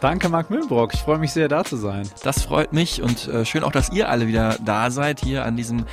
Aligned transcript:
Danke, 0.00 0.30
Marc 0.30 0.48
Mühlbrock. 0.48 0.94
Ich 0.94 1.00
freue 1.00 1.18
mich 1.18 1.30
sehr, 1.30 1.48
da 1.48 1.62
zu 1.62 1.76
sein. 1.76 2.08
Das 2.22 2.42
freut 2.42 2.72
mich 2.72 3.02
und 3.02 3.28
äh, 3.28 3.44
schön 3.44 3.62
auch, 3.62 3.70
dass 3.70 3.90
ihr 3.90 4.08
alle 4.08 4.26
wieder 4.26 4.56
da 4.64 4.90
seid 4.90 5.20
hier 5.20 5.44
an 5.44 5.58
diesem 5.58 5.84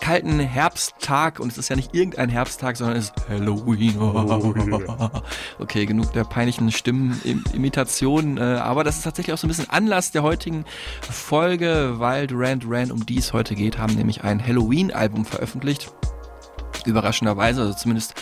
kalten 0.00 0.38
Herbsttag. 0.38 1.40
Und 1.40 1.50
es 1.50 1.58
ist 1.58 1.68
ja 1.68 1.74
nicht 1.74 1.92
irgendein 1.92 2.28
Herbsttag, 2.28 2.76
sondern 2.76 2.96
es 2.96 3.06
ist 3.06 3.28
Halloween. 3.28 3.96
Okay, 5.58 5.84
genug 5.84 6.12
der 6.12 6.22
peinlichen 6.22 6.70
Stimmenimitationen. 6.70 8.38
Äh, 8.38 8.58
aber 8.60 8.84
das 8.84 8.98
ist 8.98 9.02
tatsächlich 9.02 9.34
auch 9.34 9.38
so 9.38 9.46
ein 9.46 9.48
bisschen 9.48 9.68
Anlass 9.68 10.12
der 10.12 10.22
heutigen 10.22 10.64
Folge, 11.00 11.94
weil 11.96 12.28
Duran 12.28 12.60
Duran, 12.60 12.92
um 12.92 13.04
die 13.04 13.18
es 13.18 13.32
heute 13.32 13.56
geht, 13.56 13.78
haben 13.78 13.94
nämlich 13.94 14.22
ein 14.22 14.44
Halloween-Album 14.44 15.24
veröffentlicht. 15.24 15.92
Überraschenderweise, 16.84 17.62
also 17.62 17.74
zumindest 17.74 18.14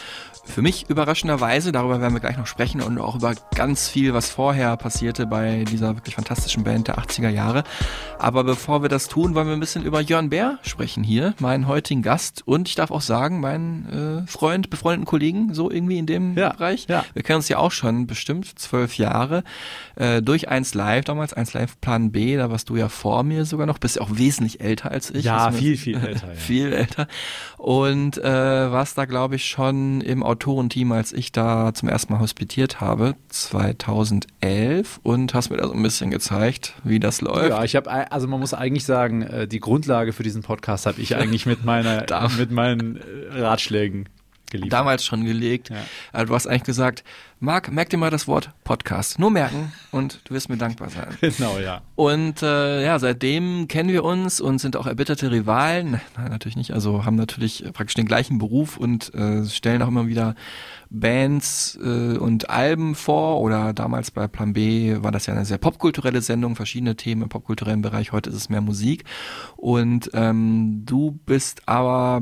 für 0.45 0.63
mich 0.63 0.89
überraschenderweise, 0.89 1.73
darüber 1.73 2.01
werden 2.01 2.13
wir 2.15 2.21
gleich 2.21 2.37
noch 2.37 2.47
sprechen 2.47 2.81
und 2.81 2.99
auch 2.99 3.17
über 3.17 3.35
ganz 3.55 3.89
viel, 3.89 4.15
was 4.15 4.29
vorher 4.31 4.77
passierte 4.77 5.27
bei 5.27 5.65
dieser 5.65 5.97
wirklich 5.97 6.15
fantastischen 6.15 6.65
Band 6.65 6.89
der 6.89 6.99
80er 6.99 7.29
Jahre. 7.31 7.65
Aber 8.19 8.45
bevor 8.45 8.83
wir 8.83 8.89
das 8.89 9.09
tun, 9.09 9.35
wollen 9.35 9.47
wir 9.47 9.55
ein 9.55 9.61
bisschen 9.61 9.85
über 9.85 10.01
Jörn 10.01 10.31
Bär 10.31 10.59
sprechen 10.63 11.03
hier, 11.03 11.35
meinen 11.41 11.67
heutigen 11.67 12.03
Gast 12.03 12.43
und 12.47 12.69
ich 12.69 12.75
darf 12.75 12.91
auch 12.91 13.01
sagen, 13.01 13.41
meinen 13.41 14.25
äh, 14.27 14.31
Freund, 14.31 14.71
befreundeten 14.71 15.07
Kollegen, 15.07 15.55
so 15.55 15.71
irgendwie 15.71 15.99
in 15.99 16.07
dem 16.07 16.37
Ja, 16.37 16.51
Bereich. 16.51 16.87
ja. 16.89 17.05
Wir 17.15 17.23
kennen 17.23 17.37
uns 17.39 17.49
ja 17.49 17.59
auch 17.59 17.73
schon 17.73 18.07
bestimmt 18.07 18.59
zwölf 18.59 18.97
Jahre 18.99 19.45
äh, 19.97 20.23
durch 20.23 20.49
1 20.49 20.75
Live 20.75 21.05
damals, 21.07 21.33
1 21.33 21.53
Live 21.55 21.81
Plan 21.81 22.13
B, 22.13 22.37
da 22.37 22.51
warst 22.51 22.69
du 22.69 22.77
ja 22.77 22.89
vor 22.89 23.23
mir 23.23 23.45
sogar 23.45 23.67
noch, 23.67 23.79
bist 23.79 23.97
ja 23.97 24.03
auch 24.03 24.11
wesentlich 24.13 24.61
älter 24.61 24.91
als 24.91 25.11
ich. 25.11 25.25
Ja, 25.25 25.51
viel, 25.53 25.77
viel 25.77 25.97
älter, 25.97 26.29
ja. 26.29 26.35
viel 26.35 26.73
älter. 26.73 27.07
Und 27.59 28.19
äh, 28.19 28.25
warst 28.73 28.99
da, 28.99 29.05
glaube 29.07 29.37
ich, 29.37 29.47
schon 29.47 30.01
im 30.03 30.23
Autorenteam, 30.35 30.91
als 30.91 31.13
ich 31.13 31.31
da 31.31 31.73
zum 31.73 31.89
ersten 31.89 32.13
Mal 32.13 32.19
hospitiert 32.19 32.81
habe, 32.81 33.15
2011, 33.29 34.99
und 35.05 35.33
hast 35.33 35.51
mir 35.51 35.59
da 35.59 35.69
so 35.69 35.73
ein 35.73 35.83
bisschen 35.83 36.11
gezeigt, 36.11 36.75
wie 36.83 36.99
das 36.99 37.21
läuft. 37.21 37.51
Ja, 37.51 37.63
ich 37.63 37.77
habe, 37.77 37.91
also 38.11 38.27
man 38.27 38.41
muss 38.41 38.53
eigentlich 38.53 38.85
sagen, 38.85 39.23
äh, 39.23 39.47
die 39.47 39.61
Grundlage 39.61 40.13
für 40.13 40.25
diesen 40.25 40.43
Podcast 40.43 40.87
habe 40.87 41.01
ich 41.01 41.15
eigentlich 41.17 41.47
mit 41.47 41.65
meiner, 41.65 42.05
mit 42.37 42.51
meinen 42.51 42.97
äh, 42.97 43.41
Ratschlägen 43.41 44.09
geliefert. 44.55 44.73
Damals 44.73 45.05
schon 45.05 45.25
gelegt. 45.25 45.71
Ja. 45.71 45.77
Also 46.13 46.29
du 46.29 46.35
hast 46.35 46.47
eigentlich 46.47 46.63
gesagt, 46.65 47.05
Marc, 47.41 47.71
merk 47.71 47.91
dir 47.91 47.99
mal 47.99 48.11
das 48.11 48.27
Wort 48.27 48.51
Podcast. 48.63 49.19
Nur 49.19 49.31
merken 49.31 49.73
und 49.91 50.21
du 50.25 50.35
wirst 50.35 50.49
mir 50.49 50.57
dankbar 50.57 50.89
sein. 50.89 51.09
Genau, 51.37 51.59
ja. 51.59 51.83
Und 51.97 52.43
äh, 52.43 52.85
ja, 52.85 52.99
seitdem 52.99 53.67
kennen 53.67 53.91
wir 53.91 54.05
uns 54.05 54.41
und 54.41 54.59
sind 54.59 54.77
auch 54.77 54.87
erbitterte 54.87 55.31
Rivalen. 55.31 56.01
Nein, 56.17 56.31
natürlich 56.31 56.57
nicht. 56.57 56.73
Also 56.73 57.05
haben 57.05 57.17
natürlich 57.17 57.65
praktisch 57.73 57.95
den 57.95 58.07
gleichen 58.07 58.39
Beruf 58.39 58.77
und 58.77 59.13
äh, 59.15 59.45
stellen 59.47 59.83
auch 59.83 59.89
immer 59.89 60.07
wieder 60.07 60.37
Bands 61.01 61.79
äh, 61.83 62.17
und 62.17 62.51
Alben 62.51 62.95
vor. 62.95 63.41
Oder 63.41 63.73
damals 63.73 64.11
bei 64.11 64.29
Plan 64.29 64.53
B 64.53 64.97
war 65.01 65.13
das 65.13 65.27
ja 65.27 65.35
eine 65.35 65.45
sehr 65.45 65.59
popkulturelle 65.59 66.23
Sendung, 66.23 66.57
verschiedene 66.57 66.97
Themen 66.97 67.23
im 67.23 67.29
popkulturellen 67.29 67.83
Bereich. 67.83 68.13
Heute 68.13 68.31
ist 68.31 68.37
es 68.37 68.49
mehr 68.49 68.61
Musik. 68.61 69.05
Und 69.57 70.11
ähm, 70.15 70.83
du 70.87 71.19
bist 71.27 71.69
aber, 71.69 72.21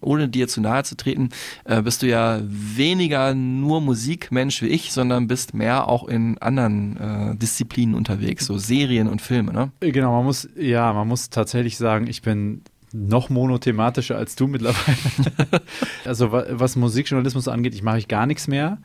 ohne 0.00 0.28
dir 0.28 0.48
zu 0.48 0.60
nahe 0.60 0.84
zu 0.84 0.96
treten, 0.96 1.30
äh, 1.64 1.82
bist 1.82 2.02
du 2.02 2.06
ja 2.06 2.40
weniger 2.44 3.34
nur 3.34 3.80
Musikmensch 3.80 4.62
wie 4.62 4.68
ich, 4.68 4.92
sondern 4.92 5.26
bist 5.26 5.54
mehr 5.54 5.88
auch 5.88 6.06
in 6.08 6.38
anderen 6.38 6.96
äh, 6.96 7.36
Disziplinen 7.36 7.94
unterwegs, 7.94 8.46
so 8.46 8.58
Serien 8.58 9.08
und 9.08 9.22
Filme, 9.22 9.52
ne? 9.52 9.72
Genau, 9.80 10.12
man 10.16 10.24
muss, 10.24 10.48
ja, 10.56 10.92
man 10.92 11.08
muss 11.08 11.30
tatsächlich 11.30 11.76
sagen, 11.76 12.06
ich 12.06 12.22
bin 12.22 12.62
noch 12.96 13.28
monothematischer 13.28 14.16
als 14.16 14.36
du 14.36 14.46
mittlerweile. 14.46 14.96
also 16.04 16.30
wa- 16.32 16.46
was 16.50 16.76
Musikjournalismus 16.76 17.48
angeht, 17.48 17.74
ich 17.74 17.82
mache 17.82 17.98
ich 17.98 18.06
gar 18.08 18.24
nichts 18.26 18.46
mehr. 18.46 18.78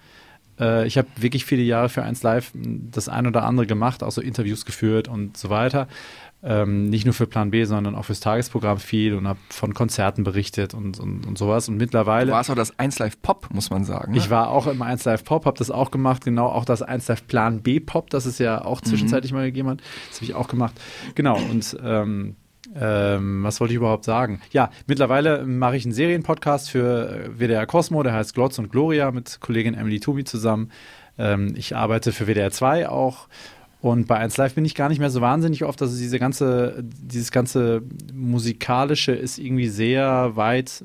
Äh, 0.59 0.87
Ich 0.87 0.97
habe 0.97 1.07
wirklich 1.17 1.45
viele 1.45 1.61
Jahre 1.61 1.89
für 1.89 2.01
1 2.03 2.23
Live 2.23 2.51
das 2.55 3.07
ein 3.07 3.27
oder 3.27 3.43
andere 3.43 3.67
gemacht, 3.67 4.01
auch 4.03 4.11
so 4.11 4.21
Interviews 4.21 4.65
geführt 4.65 5.07
und 5.07 5.37
so 5.37 5.49
weiter. 5.51 5.87
Ähm, 6.41 6.85
nicht 6.85 7.03
nur 7.03 7.13
für 7.13 7.27
Plan 7.27 7.51
B, 7.51 7.65
sondern 7.65 7.95
auch 7.95 8.05
fürs 8.05 8.21
Tagesprogramm 8.21 8.77
viel 8.79 9.13
und 9.13 9.27
habe 9.27 9.39
von 9.49 9.73
Konzerten 9.73 10.23
berichtet 10.23 10.73
und, 10.73 10.97
und, 10.97 11.27
und 11.27 11.37
sowas. 11.37 11.67
Und 11.67 11.75
Du 11.77 11.83
mittlerweile. 11.83 12.31
warst 12.31 12.49
auch 12.49 12.55
das 12.55 12.79
1 12.79 12.97
Live 12.97 13.21
Pop, 13.21 13.49
muss 13.53 13.69
man 13.69 13.83
sagen. 13.83 14.13
Ne? 14.13 14.17
Ich 14.17 14.29
war 14.29 14.49
auch 14.49 14.65
im 14.65 14.81
1 14.81 15.03
Live 15.03 15.25
Pop, 15.25 15.45
habe 15.45 15.57
das 15.57 15.69
auch 15.69 15.91
gemacht, 15.91 16.23
genau, 16.23 16.47
auch 16.47 16.63
das 16.65 16.81
1 16.81 17.07
Live 17.09 17.27
Plan 17.27 17.61
B 17.61 17.79
Pop, 17.81 18.09
das 18.09 18.25
es 18.25 18.39
ja 18.39 18.63
auch 18.63 18.79
zwischenzeitlich 18.81 19.33
mal 19.33 19.43
gegeben 19.45 19.67
hat. 19.69 19.81
Das 20.07 20.17
habe 20.19 20.25
ich 20.25 20.33
auch 20.33 20.47
gemacht. 20.47 20.73
Genau, 21.13 21.37
und 21.51 21.77
ähm, 21.83 22.37
ähm, 22.75 23.43
was 23.43 23.59
wollte 23.59 23.73
ich 23.73 23.77
überhaupt 23.77 24.05
sagen? 24.05 24.41
Ja, 24.51 24.69
mittlerweile 24.87 25.45
mache 25.45 25.77
ich 25.77 25.85
einen 25.85 25.93
Serienpodcast 25.93 26.69
für 26.69 27.09
äh, 27.09 27.39
WDR 27.39 27.65
Cosmo, 27.65 28.03
der 28.03 28.13
heißt 28.13 28.33
Glotz 28.33 28.59
und 28.59 28.71
Gloria 28.71 29.11
mit 29.11 29.39
Kollegin 29.41 29.73
Emily 29.73 29.99
Tumi 29.99 30.23
zusammen. 30.23 30.71
Ähm, 31.17 31.53
ich 31.55 31.75
arbeite 31.75 32.11
für 32.11 32.27
WDR 32.27 32.51
2 32.51 32.89
auch. 32.89 33.27
Und 33.81 34.07
bei 34.07 34.17
1 34.17 34.35
Live 34.37 34.55
bin 34.55 34.65
ich 34.65 34.75
gar 34.75 34.89
nicht 34.89 34.99
mehr 34.99 35.09
so 35.09 35.21
wahnsinnig 35.21 35.63
oft. 35.63 35.81
Also 35.81 35.97
diese 35.97 36.19
ganze, 36.19 36.83
dieses 36.83 37.31
ganze 37.31 37.81
musikalische 38.13 39.13
ist 39.13 39.37
irgendwie 39.37 39.69
sehr 39.69 40.35
weit 40.35 40.83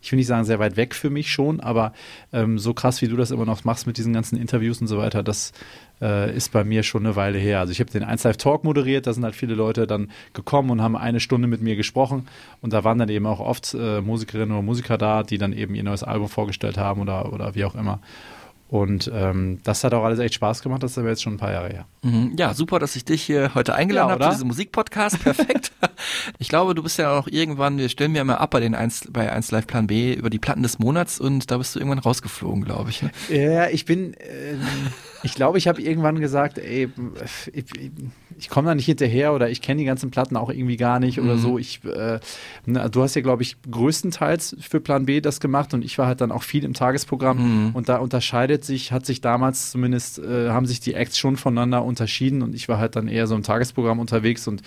ich 0.00 0.12
will 0.12 0.18
nicht 0.18 0.26
sagen, 0.26 0.44
sehr 0.44 0.58
weit 0.58 0.76
weg 0.76 0.94
für 0.94 1.10
mich 1.10 1.30
schon, 1.32 1.60
aber 1.60 1.92
ähm, 2.32 2.58
so 2.58 2.72
krass, 2.72 3.02
wie 3.02 3.08
du 3.08 3.16
das 3.16 3.30
immer 3.30 3.44
noch 3.44 3.64
machst 3.64 3.86
mit 3.86 3.98
diesen 3.98 4.12
ganzen 4.12 4.38
Interviews 4.38 4.80
und 4.80 4.86
so 4.86 4.98
weiter, 4.98 5.22
das 5.22 5.52
äh, 6.00 6.34
ist 6.34 6.52
bei 6.52 6.64
mir 6.64 6.82
schon 6.82 7.04
eine 7.04 7.16
Weile 7.16 7.38
her. 7.38 7.60
Also 7.60 7.72
ich 7.72 7.80
habe 7.80 7.90
den 7.90 8.04
1 8.04 8.24
Live 8.24 8.36
Talk 8.36 8.64
moderiert, 8.64 9.06
da 9.06 9.12
sind 9.12 9.24
halt 9.24 9.34
viele 9.34 9.54
Leute 9.54 9.86
dann 9.86 10.10
gekommen 10.32 10.70
und 10.70 10.82
haben 10.82 10.96
eine 10.96 11.20
Stunde 11.20 11.48
mit 11.48 11.60
mir 11.62 11.76
gesprochen 11.76 12.28
und 12.60 12.72
da 12.72 12.84
waren 12.84 12.98
dann 12.98 13.08
eben 13.08 13.26
auch 13.26 13.40
oft 13.40 13.74
äh, 13.74 14.00
Musikerinnen 14.00 14.52
oder 14.52 14.62
Musiker 14.62 14.98
da, 14.98 15.22
die 15.22 15.38
dann 15.38 15.52
eben 15.52 15.74
ihr 15.74 15.82
neues 15.84 16.02
Album 16.02 16.28
vorgestellt 16.28 16.78
haben 16.78 17.00
oder, 17.00 17.32
oder 17.32 17.54
wie 17.54 17.64
auch 17.64 17.74
immer. 17.74 18.00
Und 18.68 19.10
ähm, 19.14 19.60
das 19.64 19.82
hat 19.82 19.94
auch 19.94 20.04
alles 20.04 20.18
echt 20.18 20.34
Spaß 20.34 20.60
gemacht, 20.60 20.82
das 20.82 20.90
ist 20.90 20.98
aber 20.98 21.08
jetzt 21.08 21.22
schon 21.22 21.34
ein 21.34 21.38
paar 21.38 21.52
Jahre 21.52 21.70
her. 21.70 21.86
Mhm. 22.02 22.34
Ja, 22.38 22.52
super, 22.52 22.78
dass 22.78 22.96
ich 22.96 23.04
dich 23.06 23.22
hier 23.22 23.54
heute 23.54 23.74
eingeladen 23.74 24.08
Ja, 24.08 24.12
habe 24.12 24.24
zu 24.24 24.30
diesem 24.30 24.48
Musikpodcast. 24.48 25.20
Perfekt. 25.24 25.72
ich 26.38 26.50
glaube, 26.50 26.74
du 26.74 26.82
bist 26.82 26.98
ja 26.98 27.18
auch 27.18 27.28
irgendwann, 27.28 27.78
wir 27.78 27.88
stellen 27.88 28.12
mir 28.12 28.20
immer 28.20 28.42
ab 28.42 28.50
bei 28.50 28.60
den 28.60 28.74
1, 28.74 29.08
bei 29.10 29.32
1 29.32 29.52
Live 29.52 29.66
Plan 29.66 29.86
B 29.86 30.12
über 30.12 30.28
die 30.28 30.38
Platten 30.38 30.62
des 30.62 30.78
Monats 30.78 31.18
und 31.18 31.50
da 31.50 31.56
bist 31.56 31.74
du 31.74 31.78
irgendwann 31.78 31.98
rausgeflogen, 32.00 32.62
glaube 32.62 32.90
ich. 32.90 33.00
ne? 33.02 33.10
Ja, 33.30 33.68
ich 33.68 33.86
bin, 33.86 34.14
ähm, 34.20 34.60
ich 35.22 35.34
glaube, 35.34 35.58
ich 35.58 35.68
habe 35.68 35.82
irgendwann 35.82 36.20
gesagt, 36.20 36.58
ey, 36.58 36.88
ich, 37.52 37.64
ich 38.38 38.48
komme 38.48 38.68
da 38.68 38.74
nicht 38.74 38.86
hinterher 38.86 39.34
oder 39.34 39.50
ich 39.50 39.60
kenne 39.60 39.78
die 39.80 39.84
ganzen 39.84 40.10
Platten 40.10 40.36
auch 40.36 40.50
irgendwie 40.50 40.76
gar 40.76 41.00
nicht 41.00 41.20
oder 41.20 41.36
so. 41.38 41.58
Ich, 41.58 41.84
äh, 41.84 42.20
na, 42.66 42.88
du 42.88 43.02
hast 43.02 43.16
ja, 43.16 43.22
glaube 43.22 43.42
ich, 43.42 43.56
größtenteils 43.70 44.56
für 44.60 44.80
Plan 44.80 45.06
B 45.06 45.20
das 45.20 45.40
gemacht 45.40 45.74
und 45.74 45.84
ich 45.84 45.98
war 45.98 46.06
halt 46.06 46.20
dann 46.20 46.30
auch 46.30 46.42
viel 46.42 46.64
im 46.64 46.74
Tagesprogramm. 46.74 47.38
Und 47.74 47.88
da 47.88 47.96
unterscheidet 47.96 48.64
sich, 48.64 48.92
hat 48.92 49.06
sich 49.06 49.20
damals 49.20 49.70
zumindest, 49.70 50.18
äh, 50.18 50.50
haben 50.50 50.66
sich 50.66 50.80
die 50.80 50.94
Acts 50.94 51.18
schon 51.18 51.36
voneinander 51.36 51.84
unterschieden 51.84 52.42
und 52.42 52.54
ich 52.54 52.68
war 52.68 52.78
halt 52.78 52.96
dann 52.96 53.08
eher 53.08 53.26
so 53.26 53.34
im 53.34 53.42
Tagesprogramm 53.42 53.98
unterwegs 53.98 54.46
und 54.46 54.62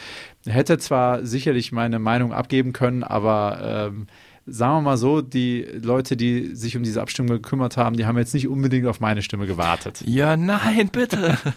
hätte 0.45 0.77
zwar 0.77 1.25
sicherlich 1.25 1.71
meine 1.71 1.99
Meinung 1.99 2.33
abgeben 2.33 2.73
können, 2.73 3.03
aber 3.03 3.89
ähm, 3.89 4.07
sagen 4.45 4.77
wir 4.77 4.81
mal 4.81 4.97
so, 4.97 5.21
die 5.21 5.61
Leute, 5.81 6.17
die 6.17 6.55
sich 6.55 6.75
um 6.75 6.83
diese 6.83 7.01
Abstimmung 7.01 7.31
gekümmert 7.33 7.77
haben, 7.77 7.95
die 7.95 8.05
haben 8.05 8.17
jetzt 8.17 8.33
nicht 8.33 8.47
unbedingt 8.47 8.87
auf 8.87 8.99
meine 8.99 9.21
Stimme 9.21 9.47
gewartet. 9.47 10.03
Ja, 10.05 10.37
nein, 10.37 10.89
bitte. 10.91 11.37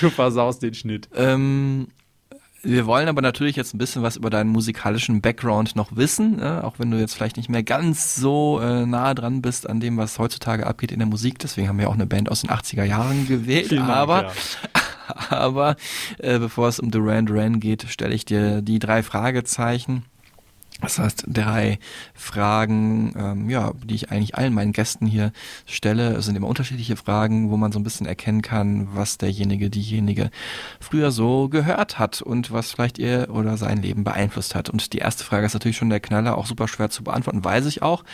Du 0.00 0.10
versaust 0.10 0.62
den 0.62 0.74
Schnitt. 0.74 1.08
ähm, 1.14 1.88
wir 2.62 2.86
wollen 2.86 3.06
aber 3.06 3.22
natürlich 3.22 3.54
jetzt 3.54 3.74
ein 3.74 3.78
bisschen 3.78 4.02
was 4.02 4.16
über 4.16 4.28
deinen 4.28 4.50
musikalischen 4.50 5.20
Background 5.20 5.76
noch 5.76 5.94
wissen, 5.94 6.40
äh, 6.40 6.60
auch 6.62 6.78
wenn 6.78 6.90
du 6.90 6.98
jetzt 6.98 7.14
vielleicht 7.14 7.36
nicht 7.36 7.48
mehr 7.48 7.62
ganz 7.62 8.16
so 8.16 8.58
äh, 8.60 8.84
nah 8.86 9.14
dran 9.14 9.40
bist 9.40 9.68
an 9.68 9.78
dem, 9.78 9.96
was 9.96 10.18
heutzutage 10.18 10.66
abgeht 10.66 10.90
in 10.90 10.98
der 10.98 11.06
Musik. 11.06 11.38
Deswegen 11.38 11.68
haben 11.68 11.78
wir 11.78 11.88
auch 11.88 11.94
eine 11.94 12.06
Band 12.06 12.28
aus 12.28 12.40
den 12.40 12.50
80er 12.50 12.82
Jahren 12.82 13.28
gewählt. 13.28 13.68
Vielen 13.68 13.86
Dank, 13.86 13.96
aber 13.96 14.22
ja. 14.24 14.32
aber 15.30 15.76
äh, 16.18 16.40
bevor 16.40 16.68
es 16.68 16.80
um 16.80 16.90
Duran 16.90 17.26
Duran 17.26 17.60
geht, 17.60 17.86
stelle 17.88 18.14
ich 18.14 18.24
dir 18.24 18.62
die 18.62 18.80
drei 18.80 19.04
Fragezeichen. 19.04 20.04
Das 20.80 20.98
heißt, 20.98 21.24
drei 21.26 21.78
Fragen, 22.14 23.14
ähm, 23.16 23.48
ja, 23.48 23.72
die 23.82 23.94
ich 23.94 24.10
eigentlich 24.10 24.34
allen 24.34 24.52
meinen 24.52 24.72
Gästen 24.72 25.06
hier 25.06 25.32
stelle. 25.64 26.14
Es 26.14 26.26
sind 26.26 26.36
immer 26.36 26.48
unterschiedliche 26.48 26.96
Fragen, 26.96 27.50
wo 27.50 27.56
man 27.56 27.72
so 27.72 27.78
ein 27.78 27.82
bisschen 27.82 28.06
erkennen 28.06 28.42
kann, 28.42 28.88
was 28.94 29.16
derjenige, 29.16 29.70
diejenige 29.70 30.30
früher 30.78 31.10
so 31.12 31.48
gehört 31.48 31.98
hat 31.98 32.20
und 32.20 32.52
was 32.52 32.72
vielleicht 32.72 32.98
ihr 32.98 33.28
oder 33.30 33.56
sein 33.56 33.80
Leben 33.80 34.04
beeinflusst 34.04 34.54
hat. 34.54 34.68
Und 34.68 34.92
die 34.92 34.98
erste 34.98 35.24
Frage 35.24 35.46
ist 35.46 35.54
natürlich 35.54 35.78
schon 35.78 35.90
der 35.90 36.00
Knaller, 36.00 36.36
auch 36.36 36.46
super 36.46 36.68
schwer 36.68 36.90
zu 36.90 37.04
beantworten, 37.04 37.42
weiß 37.42 37.64
ich 37.66 37.80
auch. 37.80 38.04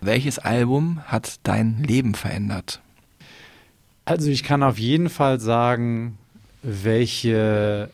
Welches 0.00 0.38
Album 0.38 1.00
hat 1.06 1.40
dein 1.42 1.82
Leben 1.82 2.14
verändert? 2.14 2.80
Also 4.04 4.30
ich 4.30 4.44
kann 4.44 4.62
auf 4.62 4.78
jeden 4.78 5.08
Fall 5.08 5.40
sagen, 5.40 6.18
welche 6.62 7.90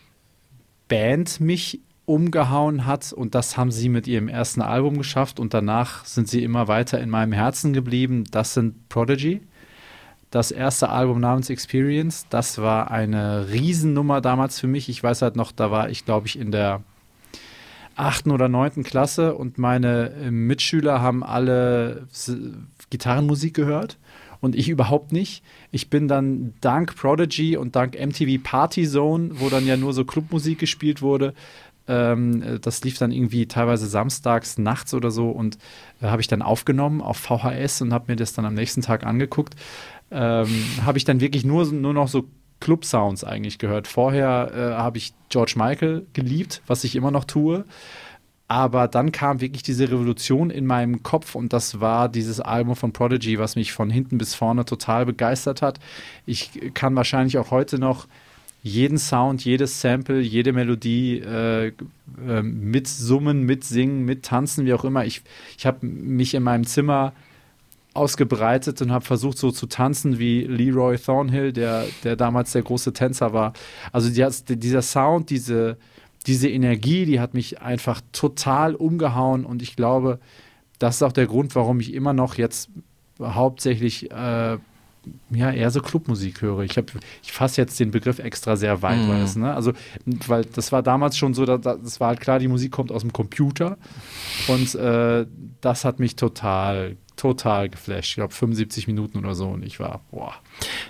Band 0.88 1.40
mich 1.40 1.80
umgehauen 2.04 2.86
hat 2.86 3.12
und 3.12 3.34
das 3.34 3.56
haben 3.56 3.70
sie 3.70 3.88
mit 3.88 4.06
ihrem 4.06 4.28
ersten 4.28 4.60
Album 4.60 4.98
geschafft 4.98 5.38
und 5.38 5.54
danach 5.54 6.04
sind 6.04 6.28
sie 6.28 6.42
immer 6.42 6.68
weiter 6.68 7.00
in 7.00 7.10
meinem 7.10 7.32
Herzen 7.32 7.72
geblieben. 7.72 8.24
Das 8.30 8.54
sind 8.54 8.88
Prodigy. 8.88 9.40
Das 10.30 10.50
erste 10.50 10.88
Album 10.88 11.20
namens 11.20 11.50
Experience, 11.50 12.26
das 12.30 12.58
war 12.58 12.90
eine 12.90 13.50
Riesennummer 13.50 14.20
damals 14.22 14.58
für 14.58 14.66
mich. 14.66 14.88
Ich 14.88 15.02
weiß 15.02 15.22
halt 15.22 15.36
noch, 15.36 15.52
da 15.52 15.70
war 15.70 15.90
ich, 15.90 16.06
glaube 16.06 16.26
ich, 16.26 16.38
in 16.38 16.50
der 16.50 16.82
achten 17.96 18.30
oder 18.30 18.48
neunten 18.48 18.82
Klasse 18.82 19.34
und 19.34 19.58
meine 19.58 20.10
äh, 20.10 20.30
Mitschüler 20.30 21.02
haben 21.02 21.22
alle 21.22 22.08
Gitarrenmusik 22.90 23.54
gehört 23.54 23.98
und 24.40 24.56
ich 24.56 24.68
überhaupt 24.68 25.12
nicht. 25.12 25.42
Ich 25.70 25.88
bin 25.88 26.08
dann 26.08 26.54
dank 26.60 26.96
Prodigy 26.96 27.56
und 27.56 27.76
dank 27.76 27.94
MTV 27.94 28.42
Party 28.42 28.88
Zone, 28.88 29.30
wo 29.34 29.48
dann 29.48 29.66
ja 29.66 29.76
nur 29.76 29.92
so 29.92 30.04
Clubmusik 30.04 30.58
gespielt 30.58 31.00
wurde, 31.00 31.32
ähm, 31.88 32.42
äh, 32.42 32.58
das 32.58 32.82
lief 32.84 32.98
dann 32.98 33.12
irgendwie 33.12 33.46
teilweise 33.46 33.86
samstags 33.86 34.58
nachts 34.58 34.94
oder 34.94 35.10
so 35.10 35.30
und 35.30 35.58
äh, 36.00 36.06
habe 36.06 36.20
ich 36.20 36.28
dann 36.28 36.42
aufgenommen 36.42 37.00
auf 37.00 37.16
VHS 37.18 37.82
und 37.82 37.92
habe 37.92 38.12
mir 38.12 38.16
das 38.16 38.32
dann 38.32 38.44
am 38.44 38.54
nächsten 38.54 38.82
Tag 38.82 39.04
angeguckt. 39.04 39.54
Ähm, 40.10 40.48
habe 40.84 40.98
ich 40.98 41.04
dann 41.04 41.20
wirklich 41.20 41.44
nur, 41.44 41.66
nur 41.66 41.94
noch 41.94 42.08
so 42.08 42.24
Club-Sounds 42.60 43.24
eigentlich 43.24 43.58
gehört. 43.58 43.88
Vorher 43.88 44.52
äh, 44.54 44.74
habe 44.74 44.98
ich 44.98 45.14
George 45.28 45.54
Michael 45.56 46.06
geliebt, 46.12 46.62
was 46.66 46.84
ich 46.84 46.94
immer 46.94 47.10
noch 47.10 47.24
tue. 47.24 47.64
Aber 48.46 48.86
dann 48.86 49.12
kam 49.12 49.40
wirklich 49.40 49.62
diese 49.62 49.90
Revolution 49.90 50.50
in 50.50 50.66
meinem 50.66 51.02
Kopf 51.02 51.34
und 51.34 51.54
das 51.54 51.80
war 51.80 52.10
dieses 52.10 52.38
Album 52.38 52.76
von 52.76 52.92
Prodigy, 52.92 53.38
was 53.38 53.56
mich 53.56 53.72
von 53.72 53.88
hinten 53.88 54.18
bis 54.18 54.34
vorne 54.34 54.66
total 54.66 55.06
begeistert 55.06 55.62
hat. 55.62 55.80
Ich 56.26 56.50
kann 56.74 56.94
wahrscheinlich 56.94 57.38
auch 57.38 57.50
heute 57.50 57.78
noch 57.78 58.06
jeden 58.62 58.98
Sound, 58.98 59.44
jedes 59.44 59.80
Sample, 59.80 60.20
jede 60.20 60.52
Melodie 60.52 61.18
äh, 61.18 61.68
äh, 61.68 62.42
mitsummen, 62.42 63.42
mitsingen, 63.42 64.04
mittanzen, 64.04 64.64
wie 64.66 64.72
auch 64.72 64.84
immer. 64.84 65.04
Ich, 65.04 65.22
ich 65.58 65.66
habe 65.66 65.84
mich 65.84 66.34
in 66.34 66.44
meinem 66.44 66.64
Zimmer 66.64 67.12
ausgebreitet 67.94 68.80
und 68.80 68.92
habe 68.92 69.04
versucht 69.04 69.36
so 69.36 69.50
zu 69.50 69.66
tanzen 69.66 70.18
wie 70.18 70.44
Leroy 70.44 70.96
Thornhill, 70.96 71.52
der, 71.52 71.84
der 72.04 72.16
damals 72.16 72.52
der 72.52 72.62
große 72.62 72.92
Tänzer 72.92 73.32
war. 73.32 73.52
Also 73.90 74.08
die, 74.10 74.56
dieser 74.56 74.82
Sound, 74.82 75.28
diese, 75.28 75.76
diese 76.26 76.48
Energie, 76.48 77.04
die 77.04 77.20
hat 77.20 77.34
mich 77.34 77.60
einfach 77.60 78.00
total 78.12 78.74
umgehauen 78.76 79.44
und 79.44 79.60
ich 79.60 79.76
glaube, 79.76 80.20
das 80.78 80.96
ist 80.96 81.02
auch 81.02 81.12
der 81.12 81.26
Grund, 81.26 81.54
warum 81.54 81.80
ich 81.80 81.92
immer 81.92 82.12
noch 82.12 82.36
jetzt 82.36 82.70
hauptsächlich 83.20 84.10
äh, 84.10 84.58
ja, 85.30 85.50
eher 85.50 85.70
so 85.70 85.80
Clubmusik 85.80 86.42
höre. 86.42 86.60
Ich, 86.60 86.76
hab- 86.78 86.92
ich 87.22 87.32
fasse 87.32 87.60
jetzt 87.60 87.78
den 87.80 87.90
Begriff 87.90 88.18
extra 88.18 88.56
sehr 88.56 88.82
weit, 88.82 88.98
Mhm. 89.00 89.08
weil, 89.08 89.22
es, 89.22 89.36
ne? 89.36 89.54
also, 89.54 89.72
weil 90.26 90.44
das 90.44 90.72
war 90.72 90.82
damals 90.82 91.16
schon 91.16 91.34
so, 91.34 91.44
da- 91.44 91.58
da- 91.58 91.76
das 91.76 91.98
war 92.00 92.08
halt 92.08 92.20
klar, 92.20 92.38
die 92.38 92.48
Musik 92.48 92.70
kommt 92.72 92.92
aus 92.92 93.02
dem 93.02 93.12
Computer 93.12 93.76
und 94.48 94.74
äh, 94.74 95.26
das 95.60 95.84
hat 95.84 95.98
mich 96.00 96.16
total, 96.16 96.96
total 97.16 97.68
geflasht. 97.68 98.10
Ich 98.10 98.14
glaube 98.16 98.32
75 98.34 98.86
Minuten 98.86 99.18
oder 99.18 99.34
so 99.34 99.48
und 99.48 99.64
ich 99.64 99.78
war, 99.80 100.00
boah. 100.10 100.34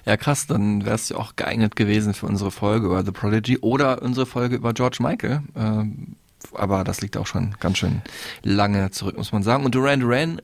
Ja, 0.05 0.17
krass, 0.17 0.47
dann 0.47 0.85
wärst 0.85 1.11
du 1.11 1.17
auch 1.17 1.37
geeignet 1.37 1.77
gewesen 1.77 2.15
für 2.15 2.27
unsere 2.27 2.51
Folge 2.51 2.87
über 2.87 3.05
The 3.05 3.13
Prodigy 3.13 3.59
oder 3.59 4.03
unsere 4.03 4.27
Folge 4.27 4.57
über 4.57 4.73
George 4.73 4.99
Michael. 5.01 5.43
Ähm, 5.57 6.17
aber 6.55 6.85
das 6.85 7.01
liegt 7.01 7.17
auch 7.17 7.27
schon 7.27 7.55
ganz 7.61 7.79
schön 7.79 8.03
lange 8.43 8.91
zurück, 8.91 9.17
muss 9.17 9.33
man 9.33 9.43
sagen. 9.43 9.65
Und 9.65 9.75
Duran 9.75 10.01
Duran 10.01 10.43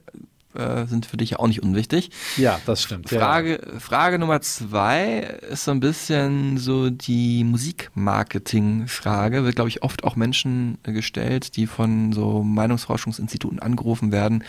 äh, 0.59 0.87
sind 0.87 1.07
für 1.07 1.17
dich 1.17 1.31
ja 1.31 1.39
auch 1.39 1.47
nicht 1.47 1.63
unwichtig. 1.63 2.11
Ja, 2.37 2.61
das 2.67 2.83
stimmt. 2.83 3.11
Ja, 3.11 3.21
Frage, 3.21 3.61
Frage 3.79 4.19
Nummer 4.19 4.41
zwei 4.41 5.39
ist 5.51 5.65
so 5.65 5.71
ein 5.71 5.81
bisschen 5.81 6.59
so 6.59 6.91
die 6.91 7.45
Musikmarketing-Frage. 7.45 9.45
Wird, 9.45 9.57
glaube 9.57 9.71
ich, 9.71 9.83
oft 9.83 10.05
auch 10.05 10.17
Menschen 10.17 10.79
gestellt, 10.83 11.57
die 11.57 11.67
von 11.67 12.13
so 12.13 12.43
Meinungsforschungsinstituten 12.43 13.59
angerufen 13.59 14.13
werden. 14.13 14.45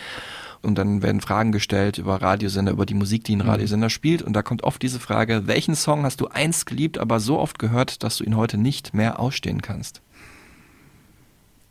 Und 0.62 0.76
dann 0.76 1.02
werden 1.02 1.22
Fragen 1.22 1.52
gestellt 1.52 1.98
über 1.98 2.20
Radiosender, 2.20 2.72
über 2.72 2.84
die 2.84 2.94
Musik, 2.94 3.24
die 3.24 3.34
ein 3.34 3.40
Radiosender 3.40 3.88
spielt. 3.88 4.20
Und 4.20 4.34
da 4.34 4.42
kommt 4.42 4.62
oft 4.62 4.82
diese 4.82 5.00
Frage, 5.00 5.46
welchen 5.46 5.74
Song 5.74 6.04
hast 6.04 6.20
du 6.20 6.28
einst 6.28 6.66
geliebt, 6.66 6.98
aber 6.98 7.18
so 7.18 7.38
oft 7.38 7.58
gehört, 7.58 8.02
dass 8.02 8.18
du 8.18 8.24
ihn 8.24 8.36
heute 8.36 8.58
nicht 8.58 8.92
mehr 8.92 9.18
ausstehen 9.18 9.62
kannst? 9.62 10.02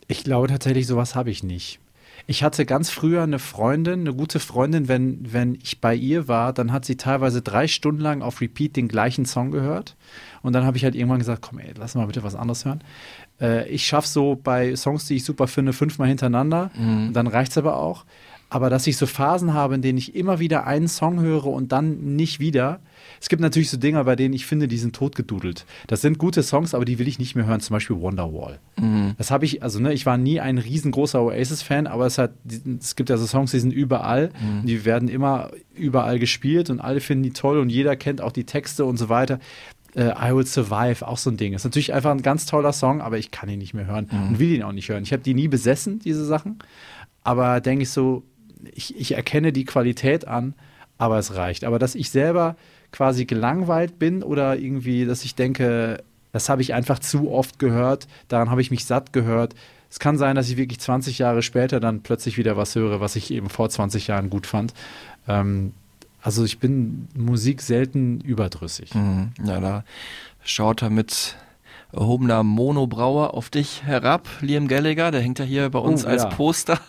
Ich 0.08 0.24
glaube 0.24 0.48
tatsächlich, 0.48 0.88
sowas 0.88 1.14
habe 1.14 1.30
ich 1.30 1.44
nicht. 1.44 1.80
Ich 2.30 2.44
hatte 2.44 2.68
ganz 2.68 2.92
früher 2.92 3.24
eine 3.24 3.40
Freundin, 3.40 4.02
eine 4.02 4.14
gute 4.14 4.40
Freundin, 4.40 4.88
wenn, 4.88 5.34
wenn 5.34 5.56
ich 5.56 5.82
bei 5.82 5.96
ihr 5.96 6.28
war, 6.28 6.54
dann 6.54 6.72
hat 6.72 6.86
sie 6.86 6.96
teilweise 6.96 7.42
drei 7.42 7.68
Stunden 7.68 8.02
lang 8.02 8.22
auf 8.22 8.40
Repeat 8.40 8.76
den 8.76 8.88
gleichen 8.88 9.26
Song 9.26 9.50
gehört. 9.50 9.96
Und 10.44 10.54
dann 10.54 10.64
habe 10.64 10.78
ich 10.78 10.84
halt 10.84 10.94
irgendwann 10.94 11.18
gesagt, 11.18 11.42
komm 11.42 11.58
ey, 11.58 11.74
lass 11.76 11.96
mal 11.96 12.06
bitte 12.06 12.22
was 12.22 12.36
anderes 12.36 12.66
hören. 12.66 12.84
Äh, 13.42 13.68
ich 13.70 13.88
schaffe 13.88 14.08
so 14.08 14.36
bei 14.36 14.76
Songs, 14.76 15.08
die 15.08 15.16
ich 15.16 15.24
super 15.24 15.48
finde, 15.48 15.74
fünfmal 15.74 16.08
hintereinander. 16.08 16.70
Und 17.08 17.14
dann 17.14 17.26
reicht 17.26 17.50
es 17.50 17.58
aber 17.58 17.78
auch. 17.78 18.06
Aber 18.52 18.70
dass 18.70 18.86
ich 18.86 18.98
so 18.98 19.08
Phasen 19.08 19.56
habe, 19.56 19.74
in 19.74 19.82
denen 19.82 19.98
ich 19.98 20.14
immer 20.14 20.38
wieder 20.38 20.68
einen 20.68 20.88
Song 20.88 21.22
höre 21.22 21.48
und 21.48 21.72
dann 21.72 22.16
nicht 22.16 22.40
wieder. 22.40 22.80
Es 23.22 23.30
gibt 23.30 23.42
natürlich 23.42 23.70
so 23.70 23.78
Dinger, 23.78 24.04
bei 24.04 24.16
denen 24.16 24.34
ich 24.34 24.46
finde, 24.46 24.68
die 24.68 24.78
sind 24.78 24.96
totgedudelt. 24.96 25.66
Das 25.88 26.02
sind 26.02 26.18
gute 26.18 26.44
Songs, 26.44 26.74
aber 26.74 26.86
die 26.86 27.00
will 27.00 27.08
ich 27.08 27.20
nicht 27.20 27.36
mehr 27.36 27.46
hören, 27.46 27.60
zum 27.60 27.74
Beispiel 27.74 28.00
Wonderwall. 28.00 28.60
Das 29.18 29.32
habe 29.32 29.46
ich, 29.46 29.62
also 29.64 29.80
ne, 29.80 29.94
ich 29.94 30.06
war 30.06 30.18
nie 30.18 30.40
ein 30.40 30.58
riesengroßer 30.58 31.22
Oasis-Fan, 31.22 31.88
aber 31.88 32.06
es 32.06 32.18
hat, 32.18 32.32
es 32.80 32.96
gibt 32.96 33.10
ja 33.10 33.18
so 33.18 33.26
Songs, 33.26 33.52
die 33.52 33.60
sind 33.60 33.74
überall, 33.74 34.32
und 34.62 34.68
die 34.68 34.86
werden 34.86 35.10
immer 35.10 35.52
überall 35.76 36.20
gespielt 36.20 36.70
und 36.70 36.80
alle 36.80 37.00
finden 37.02 37.24
die 37.24 37.32
toll 37.32 37.60
und 37.60 37.70
jeder 37.70 37.96
kennt 37.96 38.22
auch 38.22 38.32
die 38.32 38.46
Texte 38.46 38.86
und 38.86 38.98
so 38.98 39.10
weiter. 39.10 39.40
Äh, 39.96 40.12
I 40.12 40.36
Will 40.36 40.46
Survive, 40.46 41.08
auch 41.08 41.18
so 41.18 41.30
ein 41.30 41.38
Ding. 41.38 41.54
Ist 41.54 41.64
natürlich 41.64 41.94
einfach 41.94 42.12
ein 42.12 42.22
ganz 42.22 42.46
toller 42.46 42.74
Song, 42.74 43.02
aber 43.02 43.18
ich 43.18 43.32
kann 43.32 43.50
ihn 43.50 43.60
nicht 43.60 43.74
mehr 43.74 43.88
hören 43.88 44.08
und 44.30 44.40
will 44.40 44.52
ihn 44.52 44.64
auch 44.64 44.72
nicht 44.72 44.90
hören. 44.90 45.04
Ich 45.04 45.12
habe 45.12 45.24
die 45.24 45.34
nie 45.34 45.48
besessen, 45.48 46.00
diese 46.00 46.26
Sachen, 46.26 46.60
aber 47.24 47.60
denke 47.60 47.84
ich 47.84 47.90
so, 47.90 48.24
ich, 48.74 48.98
ich 48.98 49.14
erkenne 49.14 49.52
die 49.52 49.66
Qualität 49.66 50.28
an, 50.28 50.54
aber 50.98 51.18
es 51.18 51.36
reicht. 51.36 51.64
Aber 51.64 51.80
dass 51.80 51.96
ich 51.96 52.10
selber 52.10 52.56
quasi 52.92 53.26
gelangweilt 53.26 54.00
bin 54.00 54.24
oder 54.24 54.58
irgendwie, 54.58 55.06
dass 55.06 55.24
ich 55.24 55.36
denke, 55.36 56.04
das 56.32 56.50
habe 56.50 56.62
ich 56.62 56.74
einfach 56.74 57.00
zu 57.00 57.32
oft 57.32 57.60
gehört, 57.60 58.08
daran 58.28 58.50
habe 58.50 58.62
ich 58.62 58.72
mich 58.72 58.86
satt 58.86 59.14
gehört. 59.14 59.56
Es 59.90 60.00
kann 60.00 60.18
sein, 60.18 60.36
dass 60.36 60.50
ich 60.50 60.58
wirklich 60.58 60.80
20 60.80 61.18
Jahre 61.18 61.42
später 61.42 61.80
dann 61.80 62.02
plötzlich 62.02 62.38
wieder 62.38 62.56
was 62.58 62.76
höre, 62.76 63.00
was 63.02 63.16
ich 63.16 63.32
eben 63.32 63.50
vor 63.50 63.70
20 63.70 64.08
Jahren 64.08 64.30
gut 64.30 64.46
fand. 64.46 64.74
Ähm, 65.28 65.74
also 66.22 66.44
ich 66.44 66.60
bin 66.60 67.08
Musik 67.16 67.62
selten 67.62 68.22
überdrüssig. 68.22 68.94
Mhm. 68.94 69.32
Ja, 69.44 69.60
da 69.60 69.84
schaut 70.44 70.82
er 70.84 70.90
mit 70.90 71.36
erhobener 71.92 72.44
Monobrauer 72.44 73.34
auf 73.34 73.50
dich 73.50 73.84
herab, 73.84 74.28
Liam 74.42 74.68
Gallagher, 74.68 75.10
der 75.12 75.22
hängt 75.22 75.40
ja 75.40 75.46
hier 75.46 75.70
bei 75.70 75.80
uns 75.80 76.06
Oh, 76.06 76.10
als 76.10 76.24
ja. 76.24 76.30
Poster. 76.30 76.80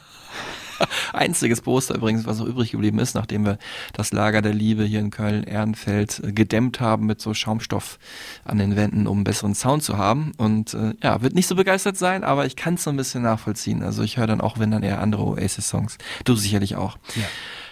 Einziges 1.13 1.61
Poster 1.61 1.95
übrigens, 1.95 2.27
was 2.27 2.39
noch 2.39 2.47
übrig 2.47 2.71
geblieben 2.71 2.99
ist, 2.99 3.15
nachdem 3.15 3.45
wir 3.45 3.59
das 3.93 4.13
Lager 4.13 4.43
der 4.43 4.55
Liebe 4.55 4.85
hier 4.85 5.01
in 5.01 5.11
Köln-Ehrenfeld 5.11 6.23
äh, 6.25 6.33
gedämmt 6.33 6.81
haben 6.81 7.07
mit 7.07 7.21
so 7.21 7.35
Schaumstoff 7.35 7.99
an 8.45 8.59
den 8.59 8.77
Wänden, 8.77 9.07
um 9.07 9.19
einen 9.19 9.25
besseren 9.25 9.55
Sound 9.55 9.83
zu 9.83 9.99
haben. 9.99 10.33
Und 10.37 10.75
äh, 10.75 10.95
ja, 11.03 11.23
wird 11.23 11.35
nicht 11.35 11.47
so 11.47 11.57
begeistert 11.57 11.97
sein, 11.97 12.25
aber 12.25 12.47
ich 12.47 12.57
kann 12.57 12.75
es 12.75 12.85
so 12.85 12.91
ein 12.91 12.97
bisschen 12.97 13.23
nachvollziehen. 13.23 13.83
Also 13.83 14.03
ich 14.03 14.17
höre 14.17 14.27
dann 14.27 14.41
auch, 14.41 14.59
wenn 14.59 14.71
dann 14.71 14.83
eher 14.83 15.01
andere 15.01 15.25
Oasis-Songs. 15.25 15.99
Du 16.25 16.35
sicherlich 16.35 16.77
auch. 16.77 16.99
Ja. 17.17 17.25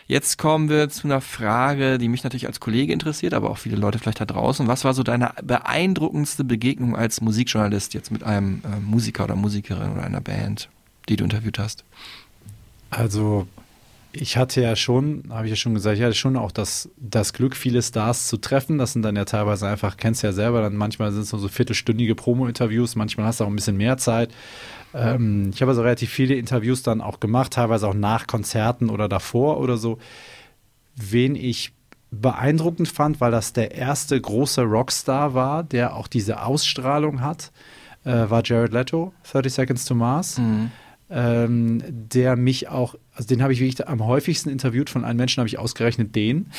Jetzt 0.08 0.38
kommen 0.38 0.70
wir 0.70 0.88
zu 0.88 1.06
einer 1.06 1.20
Frage, 1.20 1.98
die 1.98 2.08
mich 2.08 2.24
natürlich 2.24 2.46
als 2.46 2.60
Kollege 2.60 2.94
interessiert, 2.94 3.34
aber 3.34 3.50
auch 3.50 3.58
viele 3.58 3.76
Leute 3.76 3.98
vielleicht 3.98 4.22
da 4.22 4.24
draußen. 4.24 4.66
Was 4.66 4.84
war 4.84 4.94
so 4.94 5.02
deine 5.02 5.34
beeindruckendste 5.44 6.44
Begegnung 6.44 6.96
als 6.96 7.20
Musikjournalist 7.20 7.92
jetzt 7.92 8.10
mit 8.10 8.24
einem 8.24 8.62
äh, 8.64 8.80
Musiker 8.80 9.24
oder 9.24 9.36
Musikerin 9.36 9.92
oder 9.92 10.04
einer 10.04 10.22
Band, 10.22 10.70
die 11.10 11.16
du 11.16 11.24
interviewt 11.24 11.58
hast? 11.58 11.84
Also 12.90 13.46
ich 14.12 14.36
hatte 14.36 14.62
ja 14.62 14.74
schon, 14.74 15.24
habe 15.30 15.46
ich 15.46 15.50
ja 15.50 15.56
schon 15.56 15.74
gesagt, 15.74 15.98
ich 15.98 16.02
hatte 16.02 16.14
schon 16.14 16.36
auch 16.36 16.50
das, 16.50 16.88
das 16.96 17.32
Glück, 17.32 17.54
viele 17.54 17.82
Stars 17.82 18.26
zu 18.26 18.38
treffen. 18.38 18.78
Das 18.78 18.92
sind 18.92 19.02
dann 19.02 19.16
ja 19.16 19.24
teilweise 19.24 19.68
einfach, 19.68 19.96
kennst 19.96 20.22
du 20.22 20.28
ja 20.28 20.32
selber, 20.32 20.62
dann 20.62 20.76
manchmal 20.76 21.12
sind 21.12 21.22
es 21.22 21.32
nur 21.32 21.40
so 21.40 21.48
viertelstündige 21.48 22.14
Promo-Interviews, 22.14 22.96
manchmal 22.96 23.26
hast 23.26 23.40
du 23.40 23.44
auch 23.44 23.48
ein 23.48 23.56
bisschen 23.56 23.76
mehr 23.76 23.98
Zeit. 23.98 24.30
Ähm, 24.94 25.50
ich 25.54 25.60
habe 25.60 25.70
also 25.70 25.82
relativ 25.82 26.10
viele 26.10 26.34
Interviews 26.34 26.82
dann 26.82 27.00
auch 27.00 27.20
gemacht, 27.20 27.52
teilweise 27.52 27.86
auch 27.86 27.94
nach 27.94 28.26
Konzerten 28.26 28.88
oder 28.88 29.08
davor 29.08 29.58
oder 29.58 29.76
so. 29.76 29.98
Wen 30.96 31.36
ich 31.36 31.72
beeindruckend 32.10 32.88
fand, 32.88 33.20
weil 33.20 33.30
das 33.30 33.52
der 33.52 33.72
erste 33.72 34.18
große 34.18 34.62
Rockstar 34.62 35.34
war, 35.34 35.62
der 35.62 35.94
auch 35.94 36.08
diese 36.08 36.42
Ausstrahlung 36.42 37.20
hat, 37.20 37.52
äh, 38.04 38.30
war 38.30 38.42
Jared 38.42 38.72
Leto, 38.72 39.12
30 39.30 39.52
Seconds 39.52 39.84
to 39.84 39.94
Mars 39.94 40.40
ähm, 41.10 41.82
der 41.88 42.36
mich 42.36 42.68
auch, 42.68 42.94
also 43.14 43.28
den 43.28 43.42
habe 43.42 43.52
ich 43.52 43.60
wirklich 43.60 43.88
am 43.88 44.04
häufigsten 44.04 44.50
interviewt 44.50 44.90
von 44.90 45.04
allen 45.04 45.16
Menschen, 45.16 45.40
habe 45.40 45.48
ich 45.48 45.58
ausgerechnet 45.58 46.14
den. 46.14 46.50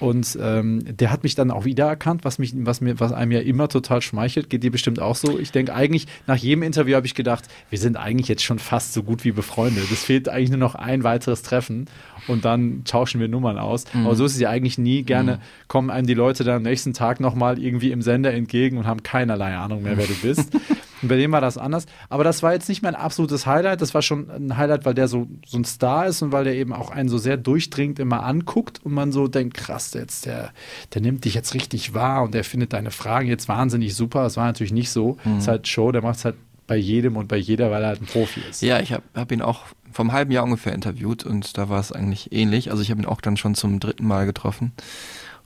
Und 0.00 0.36
ähm, 0.40 0.82
der 0.84 1.12
hat 1.12 1.22
mich 1.22 1.34
dann 1.34 1.50
auch 1.50 1.64
wiedererkannt, 1.64 2.24
was, 2.24 2.38
mich, 2.38 2.52
was, 2.56 2.80
mir, 2.80 2.98
was 2.98 3.12
einem 3.12 3.30
ja 3.30 3.40
immer 3.40 3.68
total 3.68 4.02
schmeichelt. 4.02 4.50
Geht 4.50 4.64
dir 4.64 4.72
bestimmt 4.72 5.00
auch 5.00 5.14
so. 5.14 5.38
Ich 5.38 5.52
denke 5.52 5.72
eigentlich, 5.72 6.06
nach 6.26 6.36
jedem 6.36 6.64
Interview 6.64 6.96
habe 6.96 7.06
ich 7.06 7.14
gedacht, 7.14 7.44
wir 7.70 7.78
sind 7.78 7.96
eigentlich 7.96 8.28
jetzt 8.28 8.42
schon 8.42 8.58
fast 8.58 8.92
so 8.92 9.04
gut 9.04 9.24
wie 9.24 9.30
befreundet. 9.30 9.90
Es 9.92 10.04
fehlt 10.04 10.28
eigentlich 10.28 10.50
nur 10.50 10.58
noch 10.58 10.74
ein 10.74 11.04
weiteres 11.04 11.42
Treffen 11.42 11.86
und 12.28 12.44
dann 12.44 12.84
tauschen 12.84 13.20
wir 13.20 13.28
Nummern 13.28 13.58
aus. 13.58 13.84
Mhm. 13.92 14.06
Aber 14.06 14.16
so 14.16 14.24
ist 14.24 14.34
es 14.34 14.40
ja 14.40 14.50
eigentlich 14.50 14.78
nie. 14.78 15.02
Gerne 15.02 15.36
mhm. 15.36 15.40
kommen 15.68 15.90
einem 15.90 16.06
die 16.06 16.14
Leute 16.14 16.44
dann 16.44 16.56
am 16.56 16.62
nächsten 16.62 16.92
Tag 16.92 17.20
nochmal 17.20 17.58
irgendwie 17.58 17.92
im 17.92 18.02
Sender 18.02 18.32
entgegen 18.32 18.78
und 18.78 18.86
haben 18.86 19.02
keinerlei 19.02 19.56
Ahnung 19.56 19.82
mehr, 19.82 19.96
wer 19.96 20.06
du 20.06 20.14
bist. 20.14 20.50
Und 21.04 21.08
bei 21.08 21.16
dem 21.16 21.32
war 21.32 21.42
das 21.42 21.58
anders. 21.58 21.84
Aber 22.08 22.24
das 22.24 22.42
war 22.42 22.54
jetzt 22.54 22.66
nicht 22.66 22.82
mein 22.82 22.94
absolutes 22.94 23.44
Highlight. 23.44 23.82
Das 23.82 23.92
war 23.92 24.00
schon 24.00 24.30
ein 24.30 24.56
Highlight, 24.56 24.86
weil 24.86 24.94
der 24.94 25.06
so, 25.06 25.28
so 25.44 25.58
ein 25.58 25.64
Star 25.66 26.06
ist 26.06 26.22
und 26.22 26.32
weil 26.32 26.44
der 26.44 26.54
eben 26.54 26.72
auch 26.72 26.90
einen 26.90 27.10
so 27.10 27.18
sehr 27.18 27.36
durchdringend 27.36 27.98
immer 27.98 28.24
anguckt 28.24 28.80
und 28.82 28.94
man 28.94 29.12
so 29.12 29.28
denkt, 29.28 29.54
krass, 29.54 29.92
jetzt, 29.92 30.24
der, 30.24 30.52
der 30.94 31.02
nimmt 31.02 31.26
dich 31.26 31.34
jetzt 31.34 31.52
richtig 31.52 31.92
wahr 31.92 32.22
und 32.22 32.32
der 32.32 32.42
findet 32.42 32.72
deine 32.72 32.90
Fragen 32.90 33.28
jetzt 33.28 33.48
wahnsinnig 33.48 33.94
super. 33.94 34.22
Das 34.22 34.38
war 34.38 34.46
natürlich 34.46 34.72
nicht 34.72 34.90
so. 34.90 35.18
Mhm. 35.24 35.38
ist 35.38 35.48
halt 35.48 35.68
Show, 35.68 35.92
der 35.92 36.00
macht 36.00 36.16
es 36.16 36.24
halt 36.24 36.36
bei 36.66 36.76
jedem 36.76 37.18
und 37.18 37.28
bei 37.28 37.36
jeder, 37.36 37.70
weil 37.70 37.82
er 37.82 37.88
halt 37.88 38.00
ein 38.00 38.06
Profi 38.06 38.40
ist. 38.48 38.62
Ja, 38.62 38.80
ich 38.80 38.94
habe 38.94 39.02
hab 39.14 39.30
ihn 39.30 39.42
auch 39.42 39.64
vom 39.94 40.12
halben 40.12 40.32
Jahr 40.32 40.44
ungefähr 40.44 40.72
interviewt 40.72 41.24
und 41.24 41.56
da 41.56 41.68
war 41.68 41.78
es 41.78 41.92
eigentlich 41.92 42.32
ähnlich. 42.32 42.72
Also 42.72 42.82
ich 42.82 42.90
habe 42.90 43.00
ihn 43.00 43.06
auch 43.06 43.20
dann 43.20 43.36
schon 43.36 43.54
zum 43.54 43.78
dritten 43.78 44.06
Mal 44.06 44.26
getroffen 44.26 44.72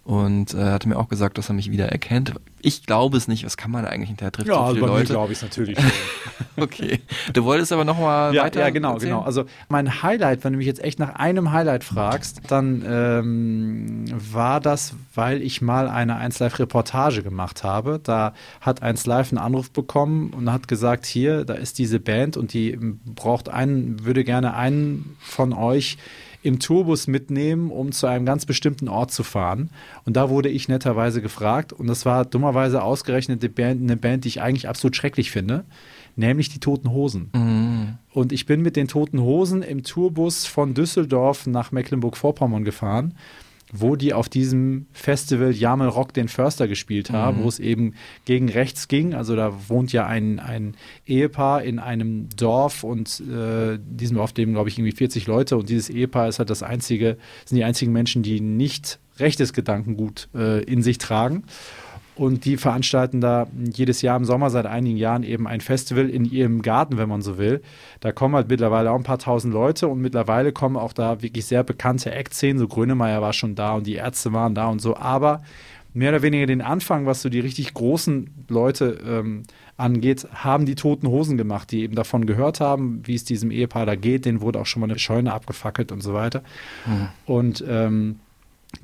und 0.09 0.55
äh, 0.55 0.71
hatte 0.71 0.89
mir 0.89 0.97
auch 0.97 1.11
gesagt, 1.11 1.37
dass 1.37 1.51
er 1.51 1.55
mich 1.55 1.71
wieder 1.71 1.91
erkennt. 1.91 2.33
Ich 2.63 2.87
glaube 2.87 3.19
es 3.19 3.29
nicht, 3.29 3.45
was 3.45 3.59
kann 3.59 3.71
man 3.71 3.85
eigentlich 3.85 4.09
hinterher 4.09 4.33
treffen? 4.33 4.49
Ja, 4.49 4.55
so 4.55 4.63
also 4.63 4.81
bei 4.81 4.87
Leute. 4.87 5.13
glaube 5.13 5.33
ich 5.33 5.39
es 5.39 5.43
natürlich 5.43 5.79
schon. 6.57 6.63
okay. 6.65 7.01
Du 7.35 7.45
wolltest 7.45 7.73
aber 7.75 7.85
nochmal 7.85 8.35
ja, 8.35 8.45
weiter 8.45 8.61
Ja, 8.61 8.71
genau, 8.71 8.95
erzählen? 8.95 9.11
genau. 9.11 9.23
Also 9.23 9.45
mein 9.69 10.03
Highlight, 10.03 10.45
wenn 10.45 10.55
du 10.55 10.57
mich 10.57 10.67
jetzt 10.67 10.83
echt 10.83 10.99
nach 10.99 11.17
einem 11.17 11.53
Highlight 11.53 11.85
fragst, 11.85 12.41
dann 12.49 12.83
ähm, 12.89 14.05
war 14.33 14.61
das, 14.61 14.95
weil 15.15 15.43
ich 15.43 15.61
mal 15.61 15.91
eine 15.91 16.17
1 16.17 16.39
Live 16.39 16.59
Reportage 16.59 17.23
gemacht 17.23 17.63
habe. 17.63 18.01
Da 18.03 18.33
hat 18.63 18.81
1 18.83 19.05
Live 19.05 19.31
einen 19.31 19.39
Anruf 19.39 19.71
bekommen 19.71 20.31
und 20.31 20.51
hat 20.51 20.69
gesagt, 20.69 21.05
hier, 21.05 21.45
da 21.45 21.53
ist 21.53 21.79
diese 21.79 22.01
Band 22.01 22.39
und 22.39 22.55
die 22.55 22.79
braucht 23.05 23.51
einen, 23.51 24.07
würde 24.07 24.25
gerne 24.25 24.55
einen 24.55 25.17
von 25.21 25.53
euch 25.53 25.99
im 26.49 26.59
Tourbus 26.59 27.07
mitnehmen, 27.07 27.71
um 27.71 27.93
zu 27.93 28.07
einem 28.07 28.25
ganz 28.25 28.47
bestimmten 28.47 28.89
Ort 28.89 29.13
zu 29.13 29.23
fahren. 29.23 29.69
Und 30.05 30.17
da 30.17 30.31
wurde 30.31 30.49
ich 30.49 30.67
netterweise 30.67 31.21
gefragt. 31.21 31.75
Und 31.75 31.87
das 31.87 32.07
war 32.07 32.25
dummerweise 32.25 32.83
ausgerechnet 32.83 33.43
eine 33.43 33.51
Band, 33.51 33.83
eine 33.83 33.99
Band 33.99 34.25
die 34.25 34.29
ich 34.29 34.41
eigentlich 34.41 34.67
absolut 34.67 34.97
schrecklich 34.97 35.31
finde, 35.31 35.65
nämlich 36.17 36.49
die 36.49 36.59
Toten 36.59 36.91
Hosen. 36.91 37.31
Mhm. 37.35 37.99
Und 38.15 38.33
ich 38.33 38.47
bin 38.47 38.63
mit 38.63 38.77
den 38.77 38.89
Toten 38.89 39.21
Hosen 39.21 39.63
im 39.63 39.85
Tourbus 39.85 40.47
von 40.47 40.73
Düsseldorf 40.73 41.47
nach 41.47 41.71
Mecklenburg-Vorpommern 41.71 42.65
gefahren 42.65 43.15
wo 43.73 43.97
die 43.97 44.15
auf 44.15 44.29
diesem 44.29 44.87
Festival 44.93 45.53
Jamel 45.53 45.89
Rock 45.89 46.15
den 46.15 46.29
Förster 46.29 46.69
gespielt 46.69 47.11
haben, 47.11 47.39
mhm. 47.39 47.45
wo 47.45 47.49
es 47.49 47.59
eben 47.59 47.95
gegen 48.25 48.49
rechts 48.49 48.89
ging. 48.89 49.15
Also 49.15 49.37
da 49.37 49.53
wohnt 49.69 49.93
ja 49.93 50.07
ein, 50.07 50.39
ein 50.39 50.75
Ehepaar 51.07 51.63
in 51.63 51.79
einem 51.79 52.29
Dorf 52.37 52.85
und 52.85 53.21
äh, 53.21 53.79
diesem 53.81 54.17
Dorf 54.17 54.33
leben, 54.37 54.53
glaube 54.53 54.69
ich, 54.69 54.79
irgendwie 54.79 54.93
40 54.93 55.27
Leute 55.27 55.57
und 55.57 55.69
dieses 55.69 55.91
Ehepaar 55.91 56.29
ist 56.29 56.39
halt 56.39 56.51
das 56.51 56.63
einzige, 56.63 57.19
sind 57.45 57.57
die 57.57 57.65
einzigen 57.65 57.93
Menschen, 57.93 58.23
die 58.23 58.41
nicht 58.41 58.99
rechtes 59.19 59.53
Gedankengut 59.53 60.29
äh, 60.35 60.63
in 60.63 60.83
sich 60.83 60.99
tragen. 60.99 61.45
Und 62.19 62.45
die 62.45 62.57
veranstalten 62.57 63.21
da 63.21 63.47
jedes 63.73 64.03
Jahr 64.03 64.17
im 64.17 64.25
Sommer 64.25 64.51
seit 64.51 64.67
einigen 64.67 64.97
Jahren 64.97 65.23
eben 65.23 65.47
ein 65.47 65.61
Festival 65.61 66.11
in 66.11 66.25
ihrem 66.25 66.63
Garten, 66.63 66.99
wenn 66.99 67.09
man 67.09 67.23
so 67.23 67.39
will. 67.39 67.63
Da 68.01 68.11
kommen 68.11 68.35
halt 68.35 68.49
mittlerweile 68.49 68.91
auch 68.91 68.97
ein 68.97 69.05
paar 69.05 69.21
tausend 69.21 69.55
Leute 69.55 69.87
und 69.87 70.01
mittlerweile 70.01 70.53
kommen 70.53 70.77
auch 70.77 70.93
da 70.93 71.23
wirklich 71.23 71.47
sehr 71.47 71.63
bekannte 71.63 72.11
Act-Szenen. 72.11 72.59
So 72.59 72.67
Grönemeyer 72.67 73.23
war 73.23 73.33
schon 73.33 73.55
da 73.55 73.75
und 73.75 73.87
die 73.87 73.95
Ärzte 73.95 74.33
waren 74.33 74.57
da 74.57 74.67
und 74.67 74.81
so. 74.81 74.97
Aber 74.97 75.43
mehr 75.95 76.11
oder 76.11 76.23
weniger 76.23 76.47
den 76.47 76.61
Anfang, 76.61 77.07
was 77.07 77.23
so 77.23 77.29
die 77.29 77.39
richtig 77.39 77.73
großen 77.73 78.45
Leute 78.49 78.99
ähm, 79.07 79.45
angeht, 79.77 80.27
haben 80.35 80.67
die 80.67 80.75
Toten 80.75 81.07
Hosen 81.07 81.37
gemacht, 81.37 81.71
die 81.71 81.83
eben 81.83 81.95
davon 81.95 82.27
gehört 82.27 82.59
haben, 82.59 83.01
wie 83.05 83.15
es 83.15 83.25
diesem 83.25 83.53
Ehepaar 83.53 83.87
da 83.87 83.95
geht. 83.95 84.25
Denen 84.25 84.41
wurde 84.41 84.59
auch 84.61 84.67
schon 84.67 84.81
mal 84.81 84.91
eine 84.91 84.99
Scheune 84.99 85.33
abgefackelt 85.33 85.93
und 85.93 86.03
so 86.03 86.15
weiter. 86.15 86.43
Mhm. 86.85 87.09
Und 87.27 87.65
ähm, 87.69 88.17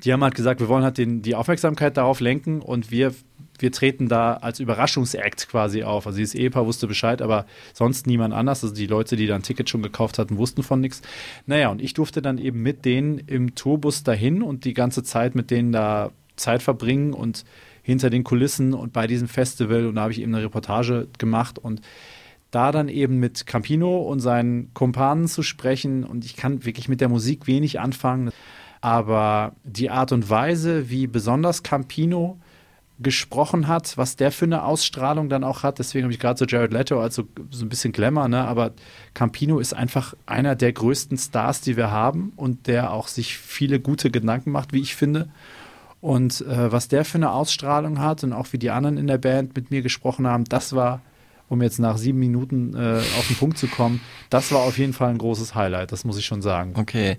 die 0.03 0.11
haben 0.11 0.23
halt 0.23 0.35
gesagt, 0.35 0.59
wir 0.59 0.67
wollen 0.67 0.83
halt 0.83 0.97
den, 0.97 1.21
die 1.21 1.35
Aufmerksamkeit 1.35 1.97
darauf 1.97 2.19
lenken 2.19 2.61
und 2.61 2.89
wir, 2.89 3.13
wir 3.59 3.71
treten 3.71 4.07
da 4.07 4.33
als 4.33 4.59
Überraschungsakt 4.59 5.47
quasi 5.47 5.83
auf. 5.83 6.07
Also 6.07 6.17
dieses 6.17 6.35
Ehepaar 6.35 6.65
wusste 6.65 6.87
Bescheid, 6.87 7.21
aber 7.21 7.45
sonst 7.73 8.07
niemand 8.07 8.33
anders. 8.33 8.63
Also 8.63 8.75
die 8.75 8.87
Leute, 8.87 9.15
die 9.15 9.27
da 9.27 9.35
ein 9.35 9.43
Ticket 9.43 9.69
schon 9.69 9.83
gekauft 9.83 10.17
hatten, 10.17 10.37
wussten 10.37 10.63
von 10.63 10.81
nichts. 10.81 11.01
Naja, 11.45 11.69
und 11.69 11.81
ich 11.81 11.93
durfte 11.93 12.21
dann 12.21 12.37
eben 12.39 12.61
mit 12.61 12.83
denen 12.85 13.19
im 13.19 13.53
Tourbus 13.53 14.03
dahin 14.03 14.41
und 14.41 14.65
die 14.65 14.73
ganze 14.73 15.03
Zeit 15.03 15.35
mit 15.35 15.51
denen 15.51 15.71
da 15.71 16.11
Zeit 16.35 16.63
verbringen 16.63 17.13
und 17.13 17.45
hinter 17.83 18.09
den 18.09 18.23
Kulissen 18.23 18.73
und 18.73 18.91
bei 18.91 19.05
diesem 19.05 19.27
Festival. 19.27 19.85
Und 19.85 19.95
da 19.95 20.01
habe 20.01 20.11
ich 20.11 20.19
eben 20.19 20.33
eine 20.33 20.43
Reportage 20.43 21.07
gemacht 21.19 21.59
und 21.59 21.81
da 22.49 22.71
dann 22.71 22.89
eben 22.89 23.19
mit 23.19 23.45
Campino 23.45 24.01
und 24.01 24.19
seinen 24.19 24.73
Kumpanen 24.73 25.27
zu 25.27 25.43
sprechen. 25.43 26.03
Und 26.03 26.25
ich 26.25 26.35
kann 26.35 26.65
wirklich 26.65 26.89
mit 26.89 27.01
der 27.01 27.09
Musik 27.09 27.47
wenig 27.47 27.79
anfangen. 27.79 28.31
Aber 28.85 29.53
die 29.63 29.89
Art 29.89 30.11
und 30.11 30.29
Weise, 30.29 30.91
wie 30.91 31.07
besonders 31.07 31.63
Campino 31.63 32.37
gesprochen 32.99 33.67
hat, 33.67 33.97
was 33.97 34.15
der 34.15 34.31
für 34.31 34.45
eine 34.45 34.63
Ausstrahlung 34.63 35.27
dann 35.27 35.43
auch 35.43 35.63
hat. 35.63 35.79
Deswegen 35.79 36.03
habe 36.03 36.13
ich 36.13 36.19
gerade 36.19 36.37
so 36.37 36.45
Jared 36.45 36.71
Leto 36.71 37.01
als 37.01 37.15
so, 37.15 37.23
so 37.49 37.65
ein 37.65 37.69
bisschen 37.69 37.93
Glamour, 37.93 38.27
ne? 38.27 38.47
aber 38.47 38.73
Campino 39.15 39.57
ist 39.57 39.73
einfach 39.73 40.13
einer 40.27 40.55
der 40.55 40.71
größten 40.71 41.17
Stars, 41.17 41.61
die 41.61 41.77
wir 41.77 41.89
haben 41.89 42.31
und 42.35 42.67
der 42.67 42.91
auch 42.91 43.07
sich 43.07 43.39
viele 43.39 43.79
gute 43.79 44.11
Gedanken 44.11 44.51
macht, 44.51 44.71
wie 44.71 44.81
ich 44.81 44.95
finde. 44.95 45.29
Und 45.99 46.41
äh, 46.41 46.71
was 46.71 46.87
der 46.87 47.05
für 47.05 47.17
eine 47.17 47.31
Ausstrahlung 47.31 47.97
hat 47.99 48.23
und 48.23 48.33
auch 48.33 48.53
wie 48.53 48.59
die 48.59 48.69
anderen 48.69 48.97
in 48.97 49.07
der 49.07 49.17
Band 49.17 49.55
mit 49.55 49.71
mir 49.71 49.81
gesprochen 49.81 50.27
haben, 50.27 50.43
das 50.45 50.75
war 50.75 51.01
um 51.47 51.61
jetzt 51.61 51.79
nach 51.79 51.97
sieben 51.97 52.19
Minuten 52.19 52.75
äh, 52.75 52.97
auf 53.17 53.27
den 53.27 53.35
Punkt 53.35 53.57
zu 53.57 53.67
kommen, 53.67 54.01
das 54.29 54.51
war 54.51 54.61
auf 54.61 54.77
jeden 54.77 54.93
Fall 54.93 55.09
ein 55.09 55.17
großes 55.17 55.55
Highlight, 55.55 55.91
das 55.91 56.03
muss 56.03 56.17
ich 56.17 56.25
schon 56.25 56.41
sagen. 56.41 56.73
Okay, 56.75 57.17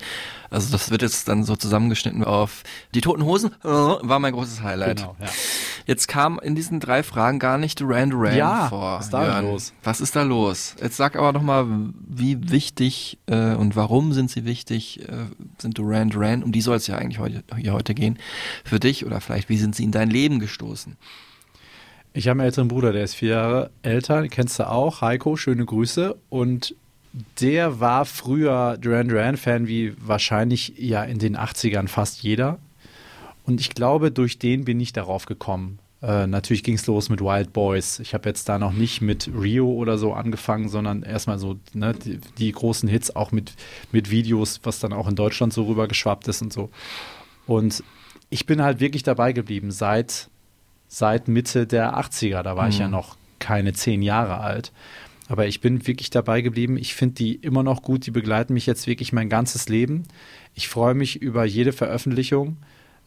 also 0.51 0.73
das 0.73 0.91
wird 0.91 1.03
jetzt 1.03 1.29
dann 1.29 1.45
so 1.45 1.57
zusammengeschnitten 1.57 2.25
auf 2.25 2.63
die 2.95 3.01
Toten 3.01 3.25
Hosen, 3.25 3.53
äh, 3.65 3.69
war 3.69 4.19
mein 4.19 4.33
großes 4.33 4.63
Highlight. 4.63 4.99
Genau, 4.99 5.17
ja. 5.21 5.27
Jetzt 5.87 6.09
kam 6.09 6.41
in 6.41 6.57
diesen 6.57 6.81
drei 6.81 7.05
Fragen 7.05 7.39
gar 7.39 7.59
nicht 7.59 7.81
Duran 7.81 8.11
Duran 8.11 8.37
ja, 8.37 8.69
vor. 8.69 8.99
Was 8.99 9.05
ist 9.07 9.13
da 9.13 9.41
los? 9.41 9.73
Was 9.85 10.01
ist 10.01 10.17
da 10.17 10.23
los? 10.23 10.75
Jetzt 10.83 10.97
sag 10.97 11.15
aber 11.15 11.33
nochmal, 11.33 11.67
wie 12.09 12.51
wichtig 12.51 13.19
äh, 13.27 13.55
und 13.55 13.77
warum 13.77 14.13
sind 14.13 14.31
sie 14.31 14.45
wichtig, 14.45 15.09
äh, 15.09 15.27
sind 15.59 15.79
Duran 15.79 16.11
Duran, 16.11 16.43
um 16.43 16.51
die 16.51 16.61
soll 16.61 16.77
es 16.77 16.89
ja 16.89 16.97
eigentlich 16.97 17.21
heute, 17.21 17.45
hier 17.57 17.73
heute 17.73 17.95
gehen, 17.95 18.19
für 18.65 18.81
dich 18.81 19.07
oder 19.07 19.21
vielleicht 19.21 19.49
wie 19.49 19.59
sind 19.59 19.77
sie 19.77 19.85
in 19.85 19.93
dein 19.93 20.11
Leben 20.11 20.41
gestoßen? 20.41 20.97
Ich 22.17 22.29
habe 22.29 22.41
einen 22.41 22.47
älteren 22.47 22.69
Bruder, 22.69 22.95
der 22.95 23.05
ist 23.05 23.15
vier 23.15 23.29
Jahre 23.29 23.71
älter, 23.83 24.27
kennst 24.29 24.59
du 24.59 24.67
auch, 24.67 25.03
Heiko, 25.03 25.37
schöne 25.37 25.67
Grüße. 25.67 26.17
Und 26.31 26.75
der 27.43 27.79
war 27.79 28.07
früher 28.07 28.79
Duran 28.79 29.09
Duran-Fan, 29.09 29.69
wie 29.69 29.95
wahrscheinlich 30.01 30.73
ja 30.79 31.05
in 31.05 31.19
den 31.19 31.37
80ern 31.37 31.89
fast 31.89 32.23
jeder. 32.23 32.59
Und 33.45 33.61
ich 33.61 33.69
glaube, 33.69 34.11
durch 34.13 34.39
den 34.39 34.65
bin 34.65 34.81
ich 34.81 34.95
darauf 34.95 35.27
gekommen. 35.27 35.79
Äh, 36.01 36.27
natürlich 36.27 36.63
ging 36.63 36.77
es 36.77 36.87
los 36.87 37.11
mit 37.11 37.21
Wild 37.21 37.53
Boys. 37.53 37.99
Ich 37.99 38.15
habe 38.15 38.31
jetzt 38.31 38.49
da 38.49 38.59
noch 38.59 38.73
nicht 38.73 39.03
mit 39.03 39.31
Rio 39.39 39.71
oder 39.71 39.99
so 39.99 40.15
angefangen, 40.15 40.71
sondern 40.71 41.03
erstmal 41.03 41.39
so 41.39 41.59
ne, 41.75 41.93
die, 41.93 42.19
die, 42.39 42.51
großen 42.51 42.89
Hits 42.89 43.15
auch 43.15 43.31
mit, 43.31 43.53
mit 43.93 44.11
Videos, 44.11 44.61
was 44.63 44.79
dann 44.79 44.95
auch 44.95 45.07
in 45.07 45.17
Deutschland 45.17 45.53
so 45.53 45.65
rübergeschwappt 45.65 46.29
ist 46.29 46.41
und 46.41 46.51
so. 46.51 46.71
Und 47.47 47.85
ich 48.31 48.47
bin 48.47 48.63
halt 48.63 48.81
wirklich 48.81 49.03
dabei 49.03 49.35
geblieben 49.35 49.71
seit 49.71 50.31
seit 50.97 51.29
Mitte 51.29 51.67
der 51.67 51.99
80er. 51.99 52.43
Da 52.43 52.57
war 52.57 52.65
mhm. 52.65 52.71
ich 52.71 52.79
ja 52.79 52.87
mhm. 52.87 52.93
noch 52.93 53.17
keine 53.39 53.75
zehn 53.75 54.01
Jahre 54.01 54.41
alt. 54.41 54.73
Aber 55.29 55.47
ich 55.47 55.61
bin 55.61 55.87
wirklich 55.87 56.09
dabei 56.09 56.41
geblieben. 56.41 56.79
Ich 56.79 56.95
finde 56.95 57.17
die 57.17 57.35
immer 57.35 57.63
noch 57.63 57.83
gut. 57.83 58.07
Die 58.07 58.11
begleiten 58.11 58.55
mich 58.55 58.65
jetzt 58.65 58.87
wirklich 58.87 59.13
mein 59.13 59.29
ganzes 59.29 59.69
Leben. 59.69 60.05
Ich 60.55 60.69
freue 60.69 60.95
mich 60.95 61.21
über 61.21 61.45
jede 61.45 61.73
Veröffentlichung. 61.73 62.57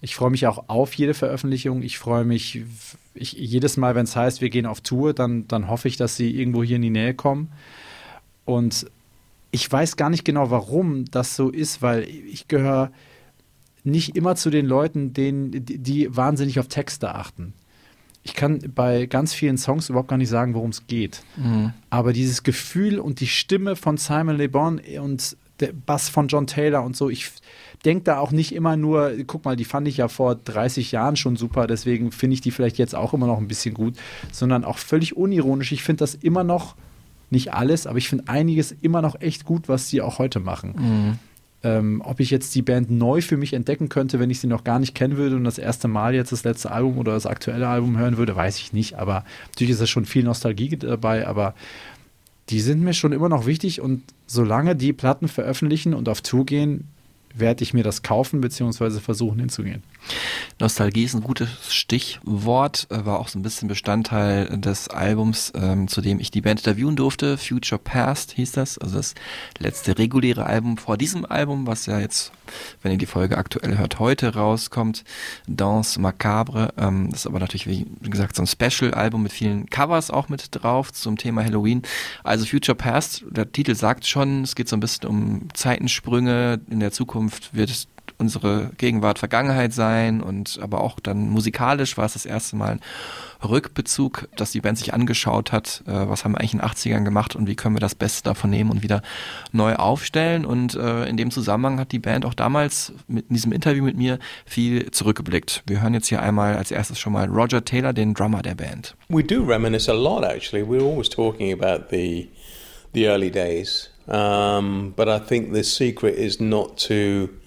Ich 0.01 0.15
freue 0.15 0.29
mich 0.29 0.45
auch 0.45 0.65
auf 0.67 0.93
jede 0.93 1.15
Veröffentlichung. 1.15 1.81
Ich 1.81 1.97
freue 1.97 2.25
mich 2.25 2.61
ich, 3.15 3.31
jedes 3.33 3.75
Mal, 3.75 3.95
wenn 3.95 4.03
es 4.03 4.15
heißt, 4.15 4.39
wir 4.39 4.51
gehen 4.51 4.67
auf 4.67 4.81
Tour, 4.81 5.13
dann, 5.13 5.47
dann 5.47 5.67
hoffe 5.67 5.87
ich, 5.87 5.97
dass 5.97 6.15
sie 6.15 6.29
irgendwo 6.29 6.63
hier 6.63 6.75
in 6.75 6.83
die 6.83 6.91
Nähe 6.91 7.15
kommen. 7.15 7.51
Und 8.45 8.85
ich 9.49 9.69
weiß 9.69 9.97
gar 9.97 10.11
nicht 10.11 10.25
genau, 10.25 10.51
warum 10.51 11.05
das 11.05 11.35
so 11.35 11.49
ist, 11.49 11.81
weil 11.81 12.03
ich 12.03 12.47
gehöre 12.47 12.91
nicht 13.83 14.15
immer 14.15 14.35
zu 14.35 14.51
den 14.51 14.67
Leuten, 14.67 15.13
denen, 15.13 15.65
die, 15.65 15.79
die 15.79 16.15
wahnsinnig 16.15 16.59
auf 16.59 16.67
Texte 16.67 17.15
achten 17.15 17.53
ich 18.29 18.35
kann 18.35 18.59
bei 18.75 19.07
ganz 19.07 19.33
vielen 19.33 19.57
Songs 19.57 19.89
überhaupt 19.89 20.07
gar 20.07 20.17
nicht 20.17 20.29
sagen, 20.29 20.53
worum 20.53 20.69
es 20.69 20.85
geht. 20.85 21.23
Mhm. 21.35 21.73
Aber 21.89 22.13
dieses 22.13 22.43
Gefühl 22.43 22.99
und 22.99 23.21
die 23.21 23.27
Stimme 23.27 23.75
von 23.75 23.97
Simon 23.97 24.37
Le 24.37 24.47
Bon 24.47 24.79
und 25.01 25.35
der 25.59 25.73
Bass 25.73 26.09
von 26.09 26.27
John 26.27 26.45
Taylor 26.45 26.83
und 26.83 26.95
so, 26.95 27.09
ich 27.09 27.31
denke 27.83 28.03
da 28.03 28.19
auch 28.19 28.31
nicht 28.31 28.53
immer 28.53 28.77
nur, 28.77 29.13
guck 29.25 29.45
mal, 29.45 29.55
die 29.55 29.65
fand 29.65 29.87
ich 29.87 29.97
ja 29.97 30.07
vor 30.07 30.35
30 30.35 30.91
Jahren 30.91 31.15
schon 31.15 31.37
super, 31.37 31.65
deswegen 31.65 32.11
finde 32.11 32.35
ich 32.35 32.41
die 32.41 32.51
vielleicht 32.51 32.77
jetzt 32.77 32.93
auch 32.93 33.13
immer 33.13 33.25
noch 33.25 33.39
ein 33.39 33.47
bisschen 33.47 33.73
gut, 33.73 33.95
sondern 34.31 34.63
auch 34.63 34.77
völlig 34.77 35.17
unironisch. 35.17 35.71
Ich 35.71 35.83
finde 35.83 36.01
das 36.01 36.13
immer 36.13 36.43
noch, 36.43 36.75
nicht 37.31 37.53
alles, 37.53 37.87
aber 37.87 37.97
ich 37.97 38.09
finde 38.09 38.25
einiges 38.27 38.71
immer 38.81 39.01
noch 39.01 39.19
echt 39.21 39.45
gut, 39.45 39.69
was 39.69 39.89
sie 39.89 40.01
auch 40.01 40.19
heute 40.19 40.39
machen. 40.39 40.73
Mhm. 40.77 41.19
Ähm, 41.61 42.01
ob 42.05 42.21
ich 42.21 42.29
jetzt 42.29 42.55
die 42.55 42.61
Band 42.61 42.89
neu 42.89 43.21
für 43.21 43.35
mich 43.35 43.53
entdecken 43.53 43.89
könnte, 43.89 44.17
wenn 44.19 44.29
ich 44.29 44.39
sie 44.39 44.47
noch 44.47 44.63
gar 44.63 44.79
nicht 44.79 44.95
kennen 44.95 45.17
würde 45.17 45.35
und 45.35 45.43
das 45.43 45.57
erste 45.57 45.89
Mal 45.89 46.15
jetzt 46.15 46.31
das 46.31 46.45
letzte 46.45 46.71
Album 46.71 46.97
oder 46.97 47.11
das 47.11 47.25
aktuelle 47.25 47.67
Album 47.67 47.97
hören 47.97 48.15
würde, 48.15 48.35
weiß 48.35 48.59
ich 48.59 48.71
nicht. 48.71 48.97
Aber 48.97 49.25
natürlich 49.49 49.71
ist 49.71 49.81
da 49.81 49.87
schon 49.87 50.05
viel 50.05 50.23
Nostalgie 50.23 50.77
dabei, 50.77 51.27
aber 51.27 51.53
die 52.49 52.61
sind 52.61 52.81
mir 52.81 52.93
schon 52.93 53.11
immer 53.11 53.29
noch 53.29 53.45
wichtig 53.45 53.81
und 53.81 54.03
solange 54.25 54.75
die 54.75 54.93
Platten 54.93 55.27
veröffentlichen 55.27 55.93
und 55.93 56.07
auf 56.07 56.21
Tour 56.21 56.45
gehen, 56.45 56.87
werde 57.35 57.63
ich 57.63 57.73
mir 57.73 57.83
das 57.83 58.01
kaufen 58.01 58.41
bzw. 58.41 58.99
versuchen 58.99 59.39
hinzugehen. 59.39 59.83
Nostalgie 60.59 61.03
ist 61.03 61.13
ein 61.13 61.21
gutes 61.21 61.49
Stichwort, 61.69 62.87
äh, 62.89 63.05
war 63.05 63.19
auch 63.19 63.27
so 63.27 63.37
ein 63.37 63.43
bisschen 63.43 63.67
Bestandteil 63.67 64.57
des 64.59 64.87
Albums, 64.87 65.51
ähm, 65.55 65.87
zu 65.87 66.01
dem 66.01 66.19
ich 66.19 66.31
die 66.31 66.41
Band 66.41 66.61
interviewen 66.61 66.95
durfte. 66.95 67.37
Future 67.37 67.79
Past 67.79 68.33
hieß 68.33 68.53
das, 68.53 68.77
also 68.77 68.97
das 68.97 69.13
letzte 69.59 69.97
reguläre 69.97 70.45
Album 70.45 70.77
vor 70.77 70.97
diesem 70.97 71.25
Album, 71.25 71.67
was 71.67 71.85
ja 71.85 71.99
jetzt, 71.99 72.31
wenn 72.81 72.91
ihr 72.91 72.97
die 72.97 73.05
Folge 73.05 73.37
aktuell 73.37 73.77
hört, 73.77 73.99
heute 73.99 74.33
rauskommt. 74.33 75.03
Danse 75.47 76.01
Macabre, 76.01 76.73
ähm, 76.77 77.09
das 77.11 77.21
ist 77.21 77.27
aber 77.27 77.39
natürlich, 77.39 77.67
wie 77.67 77.85
gesagt, 78.01 78.35
so 78.35 78.43
ein 78.43 78.47
Special-Album 78.47 79.23
mit 79.23 79.31
vielen 79.31 79.69
Covers 79.69 80.11
auch 80.11 80.29
mit 80.29 80.47
drauf 80.51 80.91
zum 80.91 81.17
Thema 81.17 81.43
Halloween. 81.43 81.83
Also 82.23 82.45
Future 82.45 82.75
Past, 82.75 83.23
der 83.29 83.51
Titel 83.51 83.75
sagt 83.75 84.07
schon, 84.07 84.43
es 84.43 84.55
geht 84.55 84.67
so 84.67 84.75
ein 84.75 84.79
bisschen 84.79 85.07
um 85.07 85.47
Zeitensprünge. 85.53 86.59
In 86.69 86.79
der 86.79 86.91
Zukunft 86.91 87.18
wird 87.53 87.69
es 87.69 87.87
unsere 88.19 88.71
Gegenwart 88.77 89.17
Vergangenheit 89.17 89.73
sein 89.73 90.21
und 90.21 90.59
aber 90.61 90.81
auch 90.81 90.99
dann 90.99 91.29
musikalisch 91.29 91.97
war 91.97 92.05
es 92.05 92.13
das 92.13 92.25
erste 92.25 92.57
Mal 92.57 92.71
ein 92.71 92.81
Rückbezug, 93.47 94.27
dass 94.35 94.51
die 94.51 94.59
Band 94.59 94.77
sich 94.77 94.93
angeschaut 94.93 95.53
hat, 95.53 95.83
äh, 95.87 95.91
was 95.91 96.25
haben 96.25 96.33
wir 96.33 96.39
eigentlich 96.39 96.53
in 96.53 96.59
den 96.59 96.67
80ern 96.67 97.05
gemacht 97.05 97.35
und 97.35 97.47
wie 97.47 97.55
können 97.55 97.75
wir 97.75 97.79
das 97.79 97.95
Beste 97.95 98.23
davon 98.23 98.49
nehmen 98.49 98.69
und 98.69 98.83
wieder 98.83 99.01
neu 99.53 99.75
aufstellen. 99.75 100.45
Und 100.45 100.75
äh, 100.75 101.05
in 101.05 101.15
dem 101.15 101.31
Zusammenhang 101.31 101.79
hat 101.79 101.93
die 101.93 101.99
Band 101.99 102.25
auch 102.25 102.33
damals 102.33 102.91
mit 103.07 103.29
in 103.29 103.35
diesem 103.35 103.53
Interview 103.53 103.83
mit 103.83 103.95
mir 103.95 104.19
viel 104.45 104.91
zurückgeblickt. 104.91 105.63
Wir 105.65 105.81
hören 105.81 105.93
jetzt 105.93 106.07
hier 106.07 106.21
einmal 106.21 106.57
als 106.57 106.71
erstes 106.71 106.99
schon 106.99 107.13
mal 107.13 107.27
Roger 107.29 107.63
Taylor, 107.63 107.93
den 107.93 108.13
Drummer 108.13 108.41
der 108.41 108.55
Band. 108.55 108.95
We 109.07 109.23
do 109.23 109.41
reminisce 109.43 109.89
a 109.89 109.95
lot 109.95 110.25
actually. 110.25 110.65
We're 110.65 110.83
always 110.83 111.09
talking 111.09 111.53
about 111.53 111.85
the 111.89 112.27
the 112.93 113.07
early 113.07 113.31
days. 113.31 113.89
Um, 114.09 114.93
but 114.95 115.07
I 115.07 115.19
think 115.19 115.53
the 115.53 115.63
secret 115.63 116.15
is 116.15 116.41
not 116.41 116.77
to 116.79 117.37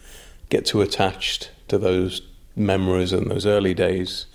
get 0.49 0.65
too 0.65 0.81
attached 0.81 1.51
to 1.69 1.77
those 1.77 2.23
memories 2.55 3.13
and 3.13 3.31
those 3.31 3.47
early 3.47 3.75
days. 3.75 4.27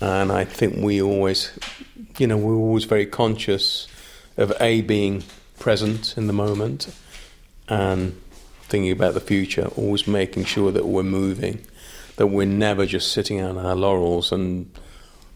And 0.00 0.32
I 0.32 0.44
think 0.44 0.76
we 0.76 1.00
always, 1.00 1.56
you 2.18 2.26
know, 2.26 2.36
we're 2.36 2.56
always 2.56 2.84
very 2.84 3.06
conscious 3.06 3.86
of 4.36 4.52
A, 4.60 4.82
being 4.82 5.22
present 5.60 6.16
in 6.16 6.26
the 6.26 6.32
moment 6.32 6.92
and 7.68 8.20
thinking 8.62 8.90
about 8.90 9.14
the 9.14 9.20
future, 9.20 9.66
always 9.76 10.06
making 10.06 10.44
sure 10.44 10.72
that 10.72 10.86
we're 10.86 11.04
moving, 11.04 11.64
that 12.16 12.26
we're 12.26 12.46
never 12.46 12.84
just 12.86 13.12
sitting 13.12 13.40
on 13.40 13.56
our 13.56 13.76
laurels 13.76 14.32
and 14.32 14.70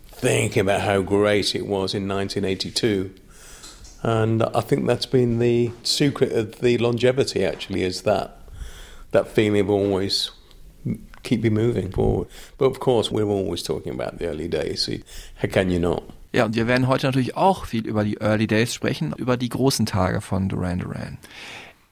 thinking 0.08 0.60
about 0.60 0.80
how 0.80 1.00
great 1.00 1.54
it 1.54 1.62
was 1.62 1.94
in 1.94 2.08
1982. 2.08 3.14
And 4.02 4.42
I 4.54 4.60
think 4.60 4.86
that's 4.86 5.06
been 5.06 5.38
the 5.38 5.72
secret 5.82 6.32
of 6.32 6.60
the 6.60 6.78
longevity, 6.78 7.44
actually, 7.44 7.82
is 7.82 8.02
that 8.02 8.38
that 9.10 9.28
feeling 9.28 9.62
of 9.62 9.70
always 9.70 10.30
keep 11.22 11.44
you 11.44 11.50
moving 11.50 11.90
forward. 11.90 12.28
But 12.58 12.66
of 12.66 12.78
course, 12.78 13.10
we're 13.10 13.24
always 13.24 13.62
talking 13.62 13.92
about 13.92 14.18
the 14.18 14.26
early 14.26 14.48
days. 14.48 14.84
So 14.84 14.92
how 15.42 15.48
can 15.48 15.70
you 15.70 15.80
not? 15.80 16.02
Ja, 16.32 16.44
und 16.44 16.54
wir 16.54 16.66
werden 16.66 16.88
heute 16.88 17.06
natürlich 17.06 17.36
auch 17.36 17.64
viel 17.64 17.86
über 17.86 18.04
die 18.04 18.18
Early 18.20 18.46
Days 18.46 18.74
sprechen, 18.74 19.14
über 19.16 19.36
die 19.36 19.48
großen 19.48 19.86
Tage 19.86 20.20
von 20.20 20.48
Duran 20.48 20.78
Duran. 20.78 21.18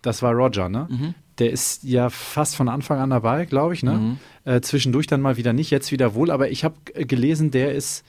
Das 0.03 0.23
war 0.23 0.33
Roger, 0.35 0.69
ne? 0.69 0.87
Mhm. 0.91 1.15
Der 1.39 1.51
ist 1.51 1.83
ja 1.85 2.11
fast 2.11 2.55
von 2.55 2.69
Anfang 2.69 2.99
an 2.99 3.11
dabei, 3.11 3.47
glaube 3.47 3.75
ich, 3.75 3.83
ne? 3.83 3.93
Mhm. 3.93 4.19
Äh, 4.45 4.61
zwischendurch 4.61 5.07
dann 5.07 5.23
mal 5.23 5.37
wieder 5.37 5.53
nicht, 5.53 5.71
jetzt 5.71 5.91
wieder 5.91 6.15
wohl. 6.15 6.31
Aber 6.31 6.51
ich 6.51 6.65
habe 6.65 6.77
gelesen, 6.95 7.51
der 7.51 7.73
ist 7.73 8.05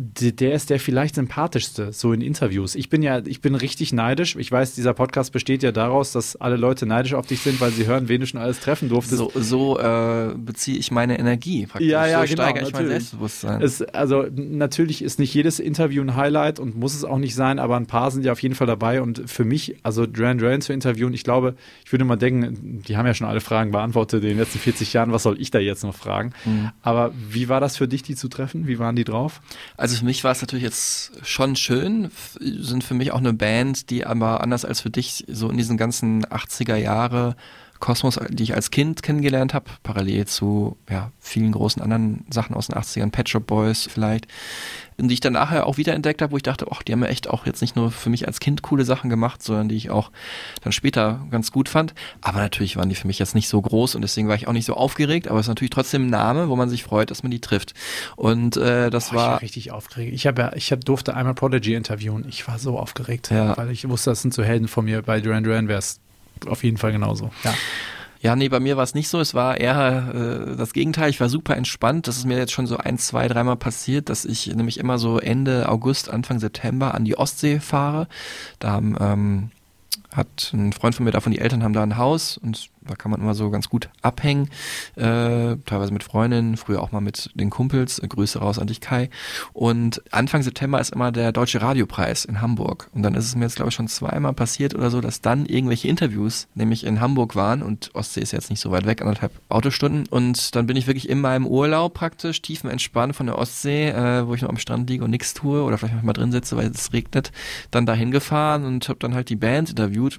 der 0.00 0.52
ist 0.52 0.70
der 0.70 0.78
vielleicht 0.78 1.16
sympathischste, 1.16 1.92
so 1.92 2.12
in 2.12 2.20
Interviews. 2.20 2.76
Ich 2.76 2.88
bin 2.88 3.02
ja, 3.02 3.18
ich 3.24 3.40
bin 3.40 3.56
richtig 3.56 3.92
neidisch. 3.92 4.36
Ich 4.36 4.50
weiß, 4.50 4.76
dieser 4.76 4.94
Podcast 4.94 5.32
besteht 5.32 5.64
ja 5.64 5.72
daraus, 5.72 6.12
dass 6.12 6.36
alle 6.36 6.56
Leute 6.56 6.86
neidisch 6.86 7.14
auf 7.14 7.26
dich 7.26 7.40
sind, 7.40 7.60
weil 7.60 7.72
sie 7.72 7.86
hören, 7.86 8.08
wen 8.08 8.20
du 8.20 8.26
schon 8.26 8.40
alles 8.40 8.60
treffen 8.60 8.88
durftest. 8.88 9.18
So, 9.18 9.32
so 9.34 9.78
äh, 9.78 10.34
beziehe 10.36 10.78
ich 10.78 10.92
meine 10.92 11.18
Energie 11.18 11.66
praktisch. 11.66 11.88
Ja, 11.88 12.06
ja, 12.06 12.20
so 12.20 12.28
genau, 12.28 12.42
steigere 12.44 12.62
ich 12.62 12.72
mein 12.72 12.82
natürlich. 12.84 13.08
Selbstbewusstsein. 13.08 13.60
Es, 13.60 13.82
also 13.82 14.26
natürlich 14.32 15.02
ist 15.02 15.18
nicht 15.18 15.34
jedes 15.34 15.58
Interview 15.58 16.00
ein 16.02 16.14
Highlight 16.14 16.60
und 16.60 16.76
muss 16.76 16.94
es 16.94 17.04
auch 17.04 17.18
nicht 17.18 17.34
sein, 17.34 17.58
aber 17.58 17.76
ein 17.76 17.86
paar 17.86 18.12
sind 18.12 18.24
ja 18.24 18.30
auf 18.30 18.42
jeden 18.42 18.54
Fall 18.54 18.68
dabei. 18.68 19.02
Und 19.02 19.28
für 19.28 19.44
mich, 19.44 19.78
also 19.82 20.06
Duran 20.06 20.38
Duran 20.38 20.60
zu 20.60 20.72
interviewen, 20.72 21.12
ich 21.12 21.24
glaube, 21.24 21.56
ich 21.84 21.90
würde 21.90 22.04
mal 22.04 22.16
denken, 22.16 22.82
die 22.86 22.96
haben 22.96 23.06
ja 23.06 23.14
schon 23.14 23.26
alle 23.26 23.40
Fragen 23.40 23.72
beantwortet 23.72 24.22
in 24.22 24.28
den 24.28 24.38
letzten 24.38 24.60
40 24.60 24.92
Jahren. 24.92 25.12
Was 25.12 25.24
soll 25.24 25.40
ich 25.40 25.50
da 25.50 25.58
jetzt 25.58 25.82
noch 25.82 25.94
fragen? 25.94 26.32
Mhm. 26.44 26.70
Aber 26.82 27.12
wie 27.28 27.48
war 27.48 27.58
das 27.58 27.76
für 27.76 27.88
dich, 27.88 28.04
die 28.04 28.14
zu 28.14 28.28
treffen? 28.28 28.68
Wie 28.68 28.78
waren 28.78 28.94
die 28.94 29.04
drauf? 29.04 29.40
Also 29.76 29.87
für 29.96 30.04
mich 30.04 30.24
war 30.24 30.32
es 30.32 30.40
natürlich 30.40 30.64
jetzt 30.64 31.12
schon 31.22 31.56
schön, 31.56 32.10
sind 32.40 32.84
für 32.84 32.94
mich 32.94 33.12
auch 33.12 33.18
eine 33.18 33.32
Band, 33.32 33.90
die 33.90 34.06
aber 34.06 34.42
anders 34.42 34.64
als 34.64 34.80
für 34.80 34.90
dich 34.90 35.24
so 35.28 35.50
in 35.50 35.56
diesen 35.56 35.76
ganzen 35.76 36.24
80er 36.26 36.76
Jahre 36.76 37.36
Kosmos, 37.80 38.18
die 38.30 38.42
ich 38.42 38.54
als 38.54 38.70
Kind 38.70 39.02
kennengelernt 39.02 39.54
habe, 39.54 39.66
parallel 39.82 40.26
zu 40.26 40.76
ja, 40.90 41.12
vielen 41.20 41.52
großen 41.52 41.80
anderen 41.82 42.24
Sachen 42.30 42.54
aus 42.56 42.66
den 42.68 42.76
80ern, 42.76 43.10
Pet 43.10 43.28
Shop 43.28 43.46
Boys 43.46 43.88
vielleicht, 43.90 44.26
die 45.00 45.14
ich 45.14 45.20
dann 45.20 45.34
nachher 45.34 45.66
auch 45.66 45.76
wiederentdeckt 45.76 46.20
habe, 46.22 46.32
wo 46.32 46.36
ich 46.36 46.42
dachte, 46.42 46.66
ach, 46.72 46.82
die 46.82 46.92
haben 46.92 47.02
ja 47.02 47.08
echt 47.08 47.30
auch 47.30 47.46
jetzt 47.46 47.60
nicht 47.60 47.76
nur 47.76 47.90
für 47.92 48.10
mich 48.10 48.26
als 48.26 48.40
Kind 48.40 48.62
coole 48.62 48.84
Sachen 48.84 49.10
gemacht, 49.10 49.42
sondern 49.42 49.68
die 49.68 49.76
ich 49.76 49.90
auch 49.90 50.10
dann 50.62 50.72
später 50.72 51.24
ganz 51.30 51.52
gut 51.52 51.68
fand. 51.68 51.94
Aber 52.20 52.40
natürlich 52.40 52.76
waren 52.76 52.88
die 52.88 52.96
für 52.96 53.06
mich 53.06 53.18
jetzt 53.20 53.34
nicht 53.36 53.48
so 53.48 53.62
groß 53.62 53.94
und 53.94 54.02
deswegen 54.02 54.26
war 54.28 54.34
ich 54.34 54.48
auch 54.48 54.52
nicht 54.52 54.66
so 54.66 54.74
aufgeregt, 54.74 55.28
aber 55.28 55.38
es 55.38 55.44
ist 55.46 55.50
natürlich 55.50 55.70
trotzdem 55.70 56.06
ein 56.06 56.10
Name, 56.10 56.48
wo 56.48 56.56
man 56.56 56.68
sich 56.68 56.82
freut, 56.82 57.10
dass 57.12 57.22
man 57.22 57.30
die 57.30 57.40
trifft. 57.40 57.74
Und 58.16 58.56
äh, 58.56 58.90
das 58.90 59.10
Boah, 59.10 59.14
ich 59.14 59.16
war 59.16 59.30
war 59.32 59.42
richtig 59.42 59.70
aufgeregt. 59.70 60.12
Ich, 60.14 60.26
hab 60.26 60.36
ja, 60.38 60.52
ich 60.54 60.72
hab, 60.72 60.84
durfte 60.84 61.14
einmal 61.14 61.34
Prodigy 61.34 61.74
interviewen. 61.74 62.24
Ich 62.28 62.48
war 62.48 62.58
so 62.58 62.78
aufgeregt, 62.78 63.30
Ja. 63.30 63.56
weil 63.56 63.70
ich 63.70 63.88
wusste, 63.88 64.10
das 64.10 64.22
sind 64.22 64.34
so 64.34 64.42
Helden 64.42 64.66
von 64.66 64.84
mir. 64.84 65.02
Bei 65.02 65.20
Duran 65.20 65.44
Duran 65.44 65.68
wäre 65.68 65.78
es 65.78 66.00
auf 66.46 66.64
jeden 66.64 66.76
Fall 66.76 66.92
genauso. 66.92 67.30
Ja. 67.44 67.54
Ja, 68.20 68.34
nee, 68.34 68.48
bei 68.48 68.58
mir 68.58 68.76
war 68.76 68.82
es 68.82 68.94
nicht 68.94 69.08
so. 69.08 69.20
Es 69.20 69.34
war 69.34 69.58
eher 69.58 70.48
äh, 70.52 70.56
das 70.56 70.72
Gegenteil. 70.72 71.10
Ich 71.10 71.20
war 71.20 71.28
super 71.28 71.56
entspannt. 71.56 72.08
Das 72.08 72.16
ist 72.16 72.24
mir 72.24 72.36
jetzt 72.36 72.52
schon 72.52 72.66
so 72.66 72.76
ein, 72.76 72.98
zwei, 72.98 73.28
dreimal 73.28 73.56
passiert, 73.56 74.08
dass 74.08 74.24
ich 74.24 74.48
nämlich 74.48 74.78
immer 74.78 74.98
so 74.98 75.20
Ende 75.20 75.68
August, 75.68 76.10
Anfang 76.10 76.40
September 76.40 76.94
an 76.94 77.04
die 77.04 77.16
Ostsee 77.16 77.60
fahre. 77.60 78.08
Da 78.58 78.70
haben, 78.70 78.96
ähm, 78.98 79.50
hat 80.12 80.50
ein 80.52 80.72
Freund 80.72 80.96
von 80.96 81.04
mir 81.04 81.12
davon, 81.12 81.32
die 81.32 81.38
Eltern 81.38 81.62
haben 81.62 81.74
da 81.74 81.82
ein 81.82 81.96
Haus 81.96 82.38
und 82.38 82.70
da 82.88 82.96
kann 82.96 83.10
man 83.10 83.20
immer 83.20 83.34
so 83.34 83.50
ganz 83.50 83.68
gut 83.68 83.88
abhängen, 84.02 84.50
äh, 84.96 85.56
teilweise 85.66 85.92
mit 85.92 86.02
Freundinnen, 86.02 86.56
früher 86.56 86.82
auch 86.82 86.92
mal 86.92 87.00
mit 87.00 87.30
den 87.34 87.50
Kumpels, 87.50 87.98
äh, 87.98 88.08
Grüße 88.08 88.38
raus 88.38 88.58
an 88.58 88.66
dich 88.66 88.80
Kai. 88.80 89.10
Und 89.52 90.02
Anfang 90.10 90.42
September 90.42 90.80
ist 90.80 90.92
immer 90.92 91.12
der 91.12 91.32
Deutsche 91.32 91.62
Radiopreis 91.62 92.24
in 92.24 92.40
Hamburg. 92.40 92.88
Und 92.94 93.02
dann 93.02 93.14
ist 93.14 93.26
es 93.26 93.36
mir 93.36 93.44
jetzt, 93.44 93.56
glaube 93.56 93.68
ich, 93.70 93.74
schon 93.74 93.88
zweimal 93.88 94.32
passiert 94.32 94.74
oder 94.74 94.90
so, 94.90 95.00
dass 95.00 95.20
dann 95.20 95.46
irgendwelche 95.46 95.88
Interviews 95.88 96.48
nämlich 96.54 96.84
in 96.84 97.00
Hamburg 97.00 97.36
waren 97.36 97.62
und 97.62 97.94
Ostsee 97.94 98.20
ist 98.20 98.32
jetzt 98.32 98.50
nicht 98.50 98.60
so 98.60 98.70
weit 98.70 98.86
weg, 98.86 99.00
anderthalb 99.00 99.32
Autostunden. 99.48 100.06
Und 100.08 100.54
dann 100.56 100.66
bin 100.66 100.76
ich 100.76 100.86
wirklich 100.86 101.08
in 101.08 101.20
meinem 101.20 101.46
Urlaub 101.46 101.94
praktisch, 101.94 102.42
tiefenentspannt 102.42 103.14
von 103.14 103.26
der 103.26 103.38
Ostsee, 103.38 103.90
äh, 103.90 104.26
wo 104.26 104.34
ich 104.34 104.42
noch 104.42 104.48
am 104.48 104.58
Strand 104.58 104.88
liege 104.88 105.04
und 105.04 105.10
nichts 105.10 105.34
tue 105.34 105.62
oder 105.62 105.78
vielleicht 105.78 106.02
mal 106.02 106.12
drin 106.12 106.32
sitze, 106.32 106.56
weil 106.56 106.70
es 106.70 106.92
regnet, 106.92 107.32
dann 107.70 107.86
dahin 107.86 108.10
gefahren 108.10 108.64
und 108.64 108.88
habe 108.88 108.98
dann 108.98 109.14
halt 109.14 109.28
die 109.28 109.36
Band 109.36 109.70
interviewt. 109.70 110.18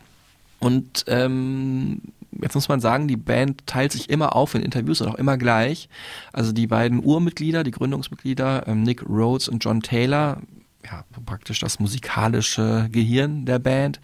Und 0.60 1.06
ähm, 1.08 2.02
jetzt 2.32 2.56
muss 2.56 2.70
man 2.70 2.80
sagen, 2.80 3.08
die 3.08 3.18
Band 3.18 3.66
teilt 3.66 3.92
sich 3.92 4.10
immer 4.10 4.36
auf 4.36 4.56
in 4.56 4.62
Interviews 4.62 5.02
und 5.02 5.08
auch 5.10 5.16
immer 5.16 5.38
gleich. 5.38 5.90
Also 6.34 6.52
die 6.52 6.68
beiden 6.68 7.04
Urmitglieder, 7.04 7.64
die 7.64 7.72
Gründungsmitglieder, 7.72 8.68
ähm, 8.68 8.84
Nick 8.84 9.08
Rhodes 9.08 9.48
und 9.48 9.64
John 9.64 9.82
Taylor, 9.82 10.42
ja, 10.86 11.04
praktisch 11.26 11.60
das 11.60 11.80
musikalische 11.80 12.88
Gehirn 12.92 13.46
der 13.46 13.60
Band, 13.60 14.00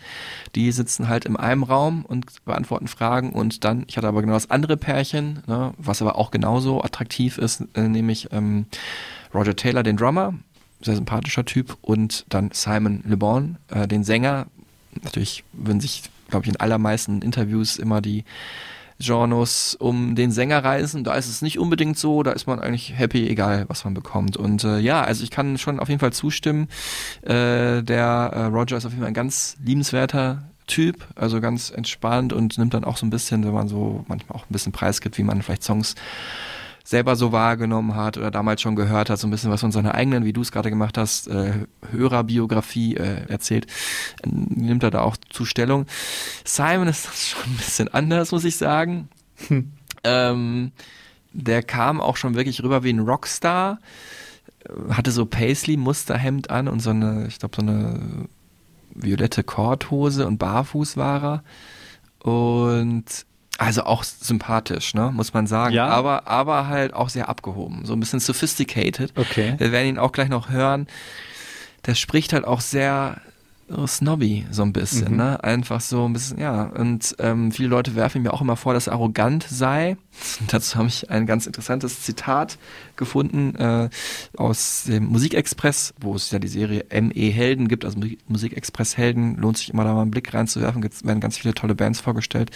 die 0.55 0.71
sitzen 0.71 1.07
halt 1.07 1.25
in 1.25 1.37
einem 1.37 1.63
Raum 1.63 2.05
und 2.05 2.43
beantworten 2.43 2.87
Fragen 2.87 3.31
und 3.31 3.63
dann, 3.63 3.85
ich 3.87 3.97
hatte 3.97 4.07
aber 4.07 4.21
genau 4.21 4.33
das 4.33 4.51
andere 4.51 4.75
Pärchen, 4.75 5.41
ne, 5.47 5.73
was 5.77 6.01
aber 6.01 6.17
auch 6.17 6.31
genauso 6.31 6.83
attraktiv 6.83 7.37
ist, 7.37 7.63
äh, 7.75 7.87
nämlich 7.87 8.29
ähm, 8.31 8.65
Roger 9.33 9.55
Taylor, 9.55 9.83
den 9.83 9.97
Drummer, 9.97 10.33
sehr 10.81 10.95
sympathischer 10.95 11.45
Typ 11.45 11.77
und 11.81 12.25
dann 12.29 12.51
Simon 12.51 13.03
Le 13.05 13.17
Bon, 13.17 13.57
äh, 13.69 13.87
den 13.87 14.03
Sänger. 14.03 14.47
Natürlich 15.01 15.43
würden 15.53 15.79
sich, 15.79 16.03
glaube 16.29 16.45
ich, 16.45 16.49
in 16.49 16.59
allermeisten 16.59 17.21
Interviews 17.21 17.77
immer 17.77 18.01
die 18.01 18.23
Genres 18.99 19.75
um 19.75 20.15
den 20.15 20.31
Sänger 20.31 20.63
reisen. 20.63 21.03
Da 21.03 21.15
ist 21.15 21.27
es 21.27 21.41
nicht 21.41 21.59
unbedingt 21.59 21.97
so, 21.97 22.23
da 22.23 22.31
ist 22.31 22.47
man 22.47 22.59
eigentlich 22.59 22.97
happy, 22.97 23.27
egal 23.27 23.65
was 23.67 23.83
man 23.83 23.93
bekommt. 23.93 24.37
Und 24.37 24.63
äh, 24.63 24.79
ja, 24.79 25.03
also 25.03 25.23
ich 25.23 25.31
kann 25.31 25.57
schon 25.57 25.79
auf 25.79 25.89
jeden 25.89 25.99
Fall 25.99 26.13
zustimmen. 26.13 26.69
Äh, 27.21 27.83
der 27.83 28.31
äh, 28.33 28.43
Roger 28.45 28.77
ist 28.77 28.85
auf 28.85 28.91
jeden 28.91 29.01
Fall 29.01 29.09
ein 29.09 29.13
ganz 29.13 29.57
liebenswerter 29.63 30.43
Typ, 30.67 31.05
also 31.15 31.41
ganz 31.41 31.69
entspannt 31.69 32.33
und 32.33 32.57
nimmt 32.57 32.73
dann 32.73 32.85
auch 32.85 32.97
so 32.97 33.05
ein 33.05 33.11
bisschen, 33.11 33.45
wenn 33.45 33.53
man 33.53 33.67
so 33.67 34.03
manchmal 34.07 34.39
auch 34.39 34.45
ein 34.45 34.51
bisschen 34.51 34.71
preisgibt, 34.71 35.17
wie 35.17 35.23
man 35.23 35.41
vielleicht 35.43 35.63
Songs 35.63 35.93
selber 36.85 37.15
so 37.15 37.31
wahrgenommen 37.31 37.95
hat 37.95 38.17
oder 38.17 38.31
damals 38.31 38.61
schon 38.61 38.75
gehört 38.75 39.09
hat, 39.09 39.19
so 39.19 39.27
ein 39.27 39.31
bisschen 39.31 39.49
was 39.49 39.61
von 39.61 39.71
seiner 39.71 39.95
eigenen, 39.95 40.23
wie 40.23 40.33
du 40.33 40.41
es 40.41 40.51
gerade 40.51 40.69
gemacht 40.69 40.97
hast, 40.97 41.27
äh, 41.27 41.65
Hörerbiografie 41.91 42.95
äh, 42.95 43.27
erzählt, 43.27 43.65
äh, 44.23 44.29
nimmt 44.29 44.83
er 44.83 44.91
da 44.91 45.01
auch 45.01 45.17
zu 45.29 45.45
Stellung. 45.45 45.87
Simon 46.45 46.87
ist 46.87 47.07
das 47.07 47.29
schon 47.29 47.51
ein 47.51 47.57
bisschen 47.57 47.93
anders, 47.93 48.31
muss 48.31 48.45
ich 48.45 48.55
sagen. 48.55 49.09
Hm. 49.47 49.71
Ähm, 50.03 50.71
der 51.33 51.63
kam 51.63 51.99
auch 51.99 52.17
schon 52.17 52.35
wirklich 52.35 52.61
rüber 52.61 52.83
wie 52.83 52.93
ein 52.93 52.99
Rockstar, 52.99 53.79
hatte 54.89 55.11
so 55.11 55.25
Paisley-Musterhemd 55.25 56.51
an 56.51 56.67
und 56.67 56.81
so 56.81 56.91
eine, 56.91 57.25
ich 57.27 57.39
glaube, 57.39 57.55
so 57.55 57.63
eine 57.63 58.27
violette 58.93 59.43
Korthose 59.43 60.27
und 60.27 60.37
barfuß 60.37 60.97
war 60.97 61.23
er. 61.23 61.43
Und 62.31 63.25
also 63.57 63.83
auch 63.83 64.03
sympathisch, 64.03 64.93
ne, 64.93 65.11
muss 65.13 65.33
man 65.33 65.47
sagen. 65.47 65.73
Ja. 65.73 65.87
Aber, 65.87 66.27
aber 66.27 66.67
halt 66.67 66.93
auch 66.93 67.09
sehr 67.09 67.29
abgehoben, 67.29 67.85
so 67.85 67.93
ein 67.93 67.99
bisschen 67.99 68.19
sophisticated. 68.19 69.13
Okay. 69.17 69.55
Wir 69.57 69.71
werden 69.71 69.87
ihn 69.89 69.97
auch 69.99 70.11
gleich 70.11 70.29
noch 70.29 70.49
hören. 70.49 70.87
Der 71.85 71.95
spricht 71.95 72.33
halt 72.33 72.45
auch 72.45 72.61
sehr 72.61 73.21
so 73.67 73.87
snobby, 73.87 74.45
so 74.51 74.61
ein 74.61 74.73
bisschen, 74.73 75.11
Mhm. 75.13 75.17
ne? 75.17 75.43
Einfach 75.43 75.81
so 75.81 76.05
ein 76.07 76.13
bisschen, 76.13 76.37
ja. 76.39 76.65
Und 76.65 77.15
ähm, 77.17 77.51
viele 77.51 77.69
Leute 77.69 77.95
werfen 77.95 78.23
ja 78.23 78.29
auch 78.29 78.41
immer 78.41 78.57
vor, 78.57 78.75
dass 78.75 78.85
er 78.85 78.93
arrogant 78.93 79.43
sei. 79.49 79.97
Dazu 80.49 80.77
habe 80.77 80.87
ich 80.87 81.09
ein 81.09 81.25
ganz 81.25 81.47
interessantes 81.47 82.03
Zitat 82.03 82.59
gefunden 82.95 83.55
äh, 83.55 83.89
aus 84.37 84.83
dem 84.85 85.05
Musikexpress, 85.07 85.95
wo 85.99 86.13
es 86.15 86.29
ja 86.29 86.37
die 86.37 86.47
Serie 86.47 86.85
ME 86.91 87.31
Helden 87.31 87.67
gibt, 87.67 87.85
also 87.85 87.97
Musik- 87.97 88.19
Musikexpress 88.27 88.97
Helden. 88.97 89.35
Lohnt 89.37 89.57
sich 89.57 89.71
immer 89.71 89.83
da 89.83 89.93
mal 89.95 90.03
einen 90.03 90.11
Blick 90.11 90.31
reinzuwerfen, 90.31 90.83
Gibt's- 90.83 91.03
werden 91.03 91.19
ganz 91.19 91.37
viele 91.39 91.55
tolle 91.55 91.73
Bands 91.73 91.99
vorgestellt. 91.99 92.51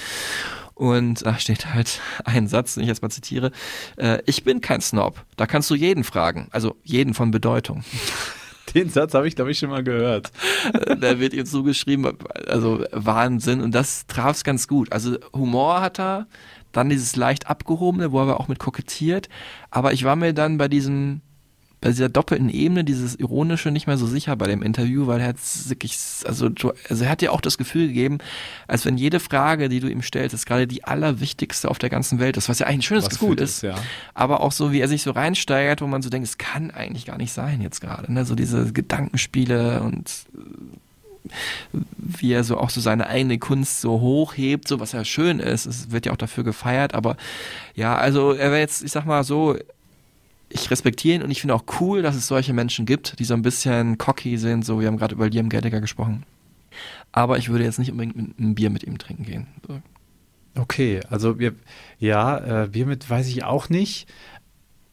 Und 0.79 1.25
da 1.25 1.37
steht 1.37 1.73
halt 1.73 1.99
ein 2.23 2.47
Satz, 2.47 2.75
den 2.75 2.83
ich 2.83 2.87
jetzt 2.87 3.01
mal 3.01 3.09
zitiere. 3.09 3.51
Äh, 3.97 4.19
ich 4.25 4.45
bin 4.45 4.61
kein 4.61 4.79
Snob. 4.79 5.25
Da 5.35 5.45
kannst 5.45 5.69
du 5.69 5.75
jeden 5.75 6.05
fragen. 6.05 6.47
Also 6.51 6.77
jeden 6.83 7.13
von 7.13 7.31
Bedeutung. 7.31 7.83
Den 8.75 8.89
Satz 8.89 9.15
habe 9.15 9.27
ich, 9.27 9.35
glaube 9.35 9.49
ich, 9.49 9.57
schon 9.57 9.71
mal 9.71 9.83
gehört. 9.83 10.31
da 11.01 11.19
wird 11.19 11.33
ihm 11.33 11.43
zugeschrieben, 11.47 12.15
also 12.47 12.85
Wahnsinn. 12.91 13.61
Und 13.61 13.73
das 13.73 14.05
traf 14.05 14.35
es 14.35 14.43
ganz 14.43 14.67
gut. 14.67 14.91
Also 14.91 15.17
Humor 15.33 15.81
hat 15.81 15.99
er, 15.99 16.27
dann 16.71 16.87
dieses 16.87 17.15
leicht 17.15 17.49
abgehobene, 17.49 18.11
wo 18.11 18.19
er 18.19 18.23
aber 18.23 18.39
auch 18.39 18.47
mit 18.47 18.59
kokettiert. 18.59 19.27
Aber 19.71 19.91
ich 19.91 20.03
war 20.03 20.15
mir 20.15 20.33
dann 20.33 20.59
bei 20.59 20.67
diesem, 20.67 21.21
bei 21.81 21.89
dieser 21.89 22.09
doppelten 22.09 22.49
Ebene, 22.49 22.83
dieses 22.83 23.15
Ironische, 23.15 23.71
nicht 23.71 23.87
mehr 23.87 23.97
so 23.97 24.07
sicher 24.07 24.35
bei 24.35 24.47
dem 24.47 24.61
Interview, 24.61 25.07
weil 25.07 25.19
er 25.19 25.27
hat 25.27 25.37
wirklich, 25.67 25.97
also, 26.25 26.49
also 26.89 27.03
er 27.03 27.09
hat 27.09 27.21
dir 27.21 27.33
auch 27.33 27.41
das 27.41 27.57
Gefühl 27.57 27.87
gegeben, 27.87 28.19
als 28.67 28.85
wenn 28.85 28.97
jede 28.97 29.19
Frage, 29.19 29.69
die 29.69 29.79
du 29.79 29.89
ihm 29.89 30.01
stellst, 30.01 30.33
ist 30.33 30.45
gerade 30.45 30.67
die 30.67 30.83
allerwichtigste 30.83 31.69
auf 31.69 31.79
der 31.79 31.89
ganzen 31.89 32.19
Welt 32.19 32.37
ist, 32.37 32.49
was 32.49 32.59
ja 32.59 32.67
eigentlich 32.67 32.79
ein 32.79 32.81
schönes 32.83 33.05
Was 33.05 33.11
Gefühl 33.11 33.29
gut 33.29 33.41
ist 33.41 33.49
ist, 33.49 33.63
ja. 33.63 33.75
aber 34.13 34.41
auch 34.41 34.51
so, 34.51 34.71
wie 34.71 34.79
er 34.79 34.87
sich 34.87 35.03
so 35.03 35.11
reinsteigert, 35.11 35.81
wo 35.81 35.87
man 35.87 36.01
so 36.01 36.09
denkt, 36.09 36.27
es 36.27 36.37
kann 36.37 36.71
eigentlich 36.71 37.05
gar 37.05 37.17
nicht 37.17 37.33
sein 37.33 37.61
jetzt 37.61 37.81
gerade. 37.81 38.11
Ne? 38.11 38.25
So 38.25 38.35
diese 38.35 38.71
Gedankenspiele 38.71 39.81
und 39.81 40.09
äh, 40.35 41.77
wie 41.97 42.31
er 42.31 42.43
so 42.43 42.57
auch 42.57 42.69
so 42.69 42.81
seine 42.81 43.07
eigene 43.07 43.37
Kunst 43.37 43.81
so 43.81 43.99
hochhebt, 43.99 44.67
so 44.67 44.79
was 44.79 44.93
ja 44.93 45.03
schön 45.03 45.39
ist. 45.39 45.65
Es 45.65 45.91
wird 45.91 46.05
ja 46.05 46.13
auch 46.13 46.17
dafür 46.17 46.43
gefeiert, 46.43 46.93
aber 46.93 47.17
ja, 47.75 47.95
also 47.95 48.31
er 48.31 48.51
wäre 48.51 48.59
jetzt, 48.59 48.83
ich 48.83 48.91
sag 48.91 49.05
mal 49.05 49.23
so, 49.23 49.57
ich 50.49 50.69
respektiere 50.71 51.15
ihn 51.15 51.23
und 51.23 51.31
ich 51.31 51.41
finde 51.41 51.55
auch 51.55 51.63
cool, 51.79 52.01
dass 52.01 52.15
es 52.15 52.27
solche 52.27 52.53
Menschen 52.53 52.85
gibt, 52.85 53.19
die 53.19 53.23
so 53.25 53.33
ein 53.33 53.41
bisschen 53.41 53.97
cocky 53.97 54.37
sind, 54.37 54.65
so 54.65 54.79
wir 54.79 54.87
haben 54.87 54.97
gerade 54.97 55.15
über 55.15 55.29
Liam 55.29 55.49
Gallagher 55.49 55.81
gesprochen. 55.81 56.23
Aber 57.11 57.37
ich 57.37 57.49
würde 57.49 57.63
jetzt 57.63 57.79
nicht 57.79 57.91
unbedingt 57.91 58.37
einem 58.39 58.55
Bier 58.55 58.69
mit 58.69 58.83
ihm 58.83 58.97
trinken 58.97 59.23
gehen. 59.23 59.47
So. 59.67 59.81
Okay, 60.59 61.01
also 61.09 61.39
wir, 61.39 61.53
ja, 61.99 62.63
äh, 62.63 62.67
Bier 62.67 62.85
mit 62.85 63.09
weiß 63.09 63.27
ich 63.27 63.43
auch 63.43 63.69
nicht. 63.69 64.07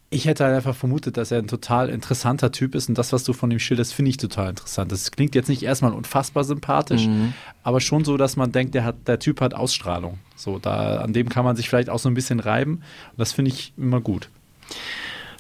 Ich 0.08 0.26
hätte 0.26 0.44
halt 0.44 0.54
einfach 0.54 0.76
vermutet, 0.76 1.16
dass 1.16 1.30
er 1.32 1.38
ein 1.38 1.48
total 1.48 1.88
interessanter 1.88 2.52
Typ 2.52 2.74
ist 2.74 2.88
und 2.88 2.96
das, 2.96 3.12
was 3.12 3.24
du 3.24 3.32
von 3.32 3.50
ihm 3.50 3.58
schilderst, 3.58 3.92
finde 3.92 4.10
ich 4.10 4.16
total 4.18 4.50
interessant. 4.50 4.92
Das 4.92 5.10
klingt 5.10 5.34
jetzt 5.34 5.48
nicht 5.48 5.62
erstmal 5.64 5.92
unfassbar 5.92 6.44
sympathisch, 6.44 7.06
Mhm. 7.06 7.34
aber 7.64 7.80
schon 7.80 8.04
so, 8.04 8.16
dass 8.16 8.36
man 8.36 8.52
denkt, 8.52 8.74
der, 8.74 8.84
hat, 8.84 9.08
der 9.08 9.18
Typ 9.18 9.40
hat 9.40 9.52
Ausstrahlung. 9.54 10.18
So, 10.36 10.58
da, 10.58 10.98
an 11.00 11.12
dem 11.12 11.28
kann 11.28 11.44
man 11.44 11.56
sich 11.56 11.68
vielleicht 11.68 11.90
auch 11.90 11.98
so 11.98 12.08
ein 12.08 12.14
bisschen 12.14 12.38
reiben 12.40 12.74
und 13.12 13.18
das 13.18 13.32
finde 13.32 13.50
ich 13.50 13.72
immer 13.76 14.00
gut. 14.00 14.28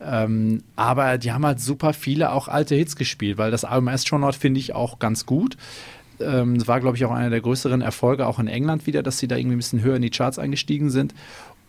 Ähm, 0.00 0.62
aber 0.76 1.18
die 1.18 1.32
haben 1.32 1.44
halt 1.44 1.60
super 1.60 1.92
viele 1.92 2.30
auch 2.32 2.46
alte 2.46 2.74
Hits 2.76 2.94
gespielt, 2.94 3.36
weil 3.38 3.50
das 3.50 3.64
Album 3.64 3.88
Astronaut 3.88 4.36
finde 4.36 4.60
ich 4.60 4.74
auch 4.74 4.98
ganz 4.98 5.26
gut. 5.26 5.56
Ähm, 6.20 6.66
war, 6.66 6.80
glaube 6.80 6.96
ich, 6.96 7.04
auch 7.04 7.10
einer 7.10 7.30
der 7.30 7.40
größeren 7.40 7.80
Erfolge, 7.80 8.26
auch 8.26 8.38
in 8.38 8.48
England 8.48 8.86
wieder, 8.86 9.02
dass 9.02 9.18
sie 9.18 9.28
da 9.28 9.36
irgendwie 9.36 9.56
ein 9.56 9.58
bisschen 9.58 9.82
höher 9.82 9.96
in 9.96 10.02
die 10.02 10.10
Charts 10.10 10.38
eingestiegen 10.38 10.90
sind. 10.90 11.14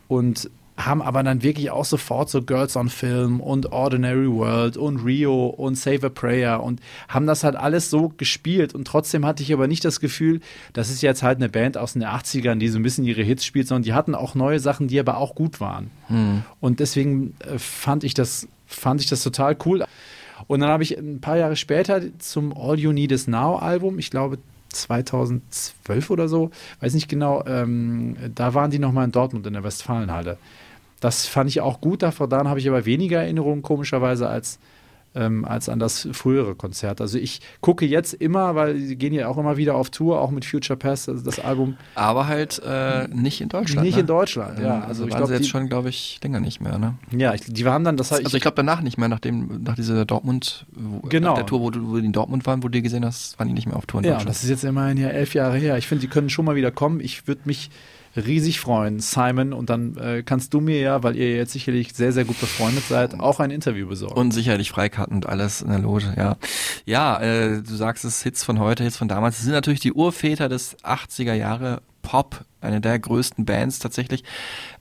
Und 0.08 0.50
haben 0.86 1.02
aber 1.02 1.24
dann 1.24 1.44
wirklich 1.44 1.72
auch 1.72 1.86
sofort 1.86 2.30
so 2.30 2.42
Girls 2.42 2.76
on 2.76 2.90
Film 2.90 3.40
und 3.42 3.72
Ordinary 3.72 4.32
World 4.32 4.78
und 4.78 4.98
Rio 4.98 5.48
und 5.48 5.76
Save 5.76 6.08
a 6.08 6.10
Prayer 6.10 6.64
und 6.64 6.80
haben 7.08 7.28
das 7.28 7.44
halt 7.44 7.56
alles 7.56 7.90
so 7.90 8.14
gespielt 8.18 8.74
und 8.74 8.86
trotzdem 8.86 9.26
hatte 9.26 9.44
ich 9.44 9.54
aber 9.54 9.68
nicht 9.68 9.84
das 9.86 10.00
Gefühl, 10.00 10.40
das 10.74 10.90
ist 10.90 11.02
jetzt 11.02 11.24
halt 11.24 11.38
eine 11.38 11.50
Band 11.50 11.78
aus 11.78 11.94
den 11.94 12.04
80ern, 12.04 12.56
die 12.56 12.70
so 12.70 12.80
ein 12.80 12.84
bisschen 12.84 13.06
ihre 13.06 13.22
Hits 13.22 13.46
spielt, 13.46 13.68
sondern 13.68 13.84
die 13.84 13.94
hatten 13.94 14.16
auch 14.16 14.36
neue 14.36 14.60
Sachen, 14.60 14.88
die 14.88 15.00
aber 15.00 15.18
auch 15.18 15.36
gut 15.36 15.60
waren. 15.60 15.92
Und 16.60 16.80
deswegen 16.80 17.36
äh, 17.40 17.60
fand 17.60 18.04
ich 18.04 18.14
das 18.14 18.48
fand 18.70 19.02
ich 19.02 19.08
das 19.08 19.24
total 19.24 19.58
cool. 19.66 19.84
Und 20.48 20.62
dann 20.62 20.70
habe 20.70 20.84
ich 20.84 20.98
ein 20.98 21.20
paar 21.20 21.38
Jahre 21.38 21.56
später 21.56 22.02
zum 22.20 22.56
All 22.56 22.80
You 22.80 22.94
Need 22.94 23.12
Is 23.12 23.28
Now 23.28 23.58
Album, 23.58 24.00
ich 24.00 24.10
glaube 24.10 24.38
2012 24.70 26.10
oder 26.10 26.28
so, 26.28 26.52
weiß 26.80 26.94
nicht 26.94 27.10
genau, 27.10 27.44
ähm, 27.46 28.16
da 28.36 28.54
waren 28.54 28.72
die 28.72 28.80
nochmal 28.80 29.06
in 29.06 29.12
Dortmund 29.12 29.46
in 29.48 29.54
der 29.54 29.64
Westfalenhalle. 29.64 30.38
Das 31.00 31.26
fand 31.26 31.50
ich 31.50 31.62
auch 31.62 31.82
gut, 31.82 32.02
daran 32.04 32.48
habe 32.48 32.60
ich 32.60 32.68
aber 32.68 32.86
weniger 32.86 33.22
Erinnerungen 33.22 33.62
komischerweise 33.62 34.28
als, 34.28 34.60
ähm, 35.16 35.44
als 35.46 35.70
an 35.70 35.80
das 35.80 36.08
frühere 36.12 36.54
Konzert. 36.56 37.02
Also 37.02 37.18
ich 37.18 37.40
gucke 37.62 37.86
jetzt 37.86 38.14
immer, 38.14 38.54
weil 38.56 38.78
sie 38.78 38.96
gehen 38.96 39.14
ja 39.14 39.28
auch 39.28 39.38
immer 39.38 39.58
wieder 39.58 39.76
auf 39.76 39.90
Tour, 39.90 40.22
auch 40.22 40.30
mit 40.30 40.46
Future 40.46 40.78
Pass, 40.78 41.10
also 41.10 41.24
das 41.24 41.40
Album. 41.40 41.78
Aber 41.96 42.28
halt 42.28 42.62
äh, 42.64 43.08
nicht 43.08 43.42
in 43.42 43.50
Deutschland. 43.50 43.86
Nicht 43.86 43.96
ne? 43.96 44.02
in 44.02 44.08
Deutschland, 44.08 44.60
ja. 44.60 44.76
Also, 44.76 44.88
Also 44.88 45.08
ich 45.08 45.16
glaube, 45.16 45.34
jetzt 45.34 45.46
die- 45.46 45.50
schon, 45.50 45.68
glaube 45.68 45.90
ich, 45.90 46.20
länger 46.24 46.40
nicht 46.42 46.62
mehr, 46.62 46.78
ne? 46.78 46.94
Ja, 47.12 47.34
ich, 47.34 47.42
die 47.48 47.66
waren 47.66 47.84
dann, 47.84 47.98
das 47.98 48.12
Also 48.12 48.36
ich 48.38 48.42
glaube 48.42 48.56
danach 48.56 48.82
nicht 48.82 48.98
mehr, 49.00 49.08
nach 49.10 49.20
dem, 49.20 49.64
nach 49.64 49.76
dieser 49.76 50.06
Dortmund, 50.06 50.66
wo, 50.74 51.08
Genau. 51.08 51.30
nach 51.30 51.38
der 51.38 51.46
Tour, 51.48 51.62
wo 51.62 51.72
du 51.72 51.88
wo 51.90 51.98
die 51.98 52.06
in 52.06 52.12
Dortmund 52.14 52.46
waren, 52.46 52.62
wo 52.62 52.68
du 52.68 52.82
gesehen 52.82 53.04
hast, 53.06 53.40
waren 53.40 53.48
die 53.48 53.54
nicht 53.56 53.66
mehr 53.68 53.78
auf 53.78 53.86
Tour 53.88 54.02
in 54.02 54.06
Ja, 54.06 54.12
Deutschland. 54.14 54.30
das 54.36 54.44
ist 54.44 54.50
jetzt 54.50 54.64
immerhin 54.64 54.98
ja 54.98 55.08
elf 55.10 55.34
Jahre 55.34 55.58
her. 55.58 55.78
Ich 55.78 55.88
finde, 55.88 56.02
die 56.02 56.08
können 56.08 56.30
schon 56.30 56.46
mal 56.46 56.56
wieder 56.56 56.70
kommen. 56.72 57.00
Ich 57.00 57.28
würde 57.28 57.42
mich 57.46 57.72
riesig 58.26 58.60
freuen, 58.60 59.00
Simon. 59.00 59.54
Und 59.54 59.70
dann 59.70 59.98
äh, 59.98 60.24
kannst 60.24 60.54
du 60.54 60.62
mir 60.62 60.80
ja, 60.80 61.04
weil 61.04 61.16
ihr 61.16 61.36
jetzt 61.36 61.54
sicherlich 61.54 61.94
sehr, 61.94 62.12
sehr 62.12 62.26
gut 62.26 62.40
befreundet 62.40 62.86
seid, 62.88 63.20
auch 63.20 63.40
ein 63.40 63.52
Interview 63.52 63.88
besorgen. 63.88 64.16
Und 64.16 64.32
sicherlich 64.32 64.70
Freikarten 64.72 65.16
und 65.16 65.26
alles 65.28 65.62
in 65.62 65.70
der 65.70 65.80
Loge, 65.80 66.14
ja. 66.18 66.38
Ja, 66.86 67.20
äh, 67.22 67.62
du 67.62 67.76
sagst 67.76 68.06
es, 68.06 68.24
Hits 68.24 68.44
von 68.44 68.60
heute, 68.60 68.84
Hits 68.84 68.98
von 68.98 69.08
damals. 69.08 69.38
Das 69.38 69.44
sind 69.44 69.54
natürlich 69.54 69.80
die 69.80 69.94
Urväter 69.94 70.50
des 70.50 70.78
80er 70.84 71.34
Jahre 71.34 71.82
Pop, 72.02 72.46
eine 72.62 72.82
der 72.82 72.98
größten 72.98 73.46
Bands 73.46 73.80
tatsächlich. 73.80 74.24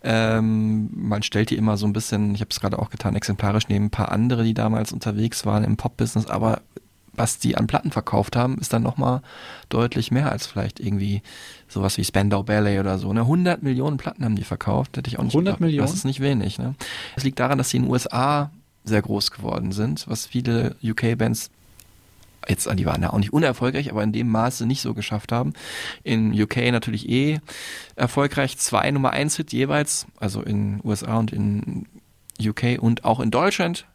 Ähm, 0.03 0.91
man 0.95 1.23
stellt 1.23 1.51
die 1.51 1.57
immer 1.57 1.77
so 1.77 1.87
ein 1.87 1.93
bisschen, 1.93 2.35
ich 2.35 2.41
habe 2.41 2.51
es 2.51 2.61
gerade 2.61 2.79
auch 2.79 2.91
getan, 2.91 3.15
exemplarisch 3.17 3.69
neben 3.69 3.87
ein 3.87 3.91
paar 3.91 4.13
andere, 4.13 4.45
die 4.45 4.55
damals 4.55 4.93
unterwegs 4.93 5.45
waren 5.45 5.65
im 5.65 5.77
Pop-Business, 5.77 6.27
aber 6.27 6.63
was 7.19 7.39
die 7.39 7.57
an 7.57 7.67
Platten 7.67 7.91
verkauft 7.91 8.37
haben, 8.37 8.59
ist 8.59 8.73
dann 8.73 8.83
nochmal 8.83 9.23
deutlich 9.69 10.11
mehr 10.11 10.31
als 10.31 10.47
vielleicht 10.47 10.81
irgendwie 10.81 11.23
sowas 11.69 11.99
wie 11.99 12.05
Spandau 12.05 12.43
Ballet 12.43 12.81
oder 12.81 12.99
so. 12.99 13.13
Ne? 13.13 13.21
100 13.21 13.63
Millionen 13.63 13.97
Platten 13.97 14.25
haben 14.25 14.37
die 14.37 14.45
verkauft, 14.45 14.97
hätte 14.97 15.09
ich 15.09 15.19
auch 15.19 15.25
nicht 15.25 15.35
100 15.35 15.55
gedacht. 15.55 15.61
Millionen? 15.61 15.87
Das 15.87 15.95
ist 15.95 16.05
nicht 16.05 16.21
wenig. 16.21 16.59
Ne? 16.59 16.75
Es 17.17 17.25
liegt 17.25 17.39
daran, 17.39 17.59
dass 17.59 17.71
sie 17.71 17.79
in 17.79 17.85
den 17.85 17.93
USA 17.93 18.51
sehr 18.85 19.03
groß 19.03 19.31
geworden 19.31 19.73
sind, 19.73 20.09
was 20.09 20.27
viele 20.27 20.77
UK-Bands 20.83 21.51
jetzt, 22.49 22.69
die 22.79 22.87
waren 22.87 23.03
ja 23.03 23.13
auch 23.13 23.19
nicht 23.19 23.33
unerfolgreich, 23.33 23.91
aber 23.91 24.03
in 24.03 24.13
dem 24.13 24.29
Maße 24.29 24.67
nicht 24.67 24.81
so 24.81 24.95
geschafft 24.95 25.33
haben. 25.33 25.53
In 26.03 26.41
UK 26.41 26.71
natürlich 26.73 27.09
eh 27.09 27.41
erfolgreich. 27.97 28.57
Zwei 28.59 28.91
Nummer 28.91 29.11
eins 29.11 29.37
Hit 29.37 29.53
jeweils, 29.53 30.07
also 30.19 30.43
in 30.43 30.81
USA 30.85 31.19
und 31.19 31.33
in 31.33 31.87
UK 32.41 32.79
und 32.81 33.05
auch 33.05 33.21
in 33.21 33.31
Deutschland 33.31 33.87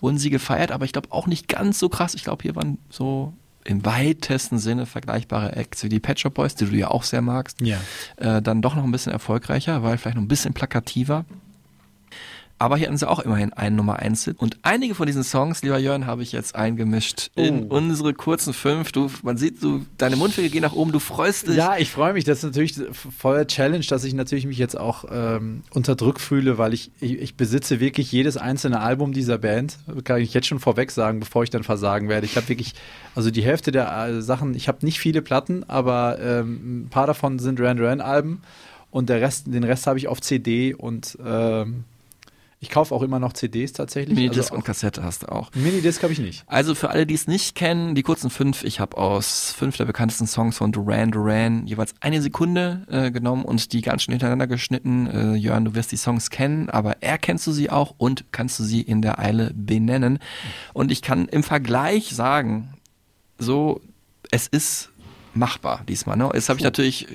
wurden 0.00 0.18
sie 0.18 0.30
gefeiert, 0.30 0.70
aber 0.72 0.84
ich 0.84 0.92
glaube 0.92 1.08
auch 1.10 1.26
nicht 1.26 1.48
ganz 1.48 1.78
so 1.78 1.88
krass. 1.88 2.14
Ich 2.14 2.24
glaube, 2.24 2.42
hier 2.42 2.54
waren 2.56 2.78
so 2.90 3.32
im 3.64 3.84
weitesten 3.84 4.58
Sinne 4.58 4.86
vergleichbare 4.86 5.54
Acts 5.56 5.82
wie 5.82 5.88
die 5.88 6.00
Pet 6.00 6.18
Shop 6.20 6.34
Boys, 6.34 6.54
die 6.54 6.64
du 6.64 6.74
ja 6.76 6.88
auch 6.90 7.02
sehr 7.02 7.20
magst, 7.20 7.60
Ja. 7.60 7.78
äh, 8.16 8.40
dann 8.40 8.62
doch 8.62 8.74
noch 8.76 8.84
ein 8.84 8.90
bisschen 8.92 9.12
erfolgreicher, 9.12 9.82
weil 9.82 9.98
vielleicht 9.98 10.16
noch 10.16 10.22
ein 10.22 10.28
bisschen 10.28 10.54
plakativer. 10.54 11.24
Aber 12.60 12.76
hier 12.76 12.88
hatten 12.88 12.96
sie 12.96 13.08
auch 13.08 13.20
immerhin 13.20 13.52
einen 13.52 13.76
Nummer 13.76 14.00
1 14.00 14.24
Hit. 14.24 14.38
Und 14.40 14.56
einige 14.62 14.94
von 14.96 15.06
diesen 15.06 15.22
Songs, 15.22 15.62
lieber 15.62 15.78
Jörn, 15.78 16.06
habe 16.06 16.22
ich 16.24 16.32
jetzt 16.32 16.56
eingemischt 16.56 17.30
in 17.36 17.66
Oh. 17.70 17.76
unsere 17.76 18.14
kurzen 18.14 18.52
fünf. 18.52 18.90
Du, 18.90 19.08
man 19.22 19.36
sieht, 19.36 19.62
du, 19.62 19.84
deine 19.96 20.16
Mundwinkel 20.16 20.50
gehen 20.50 20.62
nach 20.62 20.72
oben, 20.72 20.90
du 20.90 20.98
freust 20.98 21.46
dich. 21.46 21.54
Ja, 21.56 21.76
ich 21.78 21.90
freue 21.90 22.12
mich. 22.14 22.24
Das 22.24 22.38
ist 22.38 22.44
natürlich 22.44 22.74
voller 23.16 23.46
Challenge, 23.46 23.84
dass 23.88 24.02
ich 24.02 24.12
natürlich 24.12 24.44
mich 24.46 24.58
jetzt 24.58 24.76
auch 24.76 25.04
ähm, 25.10 25.62
unter 25.70 25.94
Druck 25.94 26.18
fühle, 26.18 26.58
weil 26.58 26.74
ich, 26.74 26.90
ich, 27.00 27.12
ich 27.20 27.36
besitze 27.36 27.78
wirklich 27.78 28.10
jedes 28.10 28.36
einzelne 28.36 28.80
Album 28.80 29.12
dieser 29.12 29.38
Band. 29.38 29.78
Kann 30.02 30.20
ich 30.20 30.34
jetzt 30.34 30.48
schon 30.48 30.58
vorweg 30.58 30.90
sagen, 30.90 31.20
bevor 31.20 31.44
ich 31.44 31.50
dann 31.50 31.62
versagen 31.62 32.08
werde. 32.08 32.26
Ich 32.26 32.36
habe 32.36 32.48
wirklich, 32.48 32.74
also 33.14 33.30
die 33.30 33.42
Hälfte 33.42 33.70
der 33.70 33.90
äh, 34.08 34.20
Sachen, 34.20 34.54
ich 34.54 34.66
habe 34.66 34.84
nicht 34.84 34.98
viele 34.98 35.22
Platten, 35.22 35.62
aber 35.68 36.18
ähm, 36.20 36.86
ein 36.86 36.88
paar 36.90 37.06
davon 37.06 37.38
sind 37.38 37.60
Duran 37.60 37.76
Duran 37.76 38.00
Alben 38.00 38.42
und 38.90 39.08
der 39.08 39.20
Rest, 39.20 39.46
den 39.46 39.62
Rest 39.64 39.86
habe 39.86 39.98
ich 39.98 40.08
auf 40.08 40.20
CD 40.20 40.74
und 40.74 41.16
ähm, 41.24 41.84
ich 42.60 42.70
kaufe 42.70 42.92
auch 42.92 43.02
immer 43.02 43.20
noch 43.20 43.34
CDs 43.34 43.72
tatsächlich. 43.72 44.16
Minidisc 44.16 44.50
also 44.50 44.56
und 44.56 44.64
Kassette 44.64 45.04
hast 45.04 45.22
du 45.22 45.28
auch. 45.28 45.50
Minidisc 45.54 46.02
habe 46.02 46.12
ich 46.12 46.18
nicht. 46.18 46.42
Also 46.46 46.74
für 46.74 46.90
alle, 46.90 47.06
die 47.06 47.14
es 47.14 47.28
nicht 47.28 47.54
kennen, 47.54 47.94
die 47.94 48.02
kurzen 48.02 48.30
fünf, 48.30 48.64
ich 48.64 48.80
habe 48.80 48.96
aus 48.98 49.52
fünf 49.56 49.76
der 49.76 49.84
bekanntesten 49.84 50.26
Songs 50.26 50.56
von 50.56 50.72
Duran 50.72 51.12
Duran 51.12 51.66
jeweils 51.68 51.94
eine 52.00 52.20
Sekunde 52.20 52.84
äh, 52.90 53.10
genommen 53.12 53.44
und 53.44 53.72
die 53.72 53.80
ganz 53.80 54.02
schön 54.02 54.12
hintereinander 54.12 54.48
geschnitten. 54.48 55.06
Äh, 55.06 55.34
Jörn, 55.34 55.66
du 55.66 55.74
wirst 55.76 55.92
die 55.92 55.96
Songs 55.96 56.30
kennen, 56.30 56.68
aber 56.68 57.00
erkennst 57.00 57.46
du 57.46 57.52
sie 57.52 57.70
auch 57.70 57.94
und 57.96 58.32
kannst 58.32 58.58
du 58.58 58.64
sie 58.64 58.80
in 58.80 59.02
der 59.02 59.20
Eile 59.20 59.52
benennen. 59.54 60.18
Und 60.72 60.90
ich 60.90 61.00
kann 61.00 61.28
im 61.28 61.44
Vergleich 61.44 62.10
sagen, 62.10 62.74
so, 63.38 63.80
es 64.32 64.48
ist 64.48 64.90
machbar 65.32 65.84
diesmal. 65.88 66.16
Ne? 66.16 66.28
Jetzt 66.34 66.48
habe 66.48 66.58
ich 66.58 66.64
natürlich, 66.64 67.06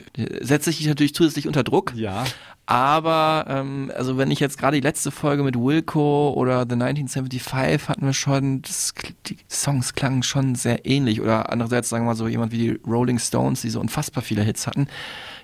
setze 0.41 0.69
ich 0.69 0.77
dich 0.77 0.87
natürlich 0.87 1.13
zusätzlich 1.13 1.47
unter 1.47 1.63
Druck. 1.63 1.93
Ja. 1.95 2.23
Aber 2.65 3.45
ähm, 3.49 3.91
also 3.95 4.17
wenn 4.17 4.31
ich 4.31 4.39
jetzt 4.39 4.57
gerade 4.57 4.75
die 4.77 4.87
letzte 4.87 5.11
Folge 5.11 5.43
mit 5.43 5.55
Wilco 5.55 6.33
oder 6.35 6.59
The 6.61 6.75
1975 6.75 7.89
hatten 7.89 8.05
wir 8.05 8.13
schon, 8.13 8.61
das, 8.61 8.93
die 9.27 9.37
Songs 9.49 9.93
klangen 9.95 10.23
schon 10.23 10.55
sehr 10.55 10.85
ähnlich. 10.85 11.21
Oder 11.21 11.51
andererseits 11.51 11.89
sagen 11.89 12.05
wir 12.05 12.11
mal 12.11 12.15
so 12.15 12.27
jemand 12.27 12.53
wie 12.53 12.57
die 12.57 12.79
Rolling 12.87 13.19
Stones, 13.19 13.61
die 13.61 13.69
so 13.69 13.81
unfassbar 13.81 14.23
viele 14.23 14.43
Hits 14.43 14.65
hatten. 14.65 14.87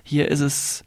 Hier 0.02 0.28
ist 0.28 0.40
es 0.40 0.82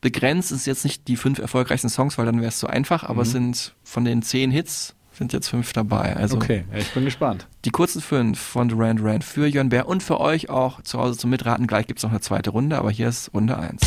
begrenzt, 0.00 0.52
es 0.52 0.60
ist 0.60 0.66
jetzt 0.66 0.84
nicht 0.84 1.06
die 1.08 1.16
fünf 1.16 1.38
erfolgreichsten 1.38 1.88
Songs, 1.90 2.16
weil 2.16 2.26
dann 2.26 2.38
wäre 2.40 2.48
es 2.48 2.58
zu 2.58 2.66
einfach, 2.66 3.04
aber 3.04 3.22
es 3.22 3.32
sind 3.32 3.74
von 3.82 4.04
den 4.04 4.22
zehn 4.22 4.50
Hits 4.50 4.94
sind 5.12 5.32
jetzt 5.32 5.48
fünf 5.48 5.72
dabei. 5.72 6.16
Also 6.16 6.36
Okay, 6.36 6.64
ich 6.74 6.92
bin 6.92 7.04
gespannt. 7.04 7.46
die 7.64 7.70
kurzen 7.70 8.00
fünf 8.00 8.38
von 8.38 8.68
Duran 8.68 8.96
Duran 8.96 9.22
für 9.22 9.46
Jörn 9.46 9.68
Bär 9.68 9.86
und 9.86 10.02
für 10.02 10.18
euch 10.20 10.50
auch 10.50 10.82
zu 10.82 10.98
Hause 10.98 11.16
zum 11.16 11.30
Mitraten. 11.30 11.66
Gleich 11.66 11.86
gibt's 11.86 12.02
noch 12.02 12.10
eine 12.10 12.20
zweite 12.20 12.50
Runde, 12.50 12.76
aber 12.78 12.90
hier 12.90 13.08
ist 13.08 13.32
Runde 13.32 13.56
eins. 13.56 13.80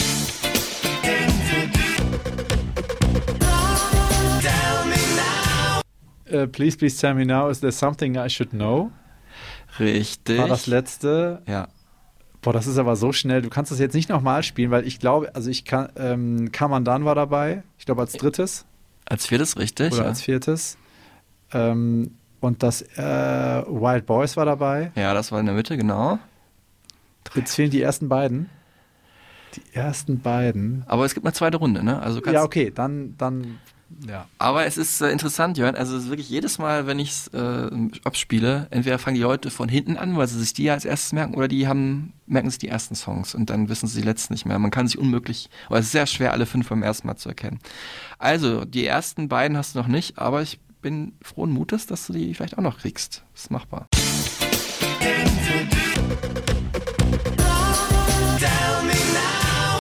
Äh, 6.30 6.48
please, 6.48 6.78
please 6.78 7.00
tell 7.00 7.14
me 7.14 7.26
now, 7.26 7.50
is 7.50 7.60
there 7.60 7.72
something 7.72 8.16
I 8.16 8.30
should 8.30 8.52
know? 8.52 8.92
Richtig. 9.80 10.38
War 10.40 10.48
das 10.48 10.68
letzte. 10.68 11.42
Ja. 11.48 11.68
Boah, 12.42 12.54
das 12.54 12.68
ist 12.68 12.78
aber 12.78 12.96
so 12.96 13.12
schnell. 13.12 13.42
Du 13.42 13.50
kannst 13.50 13.72
das 13.72 13.80
jetzt 13.80 13.94
nicht 13.94 14.10
nochmal 14.10 14.44
spielen, 14.44 14.72
weil 14.72 14.88
ich 14.88 15.00
glaube, 15.00 15.34
also 15.36 15.50
ich 15.50 15.66
kann, 15.66 15.90
ähm, 15.98 16.52
Kamandan 16.52 17.04
war 17.06 17.16
dabei, 17.16 17.64
ich 17.78 17.86
glaube 17.86 18.02
als 18.02 18.14
drittes 18.14 18.66
Als 19.06 19.26
viertes 19.26 19.58
richtig. 19.58 19.94
oder 19.94 20.04
ja. 20.04 20.08
als 20.08 20.22
viertes. 20.22 20.78
Ähm, 21.52 22.12
und 22.40 22.64
das 22.64 22.82
äh, 22.84 22.98
Wild 23.68 24.06
Boys 24.06 24.38
war 24.38 24.46
dabei. 24.46 24.92
ja, 24.96 25.14
das 25.14 25.32
war 25.32 25.40
in 25.40 25.46
der 25.48 25.56
Mitte, 25.56 25.76
genau. 25.78 26.20
Jetzt 27.36 27.56
fehlen 27.56 27.72
die 27.72 27.82
ersten 27.82 28.08
beiden. 28.08 28.50
Die 29.56 29.64
ersten 29.74 30.20
beiden. 30.20 30.84
Aber 30.88 31.06
es 31.06 31.14
gibt 31.14 31.26
eine 31.26 31.34
zweite 31.34 31.58
Runde, 31.58 31.84
ne? 31.84 32.00
Also 32.02 32.22
kannst, 32.22 32.36
Ja, 32.36 32.44
okay, 32.44 32.72
dann, 32.74 33.16
dann, 33.18 33.60
ja. 34.08 34.28
Aber 34.38 34.66
es 34.66 34.78
ist 34.78 35.02
äh, 35.02 35.10
interessant, 35.12 35.58
Jörn. 35.58 35.76
Also 35.76 35.96
es 35.98 36.04
ist 36.04 36.10
wirklich 36.10 36.30
jedes 36.30 36.58
Mal, 36.58 36.88
wenn 36.88 37.00
ich 37.00 37.10
es 37.10 37.28
äh, 37.30 37.70
abspiele, 38.04 38.68
entweder 38.70 39.00
fangen 39.00 39.16
die 39.16 39.22
Leute 39.22 39.50
von 39.50 39.70
hinten 39.70 39.98
an, 39.98 40.18
weil 40.18 40.28
sie 40.28 40.40
sich 40.40 40.54
die 40.54 40.64
ja 40.64 40.74
als 40.74 40.86
erstes 40.86 41.14
merken, 41.14 41.36
oder 41.36 41.48
die 41.48 41.68
haben, 41.68 42.14
merken 42.26 42.50
sich 42.50 42.60
die 42.60 42.68
ersten 42.68 42.96
Songs 42.96 43.34
und 43.36 43.50
dann 43.50 43.70
wissen 43.70 43.88
sie 43.88 44.02
die 44.02 44.08
letzten 44.08 44.34
nicht 44.34 44.46
mehr. 44.46 44.60
Man 44.60 44.72
kann 44.72 44.88
sich 44.88 44.98
unmöglich, 44.98 45.50
aber 45.68 45.80
es 45.80 45.86
ist 45.86 45.92
sehr 45.94 46.08
schwer, 46.08 46.34
alle 46.34 46.46
fünf 46.46 46.70
beim 46.70 46.84
ersten 46.84 47.08
Mal 47.08 47.16
zu 47.18 47.30
erkennen. 47.30 47.60
Also, 48.20 48.66
die 48.66 48.86
ersten 48.86 49.28
beiden 49.30 49.58
hast 49.58 49.76
du 49.76 49.80
noch 49.80 49.88
nicht, 49.88 50.18
aber 50.18 50.42
ich 50.42 50.60
bin 50.82 51.14
frohen 51.22 51.52
Mutes, 51.52 51.88
dass 51.88 52.08
du 52.08 52.14
die 52.14 52.34
vielleicht 52.34 52.58
auch 52.58 52.64
noch 52.64 52.78
kriegst. 52.80 53.24
Das 53.34 53.44
ist 53.44 53.52
machbar. 53.52 53.88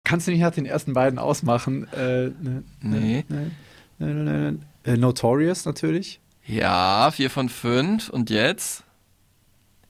Kannst 0.04 0.28
du 0.28 0.32
nicht 0.32 0.42
nach 0.42 0.52
den 0.52 0.66
ersten 0.66 0.94
beiden 0.94 1.18
ausmachen? 1.20 1.88
Äh, 1.94 2.28
ne, 2.28 2.64
Nee. 2.82 2.90
ne, 2.90 2.96
ne, 3.00 3.00
ne, 3.00 3.00
ne, 3.00 3.24
ne. 3.46 3.52
Äh, 4.00 4.98
Notorious 4.98 5.66
natürlich. 5.66 6.20
Ja, 6.46 7.10
vier 7.12 7.30
von 7.30 7.50
fünf. 7.50 8.10
Und 8.10 8.30
jetzt? 8.30 8.84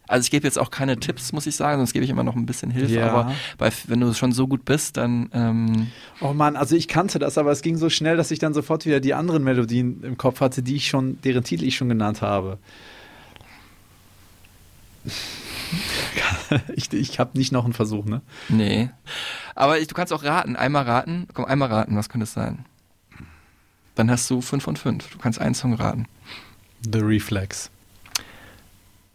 Also 0.07 0.25
ich 0.25 0.31
gebe 0.31 0.45
jetzt 0.45 0.59
auch 0.59 0.69
keine 0.69 0.97
Tipps, 0.99 1.33
muss 1.33 1.47
ich 1.47 1.55
sagen, 1.55 1.79
sonst 1.79 1.93
gebe 1.93 2.05
ich 2.05 2.11
immer 2.11 2.23
noch 2.23 2.35
ein 2.35 2.45
bisschen 2.45 2.69
Hilfe. 2.69 2.93
Ja. 2.93 3.09
Aber 3.11 3.33
bei, 3.57 3.71
wenn 3.87 3.99
du 3.99 4.13
schon 4.13 4.33
so 4.33 4.47
gut 4.47 4.63
bist, 4.63 4.97
dann 4.97 5.29
ähm, 5.33 5.87
Oh 6.21 6.33
Mann, 6.33 6.55
also 6.55 6.75
ich 6.75 6.87
kannte 6.87 7.17
das, 7.17 7.39
aber 7.39 7.51
es 7.51 7.63
ging 7.63 7.75
so 7.77 7.89
schnell, 7.89 8.15
dass 8.15 8.29
ich 8.29 8.37
dann 8.37 8.53
sofort 8.53 8.85
wieder 8.85 8.99
die 8.99 9.15
anderen 9.15 9.43
Melodien 9.43 10.03
im 10.03 10.17
Kopf 10.17 10.41
hatte, 10.41 10.61
die 10.61 10.75
ich 10.75 10.87
schon, 10.87 11.19
deren 11.23 11.43
Titel 11.43 11.63
ich 11.63 11.75
schon 11.75 11.89
genannt 11.89 12.21
habe. 12.21 12.59
ich 16.75 16.93
ich 16.93 17.19
habe 17.19 17.37
nicht 17.37 17.51
noch 17.51 17.65
einen 17.65 17.73
Versuch, 17.73 18.05
ne? 18.05 18.21
nee. 18.49 18.89
Aber 19.55 19.79
ich, 19.79 19.87
du 19.87 19.95
kannst 19.95 20.13
auch 20.13 20.23
raten. 20.23 20.55
Einmal 20.55 20.83
raten. 20.83 21.27
Komm, 21.33 21.45
einmal 21.45 21.69
raten. 21.69 21.95
Was 21.95 22.09
könnte 22.09 22.25
es 22.25 22.33
sein? 22.33 22.65
Dann 23.95 24.11
hast 24.11 24.29
du 24.29 24.41
fünf 24.41 24.63
von 24.63 24.75
fünf. 24.75 25.09
Du 25.09 25.17
kannst 25.17 25.39
einen 25.39 25.55
Song 25.55 25.73
raten. 25.73 26.05
The 26.91 26.99
Reflex. 26.99 27.71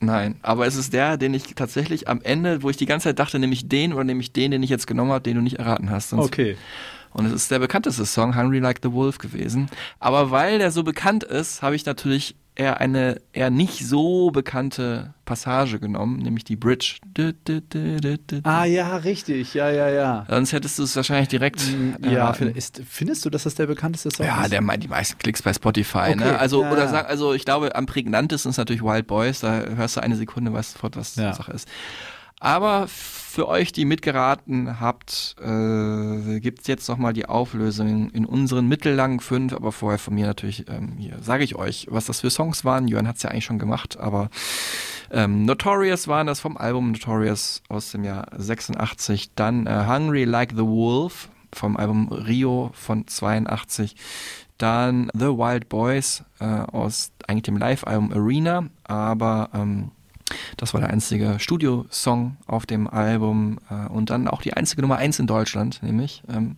Nein, 0.01 0.37
aber 0.41 0.67
es 0.67 0.77
ist 0.77 0.95
der, 0.95 1.19
den 1.19 1.35
ich 1.35 1.55
tatsächlich 1.55 2.09
am 2.09 2.23
Ende, 2.23 2.63
wo 2.63 2.71
ich 2.71 2.79
die 2.79 2.87
ganze 2.87 3.05
Zeit 3.05 3.19
dachte, 3.19 3.39
nehme 3.39 3.53
ich 3.53 3.69
den 3.69 3.93
oder 3.93 4.05
nehme 4.05 4.21
ich 4.21 4.33
den, 4.33 4.51
den 4.51 4.63
ich 4.63 4.71
jetzt 4.71 4.87
genommen 4.87 5.13
habe, 5.13 5.23
den 5.23 5.37
du 5.37 5.43
nicht 5.43 5.59
erraten 5.59 5.91
hast. 5.91 6.09
Sonst 6.09 6.25
Okay. 6.25 6.57
Und 7.13 7.27
es 7.27 7.33
ist 7.33 7.51
der 7.51 7.59
bekannteste 7.59 8.07
Song, 8.07 8.37
Hungry 8.37 8.61
Like 8.61 8.81
the 8.83 8.93
Wolf 8.93 9.19
gewesen. 9.19 9.69
Aber 9.99 10.31
weil 10.31 10.59
der 10.59 10.71
so 10.71 10.85
bekannt 10.85 11.25
ist, 11.25 11.61
habe 11.61 11.75
ich 11.75 11.85
natürlich 11.85 12.37
eher 12.61 12.79
eine 12.81 13.21
eher 13.33 13.49
nicht 13.51 13.87
so 13.87 14.31
bekannte 14.31 15.15
Passage 15.25 15.79
genommen, 15.81 16.19
nämlich 16.19 16.45
die 16.45 16.57
Bridge. 16.57 16.97
Du, 17.15 17.33
du, 17.45 17.63
du. 17.63 18.41
Ah 18.43 18.65
ja, 18.65 18.97
richtig. 18.99 19.55
Ja, 19.55 19.71
ja, 19.71 19.89
ja. 19.89 20.27
Sonst 20.29 20.53
hättest 20.53 20.79
du 20.79 20.83
es 20.83 20.95
wahrscheinlich 20.95 21.29
direkt 21.29 21.63
Ja, 22.03 22.11
erraten. 22.11 22.55
ist, 22.55 22.83
findest 22.87 23.25
du, 23.25 23.31
dass 23.31 23.45
das 23.45 23.55
der 23.55 23.67
bekannteste 23.67 24.11
Song 24.11 24.27
Ja, 24.27 24.43
ist? 24.43 24.53
der 24.53 24.61
die 24.77 24.89
meisten 24.89 25.19
Klicks 25.19 25.41
bei 25.43 25.53
Spotify, 25.55 25.99
Okay, 26.11 26.17
ne? 26.17 26.39
Also 26.39 26.63
ja, 26.63 26.71
oder 26.73 26.83
ja. 26.83 26.89
sag, 26.89 27.09
also 27.09 27.33
ich 27.33 27.45
glaube 27.45 27.75
am 27.75 27.87
prägnantesten 27.87 28.51
ist 28.51 28.59
natürlich 28.59 28.83
Wild 28.83 29.07
Boys, 29.07 29.41
da 29.41 29.63
hörst 29.63 29.97
du 29.97 30.03
eine 30.03 30.17
Sekunde, 30.17 30.53
weißt 30.53 30.73
sofort, 30.73 30.97
was 30.97 31.17
Ja. 31.17 31.33
Sache 31.33 31.53
ist. 31.53 31.67
Aber 32.43 32.89
für 32.89 33.49
euch, 33.49 33.71
die 33.71 33.85
mitgeraten 33.85 34.81
habt, 34.81 35.37
äh, 35.41 36.41
gibt's 36.41 36.67
jetzt 36.67 36.89
nochmal 36.89 37.13
die 37.13 37.27
Auflösung 37.27 38.09
in 38.11 38.25
unseren 38.25 38.67
mittellangen 38.67 39.21
fünf, 39.21 39.53
aber 39.53 39.73
vorher 39.73 39.99
von 39.99 40.15
mir 40.15 40.27
natürlich, 40.27 40.67
ähm, 40.69 40.95
hier 40.97 41.19
sage 41.21 41.45
ich 41.45 41.55
euch, 41.55 41.87
was 41.91 42.07
das 42.07 42.21
für 42.21 42.31
Songs 42.31 42.65
waren. 42.65 42.89
Jörn 42.89 43.07
hat's 43.07 43.23
ja 43.23 43.31
eigentlich 43.31 43.45
schon 43.45 43.59
gemacht, 43.59 43.99
aber 43.99 44.31
ähm, 45.11 45.45
Notorious 45.45 46.09
waren 46.09 46.27
das 46.27 46.41
vom 46.41 46.57
Album 46.57 46.93
Notorious 46.93 47.63
aus 47.69 47.93
dem 47.93 48.05
Jahr 48.05 48.29
86. 48.35 49.35
Dann 49.35 49.67
äh, 49.67 49.85
Hungry 49.87 50.25
Like 50.25 50.53
the 50.53 50.65
Wolf 50.65 51.29
vom 51.53 51.77
Album 51.77 52.09
Rio 52.09 52.71
von 52.73 53.07
82. 53.07 53.97
Dann 54.57 55.11
The 55.13 55.27
Wild 55.27 55.69
Boys 55.69 56.25
äh, 56.39 56.47
aus 56.47 57.13
eigentlich 57.27 57.43
dem 57.43 57.59
Live-Album 57.59 58.13
Arena, 58.13 58.69
aber 58.85 59.51
ähm, 59.53 59.91
das 60.57 60.75
war 60.75 60.81
der 60.81 60.91
einzige 60.91 61.39
Studiosong 61.39 62.37
auf 62.47 62.67
dem 62.67 62.87
Album 62.87 63.59
äh, 63.71 63.89
und 63.89 64.11
dann 64.11 64.29
auch 64.29 64.43
die 64.43 64.55
einzige 64.55 64.83
Nummer 64.83 64.97
eins 64.97 65.19
in 65.19 65.27
Deutschland, 65.27 65.83
nämlich. 65.83 66.23
Ähm, 66.29 66.57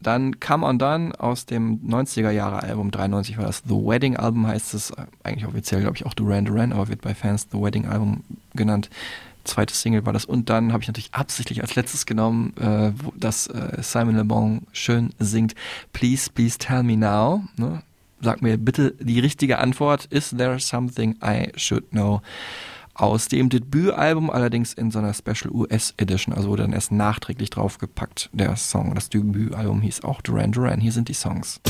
Dann 0.00 0.38
Come 0.38 0.66
On 0.66 0.78
Done 0.78 1.18
aus 1.18 1.46
dem 1.46 1.80
90er 1.88 2.30
Jahre 2.30 2.62
Album, 2.62 2.90
93 2.90 3.38
war 3.38 3.46
das 3.46 3.62
The 3.66 3.74
Wedding 3.74 4.16
Album, 4.16 4.46
heißt 4.46 4.74
es 4.74 4.92
eigentlich 5.22 5.46
offiziell, 5.46 5.80
glaube 5.80 5.96
ich, 5.96 6.04
auch 6.04 6.12
Duran 6.12 6.44
Duran, 6.44 6.72
aber 6.72 6.88
wird 6.88 7.00
bei 7.00 7.14
Fans 7.14 7.48
The 7.50 7.58
Wedding 7.58 7.86
Album 7.86 8.22
genannt. 8.54 8.90
Zweites 9.44 9.80
Single 9.80 10.04
war 10.04 10.12
das. 10.12 10.24
Und 10.24 10.50
dann 10.50 10.72
habe 10.72 10.82
ich 10.82 10.88
natürlich 10.88 11.12
absichtlich 11.14 11.60
als 11.62 11.74
letztes 11.74 12.06
genommen, 12.06 12.54
äh, 12.58 12.92
wo 12.96 13.12
das 13.16 13.46
äh, 13.46 13.82
Simon 13.82 14.16
Le 14.16 14.24
Bon 14.24 14.62
schön 14.72 15.10
singt, 15.18 15.54
Please, 15.92 16.30
please 16.30 16.58
tell 16.58 16.82
me 16.82 16.96
now. 16.96 17.44
Ne? 17.56 17.82
Sag 18.20 18.40
mir 18.40 18.56
bitte 18.56 18.94
die 19.00 19.20
richtige 19.20 19.58
Antwort. 19.58 20.06
Is 20.06 20.30
there 20.36 20.58
something 20.58 21.16
I 21.22 21.52
should 21.56 21.90
know? 21.90 22.22
Aus 22.94 23.28
dem 23.28 23.48
Debütalbum, 23.48 24.30
allerdings 24.30 24.72
in 24.72 24.90
so 24.90 24.98
einer 25.00 25.14
Special 25.14 25.50
US 25.52 25.94
Edition, 25.96 26.34
also 26.34 26.48
wurde 26.48 26.62
dann 26.62 26.72
erst 26.72 26.92
nachträglich 26.92 27.50
draufgepackt, 27.50 28.30
der 28.32 28.56
Song. 28.56 28.94
Das 28.94 29.08
Debütalbum 29.10 29.82
hieß 29.82 30.04
auch 30.04 30.20
Duran 30.20 30.52
Duran. 30.52 30.80
Hier 30.80 30.92
sind 30.92 31.08
die 31.08 31.14
Songs. 31.14 31.60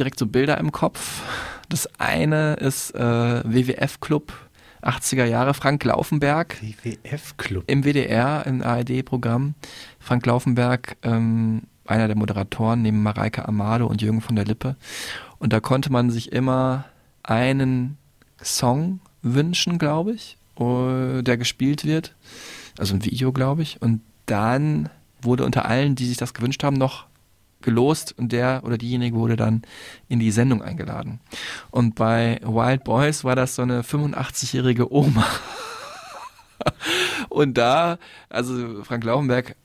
Direkt 0.00 0.18
so 0.18 0.26
Bilder 0.26 0.58
im 0.58 0.72
Kopf. 0.72 1.22
Das 1.68 1.88
eine 1.98 2.54
ist 2.54 2.94
äh, 2.94 3.00
WWF 3.44 4.00
Club 4.00 4.32
80er 4.82 5.24
Jahre, 5.24 5.54
Frank 5.54 5.84
Laufenberg. 5.84 6.56
WWF 6.62 7.36
Club. 7.36 7.64
Im 7.66 7.84
WDR, 7.84 8.44
im 8.46 8.62
ARD-Programm. 8.62 9.54
Frank 9.98 10.26
Laufenberg, 10.26 10.96
ähm, 11.02 11.62
einer 11.86 12.06
der 12.06 12.16
Moderatoren 12.16 12.82
neben 12.82 13.02
Mareike 13.02 13.46
Amado 13.46 13.86
und 13.86 14.00
Jürgen 14.00 14.20
von 14.20 14.36
der 14.36 14.44
Lippe. 14.44 14.76
Und 15.38 15.52
da 15.52 15.60
konnte 15.60 15.92
man 15.92 16.10
sich 16.10 16.32
immer 16.32 16.84
einen 17.22 17.98
Song 18.42 19.00
wünschen, 19.22 19.78
glaube 19.78 20.12
ich, 20.12 20.38
der 20.58 21.36
gespielt 21.36 21.84
wird. 21.84 22.14
Also 22.78 22.94
ein 22.94 23.04
Video, 23.04 23.32
glaube 23.32 23.62
ich. 23.62 23.80
Und 23.82 24.02
dann 24.26 24.88
wurde 25.22 25.44
unter 25.44 25.66
allen, 25.66 25.94
die 25.94 26.06
sich 26.06 26.16
das 26.16 26.34
gewünscht 26.34 26.62
haben, 26.62 26.76
noch 26.76 27.06
gelost 27.62 28.14
und 28.16 28.32
der 28.32 28.62
oder 28.64 28.78
diejenige 28.78 29.16
wurde 29.16 29.36
dann 29.36 29.62
in 30.08 30.20
die 30.20 30.30
Sendung 30.30 30.62
eingeladen. 30.62 31.20
Und 31.70 31.94
bei 31.94 32.40
Wild 32.42 32.84
Boys 32.84 33.24
war 33.24 33.36
das 33.36 33.54
so 33.54 33.62
eine 33.62 33.82
85-jährige 33.82 34.92
Oma. 34.92 35.26
und 37.28 37.58
da, 37.58 37.98
also 38.28 38.82
Frank 38.84 39.04
Laubenberg 39.04 39.56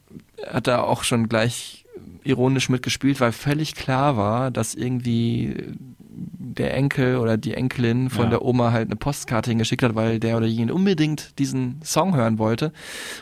hat 0.48 0.68
da 0.68 0.82
auch 0.82 1.04
schon 1.04 1.30
gleich 1.30 1.86
ironisch 2.24 2.70
mitgespielt, 2.70 3.20
weil 3.22 3.32
völlig 3.32 3.76
klar 3.76 4.18
war, 4.18 4.52
dass 4.52 4.76
irgendwie 4.76 5.76
der 6.18 6.74
Enkel 6.74 7.18
oder 7.18 7.38
die 7.38 7.54
Enkelin 7.54 8.10
von 8.10 8.26
Ja. 8.26 8.30
der 8.32 8.42
Oma 8.46 8.72
halt 8.72 8.88
eine 8.88 8.96
Postkarte 8.96 9.50
hingeschickt 9.52 9.84
hat, 9.84 9.96
weil 9.96 10.20
der 10.20 10.38
oder 10.38 10.46
diejenige 10.48 10.74
unbedingt 10.74 11.38
diesen 11.40 11.82
Song 11.84 12.16
hören 12.16 12.40
wollte 12.40 12.72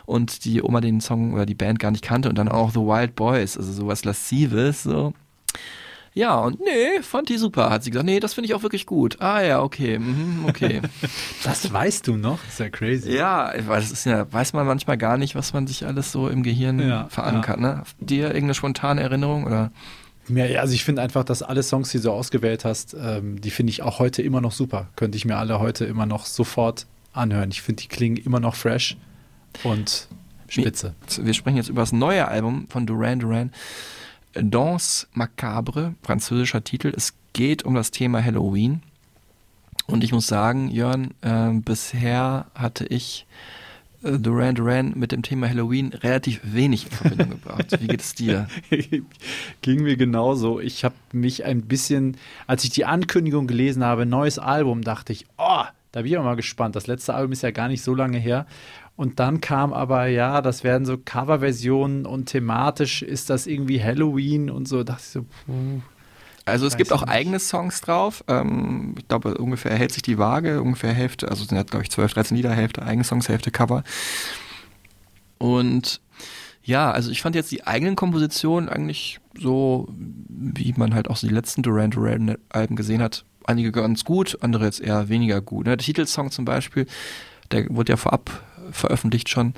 und 0.05 0.45
die 0.45 0.61
Oma 0.61 0.79
den 0.81 1.01
Song 1.01 1.33
oder 1.33 1.45
die 1.45 1.55
Band 1.55 1.79
gar 1.79 1.91
nicht 1.91 2.03
kannte 2.03 2.29
und 2.29 2.37
dann 2.37 2.49
auch 2.49 2.71
The 2.71 2.79
Wild 2.79 3.15
Boys, 3.15 3.57
also 3.57 3.71
sowas 3.71 4.05
Lassives, 4.05 4.83
so. 4.83 5.13
Ja, 6.15 6.37
und 6.37 6.59
nee, 6.59 7.01
fand 7.01 7.29
die 7.29 7.37
super, 7.37 7.71
hat 7.71 7.83
sie 7.83 7.89
gesagt. 7.89 8.05
Nee, 8.05 8.19
das 8.19 8.35
finde 8.35 8.45
ich 8.45 8.53
auch 8.53 8.61
wirklich 8.61 8.85
gut. 8.85 9.19
Ah 9.19 9.41
ja, 9.41 9.63
okay, 9.63 9.97
mhm, 9.97 10.45
okay. 10.47 10.79
Das 11.43 11.73
weißt 11.73 12.05
du 12.07 12.17
noch? 12.17 12.37
ist 12.47 12.59
ja 12.59 12.69
crazy. 12.69 13.15
ja, 13.15 13.51
das 13.67 13.91
ist 13.91 14.05
ja, 14.05 14.31
weiß 14.31 14.53
man 14.53 14.67
manchmal 14.67 14.99
gar 14.99 15.17
nicht, 15.17 15.33
was 15.33 15.53
man 15.53 15.65
sich 15.65 15.87
alles 15.87 16.11
so 16.11 16.27
im 16.27 16.43
Gehirn 16.43 16.79
Ja, 16.79 17.07
verankert, 17.09 17.59
ne? 17.59 17.81
Dir 17.99 18.27
irgendeine 18.27 18.53
spontane 18.53 19.01
Erinnerung 19.01 19.45
oder? 19.45 19.71
Ja, 20.29 20.61
also 20.61 20.73
ich 20.73 20.85
finde 20.85 21.01
einfach, 21.01 21.23
dass 21.23 21.43
alle 21.43 21.63
Songs, 21.63 21.91
die 21.91 21.99
du 21.99 22.11
ausgewählt 22.11 22.63
hast, 22.65 22.95
ähm, 22.99 23.41
die 23.41 23.51
finde 23.51 23.71
ich 23.71 23.81
auch 23.81 23.99
heute 23.99 24.21
immer 24.21 24.41
noch 24.41 24.51
super. 24.51 24.89
Könnte 24.95 25.17
ich 25.17 25.25
mir 25.25 25.37
alle 25.37 25.59
heute 25.59 25.85
immer 25.85 26.05
noch 26.05 26.25
sofort 26.25 26.87
anhören. 27.11 27.51
Ich 27.51 27.61
finde, 27.61 27.81
die 27.83 27.89
klingen 27.89 28.17
immer 28.17 28.39
noch 28.39 28.55
fresh 28.55 28.97
und 29.63 30.07
spitze. 30.47 30.95
Wir 31.21 31.33
sprechen 31.33 31.57
jetzt 31.57 31.69
über 31.69 31.81
das 31.81 31.91
neue 31.91 32.27
Album 32.27 32.67
von 32.69 32.85
Duran 32.85 33.19
Duran. 33.19 33.51
Danse 34.33 35.07
Macabre, 35.13 35.93
französischer 36.01 36.63
Titel. 36.63 36.91
Es 36.95 37.13
geht 37.33 37.63
um 37.63 37.75
das 37.75 37.91
Thema 37.91 38.23
Halloween. 38.23 38.81
Und 39.87 40.03
ich 40.03 40.11
muss 40.13 40.27
sagen, 40.27 40.69
Jörn, 40.69 41.13
äh, 41.21 41.49
bisher 41.53 42.47
hatte 42.55 42.85
ich 42.85 43.25
Duran 44.03 44.55
Duran 44.55 44.93
mit 44.95 45.11
dem 45.11 45.21
Thema 45.21 45.49
Halloween 45.49 45.93
relativ 45.93 46.41
wenig 46.43 46.85
in 46.85 46.91
Verbindung 46.91 47.29
gebracht. 47.41 47.77
Wie 47.79 47.87
geht 47.87 48.01
es 48.01 48.13
dir? 48.13 48.47
Ging 49.61 49.83
mir 49.83 49.95
genauso. 49.95 50.59
Ich 50.59 50.83
habe 50.83 50.95
mich 51.13 51.45
ein 51.45 51.61
bisschen, 51.61 52.17
als 52.45 52.63
ich 52.65 52.71
die 52.71 52.85
Ankündigung 52.85 53.47
gelesen 53.47 53.83
habe, 53.83 54.05
neues 54.05 54.39
Album, 54.39 54.81
dachte 54.81 55.13
ich, 55.13 55.25
oh, 55.37 55.63
da 55.93 56.01
bin 56.01 56.11
ich 56.11 56.17
auch 56.17 56.23
mal 56.23 56.35
gespannt. 56.35 56.75
Das 56.75 56.87
letzte 56.87 57.13
Album 57.13 57.31
ist 57.31 57.43
ja 57.43 57.51
gar 57.51 57.69
nicht 57.69 57.81
so 57.81 57.95
lange 57.95 58.17
her. 58.17 58.45
Und 58.95 59.19
dann 59.19 59.41
kam 59.41 59.73
aber, 59.73 60.07
ja, 60.07 60.41
das 60.41 60.63
werden 60.63 60.85
so 60.85 60.97
Coverversionen 60.97 62.05
und 62.05 62.27
thematisch 62.27 63.01
ist 63.01 63.29
das 63.29 63.47
irgendwie 63.47 63.81
Halloween 63.81 64.49
und 64.49 64.67
so. 64.67 64.77
Da 64.83 64.93
dachte 64.93 65.03
ich 65.03 65.09
so, 65.09 65.21
puh. 65.45 65.81
Also 66.45 66.65
es 66.65 66.73
Weiß 66.73 66.77
gibt 66.77 66.91
auch 66.91 67.01
nicht. 67.01 67.09
eigene 67.09 67.39
Songs 67.39 67.79
drauf. 67.81 68.23
Ähm, 68.27 68.95
ich 68.97 69.07
glaube, 69.07 69.35
ungefähr 69.37 69.75
hält 69.75 69.93
sich 69.93 70.01
die 70.03 70.17
Waage, 70.17 70.61
ungefähr 70.61 70.93
Hälfte, 70.93 71.29
also 71.29 71.43
es 71.43 71.49
sind 71.49 71.57
jetzt, 71.57 71.71
glaube 71.71 71.83
ich, 71.83 71.91
12, 71.91 72.13
13 72.13 72.35
Lieder, 72.37 72.51
Hälfte 72.51 72.83
eigene 72.83 73.03
Songs, 73.05 73.29
Hälfte 73.29 73.49
Cover. 73.51 73.83
Und 75.37 76.01
ja, 76.63 76.91
also 76.91 77.11
ich 77.11 77.21
fand 77.21 77.35
jetzt 77.35 77.51
die 77.51 77.65
eigenen 77.67 77.95
Kompositionen 77.95 78.69
eigentlich 78.69 79.19
so, 79.37 79.87
wie 79.97 80.73
man 80.77 80.93
halt 80.93 81.09
auch 81.09 81.17
so 81.17 81.27
die 81.27 81.33
letzten 81.33 81.61
Duran 81.63 81.91
Duran 81.91 82.37
Alben 82.49 82.75
gesehen 82.75 83.01
hat, 83.01 83.25
einige 83.45 83.71
ganz 83.71 84.03
gut, 84.05 84.37
andere 84.41 84.65
jetzt 84.65 84.79
eher 84.79 85.09
weniger 85.09 85.41
gut. 85.41 85.65
Ne? 85.65 85.75
Der 85.75 85.85
Titelsong 85.85 86.31
zum 86.31 86.45
Beispiel, 86.45 86.85
der 87.51 87.65
wurde 87.69 87.93
ja 87.93 87.97
vorab 87.97 88.43
veröffentlicht 88.71 89.29
schon, 89.29 89.53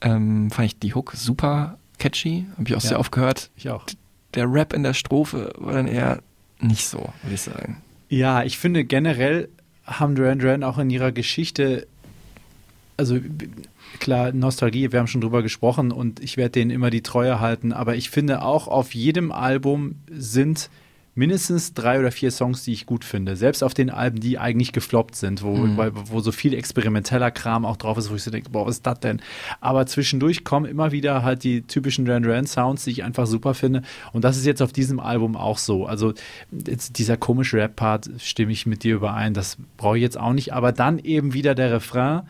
ähm, 0.00 0.50
fand 0.50 0.66
ich 0.66 0.78
die 0.80 0.94
Hook 0.94 1.12
super 1.14 1.78
catchy, 1.98 2.46
habe 2.56 2.68
ich 2.68 2.74
auch 2.76 2.82
Ja. 2.82 2.88
sehr 2.88 3.00
oft 3.00 3.12
gehört. 3.12 3.50
Ich 3.56 3.70
auch. 3.70 3.84
Der 4.34 4.50
Rap 4.52 4.72
in 4.72 4.82
der 4.82 4.94
Strophe 4.94 5.52
war 5.56 5.72
dann 5.72 5.86
eher 5.86 6.20
nicht 6.60 6.86
so, 6.86 6.98
würde 7.22 7.34
ich 7.34 7.40
sagen. 7.40 7.82
Ja, 8.08 8.42
ich 8.42 8.58
finde 8.58 8.84
generell 8.84 9.48
haben 9.86 10.14
Duran 10.14 10.38
Duran 10.38 10.62
auch 10.62 10.78
in 10.78 10.90
ihrer 10.90 11.12
Geschichte, 11.12 11.86
also 12.96 13.18
klar, 14.00 14.32
Nostalgie, 14.32 14.92
wir 14.92 14.98
haben 14.98 15.06
schon 15.06 15.20
drüber 15.20 15.42
gesprochen 15.42 15.92
und 15.92 16.20
ich 16.20 16.36
werde 16.36 16.52
denen 16.52 16.70
immer 16.70 16.90
die 16.90 17.02
Treue 17.02 17.40
halten, 17.40 17.72
aber 17.72 17.96
ich 17.96 18.10
finde 18.10 18.42
auch 18.42 18.68
auf 18.68 18.94
jedem 18.94 19.32
Album 19.32 19.96
sind 20.10 20.70
mindestens 21.18 21.74
drei 21.74 21.98
oder 21.98 22.12
vier 22.12 22.30
Songs, 22.30 22.62
die 22.62 22.72
ich 22.72 22.86
gut 22.86 23.04
finde. 23.04 23.34
Selbst 23.34 23.64
auf 23.64 23.74
den 23.74 23.90
Alben, 23.90 24.20
die 24.20 24.38
eigentlich 24.38 24.72
gefloppt 24.72 25.16
sind, 25.16 25.42
wo, 25.42 25.56
Mhm. 25.56 25.76
weil, 25.76 25.90
wo 25.94 26.20
so 26.20 26.30
viel 26.30 26.54
experimenteller 26.54 27.32
Kram 27.32 27.64
auch 27.64 27.76
drauf 27.76 27.98
ist, 27.98 28.08
wo 28.10 28.14
ich 28.14 28.22
so 28.22 28.30
denke, 28.30 28.50
boah, 28.50 28.66
was 28.66 28.76
ist 28.76 28.86
das 28.86 29.00
denn? 29.00 29.20
Aber 29.60 29.84
zwischendurch 29.86 30.44
kommen 30.44 30.64
immer 30.66 30.92
wieder 30.92 31.24
halt 31.24 31.42
die 31.42 31.62
typischen 31.62 32.04
Duran 32.04 32.22
Duran 32.22 32.46
Sounds, 32.46 32.84
die 32.84 32.90
ich 32.92 33.02
einfach 33.02 33.26
super 33.26 33.54
finde. 33.54 33.82
Und 34.12 34.22
das 34.22 34.36
ist 34.36 34.46
jetzt 34.46 34.62
auf 34.62 34.72
diesem 34.72 35.00
Album 35.00 35.36
auch 35.36 35.58
so. 35.58 35.86
Also 35.86 36.14
dieser 36.52 37.16
komische 37.16 37.56
Rap-Part 37.56 38.08
stimme 38.18 38.52
ich 38.52 38.64
mit 38.66 38.84
dir 38.84 38.94
überein. 38.94 39.34
Das 39.34 39.56
brauche 39.76 39.96
ich 39.98 40.02
jetzt 40.02 40.18
auch 40.18 40.32
nicht. 40.32 40.52
Aber 40.54 40.70
dann 40.70 41.00
eben 41.00 41.34
wieder 41.34 41.56
der 41.56 41.72
Refrain. 41.72 42.22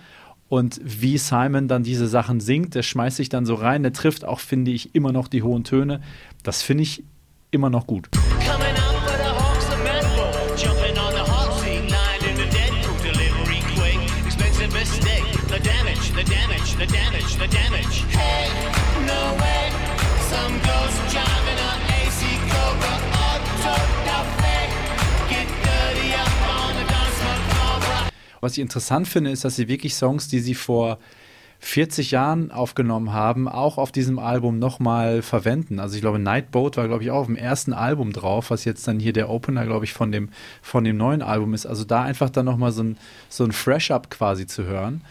Und 0.49 0.81
wie 0.83 1.19
Simon 1.19 1.69
dann 1.69 1.83
diese 1.83 2.09
Sachen 2.09 2.41
singt, 2.41 2.75
der 2.75 2.83
schmeißt 2.83 3.19
sich 3.19 3.29
dann 3.29 3.45
so 3.45 3.55
rein, 3.55 3.83
der 3.83 3.93
trifft 3.93 4.25
auch, 4.25 4.41
finde 4.41 4.71
ich, 4.71 4.95
immer 4.95 5.13
noch 5.13 5.29
die 5.29 5.43
hohen 5.43 5.63
Töne. 5.63 6.01
Das 6.43 6.63
finde 6.63 6.85
ich 6.85 7.05
immer 7.51 7.71
noch 7.71 7.87
gut. 7.87 8.09
Was 28.41 28.53
ich 28.53 28.61
interessant 28.61 29.09
finde, 29.09 29.31
ist, 29.31 29.45
dass 29.45 29.57
sie 29.57 29.69
wirklich 29.69 29.95
Songs, 29.95 30.29
die 30.29 30.39
sie 30.39 30.55
vor 30.55 30.99
40 31.61 32.13
Jahren 32.13 32.53
aufgenommen 32.53 33.13
haben, 33.13 33.49
auch 33.49 33.79
auf 33.79 33.91
diesem 33.91 34.19
Album 34.19 34.59
nochmal 34.59 35.23
verwenden. 35.23 35.81
Also 35.81 35.97
ich 35.97 36.01
glaube, 36.01 36.19
Nightboat 36.19 36.77
war, 36.77 36.87
glaube 36.87 37.03
ich, 37.03 37.11
auch 37.11 37.21
auf 37.21 37.27
dem 37.27 37.37
ersten 37.37 37.73
Album 37.73 38.13
drauf, 38.13 38.51
was 38.51 38.65
jetzt 38.65 38.87
dann 38.87 39.01
hier 39.01 39.13
der 39.13 39.29
Opener, 39.29 39.67
glaube 39.67 39.85
ich, 39.85 39.93
von 39.93 40.13
dem, 40.13 40.29
von 40.63 40.85
dem 40.85 40.97
neuen 40.97 41.21
Album 41.21 41.55
ist. 41.55 41.67
Also 41.67 41.85
da 41.85 42.03
einfach 42.03 42.31
dann 42.31 42.47
nochmal 42.47 42.71
so 42.71 42.85
ein, 42.85 42.99
so 43.29 43.45
ein 43.45 43.53
Fresh-Up 43.53 44.09
quasi 44.09 44.47
zu 44.47 44.65
hören. 44.65 45.03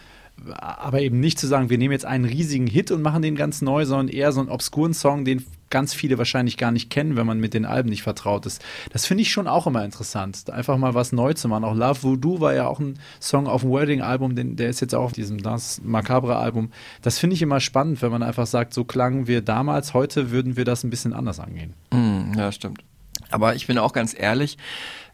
Aber 0.56 1.02
eben 1.02 1.20
nicht 1.20 1.40
zu 1.40 1.48
sagen, 1.48 1.70
wir 1.70 1.78
nehmen 1.78 1.92
jetzt 1.92 2.06
einen 2.06 2.26
riesigen 2.26 2.68
Hit 2.68 2.92
und 2.92 3.02
machen 3.02 3.24
den 3.24 3.36
ganz 3.36 3.62
neu, 3.62 3.86
sondern 3.86 4.08
eher 4.08 4.32
so 4.32 4.40
einen 4.40 4.50
obskuren 4.50 4.94
Song, 4.94 5.26
den 5.26 5.46
ganz 5.70 5.94
viele 5.94 6.18
wahrscheinlich 6.18 6.58
gar 6.58 6.72
nicht 6.72 6.90
kennen, 6.90 7.16
wenn 7.16 7.26
man 7.26 7.40
mit 7.40 7.54
den 7.54 7.66
Alben 7.66 7.90
nicht 7.90 8.04
vertraut 8.04 8.46
ist. 8.46 8.64
Das 8.92 9.06
finde 9.06 9.24
ich 9.24 9.32
schon 9.32 9.48
auch 9.48 9.68
immer 9.68 9.84
interessant, 9.84 10.50
einfach 10.50 10.78
mal 10.78 10.94
was 10.94 11.12
neu 11.12 11.34
zu 11.34 11.48
machen. 11.48 11.64
Auch 11.64 11.76
Love 11.76 12.04
Voodoo 12.04 12.40
war 12.40 12.54
ja 12.54 12.68
auch 12.68 12.80
ein 12.80 13.00
Song 13.20 13.48
auf 13.48 13.62
dem 13.62 13.72
Wedding-Album, 13.72 14.56
der 14.56 14.70
ist 14.70 14.80
jetzt 14.80 14.96
auch 14.96 15.04
auf 15.04 15.14
diesem 15.14 15.42
Das 15.42 15.82
Macabre-Album. 15.84 16.72
Das 17.02 17.20
finde 17.20 17.36
ich 17.36 17.42
immer 17.42 17.60
spannend, 17.60 18.02
wenn 18.02 18.12
man 18.12 18.24
einfach 18.24 18.48
sagt, 18.48 18.74
so 18.74 18.84
klangen 18.84 19.28
wir 19.28 19.42
damals, 19.42 19.94
heute 19.94 20.32
würden 20.32 20.58
wir 20.58 20.66
das 20.66 20.84
ein 20.84 20.90
bisschen 20.90 21.14
anders 21.14 21.40
angehen. 21.40 21.74
Mm, 21.92 22.38
ja, 22.38 22.52
stimmt. 22.52 22.84
Aber 23.30 23.56
ich 23.56 23.68
bin 23.68 23.78
auch 23.78 23.94
ganz 23.94 24.16
ehrlich, 24.18 24.58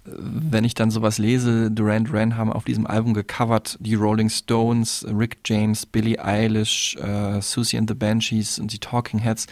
wenn 0.06 0.66
ich 0.66 0.74
dann 0.74 0.91
sowas 0.91 1.18
lese, 1.18 1.72
Duran 1.72 2.04
Duran 2.04 2.36
haben 2.36 2.51
auf 2.51 2.66
diesem 2.66 2.86
Album 2.86 3.14
gecovert 3.14 3.78
die 3.80 3.95
Rolling 3.95 4.30
Stones, 4.30 5.06
Rick 5.10 5.38
James, 5.45 5.86
Billie 5.86 6.24
Eilish, 6.24 6.97
äh, 6.97 7.41
Susie 7.41 7.78
and 7.78 7.89
the 7.89 7.95
Banshees 7.95 8.60
und 8.60 8.74
die 8.74 8.80
Talking 8.80 9.20
Heads, 9.20 9.47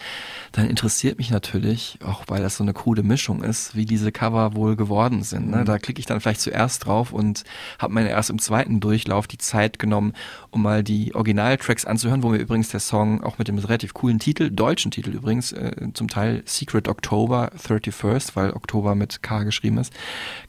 dann 0.52 0.68
interessiert 0.68 1.18
mich 1.18 1.30
natürlich, 1.30 2.00
auch 2.06 2.24
weil 2.28 2.42
das 2.42 2.58
so 2.58 2.64
eine 2.64 2.74
krude 2.74 3.02
Mischung 3.04 3.44
ist, 3.44 3.76
wie 3.76 3.86
diese 3.86 4.12
Cover 4.12 4.54
wohl 4.56 4.76
geworden 4.76 5.24
sind. 5.24 5.50
Ne? 5.50 5.58
Mhm. 5.58 5.66
Da 5.66 5.80
klicke 5.80 6.00
ich 6.00 6.06
dann 6.06 6.20
vielleicht 6.20 6.42
zuerst 6.42 6.86
drauf 6.86 7.14
und 7.14 7.44
habe 7.80 7.94
mir 7.94 8.10
erst 8.10 8.30
im 8.30 8.40
zweiten 8.40 8.82
Durchlauf 8.82 9.28
die 9.28 9.38
Zeit 9.38 9.80
genommen, 9.80 10.14
um 10.50 10.62
mal 10.62 10.84
die 10.84 11.16
Originaltracks 11.16 11.86
anzuhören, 11.86 12.24
wo 12.24 12.30
mir 12.30 12.40
übrigens 12.40 12.70
der 12.70 12.82
Song 12.82 13.24
auch 13.24 13.38
mit 13.38 13.48
dem 13.48 13.58
relativ 13.58 13.94
coolen 13.94 14.20
Titel, 14.20 14.50
deutschen 14.50 14.92
Titel 14.92 15.12
übrigens, 15.12 15.54
äh, 15.54 15.72
zum 15.94 16.10
Teil 16.10 16.44
Secret 16.46 16.90
October 16.90 17.52
31st, 17.58 18.36
weil 18.36 18.52
Oktober 18.52 18.96
mit 18.96 19.24
K 19.24 19.44
geschrieben 19.44 19.78
ist, 19.78 19.94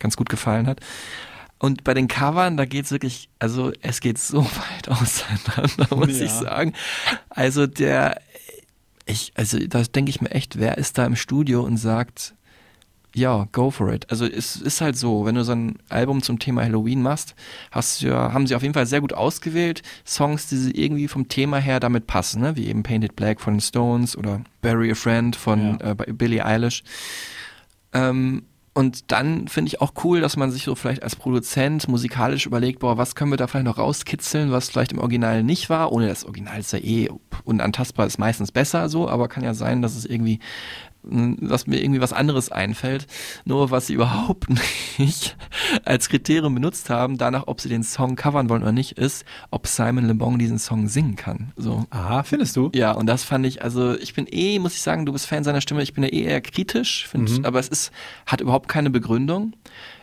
ganz 0.02 0.16
gut 0.16 0.28
gefallen 0.28 0.66
hat. 0.66 0.80
Und 1.58 1.84
bei 1.84 1.94
den 1.94 2.08
Covern, 2.08 2.56
da 2.56 2.64
geht's 2.64 2.90
wirklich, 2.90 3.28
also 3.38 3.72
es 3.82 4.00
geht 4.00 4.18
so 4.18 4.44
weit 4.74 4.88
auseinander, 4.88 5.96
muss 5.96 6.18
Ja. 6.18 6.24
ich 6.26 6.30
sagen. 6.32 6.72
Also 7.30 7.66
der, 7.68 8.20
ich, 9.06 9.32
also 9.36 9.58
da 9.58 9.82
denke 9.82 10.10
ich 10.10 10.20
mir 10.20 10.32
echt, 10.32 10.58
wer 10.58 10.76
ist 10.76 10.98
da 10.98 11.06
im 11.06 11.14
Studio 11.16 11.62
und 11.62 11.76
sagt, 11.76 12.34
ja, 13.14 13.46
go 13.52 13.70
for 13.70 13.92
it. 13.92 14.10
Also 14.10 14.24
es 14.26 14.56
ist 14.56 14.80
halt 14.80 14.96
so, 14.96 15.26
wenn 15.26 15.34
du 15.34 15.44
so 15.44 15.52
ein 15.52 15.76
Album 15.90 16.22
zum 16.22 16.38
Thema 16.38 16.62
Halloween 16.62 17.02
machst, 17.02 17.34
hast 17.70 18.00
du 18.02 18.06
ja, 18.08 18.32
haben 18.32 18.46
sie 18.46 18.54
auf 18.56 18.62
jeden 18.62 18.72
Fall 18.74 18.86
sehr 18.86 19.02
gut 19.02 19.12
ausgewählt, 19.12 19.82
Songs, 20.06 20.46
die 20.48 20.56
sie 20.56 20.70
irgendwie 20.70 21.08
vom 21.08 21.28
Thema 21.28 21.58
her 21.58 21.78
damit 21.78 22.06
passen, 22.06 22.40
ne? 22.40 22.56
wie 22.56 22.66
eben 22.68 22.82
Painted 22.82 23.14
Black 23.14 23.40
von 23.40 23.60
Stones 23.60 24.16
oder 24.16 24.40
Bury 24.62 24.90
a 24.90 24.94
Friend 24.94 25.36
von 25.36 25.78
äh, 25.80 25.94
bei 25.94 26.06
Billie 26.06 26.44
Eilish. 26.44 26.82
Ähm, 27.92 28.44
und 28.74 29.12
dann 29.12 29.48
finde 29.48 29.68
ich 29.68 29.82
auch 29.82 29.92
cool, 30.02 30.22
dass 30.22 30.38
man 30.38 30.50
sich 30.50 30.64
so 30.64 30.74
vielleicht 30.74 31.02
als 31.02 31.14
Produzent 31.14 31.88
musikalisch 31.88 32.46
überlegt, 32.46 32.78
boah, 32.78 32.96
was 32.96 33.14
können 33.14 33.30
wir 33.30 33.36
da 33.36 33.46
vielleicht 33.46 33.66
noch 33.66 33.76
rauskitzeln, 33.76 34.50
was 34.50 34.70
vielleicht 34.70 34.92
im 34.92 34.98
Original 34.98 35.42
nicht 35.42 35.68
war, 35.68 35.92
ohne 35.92 36.08
das 36.08 36.24
Original 36.24 36.60
ist 36.60 36.72
ja 36.72 36.78
eh 36.78 37.10
unantastbar, 37.44 38.06
ist 38.06 38.18
meistens 38.18 38.50
besser 38.50 38.88
so, 38.88 39.08
aber 39.08 39.28
kann 39.28 39.44
ja 39.44 39.52
sein, 39.52 39.82
dass 39.82 39.94
es 39.94 40.06
irgendwie 40.06 40.38
dass 41.04 41.66
mir 41.66 41.82
irgendwie 41.82 42.00
was 42.00 42.12
anderes 42.12 42.52
einfällt, 42.52 43.06
nur 43.44 43.70
was 43.70 43.86
sie 43.88 43.94
überhaupt 43.94 44.46
nicht 44.98 45.36
als 45.84 46.08
Kriterium 46.08 46.54
benutzt 46.54 46.90
haben, 46.90 47.18
danach, 47.18 47.44
ob 47.46 47.60
sie 47.60 47.68
den 47.68 47.82
Song 47.82 48.14
covern 48.16 48.48
wollen 48.48 48.62
oder 48.62 48.72
nicht, 48.72 48.92
ist, 48.98 49.24
ob 49.50 49.66
Simon 49.66 50.06
Le 50.06 50.14
Bon 50.14 50.38
diesen 50.38 50.58
Song 50.58 50.88
singen 50.88 51.16
kann. 51.16 51.52
So. 51.56 51.86
Aha, 51.90 52.22
findest 52.22 52.56
du? 52.56 52.70
Ja, 52.74 52.92
und 52.92 53.06
das 53.06 53.24
fand 53.24 53.44
ich, 53.46 53.62
also 53.62 53.96
ich 53.98 54.14
bin 54.14 54.26
eh, 54.30 54.58
muss 54.58 54.74
ich 54.74 54.82
sagen, 54.82 55.04
du 55.06 55.12
bist 55.12 55.26
Fan 55.26 55.44
seiner 55.44 55.60
Stimme, 55.60 55.82
ich 55.82 55.92
bin 55.94 56.04
ja 56.04 56.10
eh 56.10 56.22
eher 56.22 56.40
kritisch, 56.40 57.06
find, 57.08 57.30
Mhm. 57.38 57.44
aber 57.44 57.58
es 57.58 57.68
ist, 57.68 57.92
hat 58.26 58.40
überhaupt 58.40 58.68
keine 58.68 58.90
Begründung. 58.90 59.54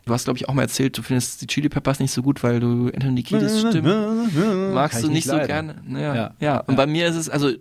Du 0.05 0.13
hast, 0.13 0.23
glaube 0.23 0.37
ich, 0.37 0.49
auch 0.49 0.53
mal 0.53 0.63
erzählt, 0.63 0.97
du 0.97 1.01
findest 1.03 1.41
die 1.41 1.47
Chili 1.47 1.69
Peppers 1.69 1.99
nicht 1.99 2.11
so 2.11 2.21
gut, 2.23 2.41
weil 2.41 2.59
du 2.59 2.87
Anthony 2.93 3.21
Kiedis 3.21 3.59
Stimme 3.59 4.27
magst 4.73 5.03
du 5.03 5.07
ich 5.07 5.13
nicht 5.13 5.27
nicht 5.27 5.39
so 5.41 5.45
gerne. 5.45 5.75
Ja, 5.89 6.15
Ja. 6.15 6.31
ja. 6.39 6.57
und 6.61 6.75
bei 6.75 6.87
mir 6.87 7.07
ist 7.07 7.15
es, 7.15 7.29
also 7.29 7.51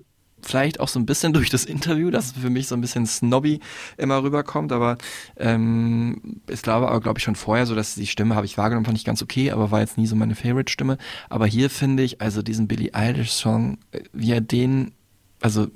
vielleicht 0.43 0.80
auch 0.80 0.89
so 0.89 0.99
ein 0.99 1.07
bisschen 1.07 1.32
durch 1.34 1.51
das 1.51 1.64
Interview, 1.64 2.11
das 2.11 2.32
für 2.32 2.51
mich 2.51 2.68
so 2.68 2.74
ein 2.74 2.80
bisschen 2.80 3.07
snobby 3.07 3.61
immer 3.97 4.22
rüberkommt, 4.22 4.72
aber 4.72 4.99
ähm, 5.36 6.41
ich 6.49 6.62
glaube 6.62 6.89
aber, 6.89 7.01
glaube 7.01 7.18
ich, 7.18 7.24
schon 7.24 7.36
vorher 7.36 7.66
so, 7.66 7.74
dass 7.74 7.95
die 7.95 8.07
Stimme 8.07 8.34
habe 8.34 8.47
ich 8.47 8.59
wahrgenommen, 8.59 8.86
fand 8.86 8.99
ich 8.99 9.05
ganz 9.05 9.22
okay, 9.22 9.51
aber 9.51 9.70
war 9.70 9.80
jetzt 9.80 9.99
nie 9.99 10.07
so 10.07 10.16
meine 10.16 10.34
Favorite-Stimme. 10.34 10.99
Aber 11.28 11.47
hier 11.47 11.70
finde 11.70 12.03
ich, 12.03 12.20
also 12.20 12.43
diesen 12.43 12.68
Billie 12.68 12.95
Eilish-Song, 12.95 13.78
äh, 13.93 14.01
wie 14.12 14.32
er 14.32 14.41
den, 14.41 14.93
also 15.41 15.68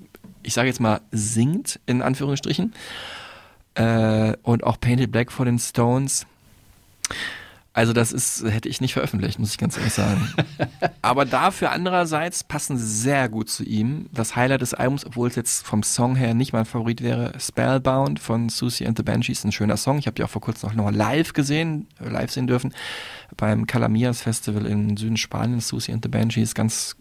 ich 0.42 0.54
sage 0.54 0.68
jetzt 0.68 0.80
mal, 0.80 1.00
singt, 1.12 1.80
in 1.86 2.02
Anführungsstrichen, 2.02 2.72
äh, 3.74 4.34
und 4.42 4.64
auch 4.64 4.78
Painted 4.80 5.10
Black 5.10 5.32
von 5.32 5.46
den 5.46 5.58
Stones, 5.58 6.26
also 7.74 7.94
das 7.94 8.12
ist, 8.12 8.44
hätte 8.44 8.68
ich 8.68 8.82
nicht 8.82 8.92
veröffentlicht, 8.92 9.38
muss 9.38 9.52
ich 9.52 9.58
ganz 9.58 9.78
ehrlich 9.78 9.94
sagen. 9.94 10.28
Aber 11.02 11.24
dafür 11.24 11.70
andererseits 11.70 12.44
passen 12.44 12.76
sehr 12.76 13.30
gut 13.30 13.48
zu 13.48 13.64
ihm. 13.64 14.06
Das 14.12 14.36
Highlight 14.36 14.60
des 14.60 14.74
Albums, 14.74 15.06
obwohl 15.06 15.28
es 15.28 15.36
jetzt 15.36 15.66
vom 15.66 15.82
Song 15.82 16.14
her 16.14 16.34
nicht 16.34 16.52
mein 16.52 16.66
Favorit 16.66 17.02
wäre, 17.02 17.32
Spellbound 17.38 18.20
von 18.20 18.50
Susie 18.50 18.86
and 18.86 18.98
the 18.98 19.02
Banshees, 19.02 19.44
ein 19.44 19.52
schöner 19.52 19.78
Song. 19.78 19.98
Ich 19.98 20.06
habe 20.06 20.14
die 20.14 20.22
auch 20.22 20.30
vor 20.30 20.42
kurzem 20.42 20.76
noch 20.76 20.90
live 20.90 21.32
gesehen, 21.32 21.86
äh, 21.98 22.10
live 22.10 22.30
sehen 22.30 22.46
dürfen, 22.46 22.74
beim 23.38 23.66
Calamias 23.66 24.20
Festival 24.20 24.66
in 24.66 24.98
Süden 24.98 25.16
Spaniens, 25.16 25.68
Susie 25.68 25.92
and 25.92 26.04
the 26.04 26.10
Banshees, 26.10 26.54
ganz 26.54 26.96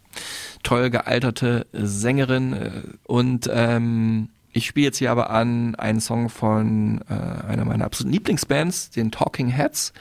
toll 0.64 0.90
gealterte 0.90 1.68
Sängerin 1.74 2.54
äh, 2.54 2.72
und 3.04 3.50
ähm, 3.52 4.30
ich 4.54 4.66
spiele 4.66 4.88
jetzt 4.88 4.98
hier 4.98 5.12
aber 5.12 5.30
an 5.30 5.76
einen 5.76 6.02
Song 6.02 6.28
von 6.30 7.02
äh, 7.10 7.14
einer 7.48 7.64
meiner 7.64 7.86
absoluten 7.86 8.12
Lieblingsbands, 8.12 8.90
den 8.90 9.12
Talking 9.12 9.48
Heads, 9.48 9.94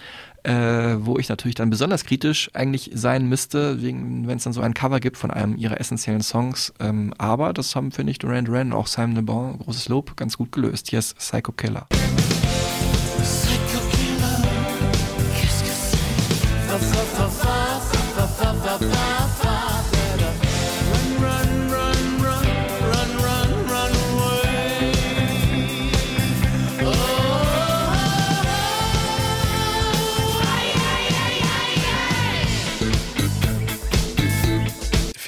äh, 0.45 0.97
wo 1.01 1.19
ich 1.19 1.29
natürlich 1.29 1.55
dann 1.55 1.71
besonders 1.71 2.05
kritisch 2.05 2.51
eigentlich 2.55 2.91
sein 2.95 3.29
müsste, 3.29 3.83
wenn 3.83 4.29
es 4.29 4.45
dann 4.45 4.53
so 4.53 4.61
ein 4.61 4.75
Cover 4.75 5.01
gibt 5.01 5.17
von 5.17 5.31
einem 5.31 5.57
ihrer 5.57 5.81
essentiellen 5.81 6.23
Songs. 6.23 6.73
Ähm, 6.81 7.13
aber 7.19 7.53
das 7.53 7.75
haben, 7.77 7.93
finde 7.93 8.13
ich, 8.13 8.19
Duran 8.19 8.45
Duran 8.45 8.73
und 8.73 8.79
auch 8.79 8.87
Simon 8.87 9.17
Le 9.17 9.23
Bon, 9.23 9.59
großes 9.59 9.89
Lob, 9.89 10.17
ganz 10.17 10.37
gut 10.37 10.53
gelöst. 10.53 10.91
Hier 10.91 10.99
ist 10.99 11.17
Psycho 11.19 11.53
Killer. 11.53 11.87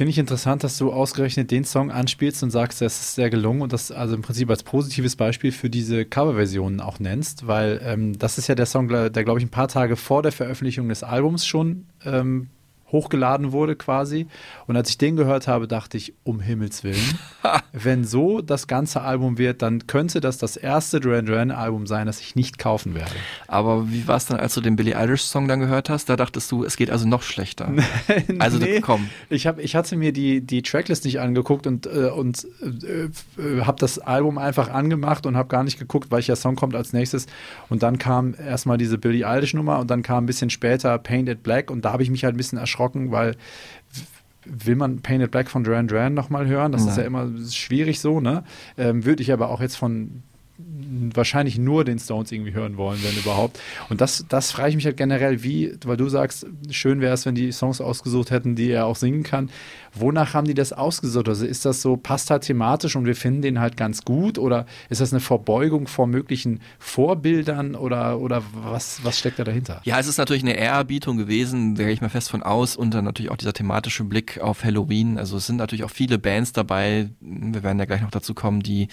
Finde 0.03 0.11
ich 0.11 0.19
interessant, 0.19 0.65
dass 0.65 0.79
du 0.79 0.93
ausgerechnet 0.93 1.53
den 1.53 1.63
Song 1.63 1.93
anspielst 1.93 2.43
und 2.43 2.51
sagst, 2.51 2.81
das 2.81 3.01
ist 3.01 3.15
sehr 3.15 3.31
gelungen 3.31 3.63
und 3.63 3.73
das 3.73 3.93
also 3.93 4.17
im 4.17 4.23
Prinzip 4.23 4.51
als 4.51 4.65
positives 4.65 5.15
Beispiel 5.15 5.53
für 5.53 5.71
diese 5.71 6.05
Coverversionen 6.05 6.81
auch 6.81 6.99
nennst, 6.99 7.47
weil 7.47 7.81
ähm, 7.85 8.19
das 8.19 8.37
ist 8.37 8.49
ja 8.49 8.57
der 8.57 8.67
Song, 8.67 8.89
der 8.89 9.11
glaube 9.11 9.39
ich 9.39 9.47
ein 9.47 9.51
paar 9.51 9.69
Tage 9.69 9.95
vor 9.95 10.25
der 10.25 10.33
Veröffentlichung 10.33 10.89
des 10.89 11.05
Albums 11.05 11.47
schon 11.47 11.87
ähm, 12.05 12.49
hochgeladen 12.93 13.53
wurde 13.53 13.77
quasi. 13.77 14.27
Und 14.67 14.77
als 14.77 14.91
ich 14.91 14.99
den 14.99 15.17
gehört 15.17 15.49
habe, 15.49 15.67
dachte 15.67 15.97
ich, 15.97 16.15
um 16.25 16.41
Himmels 16.41 16.85
Willen, 16.85 17.19
wenn 17.73 18.05
so 18.05 18.41
das 18.41 18.67
ganze 18.67 19.03
Album 19.03 19.39
wird, 19.39 19.63
dann 19.63 19.87
könnte 19.87 20.21
das 20.21 20.39
das 20.39 20.57
erste 20.57 21.01
Duran 21.01 21.27
Duran 21.27 21.51
Album 21.51 21.87
sein, 21.87 22.07
das 22.07 22.21
ich 22.21 22.37
nicht 22.37 22.59
kaufen 22.59 22.95
werde. 22.95 23.13
Aber 23.49 23.91
wie 23.91 24.07
war 24.07 24.17
es 24.17 24.27
dann, 24.27 24.39
als 24.39 24.55
du 24.55 24.61
den 24.61 24.77
Billie 24.77 24.97
Eilish 24.97 25.23
Song 25.23 25.49
dann 25.49 25.61
gehört 25.61 25.91
hast? 25.91 26.09
Da 26.09 26.17
dachtest 26.17 26.51
du, 26.53 26.65
es 26.65 26.77
geht 26.77 26.91
also 26.91 27.07
noch 27.07 27.23
schlechter. 27.23 27.73
also 28.39 28.59
Nee, 28.59 28.81
komm. 28.81 29.09
Ich, 29.29 29.47
hab, 29.47 29.59
ich 29.59 29.75
hatte 29.75 29.97
mir 29.97 30.13
die, 30.13 30.41
die 30.41 30.63
Tracklist 30.63 31.05
nicht 31.05 31.21
angeguckt 31.21 31.67
und, 31.67 31.87
äh, 31.87 32.11
und 32.11 32.47
äh, 32.63 33.05
äh, 33.41 33.63
habe 33.63 33.79
das 33.79 33.99
Album 33.99 34.39
einfach 34.39 34.71
angemacht 34.71 35.27
und 35.27 35.37
habe 35.37 35.49
gar 35.49 35.65
nicht 35.65 35.79
geguckt, 35.79 36.11
welcher 36.11 36.37
Song 36.37 36.57
kommt 36.57 36.75
als 36.75 36.93
nächstes. 36.93 37.27
Und 37.69 37.83
dann 37.83 37.99
kam 37.99 38.35
erstmal 38.35 38.79
diese 38.79 38.99
Billie 38.99 39.27
Eilish 39.27 39.55
Nummer 39.55 39.79
und 39.79 39.91
dann 39.91 40.03
kam 40.03 40.25
ein 40.25 40.27
bisschen 40.27 40.51
später 40.51 40.97
Painted 40.99 41.43
Black 41.43 41.71
und 41.71 41.85
da 41.85 41.93
habe 41.93 42.03
ich 42.03 42.11
mich 42.11 42.25
halt 42.25 42.35
ein 42.35 42.39
bisschen 42.39 42.59
erschrocken, 42.59 42.82
weil 43.11 43.37
will 44.45 44.77
man 44.77 45.01
Painted 45.03 45.31
Black 45.31 45.49
von 45.49 45.65
Duran 45.65 45.89
Duran 45.89 46.15
nochmal 46.15 46.47
hören? 46.47 46.73
Das 46.73 46.85
ist 46.85 46.97
ja 46.97 47.05
immer 47.05 47.29
schwierig 47.51 48.01
so, 48.01 48.21
ne? 48.21 48.45
Ähm, 48.77 49.05
Würde 49.05 49.23
ich 49.23 49.33
aber 49.33 49.51
auch 49.51 49.61
jetzt 49.61 49.77
von 49.77 50.23
wahrscheinlich 51.15 51.59
nur 51.59 51.85
den 51.85 51.99
Stones 51.99 52.31
irgendwie 52.31 52.53
hören 52.53 52.77
wollen, 52.77 53.03
wenn 53.03 53.17
überhaupt. 53.17 53.59
Und 53.89 54.01
das, 54.01 54.25
das 54.29 54.53
frage 54.53 54.71
ich 54.71 54.77
mich 54.77 54.85
halt 54.85 54.97
generell, 54.97 55.43
wie, 55.43 55.75
weil 55.85 55.97
du 55.97 56.09
sagst, 56.09 56.47
schön 56.71 57.01
wäre 57.01 57.15
es, 57.15 57.27
wenn 57.27 57.35
die 57.35 57.53
Songs 57.53 57.81
ausgesucht 57.81 58.31
hätten, 58.31 58.55
die 58.55 58.71
er 58.71 58.87
auch 58.87 58.97
singen 58.97 59.23
kann. 59.23 59.51
Wonach 59.95 60.35
haben 60.35 60.47
die 60.47 60.55
das 60.55 60.73
ausgesucht? 60.73 61.29
Also 61.29 61.45
ist 61.45 61.65
das 61.65 61.83
so, 61.83 61.97
passt 61.97 62.31
halt 62.31 62.43
thematisch 62.43 62.97
und 62.97 63.05
wir 63.05 63.17
finden 63.17 63.43
den 63.43 63.61
halt 63.61 63.77
ganz 63.77 64.05
gut? 64.05 64.39
Oder 64.39 64.67
ist 64.89 65.01
das 65.01 65.13
eine 65.13 65.21
Verbeugung 65.21 65.87
vor 65.87 66.07
möglichen 66.07 66.61
Vorbildern 66.79 67.75
oder, 67.75 68.19
oder 68.19 68.43
was, 68.55 69.05
was 69.05 69.19
steckt 69.19 69.39
da 69.39 69.45
dahinter? 69.45 69.81
Ja, 69.85 69.99
es 69.99 70.07
ist 70.07 70.19
natürlich 70.19 70.43
eine 70.43 70.57
Ehrerbietung 70.57 71.17
gewesen, 71.17 71.75
da 71.75 71.85
gehe 71.85 71.93
ich 71.93 72.01
mal 72.01 72.09
fest 72.09 72.31
von 72.31 72.43
aus, 72.43 72.77
und 72.77 72.95
dann 72.95 73.05
natürlich 73.05 73.31
auch 73.31 73.37
dieser 73.37 73.53
thematische 73.53 74.05
Blick 74.05 74.41
auf 74.41 74.65
Halloween. 74.65 75.19
Also 75.19 75.37
es 75.37 75.47
sind 75.47 75.57
natürlich 75.57 75.85
auch 75.85 75.91
viele 75.91 76.19
Bands 76.19 76.53
dabei, 76.53 77.11
wir 77.21 77.63
werden 77.63 77.79
ja 77.79 77.85
gleich 77.85 78.03
noch 78.03 78.11
dazu 78.11 78.35
kommen, 78.35 78.61
die 78.61 78.89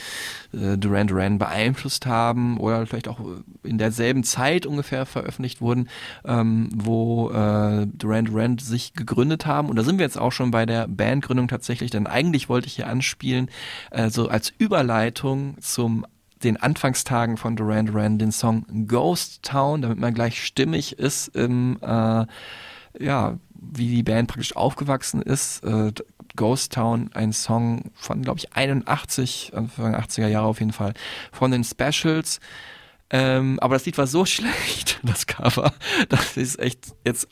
äh, 0.54 0.78
Duran 0.78 1.08
Duran 1.08 1.38
beeinflusst 1.38 2.06
haben 2.06 2.58
oder 2.58 2.86
vielleicht 2.86 3.08
auch 3.08 3.20
in 3.64 3.78
derselben 3.78 4.24
Zeit 4.24 4.66
ungefähr 4.66 5.06
veröffentlicht 5.06 5.62
wurden, 5.62 5.88
ähm, 6.26 6.70
wo 6.74 7.30
äh, 7.30 7.88
Duran 7.88 8.26
Duran 8.26 8.58
sich 8.58 8.94
gegründet 8.94 9.46
haben. 9.46 9.70
Und 9.70 9.76
da 9.76 9.84
sind 9.84 9.98
wir 9.98 10.06
jetzt 10.06 10.18
auch 10.18 10.32
schon 10.32 10.52
bei 10.52 10.66
der 10.66 10.89
Bandgründung 10.96 11.48
tatsächlich, 11.48 11.92
denn 11.92 12.08
eigentlich 12.08 12.50
wollte 12.50 12.68
ich 12.68 12.74
hier 12.74 12.88
anspielen, 12.88 13.50
äh, 13.92 14.10
so 14.10 14.28
als 14.28 14.54
Überleitung 14.58 15.58
zum 15.60 16.06
den 16.44 16.56
Anfangstagen 16.56 17.36
von 17.36 17.58
Duran 17.58 17.88
Duran 17.88 18.18
den 18.18 18.32
Song 18.32 18.66
Ghost 18.88 19.44
Town, 19.44 19.82
damit 19.82 20.00
man 20.00 20.14
gleich 20.14 20.44
stimmig 20.44 20.98
ist 20.98 21.28
im 21.36 21.78
äh, 21.82 22.26
ja, 22.98 23.38
wie 23.54 23.88
die 23.88 24.04
Band 24.04 24.30
praktisch 24.30 24.56
aufgewachsen 24.56 25.22
ist. 25.22 25.64
Äh, 25.64 25.92
Ghost 26.36 26.74
Town, 26.74 27.10
ein 27.14 27.34
Song 27.34 27.92
von, 27.96 28.22
glaube 28.22 28.40
ich, 28.40 28.54
81, 28.54 29.52
Anfang 29.56 29.96
80er 29.96 30.28
Jahre 30.28 30.48
auf 30.48 30.60
jeden 30.60 30.74
Fall, 30.74 30.94
von 31.32 31.52
den 31.52 31.64
Specials. 31.64 32.40
Ähm, 33.10 33.60
aber 33.60 33.76
das 33.76 33.86
Lied 33.86 33.98
war 33.98 34.08
so 34.08 34.26
schlecht, 34.26 35.00
das 35.04 35.28
Cover, 35.28 35.74
das 36.10 36.38
ist 36.38 36.60
echt 36.60 36.94
jetzt 37.06 37.28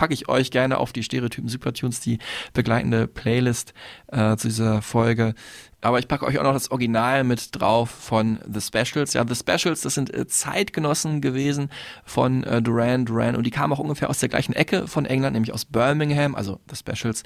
packe 0.00 0.14
ich 0.14 0.30
euch 0.30 0.50
gerne 0.50 0.78
auf 0.78 0.94
die 0.94 1.02
Stereotypen 1.02 1.50
Supertunes, 1.50 2.00
die 2.00 2.20
begleitende 2.54 3.06
Playlist 3.06 3.74
äh, 4.06 4.34
zu 4.38 4.48
dieser 4.48 4.80
Folge. 4.80 5.34
Aber 5.82 5.98
ich 5.98 6.08
packe 6.08 6.26
euch 6.26 6.38
auch 6.38 6.44
noch 6.44 6.52
das 6.52 6.70
Original 6.70 7.24
mit 7.24 7.48
drauf 7.52 7.90
von 7.90 8.38
The 8.52 8.60
Specials. 8.60 9.14
Ja, 9.14 9.24
The 9.26 9.34
Specials, 9.34 9.80
das 9.80 9.94
sind 9.94 10.12
äh, 10.12 10.26
Zeitgenossen 10.26 11.20
gewesen 11.20 11.70
von 12.04 12.44
äh, 12.44 12.60
Duran 12.60 13.06
Duran 13.06 13.36
und 13.36 13.44
die 13.44 13.50
kamen 13.50 13.72
auch 13.72 13.78
ungefähr 13.78 14.10
aus 14.10 14.18
der 14.18 14.28
gleichen 14.28 14.52
Ecke 14.52 14.86
von 14.86 15.06
England, 15.06 15.34
nämlich 15.34 15.54
aus 15.54 15.64
Birmingham, 15.64 16.34
also 16.34 16.60
The 16.68 16.76
Specials 16.76 17.22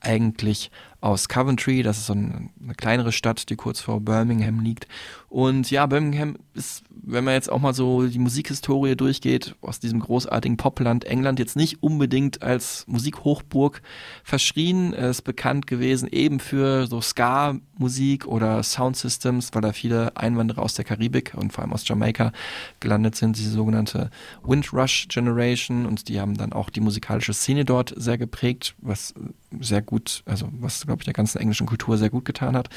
eigentlich 0.00 0.70
aus 1.00 1.28
Coventry, 1.28 1.82
das 1.82 1.98
ist 1.98 2.06
so 2.06 2.14
eine, 2.14 2.48
eine 2.62 2.74
kleinere 2.74 3.12
Stadt, 3.12 3.50
die 3.50 3.56
kurz 3.56 3.80
vor 3.80 4.00
Birmingham 4.00 4.60
liegt. 4.60 4.86
Und 5.28 5.70
ja, 5.70 5.84
Birmingham 5.84 6.36
ist, 6.54 6.82
wenn 6.88 7.24
man 7.24 7.34
jetzt 7.34 7.52
auch 7.52 7.58
mal 7.58 7.74
so 7.74 8.06
die 8.06 8.18
Musikhistorie 8.18 8.96
durchgeht, 8.96 9.54
aus 9.60 9.80
diesem 9.80 10.00
großartigen 10.00 10.56
Popland 10.56 11.04
England 11.04 11.38
jetzt 11.38 11.56
nicht 11.56 11.82
unbedingt 11.82 12.42
als 12.42 12.86
Musikhochburg 12.86 13.82
verschrien, 14.22 14.94
Er 14.94 15.10
ist 15.10 15.22
bekannt 15.22 15.66
gewesen 15.66 16.08
eben 16.10 16.40
für 16.40 16.86
so 16.86 17.02
Ska-Musik 17.02 17.93
oder 18.26 18.62
Soundsystems, 18.62 19.50
weil 19.52 19.62
da 19.62 19.72
viele 19.72 20.16
Einwanderer 20.16 20.62
aus 20.62 20.74
der 20.74 20.84
Karibik 20.84 21.34
und 21.34 21.52
vor 21.52 21.62
allem 21.62 21.72
aus 21.72 21.86
Jamaika 21.86 22.32
gelandet 22.80 23.16
sind, 23.16 23.36
diese 23.38 23.50
sogenannte 23.50 24.10
Windrush 24.42 25.08
Generation 25.08 25.86
und 25.86 26.08
die 26.08 26.20
haben 26.20 26.36
dann 26.36 26.52
auch 26.52 26.70
die 26.70 26.80
musikalische 26.80 27.34
Szene 27.34 27.64
dort 27.64 27.94
sehr 27.96 28.18
geprägt, 28.18 28.74
was 28.78 29.14
sehr 29.60 29.82
gut, 29.82 30.22
also 30.26 30.48
was 30.60 30.86
glaube 30.86 31.00
ich 31.00 31.04
der 31.04 31.14
ganzen 31.14 31.38
englischen 31.38 31.66
Kultur 31.66 31.98
sehr 31.98 32.10
gut 32.10 32.24
getan 32.24 32.56
hat. 32.56 32.68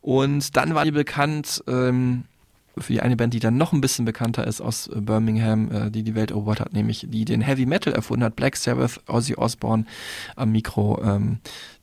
Und 0.00 0.56
dann 0.56 0.74
war 0.74 0.84
die 0.84 0.92
bekannt 0.92 1.62
ähm, 1.66 2.24
für 2.80 3.02
eine 3.02 3.16
Band, 3.16 3.34
die 3.34 3.40
dann 3.40 3.56
noch 3.56 3.72
ein 3.72 3.80
bisschen 3.80 4.04
bekannter 4.04 4.46
ist 4.46 4.60
aus 4.60 4.90
Birmingham, 4.94 5.70
äh, 5.70 5.90
die 5.90 6.02
die 6.02 6.14
Welt 6.14 6.30
erobert 6.30 6.60
hat, 6.60 6.72
nämlich 6.72 7.06
die 7.08 7.24
den 7.24 7.40
Heavy 7.40 7.66
Metal 7.66 7.92
erfunden 7.92 8.24
hat, 8.24 8.36
Black 8.36 8.56
Sabbath, 8.56 9.00
Ozzy 9.08 9.34
Osbourne 9.34 9.84
am 10.36 10.52
Mikro. 10.52 11.00
Ähm, 11.02 11.38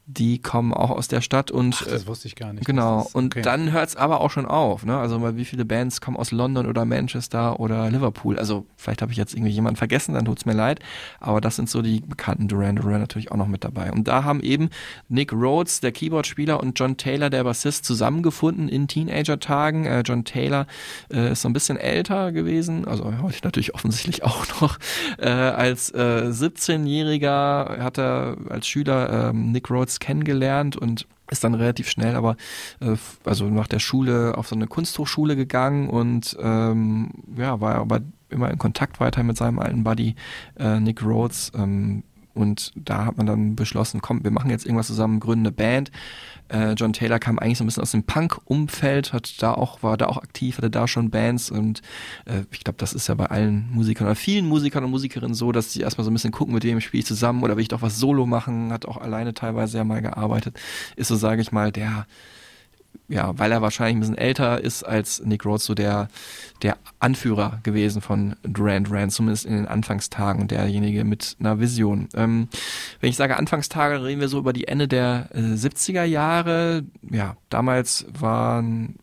die 0.07 0.39
kommen 0.39 0.71
auch 0.73 0.91
aus 0.91 1.07
der 1.07 1.21
Stadt 1.21 1.49
und 1.49 1.77
Ach, 1.81 1.87
das 1.87 2.05
wusste 2.05 2.27
ich 2.27 2.35
gar 2.35 2.53
nicht. 2.53 2.65
Genau, 2.65 3.01
ist- 3.01 3.15
und 3.15 3.35
okay. 3.35 3.41
dann 3.41 3.71
hört's 3.71 3.95
aber 3.95 4.21
auch 4.21 4.29
schon 4.29 4.45
auf, 4.45 4.85
ne? 4.85 4.97
Also 4.97 5.17
mal 5.17 5.35
wie 5.35 5.45
viele 5.45 5.65
Bands 5.65 5.99
kommen 5.99 6.15
aus 6.15 6.31
London 6.31 6.67
oder 6.67 6.85
Manchester 6.85 7.59
oder 7.59 7.89
Liverpool. 7.89 8.37
Also 8.37 8.67
vielleicht 8.77 9.01
habe 9.01 9.11
ich 9.11 9.17
jetzt 9.17 9.33
irgendwie 9.33 9.51
jemanden 9.51 9.77
vergessen, 9.77 10.13
dann 10.13 10.25
tut's 10.25 10.45
mir 10.45 10.53
leid. 10.53 10.79
Aber 11.19 11.41
das 11.41 11.55
sind 11.55 11.69
so 11.69 11.81
die 11.81 12.01
bekannten 12.01 12.47
Duran 12.47 12.75
Duran 12.75 12.99
natürlich 12.99 13.31
auch 13.31 13.37
noch 13.37 13.47
mit 13.47 13.63
dabei. 13.63 13.91
Und 13.91 14.07
da 14.07 14.23
haben 14.23 14.41
eben 14.41 14.69
Nick 15.09 15.33
Rhodes, 15.33 15.79
der 15.79 15.91
Keyboardspieler, 15.91 16.59
und 16.59 16.79
John 16.79 16.97
Taylor, 16.97 17.31
der 17.31 17.43
Bassist, 17.43 17.85
zusammengefunden 17.85 18.69
in 18.69 18.87
Teenager-Tagen. 18.87 19.85
Äh, 19.85 20.03
John 20.05 20.23
Taylor 20.23 20.67
äh, 21.11 21.31
ist 21.31 21.41
so 21.41 21.49
ein 21.49 21.53
bisschen 21.53 21.77
älter 21.77 22.31
gewesen, 22.31 22.87
also 22.87 23.11
heute 23.21 23.39
natürlich 23.43 23.73
offensichtlich 23.73 24.23
auch 24.23 24.45
noch. 24.61 24.77
Äh, 25.17 25.29
als 25.29 25.89
äh, 25.91 26.29
17-Jähriger 26.29 27.79
hat 27.79 27.97
er 27.97 28.37
als 28.49 28.67
Schüler 28.67 29.29
ähm, 29.29 29.51
Nick 29.51 29.69
Rhodes 29.71 29.94
kennengelernt 29.99 30.75
und 30.75 31.07
ist 31.31 31.43
dann 31.43 31.55
relativ 31.55 31.89
schnell 31.89 32.15
aber 32.15 32.37
äh, 32.81 32.95
also 33.23 33.45
nach 33.45 33.67
der 33.67 33.79
Schule 33.79 34.37
auf 34.37 34.47
so 34.47 34.55
eine 34.55 34.67
Kunsthochschule 34.67 35.35
gegangen 35.35 35.89
und 35.89 36.37
ähm, 36.39 37.11
ja 37.37 37.59
war 37.61 37.75
aber 37.75 38.01
immer 38.29 38.51
in 38.51 38.57
Kontakt 38.57 38.99
weiter 38.99 39.23
mit 39.23 39.37
seinem 39.37 39.59
alten 39.59 39.83
Buddy 39.83 40.15
äh, 40.59 40.79
Nick 40.79 41.03
Rhodes 41.03 41.51
ähm, 41.55 42.03
und 42.35 42.73
da 42.75 43.05
hat 43.05 43.17
man 43.17 43.25
dann 43.25 43.55
beschlossen, 43.55 44.01
komm, 44.01 44.23
wir 44.23 44.31
machen 44.31 44.49
jetzt 44.49 44.65
irgendwas 44.65 44.87
zusammen, 44.87 45.21
gründen 45.21 45.47
eine 45.47 45.53
Band. 45.53 45.89
Äh, 46.49 46.73
John 46.73 46.93
Taylor 46.93 47.19
kam 47.19 47.39
eigentlich 47.39 47.57
so 47.57 47.63
ein 47.63 47.67
bisschen 47.67 47.83
aus 47.83 47.91
dem 47.91 48.03
Punk-Umfeld, 48.03 49.13
hat 49.13 49.41
da 49.41 49.53
auch, 49.53 49.83
war 49.83 49.97
da 49.97 50.07
auch 50.07 50.17
aktiv, 50.17 50.57
hatte 50.57 50.69
da 50.69 50.87
schon 50.87 51.09
Bands 51.09 51.49
und 51.49 51.81
äh, 52.25 52.43
ich 52.51 52.63
glaube, 52.63 52.77
das 52.77 52.93
ist 52.93 53.07
ja 53.07 53.15
bei 53.15 53.25
allen 53.25 53.69
Musikern 53.71 54.07
oder 54.07 54.15
vielen 54.15 54.47
Musikern 54.47 54.83
und 54.83 54.91
Musikerinnen 54.91 55.33
so, 55.33 55.51
dass 55.51 55.73
sie 55.73 55.81
erstmal 55.81 56.05
so 56.05 56.11
ein 56.11 56.13
bisschen 56.13 56.31
gucken, 56.31 56.53
mit 56.53 56.63
wem 56.63 56.79
spiele 56.81 56.99
ich 56.99 57.07
zusammen 57.07 57.43
oder 57.43 57.55
will 57.55 57.61
ich 57.61 57.69
doch 57.69 57.81
was 57.81 57.97
solo 57.97 58.25
machen, 58.25 58.71
hat 58.71 58.85
auch 58.85 58.97
alleine 58.97 59.33
teilweise 59.33 59.77
ja 59.77 59.83
mal 59.83 60.01
gearbeitet. 60.01 60.59
Ist 60.95 61.07
so, 61.07 61.15
sage 61.15 61.41
ich 61.41 61.51
mal, 61.51 61.71
der 61.71 62.05
ja, 63.07 63.37
weil 63.37 63.51
er 63.51 63.61
wahrscheinlich 63.61 63.95
ein 63.95 63.99
bisschen 63.99 64.17
älter 64.17 64.61
ist 64.61 64.83
als 64.83 65.23
Nick 65.23 65.45
Rhodes, 65.45 65.65
so 65.65 65.75
der, 65.75 66.07
der 66.63 66.77
Anführer 66.99 67.59
gewesen 67.63 68.01
von 68.01 68.35
Duran 68.43 68.83
Duran, 68.83 69.09
zumindest 69.09 69.45
in 69.45 69.53
den 69.53 69.67
Anfangstagen 69.67 70.47
derjenige 70.47 71.03
mit 71.03 71.35
einer 71.39 71.59
Vision. 71.59 72.09
Ähm, 72.15 72.47
wenn 72.99 73.09
ich 73.09 73.15
sage 73.15 73.37
Anfangstage, 73.37 74.03
reden 74.03 74.21
wir 74.21 74.27
so 74.27 74.39
über 74.39 74.53
die 74.53 74.67
Ende 74.67 74.87
der 74.87 75.29
äh, 75.33 75.39
70er 75.39 76.03
Jahre. 76.03 76.83
Ja, 77.09 77.37
damals 77.49 78.05
waren 78.19 78.95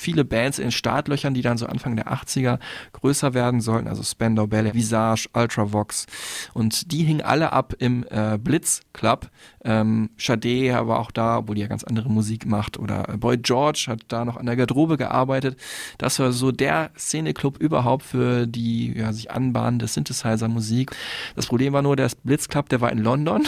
viele 0.00 0.24
Bands 0.24 0.58
in 0.58 0.70
Startlöchern, 0.70 1.34
die 1.34 1.42
dann 1.42 1.58
so 1.58 1.66
Anfang 1.66 1.94
der 1.96 2.08
80er 2.08 2.58
größer 2.92 3.34
werden 3.34 3.60
sollten, 3.60 3.86
also 3.86 4.02
Spandau 4.02 4.46
Ballet, 4.46 4.74
Visage, 4.74 5.28
Ultravox 5.34 6.06
und 6.54 6.90
die 6.92 7.04
hingen 7.04 7.20
alle 7.20 7.52
ab 7.52 7.74
im 7.78 8.04
äh, 8.10 8.38
Blitz 8.38 8.80
Club. 8.92 9.30
Ähm, 9.62 10.10
Sade 10.16 10.86
war 10.86 10.98
auch 10.98 11.10
da, 11.10 11.38
obwohl 11.38 11.54
die 11.54 11.60
ja 11.60 11.66
ganz 11.66 11.84
andere 11.84 12.08
Musik 12.08 12.46
macht 12.46 12.78
oder 12.78 13.08
äh, 13.08 13.16
Boy 13.16 13.36
George 13.36 13.86
hat 13.88 14.00
da 14.08 14.24
noch 14.24 14.36
an 14.36 14.46
der 14.46 14.56
Garderobe 14.56 14.96
gearbeitet. 14.96 15.58
Das 15.98 16.18
war 16.18 16.32
so 16.32 16.50
der 16.50 16.90
Szeneclub 16.98 17.58
überhaupt 17.58 18.04
für 18.04 18.46
die 18.46 18.96
ja, 18.96 19.12
sich 19.12 19.30
anbahnende 19.30 19.86
Synthesizer-Musik. 19.86 20.92
Das 21.36 21.46
Problem 21.46 21.72
war 21.72 21.82
nur, 21.82 21.96
der 21.96 22.10
Blitz 22.24 22.48
Club, 22.48 22.68
der 22.70 22.80
war 22.80 22.90
in 22.90 22.98
London, 22.98 23.42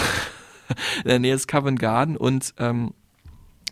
in 1.04 1.04
der 1.08 1.18
Nähe 1.18 1.32
des 1.32 1.46
Covent 1.46 1.80
Garden 1.80 2.16
und 2.16 2.54
ähm, 2.58 2.92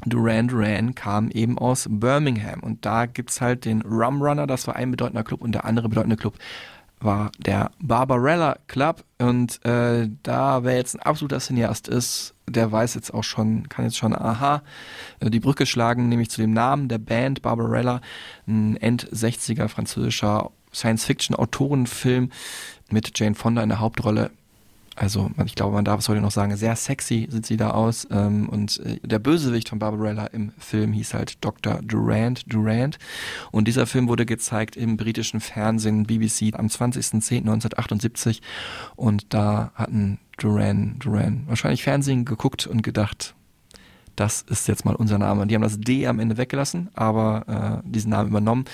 Duran 0.06 0.48
Duran 0.48 0.94
kam 0.94 1.30
eben 1.30 1.58
aus 1.58 1.86
Birmingham. 1.88 2.60
Und 2.60 2.84
da 2.84 3.06
gibt's 3.06 3.40
halt 3.40 3.64
den 3.64 3.82
Rum 3.82 4.22
Runner, 4.22 4.46
das 4.46 4.66
war 4.66 4.76
ein 4.76 4.90
bedeutender 4.90 5.24
Club 5.24 5.42
und 5.42 5.52
der 5.52 5.64
andere 5.64 5.88
bedeutende 5.88 6.16
Club 6.16 6.34
war 7.00 7.32
der 7.38 7.70
Barbarella 7.80 8.58
Club. 8.66 9.04
Und 9.18 9.64
äh, 9.64 10.08
da 10.22 10.64
wer 10.64 10.76
jetzt 10.76 10.94
ein 10.94 11.02
absoluter 11.02 11.40
Cineast 11.40 11.88
ist, 11.88 12.34
der 12.46 12.70
weiß 12.70 12.94
jetzt 12.94 13.14
auch 13.14 13.24
schon, 13.24 13.68
kann 13.68 13.84
jetzt 13.84 13.96
schon 13.96 14.14
aha 14.14 14.62
äh, 15.20 15.30
die 15.30 15.40
Brücke 15.40 15.66
schlagen, 15.66 16.08
nämlich 16.08 16.30
zu 16.30 16.40
dem 16.40 16.52
Namen 16.52 16.88
der 16.88 16.98
Band 16.98 17.42
Barbarella, 17.42 18.00
ein 18.46 18.76
End-60er 18.76 19.68
französischer 19.68 20.50
Science-Fiction-Autorenfilm 20.72 22.30
mit 22.90 23.18
Jane 23.18 23.34
Fonda 23.34 23.62
in 23.62 23.70
der 23.70 23.80
Hauptrolle 23.80 24.30
Also 25.00 25.30
ich 25.46 25.54
glaube, 25.54 25.74
man 25.74 25.86
darf 25.86 26.00
es 26.00 26.10
heute 26.10 26.20
noch 26.20 26.30
sagen, 26.30 26.54
sehr 26.58 26.76
sexy 26.76 27.26
sieht 27.30 27.46
sie 27.46 27.56
da 27.56 27.70
aus. 27.70 28.06
Ähm, 28.10 28.50
und 28.50 28.80
äh, 28.80 29.00
der 29.02 29.18
Bösewicht 29.18 29.70
von 29.70 29.78
Barbarella 29.78 30.26
im 30.26 30.52
Film 30.58 30.92
hieß 30.92 31.14
halt 31.14 31.42
Dr. 31.42 31.80
Durant 31.82 32.44
Durant. 32.52 32.98
Und 33.50 33.66
dieser 33.66 33.86
Film 33.86 34.08
wurde 34.08 34.26
gezeigt 34.26 34.76
im 34.76 34.98
britischen 34.98 35.40
Fernsehen 35.40 36.04
BBC 36.04 36.52
am 36.52 36.66
20.10.1978. 36.66 38.42
Und 38.94 39.32
da 39.32 39.72
hatten 39.74 40.18
Duran 40.36 40.96
Duran 40.98 41.44
wahrscheinlich 41.46 41.82
Fernsehen 41.82 42.26
geguckt 42.26 42.66
und 42.66 42.82
gedacht, 42.82 43.34
das 44.16 44.42
ist 44.42 44.68
jetzt 44.68 44.84
mal 44.84 44.96
unser 44.96 45.16
Name. 45.16 45.46
Die 45.46 45.54
haben 45.54 45.62
das 45.62 45.80
D 45.80 46.06
am 46.08 46.20
Ende 46.20 46.36
weggelassen, 46.36 46.90
aber 46.92 47.82
äh, 47.82 47.88
diesen 47.88 48.10
Namen 48.10 48.28
übernommen. 48.28 48.66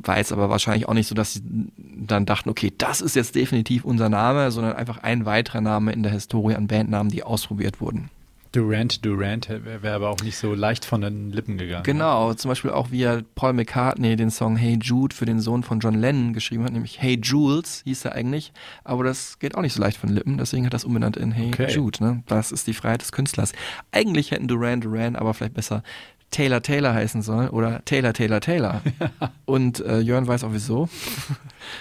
War 0.00 0.18
jetzt 0.18 0.32
aber 0.32 0.48
wahrscheinlich 0.48 0.88
auch 0.88 0.94
nicht 0.94 1.08
so, 1.08 1.14
dass 1.14 1.34
sie 1.34 1.42
dann 1.76 2.24
dachten, 2.24 2.48
okay, 2.50 2.72
das 2.78 3.00
ist 3.00 3.16
jetzt 3.16 3.34
definitiv 3.34 3.84
unser 3.84 4.08
Name, 4.08 4.50
sondern 4.50 4.74
einfach 4.74 4.98
ein 4.98 5.26
weiterer 5.26 5.60
Name 5.60 5.92
in 5.92 6.02
der 6.02 6.12
Historie 6.12 6.54
an 6.54 6.68
Bandnamen, 6.68 7.10
die 7.10 7.24
ausprobiert 7.24 7.80
wurden. 7.80 8.10
Durant, 8.52 9.04
Durant 9.04 9.48
wäre 9.50 9.82
wär 9.82 9.94
aber 9.94 10.08
auch 10.08 10.22
nicht 10.22 10.38
so 10.38 10.54
leicht 10.54 10.86
von 10.86 11.02
den 11.02 11.30
Lippen 11.30 11.58
gegangen. 11.58 11.82
Genau, 11.82 12.32
zum 12.32 12.48
Beispiel 12.48 12.70
auch 12.70 12.90
wie 12.90 13.02
er 13.02 13.22
Paul 13.34 13.52
McCartney 13.52 14.16
den 14.16 14.30
Song 14.30 14.56
Hey 14.56 14.78
Jude 14.80 15.14
für 15.14 15.26
den 15.26 15.38
Sohn 15.40 15.62
von 15.62 15.80
John 15.80 15.94
Lennon 15.94 16.32
geschrieben 16.32 16.64
hat, 16.64 16.72
nämlich 16.72 17.00
Hey 17.00 17.20
Jules 17.22 17.82
hieß 17.84 18.06
er 18.06 18.12
eigentlich, 18.12 18.52
aber 18.84 19.04
das 19.04 19.38
geht 19.38 19.54
auch 19.54 19.60
nicht 19.60 19.74
so 19.74 19.82
leicht 19.82 19.98
von 19.98 20.08
den 20.08 20.16
Lippen, 20.16 20.38
deswegen 20.38 20.64
hat 20.64 20.72
er 20.72 20.76
das 20.76 20.84
umbenannt 20.86 21.18
in 21.18 21.32
Hey 21.32 21.48
Okay. 21.48 21.70
Jude. 21.70 22.02
Ne? 22.02 22.22
Das 22.26 22.50
ist 22.50 22.66
die 22.66 22.72
Freiheit 22.74 23.02
des 23.02 23.12
Künstlers. 23.12 23.52
Eigentlich 23.92 24.30
hätten 24.30 24.48
Duran 24.48 24.80
Duran 24.80 25.14
aber 25.14 25.34
vielleicht 25.34 25.54
besser 25.54 25.82
Taylor 26.30 26.60
Taylor 26.62 26.92
heißen 26.94 27.22
sollen 27.22 27.48
oder 27.48 27.82
Taylor 27.84 28.12
Taylor 28.12 28.40
Taylor. 28.40 28.82
Und 29.46 29.80
äh, 29.80 30.00
Jörn 30.00 30.26
weiß 30.26 30.44
auch 30.44 30.52
wieso. 30.52 30.88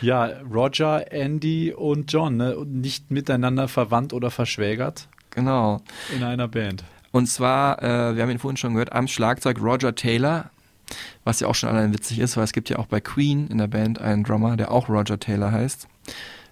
Ja, 0.01 0.29
Roger, 0.51 1.11
Andy 1.11 1.73
und 1.73 2.11
John, 2.11 2.37
ne? 2.37 2.55
Nicht 2.65 3.11
miteinander 3.11 3.67
verwandt 3.67 4.13
oder 4.13 4.31
verschwägert 4.31 5.07
Genau. 5.31 5.81
in 6.15 6.23
einer 6.23 6.47
Band. 6.47 6.83
Und 7.11 7.27
zwar, 7.27 7.81
äh, 7.83 8.15
wir 8.15 8.23
haben 8.23 8.29
ihn 8.29 8.39
vorhin 8.39 8.57
schon 8.57 8.73
gehört, 8.73 8.93
am 8.93 9.07
Schlagzeug 9.07 9.59
Roger 9.61 9.93
Taylor, 9.95 10.49
was 11.23 11.39
ja 11.41 11.47
auch 11.47 11.55
schon 11.55 11.69
allein 11.69 11.93
witzig 11.93 12.19
ist, 12.19 12.37
weil 12.37 12.43
es 12.43 12.53
gibt 12.53 12.69
ja 12.69 12.79
auch 12.79 12.85
bei 12.87 13.01
Queen 13.01 13.47
in 13.47 13.57
der 13.57 13.67
Band 13.67 13.99
einen 13.99 14.23
Drummer, 14.23 14.55
der 14.57 14.71
auch 14.71 14.87
Roger 14.89 15.19
Taylor 15.19 15.51
heißt. 15.51 15.87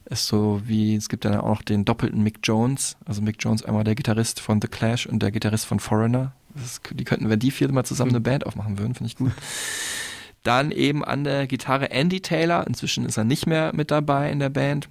Ist 0.05 0.27
so 0.27 0.61
wie, 0.65 0.95
es 0.95 1.09
gibt 1.09 1.25
dann 1.25 1.35
auch 1.35 1.47
noch 1.47 1.61
den 1.63 1.83
doppelten 1.85 2.21
Mick 2.21 2.39
Jones, 2.43 2.95
also 3.05 3.21
Mick 3.21 3.37
Jones 3.39 3.63
einmal 3.63 3.83
der 3.83 3.95
Gitarrist 3.95 4.39
von 4.39 4.61
The 4.61 4.67
Clash 4.67 5.07
und 5.07 5.19
der 5.23 5.31
Gitarrist 5.31 5.65
von 5.65 5.79
Foreigner. 5.79 6.33
Ist, 6.55 6.81
die 6.93 7.03
könnten, 7.03 7.29
wenn 7.29 7.39
die 7.39 7.51
vier 7.51 7.71
mal 7.71 7.83
zusammen 7.83 8.11
eine 8.11 8.21
Band 8.21 8.45
aufmachen 8.45 8.77
würden, 8.77 8.95
finde 8.95 9.09
ich 9.09 9.17
gut. 9.17 9.31
Dann 10.43 10.71
eben 10.71 11.03
an 11.03 11.23
der 11.23 11.47
Gitarre 11.47 11.89
Andy 11.91 12.21
Taylor, 12.21 12.67
inzwischen 12.67 13.05
ist 13.05 13.17
er 13.17 13.23
nicht 13.23 13.47
mehr 13.47 13.71
mit 13.73 13.91
dabei 13.91 14.31
in 14.31 14.39
der 14.39 14.49
Band 14.49 14.87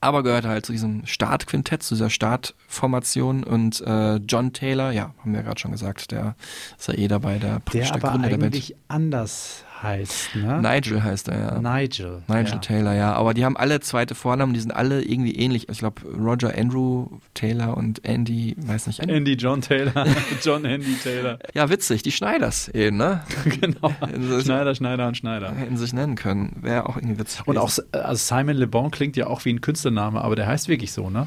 aber 0.00 0.22
gehört 0.22 0.44
halt 0.44 0.66
zu 0.66 0.72
diesem 0.72 1.06
Startquintett, 1.06 1.82
zu 1.82 1.94
dieser 1.94 2.10
Startformation 2.10 3.44
und 3.44 3.80
äh, 3.80 4.16
John 4.16 4.52
Taylor, 4.52 4.90
ja, 4.90 5.14
haben 5.20 5.32
wir 5.34 5.42
gerade 5.42 5.58
schon 5.58 5.72
gesagt, 5.72 6.10
der 6.10 6.36
ist 6.78 6.88
ja 6.88 6.94
eh 6.94 7.08
dabei, 7.08 7.38
der, 7.38 7.60
praktisch 7.60 7.88
Der 7.88 7.94
aber 7.94 8.10
Gründer 8.10 8.28
der 8.28 8.36
Band. 8.38 8.54
eigentlich 8.54 8.76
anders 8.88 9.64
heißt, 9.82 10.36
ne? 10.36 10.60
Nigel 10.62 11.02
heißt 11.02 11.28
er, 11.28 11.38
ja. 11.38 11.60
Nigel. 11.60 12.22
Nigel 12.28 12.52
ja. 12.52 12.58
Taylor, 12.58 12.94
ja. 12.94 13.12
Aber 13.14 13.34
die 13.34 13.44
haben 13.44 13.56
alle 13.56 13.80
zweite 13.80 14.14
Vornamen, 14.14 14.54
die 14.54 14.60
sind 14.60 14.72
alle 14.72 15.02
irgendwie 15.02 15.34
ähnlich. 15.36 15.68
Ich 15.68 15.78
glaube, 15.78 16.02
Roger 16.02 16.56
Andrew 16.56 17.08
Taylor 17.34 17.76
und 17.76 18.04
Andy, 18.04 18.54
weiß 18.58 18.86
nicht. 18.86 19.00
Andy. 19.00 19.14
Andy 19.14 19.32
John 19.34 19.60
Taylor, 19.60 20.06
John 20.42 20.64
Andy 20.64 20.94
Taylor. 21.02 21.38
Ja, 21.54 21.68
witzig, 21.70 22.02
die 22.02 22.12
Schneiders 22.12 22.68
eben, 22.68 22.96
ne? 22.96 23.22
genau. 23.60 23.92
Also- 24.00 24.40
Schneider, 24.40 24.74
Schneider 24.74 25.08
und 25.08 25.16
Schneider. 25.16 25.52
Hätten 25.54 25.76
sich 25.76 25.92
nennen 25.92 26.14
können. 26.16 26.56
Wäre 26.62 26.88
auch 26.88 26.96
irgendwie 26.96 27.18
witzig. 27.18 27.46
Und 27.46 27.56
gewesen. 27.56 27.84
auch 27.92 28.00
also 28.04 28.36
Simon 28.36 28.56
Le 28.56 28.66
Bon 28.66 28.90
klingt 28.90 29.16
ja 29.16 29.26
auch 29.26 29.44
wie 29.44 29.52
ein 29.52 29.60
Künstlername, 29.60 30.20
aber 30.22 30.36
der 30.36 30.46
heißt 30.46 30.68
wirklich 30.68 30.92
so, 30.92 31.10
ne? 31.10 31.26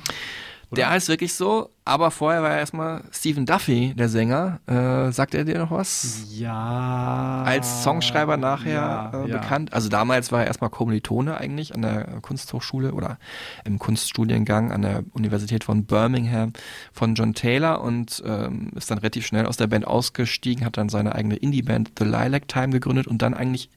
Der 0.71 0.89
heißt 0.89 1.07
wirklich 1.07 1.33
so, 1.33 1.69
aber 1.85 2.11
vorher 2.11 2.43
war 2.43 2.51
er 2.51 2.59
erstmal 2.59 3.03
Stephen 3.11 3.45
Duffy, 3.45 3.93
der 3.95 4.09
Sänger. 4.09 4.59
Äh, 4.67 5.13
sagt 5.13 5.33
er 5.33 5.45
dir 5.45 5.57
noch 5.57 5.71
was? 5.71 6.25
Ja. 6.29 7.43
als 7.45 7.83
Songschreiber 7.83 8.35
nachher 8.35 8.73
ja, 8.73 9.11
äh, 9.13 9.29
ja. 9.29 9.37
bekannt. 9.37 9.71
Also 9.71 9.87
damals 9.87 10.33
war 10.33 10.41
er 10.41 10.47
erstmal 10.47 10.69
Kommilitone 10.69 11.37
eigentlich 11.37 11.73
an 11.73 11.83
der 11.83 12.03
Kunsthochschule 12.21 12.93
oder 12.93 13.17
im 13.63 13.79
Kunststudiengang 13.79 14.73
an 14.73 14.81
der 14.81 15.03
Universität 15.13 15.63
von 15.63 15.85
Birmingham 15.85 16.51
von 16.91 17.15
John 17.15 17.33
Taylor 17.33 17.81
und 17.81 18.21
ähm, 18.25 18.71
ist 18.75 18.91
dann 18.91 18.97
relativ 18.97 19.25
schnell 19.25 19.45
aus 19.45 19.55
der 19.55 19.67
Band 19.67 19.87
ausgestiegen, 19.87 20.65
hat 20.65 20.75
dann 20.75 20.89
seine 20.89 21.15
eigene 21.15 21.37
Indie-Band 21.37 21.93
The 21.97 22.03
Lilac 22.03 22.49
Time 22.49 22.69
gegründet 22.69 23.07
und 23.07 23.21
dann 23.21 23.33
eigentlich 23.33 23.69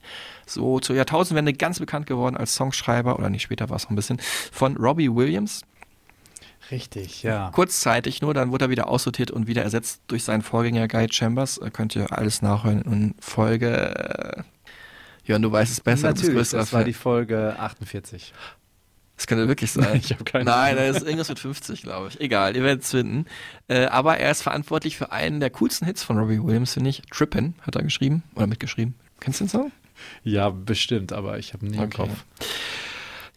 so 0.45 0.81
zur 0.81 0.97
Jahrtausendwende 0.97 1.53
ganz 1.53 1.79
bekannt 1.79 2.07
geworden 2.07 2.35
als 2.35 2.55
Songschreiber, 2.55 3.17
oder 3.17 3.29
nicht 3.29 3.43
später 3.43 3.69
war 3.69 3.77
es 3.77 3.83
noch 3.83 3.91
ein 3.91 3.95
bisschen, 3.95 4.19
von 4.51 4.75
Robbie 4.75 5.13
Williams. 5.13 5.61
Richtig, 6.71 7.21
ja. 7.23 7.49
Kurzzeitig 7.51 8.21
nur, 8.21 8.33
dann 8.33 8.51
wurde 8.51 8.65
er 8.65 8.69
wieder 8.69 8.87
aussortiert 8.87 9.29
und 9.31 9.47
wieder 9.47 9.61
ersetzt 9.63 10.01
durch 10.07 10.23
seinen 10.23 10.41
Vorgänger 10.41 10.87
Guy 10.87 11.07
Chambers. 11.11 11.57
Äh, 11.57 11.69
Könnt 11.71 11.95
ihr 11.95 12.11
alles 12.17 12.41
nachhören 12.41 12.81
in 12.83 13.15
Folge. 13.19 13.67
Äh, 14.37 14.43
Jörn, 15.25 15.41
du 15.41 15.51
weißt 15.51 15.71
es 15.71 15.81
besser. 15.81 16.07
Natürlich, 16.07 16.49
das 16.49 16.53
war 16.73 16.79
Fan. 16.79 16.85
die 16.85 16.93
Folge 16.93 17.55
48. 17.59 18.33
Das 19.17 19.27
könnte 19.27 19.47
wirklich 19.47 19.71
sein. 19.71 19.99
Ich 20.03 20.11
hab 20.11 20.25
keine 20.25 20.45
Nein, 20.45 20.75
das 20.77 20.97
ist 20.97 21.03
irgendwas 21.03 21.29
mit 21.29 21.37
50, 21.39 21.83
glaube 21.83 22.07
ich. 22.07 22.19
Egal, 22.21 22.55
ihr 22.55 22.63
werdet 22.63 22.83
es 22.83 22.89
finden. 22.91 23.25
Äh, 23.67 23.85
aber 23.85 24.17
er 24.17 24.31
ist 24.31 24.41
verantwortlich 24.41 24.97
für 24.97 25.11
einen 25.11 25.39
der 25.39 25.51
coolsten 25.51 25.85
Hits 25.85 26.01
von 26.03 26.17
Robbie 26.17 26.41
Williams, 26.41 26.73
finde 26.73 26.89
ich. 26.89 27.01
Trippin' 27.11 27.53
hat 27.61 27.75
er 27.75 27.83
geschrieben 27.83 28.23
oder 28.35 28.47
mitgeschrieben. 28.47 28.95
Kennst 29.19 29.39
du 29.39 29.43
den 29.43 29.49
Song? 29.49 29.71
Ja, 30.23 30.49
bestimmt, 30.49 31.13
aber 31.13 31.37
ich 31.37 31.53
habe 31.53 31.65
nie 31.67 31.75
im 31.77 31.83
Okay. 31.83 31.97
Kopf. 32.07 32.25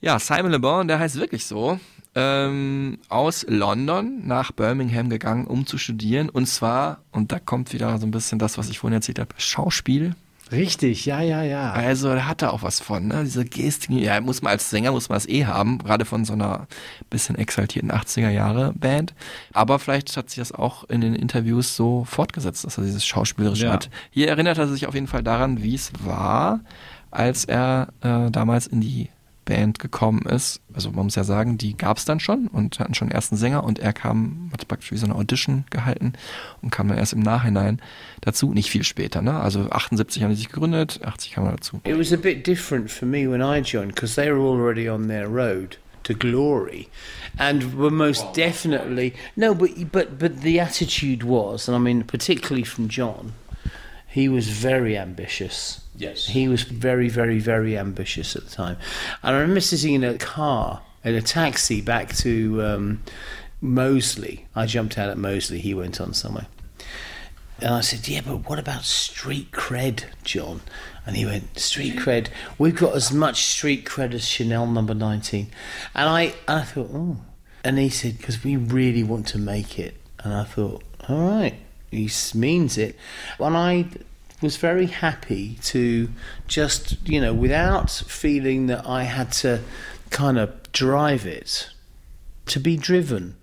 Ja, 0.00 0.18
Simon 0.18 0.50
Le 0.52 0.58
Bon, 0.58 0.88
der 0.88 0.98
heißt 0.98 1.16
wirklich 1.16 1.44
so, 1.44 1.78
ähm, 2.14 2.98
aus 3.08 3.44
London 3.48 4.26
nach 4.26 4.52
Birmingham 4.52 5.08
gegangen, 5.08 5.46
um 5.46 5.66
zu 5.66 5.78
studieren. 5.78 6.28
Und 6.28 6.46
zwar, 6.46 6.98
und 7.12 7.32
da 7.32 7.38
kommt 7.38 7.72
wieder 7.72 7.98
so 7.98 8.06
ein 8.06 8.10
bisschen 8.10 8.38
das, 8.38 8.56
was 8.58 8.68
ich 8.68 8.78
vorhin 8.78 8.94
erzählt 8.94 9.18
habe, 9.18 9.30
Schauspiel. 9.36 10.14
Richtig, 10.52 11.06
ja, 11.06 11.22
ja, 11.22 11.42
ja. 11.42 11.72
Also 11.72 12.14
da 12.14 12.26
hat 12.26 12.42
er 12.42 12.52
auch 12.52 12.62
was 12.62 12.78
von, 12.78 13.08
ne? 13.08 13.22
Diese 13.24 13.46
Gestik, 13.46 13.90
ja, 13.90 14.20
muss 14.20 14.42
man 14.42 14.50
als 14.52 14.68
Sänger, 14.68 14.92
muss 14.92 15.08
man 15.08 15.16
es 15.16 15.26
eh 15.26 15.46
haben, 15.46 15.78
gerade 15.78 16.04
von 16.04 16.26
so 16.26 16.34
einer 16.34 16.66
bisschen 17.08 17.34
exaltierten 17.36 17.90
80er 17.90 18.28
Jahre 18.28 18.72
Band. 18.74 19.14
Aber 19.54 19.78
vielleicht 19.78 20.14
hat 20.16 20.28
sich 20.28 20.38
das 20.38 20.52
auch 20.52 20.84
in 20.84 21.00
den 21.00 21.14
Interviews 21.14 21.74
so 21.74 22.04
fortgesetzt, 22.04 22.62
dass 22.64 22.76
er 22.76 22.84
dieses 22.84 23.06
Schauspielerische 23.06 23.66
Ja. 23.66 23.72
hat. 23.72 23.88
Hier 24.10 24.28
erinnert 24.28 24.58
er 24.58 24.68
sich 24.68 24.86
auf 24.86 24.94
jeden 24.94 25.06
Fall 25.08 25.22
daran, 25.22 25.62
wie 25.62 25.74
es 25.74 25.90
war, 26.04 26.60
als 27.10 27.46
er 27.46 27.88
äh, 28.02 28.30
damals 28.30 28.66
in 28.66 28.82
die 28.82 29.08
Band 29.44 29.78
gekommen 29.78 30.22
ist. 30.22 30.60
Also 30.72 30.90
man 30.90 31.04
muss 31.04 31.14
ja 31.14 31.24
sagen, 31.24 31.58
die 31.58 31.76
gab 31.76 31.98
es 31.98 32.04
dann 32.04 32.20
schon 32.20 32.48
und 32.48 32.78
hatten 32.78 32.94
schon 32.94 33.08
einen 33.08 33.14
ersten 33.14 33.36
Sänger 33.36 33.64
und 33.64 33.78
er 33.78 33.92
kam, 33.92 34.50
hat 34.52 34.66
praktisch 34.66 34.92
wie 34.92 34.96
so 34.96 35.06
eine 35.06 35.14
Audition 35.14 35.64
gehalten 35.70 36.14
und 36.62 36.70
kam 36.70 36.88
dann 36.88 36.98
erst 36.98 37.12
im 37.12 37.20
Nachhinein 37.20 37.80
dazu, 38.20 38.52
nicht 38.52 38.70
viel 38.70 38.84
später. 38.84 39.22
Ne? 39.22 39.38
Also 39.38 39.70
78 39.70 40.22
haben 40.22 40.30
die 40.30 40.36
sich 40.36 40.48
gegründet, 40.48 41.00
80 41.04 41.32
kam 41.32 41.46
er 41.46 41.52
dazu. 41.52 41.80
It 41.84 41.98
was 41.98 42.12
a 42.12 42.16
bit 42.16 42.46
different 42.46 42.90
for 42.90 43.06
me 43.06 43.30
when 43.30 43.40
I 43.40 43.60
joined 43.60 43.94
because 43.94 44.14
they 44.14 44.30
were 44.30 44.40
already 44.40 44.88
on 44.88 45.08
their 45.08 45.28
road 45.28 45.78
to 46.04 46.14
glory, 46.14 46.88
and 47.38 47.74
were 47.76 47.90
most 47.90 48.34
definitely 48.34 49.14
no. 49.36 49.54
But 49.54 49.90
but 49.90 50.18
but 50.18 50.42
the 50.42 50.60
attitude 50.60 51.24
was, 51.24 51.68
and 51.68 51.76
I 51.76 51.80
mean 51.80 52.04
particularly 52.04 52.64
from 52.64 52.88
John, 52.88 53.32
he 54.06 54.28
was 54.28 54.48
very 54.48 54.96
ambitious. 54.96 55.80
Yes. 55.96 56.26
he 56.26 56.48
was 56.48 56.62
very 56.62 57.08
very 57.08 57.38
very 57.38 57.78
ambitious 57.78 58.34
at 58.36 58.44
the 58.44 58.50
time, 58.50 58.76
and 59.22 59.36
I 59.36 59.40
remember 59.40 59.60
sitting 59.60 59.94
in 59.94 60.04
a 60.04 60.18
car 60.18 60.82
in 61.04 61.14
a 61.14 61.22
taxi 61.22 61.80
back 61.80 62.14
to 62.16 62.62
um, 62.62 63.02
Moseley. 63.60 64.46
I 64.54 64.66
jumped 64.66 64.98
out 64.98 65.10
at 65.10 65.18
Mosley, 65.18 65.58
He 65.58 65.74
went 65.74 66.00
on 66.00 66.14
somewhere. 66.14 66.46
And 67.60 67.72
I 67.74 67.80
said, 67.82 68.08
Yeah, 68.08 68.22
but 68.26 68.48
what 68.48 68.58
about 68.58 68.84
street 68.84 69.52
cred, 69.52 70.04
John? 70.24 70.60
And 71.06 71.16
he 71.16 71.24
went, 71.24 71.58
Street 71.58 71.96
cred? 71.96 72.28
We've 72.58 72.74
got 72.74 72.94
as 72.94 73.12
much 73.12 73.44
street 73.44 73.84
cred 73.84 74.12
as 74.14 74.26
Chanel 74.26 74.66
number 74.66 74.94
19. 74.94 75.48
And 75.94 76.08
I, 76.08 76.34
I 76.48 76.62
thought, 76.62 76.90
Oh. 76.92 77.16
And 77.62 77.78
he 77.78 77.88
said, 77.88 78.18
Because 78.18 78.42
we 78.42 78.56
really 78.56 79.02
want 79.02 79.26
to 79.28 79.38
make 79.38 79.78
it. 79.78 79.94
And 80.20 80.34
I 80.34 80.44
thought, 80.44 80.82
All 81.08 81.26
right, 81.28 81.54
he 81.90 82.10
means 82.34 82.76
it. 82.76 82.96
When 83.38 83.54
I 83.54 83.86
was 84.44 84.56
very 84.56 84.86
happy 84.86 85.58
to 85.62 86.08
just, 86.46 87.08
you 87.08 87.20
know, 87.20 87.34
without 87.34 87.90
feeling 87.90 88.68
that 88.68 88.86
I 88.86 89.02
had 89.04 89.32
to 89.42 89.62
kind 90.10 90.38
of 90.38 90.70
drive 90.70 91.26
it, 91.26 91.70
to 92.46 92.60
be 92.60 92.76
driven 92.76 93.36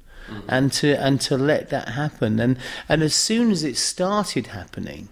and 0.48 0.72
to 0.72 0.94
and 0.94 1.20
to 1.22 1.38
let 1.38 1.70
that 1.72 1.90
happen. 1.90 2.40
And 2.40 2.58
and 2.88 3.04
as 3.04 3.14
soon 3.14 3.52
as 3.52 3.64
it 3.64 3.76
started 3.76 4.48
happening 4.48 5.10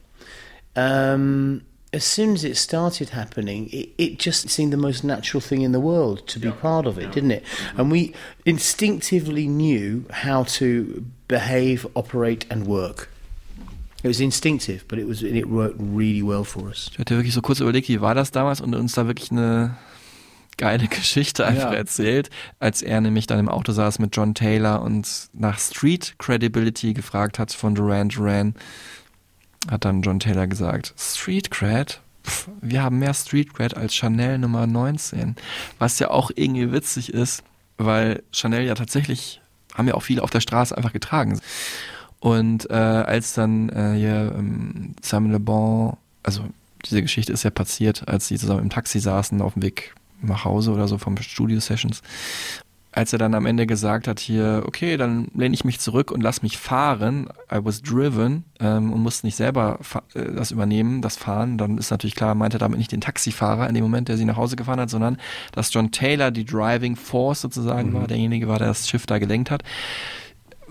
um 0.75 1.63
as 1.91 2.03
soon 2.03 2.33
as 2.33 2.43
it 2.43 2.55
started 2.55 3.09
happening 3.09 3.67
it, 3.71 3.89
it 3.97 4.19
just 4.19 4.49
seemed 4.49 4.71
the 4.71 4.77
most 4.77 5.03
natural 5.03 5.41
thing 5.41 5.61
in 5.63 5.71
the 5.71 5.79
world 5.79 6.27
to 6.27 6.39
be 6.39 6.51
part 6.51 6.85
of 6.85 6.97
it 6.99 7.11
didn't 7.11 7.31
it? 7.31 7.43
And 7.75 7.91
we 7.91 8.13
instinctively 8.45 9.47
knew 9.47 10.05
how 10.11 10.43
to 10.43 11.05
behave 11.27 11.87
operate 11.95 12.45
and 12.49 12.67
work 12.67 13.09
it 13.99 14.09
was 14.09 14.19
instinctive 14.19 14.85
but 14.87 14.97
it 14.99 15.07
was 15.07 15.21
it 15.21 15.49
worked 15.49 15.79
really 15.79 16.21
well 16.25 16.43
for 16.43 16.63
us 16.67 16.89
Ich 16.93 16.99
hatte 16.99 17.15
wirklich 17.15 17.33
so 17.33 17.41
kurz 17.41 17.59
überlegt, 17.59 17.87
wie 17.89 18.01
war 18.01 18.15
das 18.15 18.31
damals 18.31 18.61
und 18.61 18.73
uns 18.75 18.93
da 18.93 19.07
wirklich 19.07 19.31
eine 19.31 19.75
geile 20.57 20.87
Geschichte 20.89 21.45
einfach 21.45 21.71
Ja. 21.71 21.77
erzählt, 21.77 22.29
als 22.59 22.81
er 22.81 22.99
nämlich 23.01 23.27
dann 23.27 23.39
im 23.39 23.49
Auto 23.49 23.71
saß 23.71 23.99
mit 23.99 24.15
John 24.15 24.35
Taylor 24.35 24.81
und 24.81 25.07
nach 25.33 25.57
Street 25.59 26.15
Credibility 26.19 26.93
gefragt 26.93 27.39
hat 27.39 27.53
von 27.53 27.75
Duran 27.75 28.09
Duran, 28.09 28.55
hat 29.69 29.85
dann 29.85 30.01
John 30.01 30.19
Taylor 30.19 30.47
gesagt, 30.47 30.93
Street 30.97 31.51
Cred? 31.51 32.01
Pff, 32.25 32.49
wir 32.61 32.83
haben 32.83 32.99
mehr 32.99 33.13
Street 33.13 33.53
Cred 33.53 33.75
als 33.77 33.93
Chanel 33.95 34.37
Nummer 34.37 34.67
19. 34.67 35.35
Was 35.79 35.99
ja 35.99 36.09
auch 36.09 36.31
irgendwie 36.35 36.71
witzig 36.71 37.13
ist, 37.13 37.43
weil 37.77 38.23
Chanel 38.33 38.65
ja 38.65 38.75
tatsächlich, 38.75 39.41
haben 39.73 39.87
ja 39.87 39.93
auch 39.93 40.03
viele 40.03 40.23
auf 40.23 40.29
der 40.29 40.41
Straße 40.41 40.75
einfach 40.75 40.91
getragen. 40.93 41.39
Und 42.19 42.69
äh, 42.69 42.73
als 42.73 43.33
dann 43.33 43.69
äh, 43.69 43.93
hier 43.95 44.33
ähm, 44.37 44.93
Sam 45.01 45.31
Le 45.31 45.39
Bon, 45.39 45.95
also 46.23 46.43
diese 46.85 47.01
Geschichte 47.01 47.33
ist 47.33 47.43
ja 47.43 47.49
passiert, 47.49 48.07
als 48.07 48.27
sie 48.27 48.37
zusammen 48.37 48.63
im 48.63 48.69
Taxi 48.69 48.99
saßen 48.99 49.41
auf 49.41 49.53
dem 49.53 49.63
Weg 49.63 49.93
nach 50.21 50.45
Hause 50.45 50.71
oder 50.71 50.87
so 50.87 50.97
vom 50.97 51.17
Studio 51.17 51.59
Sessions. 51.59 52.01
Als 52.91 53.13
er 53.13 53.19
dann 53.19 53.35
am 53.35 53.45
Ende 53.45 53.67
gesagt 53.67 54.07
hat 54.07 54.19
hier, 54.19 54.63
okay, 54.65 54.97
dann 54.97 55.27
lehne 55.35 55.53
ich 55.53 55.63
mich 55.63 55.79
zurück 55.79 56.11
und 56.11 56.21
lass 56.21 56.41
mich 56.41 56.57
fahren, 56.57 57.29
I 57.53 57.59
was 57.63 57.83
driven 57.83 58.43
ähm, 58.59 58.91
und 58.91 59.01
musste 59.01 59.27
nicht 59.27 59.35
selber 59.35 59.79
äh, 60.15 60.33
das 60.33 60.51
übernehmen, 60.51 61.01
das 61.01 61.15
Fahren, 61.15 61.57
dann 61.57 61.77
ist 61.77 61.91
natürlich 61.91 62.15
klar, 62.15 62.33
meinte 62.35 62.57
er 62.57 62.59
damit 62.59 62.79
nicht 62.79 62.91
den 62.91 62.99
Taxifahrer 62.99 63.69
in 63.69 63.75
dem 63.75 63.83
Moment, 63.83 64.09
der 64.09 64.17
sie 64.17 64.25
nach 64.25 64.37
Hause 64.37 64.55
gefahren 64.55 64.79
hat, 64.79 64.89
sondern 64.89 65.17
dass 65.53 65.71
John 65.71 65.91
Taylor 65.91 66.31
die 66.31 66.45
Driving 66.45 66.95
Force 66.95 67.41
sozusagen 67.41 67.93
war, 67.93 68.07
derjenige 68.07 68.47
war, 68.47 68.57
der 68.57 68.69
das 68.69 68.89
Schiff 68.89 69.05
da 69.05 69.19
gelenkt 69.19 69.51
hat 69.51 69.63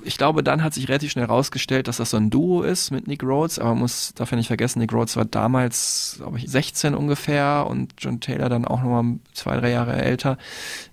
ich 0.08 0.16
glaube, 0.16 0.42
dann 0.42 0.64
hat 0.64 0.72
sich 0.72 0.88
relativ 0.88 1.12
schnell 1.12 1.26
herausgestellt, 1.26 1.86
dass 1.86 1.98
das 1.98 2.10
so 2.10 2.16
ein 2.16 2.30
Duo 2.30 2.62
ist 2.62 2.90
mit 2.90 3.06
Nick 3.06 3.22
Rhodes, 3.22 3.58
aber 3.58 3.70
man 3.70 3.80
muss 3.80 4.14
dafür 4.14 4.36
nicht 4.36 4.46
vergessen, 4.46 4.78
Nick 4.78 4.92
Rhodes 4.92 5.16
war 5.16 5.26
damals, 5.26 6.14
glaube 6.16 6.38
ich, 6.38 6.48
16 6.48 6.94
ungefähr 6.94 7.66
und 7.68 7.92
John 7.98 8.18
Taylor 8.18 8.48
dann 8.48 8.64
auch 8.64 8.82
nochmal 8.82 9.18
zwei, 9.34 9.58
drei 9.58 9.70
Jahre 9.70 9.92
älter. 9.92 10.38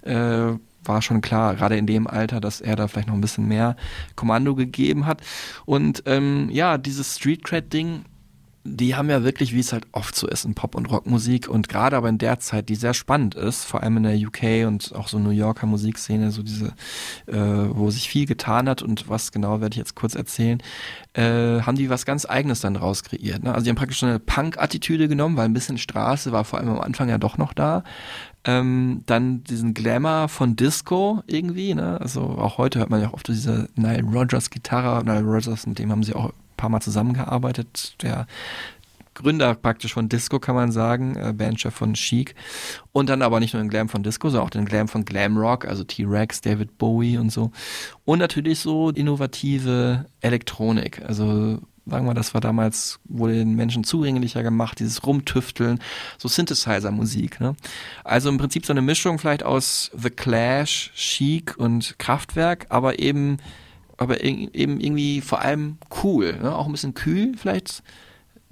Äh, 0.02 0.58
war 0.84 1.02
schon 1.02 1.22
klar, 1.22 1.56
gerade 1.56 1.78
in 1.78 1.88
dem 1.88 2.08
Alter, 2.08 2.42
dass 2.42 2.62
er 2.62 2.76
da 2.76 2.88
vielleicht 2.88 3.08
noch 3.08 3.16
ein 3.16 3.22
bisschen 3.22 3.48
mehr 3.48 3.76
Kommando 4.16 4.54
gegeben 4.54 5.06
hat. 5.06 5.22
Und 5.66 6.04
ähm, 6.06 6.50
ja, 6.52 6.78
dieses 6.78 7.16
Street 7.16 7.44
Cred-Ding, 7.44 8.04
die 8.68 8.96
haben 8.96 9.12
ja 9.12 9.24
wirklich, 9.24 9.54
wie 9.54 9.60
es 9.60 9.72
halt 9.72 9.86
oft 9.92 10.16
so 10.16 10.28
ist 10.28 10.44
in 10.44 10.56
Pop- 10.56 10.74
und 10.74 10.88
Rockmusik 10.88 11.48
und 11.48 11.70
gerade 11.70 11.96
aber 11.96 12.10
in 12.10 12.18
der 12.18 12.40
Zeit, 12.40 12.68
die 12.68 12.76
sehr 12.76 12.96
spannend 12.96 13.36
ist, 13.36 13.64
vor 13.64 13.84
allem 13.84 13.98
in 13.98 14.04
der 14.04 14.18
UK 14.18 14.68
und 14.68 14.94
auch 14.96 15.08
so 15.08 15.20
New 15.20 15.30
Yorker 15.30 15.68
Musikszene, 15.68 16.32
so 16.32 16.42
diese, 16.42 16.74
äh, 17.28 17.36
wo 17.36 17.92
sich 17.92 18.10
viel 18.10 18.26
getan 18.26 18.68
hat 18.68 18.82
und 18.82 19.08
was 19.08 19.32
genau 19.32 19.62
werde 19.62 19.74
ich 19.74 19.78
jetzt 19.78 19.96
kurz 19.96 20.16
erzählen, 20.16 20.64
äh, 21.14 21.62
haben 21.62 21.78
die 21.78 21.92
was 21.92 22.06
ganz 22.06 22.26
Eigenes 22.26 22.60
dann 22.60 22.76
raus 22.76 23.04
kreiert. 23.04 23.44
Ne? 23.44 23.54
Also 23.54 23.66
die 23.66 23.70
haben 23.70 23.78
praktisch 23.78 24.00
so 24.00 24.08
eine 24.08 24.18
Punk-Attitüde 24.18 25.08
genommen, 25.08 25.38
weil 25.38 25.46
ein 25.46 25.54
bisschen 25.54 25.78
Straße 25.78 26.32
war 26.32 26.44
vor 26.44 26.58
allem 26.58 26.70
am 26.70 26.82
Anfang 26.82 27.08
ja 27.08 27.20
doch 27.20 27.38
noch 27.38 27.54
da. 27.54 27.84
Ähm, 28.46 29.04
dann 29.06 29.44
diesen 29.44 29.76
Glamour 29.76 30.28
von 30.28 30.56
Disco 30.56 31.24
irgendwie, 31.26 31.74
ne? 31.74 32.00
Also 32.00 32.22
auch 32.22 32.60
heute 32.60 32.78
hört 32.78 32.92
man 32.92 33.02
ja 33.02 33.10
auch 33.10 33.14
oft 33.14 33.28
diese 33.28 33.70
Nile 33.76 34.04
Rodgers 34.04 34.52
Gitarre, 34.52 35.04
Nile 35.04 35.24
Rodgers, 35.24 35.66
mit 35.66 35.80
dem 35.80 35.92
haben 35.92 36.04
sie 36.04 36.14
auch 36.14 36.32
paar 36.58 36.70
Mal 36.70 36.82
zusammengearbeitet, 36.82 37.96
der 38.02 38.28
Gründer 39.16 39.56
praktisch 39.56 39.94
von 39.94 40.10
Disco, 40.10 40.40
kann 40.40 40.56
man 40.56 40.72
sagen, 40.72 41.16
äh, 41.16 41.34
Bandchef 41.34 41.74
von 41.74 41.94
Chic. 41.94 42.36
Und 42.92 43.10
dann 43.10 43.22
aber 43.22 43.40
nicht 43.40 43.54
nur 43.54 43.64
den 43.64 43.70
Glam 43.70 43.90
von 43.90 44.04
Disco, 44.04 44.30
sondern 44.30 44.46
auch 44.46 44.52
den 44.52 44.66
Glam 44.66 44.88
von 44.88 45.06
Glam 45.06 45.38
Rock, 45.38 45.66
also 45.66 45.84
T-Rex, 45.84 46.42
David 46.42 46.78
Bowie 46.78 47.18
und 47.18 47.32
so. 47.32 47.52
Und 48.04 48.20
natürlich 48.20 48.60
so 48.60 48.90
innovative 48.90 50.06
Elektronik. 50.22 51.02
Also 51.08 51.60
sagen 51.86 52.06
wir, 52.06 52.14
das 52.14 52.34
war 52.34 52.42
damals, 52.42 53.00
wurde 53.06 53.36
den 53.36 53.56
Menschen 53.56 53.84
zugänglicher 53.84 54.44
gemacht, 54.44 54.80
dieses 54.80 55.06
Rumtüfteln, 55.06 55.80
so 56.18 56.28
Synthesizer-Musik. 56.28 57.40
Ne? 57.40 57.56
Also 58.04 58.30
im 58.30 58.38
Prinzip 58.38 58.66
so 58.66 58.74
eine 58.74 58.82
Mischung 58.82 59.20
vielleicht 59.20 59.44
aus 59.44 59.92
The 59.96 60.10
Clash, 60.10 60.92
Chic 60.96 61.56
und 61.58 61.98
Kraftwerk, 62.00 62.66
aber 62.70 63.00
eben, 63.00 63.38
aber 63.98 64.24
eben 64.24 64.80
irgendwie 64.80 65.22
vor 65.22 65.42
allem 65.42 65.78
cool, 66.04 66.38
ne? 66.42 66.56
auch 66.56 66.66
ein 66.66 66.72
bisschen 66.72 66.94
kühl 66.94 67.34
vielleicht, 67.38 67.84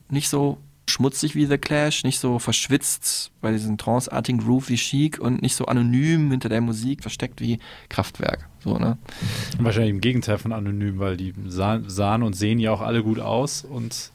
nicht 0.09 0.29
so 0.29 0.57
schmutzig 0.89 1.33
wie 1.35 1.45
The 1.45 1.57
Clash, 1.57 2.03
nicht 2.03 2.19
so 2.19 2.39
verschwitzt 2.39 3.31
bei 3.41 3.51
diesem 3.51 3.77
tranceartigen 3.77 4.41
Groove 4.41 4.69
wie 4.69 4.75
Chic 4.75 5.19
und 5.19 5.41
nicht 5.41 5.55
so 5.55 5.65
anonym 5.65 6.29
hinter 6.31 6.49
der 6.49 6.61
Musik 6.61 7.01
versteckt 7.01 7.41
wie 7.41 7.59
Kraftwerk. 7.89 8.47
So, 8.59 8.77
ne? 8.77 8.97
Wahrscheinlich 9.59 9.91
im 9.91 10.01
Gegenteil 10.01 10.37
von 10.37 10.51
anonym, 10.51 10.99
weil 10.99 11.17
die 11.17 11.33
sahen, 11.47 11.89
sahen 11.89 12.23
und 12.23 12.33
sehen 12.33 12.59
ja 12.59 12.71
auch 12.71 12.81
alle 12.81 13.03
gut 13.03 13.19
aus 13.19 13.63
und 13.63 14.11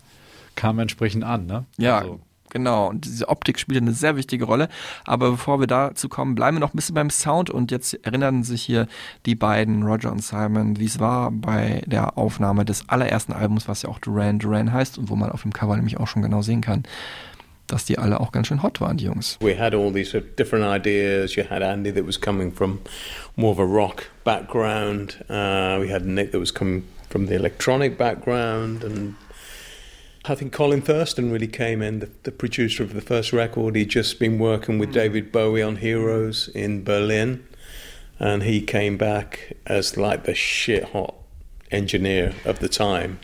kamen 0.57 0.81
entsprechend 0.81 1.25
an, 1.25 1.47
ne? 1.47 1.65
Ja, 1.79 1.99
Also, 1.99 2.21
genau. 2.51 2.89
Und 2.89 3.05
diese 3.05 3.29
Optik 3.29 3.59
spielt 3.59 3.83
eine 3.83 3.93
sehr 3.93 4.17
wichtige 4.17 4.45
Rolle. 4.45 4.69
Aber 5.05 5.33
bevor 5.33 5.61
wir 5.61 5.67
dazu 5.67 6.09
kommen, 6.09 6.35
bleiben 6.35 6.57
wir 6.57 6.61
noch 6.61 6.75
ein 6.75 6.77
bisschen 6.77 6.95
beim 6.95 7.11
Sound. 7.11 7.51
Und 7.51 7.71
jetzt 7.71 7.95
erinnern 8.05 8.43
sich 8.43 8.63
hier 8.63 8.87
die 9.27 9.35
beiden, 9.35 9.83
Roger 9.83 10.13
und 10.13 10.23
Simon, 10.23 10.79
wie 10.79 10.87
es 10.87 10.99
war 10.99 11.31
bei 11.31 11.83
der 11.87 12.19
Aufnahme 12.19 12.65
des 12.65 12.89
allerersten 12.89 13.33
Albums, 13.33 13.69
was 13.69 13.83
ja 13.83 13.89
auch 13.89 13.99
Duran 13.99 14.39
Duran 14.39 14.73
heißt 14.73 14.99
und 14.99 15.11
wo 15.11 15.17
man 15.17 15.31
auf 15.31 15.43
dem 15.43 15.53
Cover 15.53 15.77
nämlich 15.77 15.99
auch 15.99 16.07
schon 16.07 16.23
genau 16.23 16.43
sehen 16.43 16.61
kann, 16.61 16.85
dass 17.67 17.85
die 17.85 17.99
alle 17.99 18.21
auch 18.21 18.33
ganz 18.33 18.49
schön 18.49 18.63
hot 18.63 18.81
waren, 18.81 18.97
die 18.97 19.05
Jungs. 19.05 19.39
We 19.41 19.59
had 19.59 19.75
all 19.75 19.93
these 19.93 20.21
different 20.39 20.65
ideas. 20.65 21.37
You 21.37 21.45
had 21.49 21.63
Andy 21.63 21.93
that 21.93 22.07
was 22.07 22.21
coming 22.21 22.53
from 22.53 22.81
more 23.37 23.53
of 23.53 23.59
a 23.59 23.65
rock 23.65 24.11
background. 24.25 25.19
Uh, 25.29 25.79
we 25.81 25.93
had 25.93 26.05
Nick 26.05 26.33
that 26.33 26.41
was 26.41 26.53
coming 26.53 26.85
from 27.11 27.27
the 27.27 27.35
electronic 27.35 27.97
background, 27.97 28.85
and 28.85 29.15
I 30.29 30.35
think 30.35 30.53
Colin 30.53 30.83
Thurston 30.83 31.33
really 31.33 31.47
came 31.47 31.81
in, 31.81 32.01
the, 32.01 32.11
the 32.25 32.33
producer 32.33 32.83
of 32.83 32.93
the 32.93 33.01
first 33.01 33.33
record. 33.33 33.77
He'd 33.77 33.89
just 33.89 34.19
been 34.19 34.39
working 34.39 34.79
with 34.79 34.93
David 34.93 35.33
Bowie 35.33 35.63
on 35.63 35.77
Heroes 35.77 36.49
in 36.49 36.85
Berlin, 36.85 37.47
and 38.19 38.43
he 38.43 38.61
came 38.61 38.99
back 38.99 39.55
as 39.67 39.97
like 39.97 40.25
the 40.25 40.35
shit 40.35 40.85
hot 40.91 41.15
engineer 41.71 42.35
of 42.45 42.59
the 42.59 42.69
time. 42.69 43.21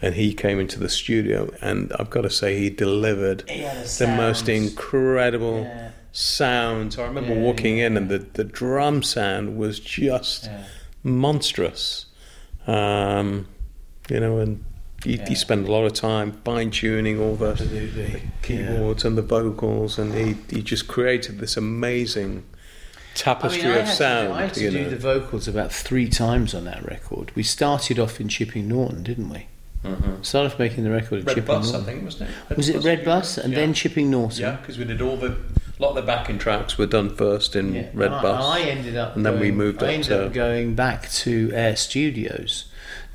And 0.00 0.14
he 0.14 0.32
came 0.32 0.58
into 0.58 0.78
the 0.78 0.88
studio, 0.88 1.50
and 1.60 1.92
I've 1.98 2.10
got 2.10 2.22
to 2.22 2.30
say, 2.30 2.58
he 2.58 2.70
delivered 2.70 3.40
the 3.40 4.14
most 4.16 4.48
incredible 4.48 5.70
sounds. 6.12 6.98
I 6.98 7.04
remember 7.04 7.34
walking 7.34 7.78
in, 7.78 7.98
and 7.98 8.08
the, 8.08 8.18
the 8.18 8.44
drum 8.44 9.02
sound 9.02 9.58
was 9.58 9.78
just 9.78 10.48
monstrous. 11.02 12.06
Um, 12.66 13.46
you 14.08 14.20
know, 14.20 14.38
and 14.38 14.64
you, 15.04 15.20
you 15.28 15.36
spend 15.36 15.68
a 15.68 15.70
lot 15.72 15.84
of 15.84 15.92
time 15.92 16.32
fine 16.44 16.70
tuning 16.70 17.20
all 17.20 17.36
the, 17.36 17.52
the 17.52 18.20
keyboards 18.42 19.04
and 19.04 19.16
the 19.16 19.22
vocals, 19.22 19.98
and 19.98 20.14
he, 20.14 20.36
he 20.54 20.62
just 20.62 20.88
created 20.88 21.38
this 21.38 21.56
amazing 21.56 22.44
tapestry 23.14 23.64
I 23.70 23.76
of 23.76 23.86
had 23.86 23.94
sound. 23.94 24.28
To, 24.28 24.34
I 24.34 24.42
had 24.42 24.54
to 24.54 24.70
do 24.70 24.82
know. 24.84 24.90
the 24.90 24.96
vocals 24.96 25.48
about 25.48 25.72
three 25.72 26.08
times 26.08 26.54
on 26.54 26.64
that 26.64 26.84
record. 26.84 27.32
We 27.34 27.42
started 27.42 27.98
off 27.98 28.20
in 28.20 28.28
Chipping 28.28 28.68
Norton, 28.68 29.02
didn't 29.02 29.28
we? 29.28 29.46
Mm-hmm. 29.84 30.22
Started 30.22 30.52
off 30.52 30.58
making 30.58 30.84
the 30.84 30.90
record 30.90 31.20
at 31.20 31.26
Red 31.26 31.34
Chipping 31.36 31.46
Bus, 31.46 31.68
I 31.68 31.72
Norton. 31.72 31.86
think, 31.86 32.04
wasn't 32.04 32.30
it? 32.50 32.56
Was 32.56 32.68
it 32.68 32.82
Red 32.84 33.04
Bus 33.04 33.38
and 33.38 33.52
Yeah. 33.52 33.60
then 33.60 33.74
Chipping 33.74 34.10
Norton? 34.10 34.40
Yeah, 34.40 34.56
because 34.56 34.78
we 34.78 34.84
did 34.84 35.00
all 35.00 35.16
the 35.16 35.36
a 35.78 35.82
lot 35.82 35.90
of 35.90 35.96
the 35.96 36.02
backing 36.02 36.38
tracks 36.38 36.78
were 36.78 36.86
done 36.86 37.10
first 37.14 37.54
in 37.54 37.74
Yeah. 37.74 37.88
Red 37.92 38.06
and 38.06 38.14
I, 38.16 38.22
Bus, 38.22 38.44
I 38.44 38.60
ended 38.62 38.96
up 38.96 39.14
and 39.14 39.24
then 39.26 39.38
we 39.38 39.50
moved 39.50 39.82
I 39.82 39.86
up 39.88 39.92
ended 39.92 40.08
to 40.08 40.26
up 40.26 40.32
going 40.32 40.74
back 40.74 41.10
to 41.10 41.50
Air 41.54 41.76
Studios 41.76 42.64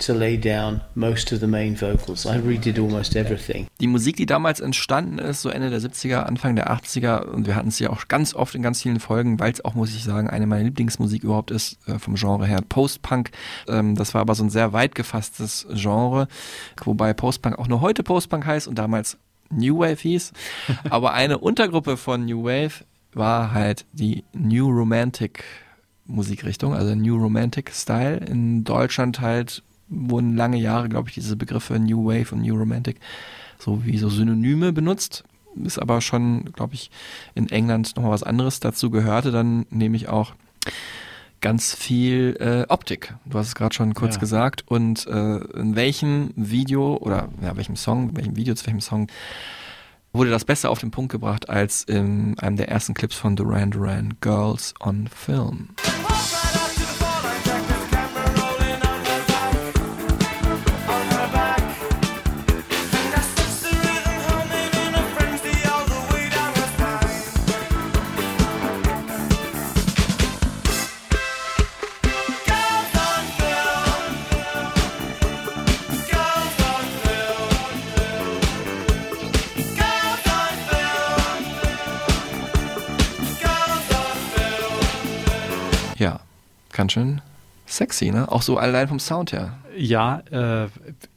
to 0.02 0.14
lay 0.14 0.38
down 0.38 0.82
most 0.96 1.32
of 1.32 1.40
the 1.40 1.48
main 1.48 1.76
vocals. 1.80 2.26
I 2.26 2.38
redid 2.38 2.80
almost 2.80 3.16
everything. 3.16 3.68
Die 3.80 3.88
Musik, 3.88 4.18
die 4.18 4.26
damals 4.26 4.60
entstanden 4.60 5.20
ist, 5.20 5.42
so 5.42 5.50
Ende 5.50 5.70
der 5.70 5.80
70er, 5.80 6.24
Anfang 6.24 6.56
der 6.56 6.72
80er, 6.72 7.24
und 7.26 7.48
wir 7.48 7.56
hatten 7.56 7.70
es 7.70 7.80
ja 7.80 7.90
auch 7.90 8.08
ganz 8.08 8.34
oft 8.34 8.56
in 8.56 8.62
ganz 8.62 8.82
vielen 8.82 9.00
Folgen, 9.00 9.40
weil 9.40 9.52
es 9.52 9.64
auch, 9.64 9.76
muss 9.76 9.96
ich 9.96 10.04
sagen, 10.04 10.30
eine 10.30 10.48
meiner 10.48 10.64
Lieblingsmusik 10.64 11.24
überhaupt 11.24 11.52
ist, 11.52 11.78
äh, 11.88 12.00
vom 12.00 12.16
Genre 12.16 12.46
her, 12.46 12.62
Post-Punk. 12.68 13.32
Ähm, 13.68 13.96
das 13.96 14.14
war 14.14 14.22
aber 14.22 14.36
so 14.36 14.44
ein 14.44 14.50
sehr 14.50 14.74
weit 14.74 14.96
gefasstes 14.96 15.68
Genre, 15.74 16.28
wobei 16.84 17.14
Post-Punk 17.14 17.58
auch 17.58 17.68
nur 17.68 17.82
heute 17.82 18.04
Post-Punk 18.04 18.46
heißt 18.46 18.68
und 18.68 18.76
damals 18.76 19.18
New 19.50 19.80
Wave 19.80 20.02
hieß. 20.02 20.34
aber 20.90 21.14
eine 21.14 21.38
Untergruppe 21.38 21.98
von 21.98 22.26
New 22.26 22.44
Wave 22.44 22.86
war 23.14 23.54
halt 23.54 23.86
die 23.92 24.24
New 24.34 24.70
Romantic 24.70 25.44
Musikrichtung, 26.06 26.74
also 26.74 26.96
New 26.96 27.18
Romantic 27.18 27.72
Style. 27.74 28.18
In 28.18 28.64
Deutschland 28.64 29.22
halt 29.22 29.64
wurden 29.92 30.36
lange 30.36 30.58
Jahre, 30.58 30.90
glaube 30.90 31.10
ich, 31.10 31.16
diese 31.16 31.36
Begriffe 31.36 31.78
New 31.78 32.06
Wave 32.06 32.34
und 32.34 32.42
New 32.42 32.56
Romantic 32.56 32.98
so 33.60 33.86
wie 33.86 33.98
so 34.00 34.10
Synonyme 34.10 34.74
benutzt. 34.74 35.24
Ist 35.64 35.78
aber 35.80 36.02
schon, 36.02 36.46
glaube 36.54 36.74
ich, 36.74 36.90
in 37.36 37.50
England 37.50 37.96
nochmal 37.96 38.12
was 38.14 38.24
anderes. 38.24 38.60
Dazu 38.60 38.90
gehörte 38.90 39.32
dann 39.32 39.66
nämlich 39.70 40.08
auch 40.08 40.34
ganz 41.42 41.76
viel 41.76 42.38
äh, 42.40 42.72
Optik. 42.72 43.16
Du 43.26 43.38
hast 43.38 43.48
es 43.48 43.56
gerade 43.56 43.76
schon 43.76 43.94
kurz 43.94 44.16
Ja. 44.16 44.20
gesagt. 44.22 44.64
Und 44.68 45.06
äh, 45.08 45.38
in 45.60 45.76
welchem 45.76 46.32
Video 46.36 46.96
oder 46.98 47.30
ja, 47.42 47.56
welchem 47.58 47.76
Song, 47.76 48.16
welchem 48.16 48.36
Video 48.36 48.56
zu 48.56 48.66
welchem 48.66 48.82
Song 48.82 49.08
wurde 50.14 50.30
das 50.30 50.46
besser 50.46 50.70
auf 50.70 50.80
den 50.80 50.92
Punkt 50.92 51.12
gebracht 51.12 51.50
als 51.50 51.84
in 51.84 52.38
einem 52.40 52.58
der 52.58 52.70
ersten 52.70 52.94
Clips 52.94 53.16
von 53.16 53.36
Duran 53.36 53.72
Duran, 53.72 54.14
Girls 54.22 54.74
on 54.80 55.08
Film. 55.08 55.70
Ganz 86.82 86.94
schön 86.94 87.22
sexy, 87.68 88.10
ne? 88.10 88.30
Auch 88.32 88.42
so 88.42 88.58
allein 88.58 88.88
vom 88.88 89.00
Sound 89.00 89.32
her. 89.32 89.58
Ja, 89.78 90.20
äh, 90.32 90.68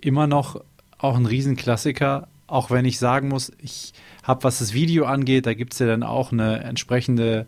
immer 0.01 0.27
noch 0.27 0.61
auch 0.99 1.17
ein 1.17 1.25
Riesenklassiker, 1.25 2.29
auch 2.47 2.71
wenn 2.71 2.85
ich 2.85 2.99
sagen 2.99 3.29
muss, 3.29 3.51
ich 3.59 3.95
habe, 4.23 4.45
was 4.45 4.59
das 4.59 4.75
Video 4.75 5.07
angeht, 5.07 5.47
da 5.47 5.55
gibt 5.55 5.73
es 5.73 5.79
ja 5.79 5.87
dann 5.87 6.03
auch 6.03 6.33
eine 6.33 6.63
entsprechende 6.63 7.47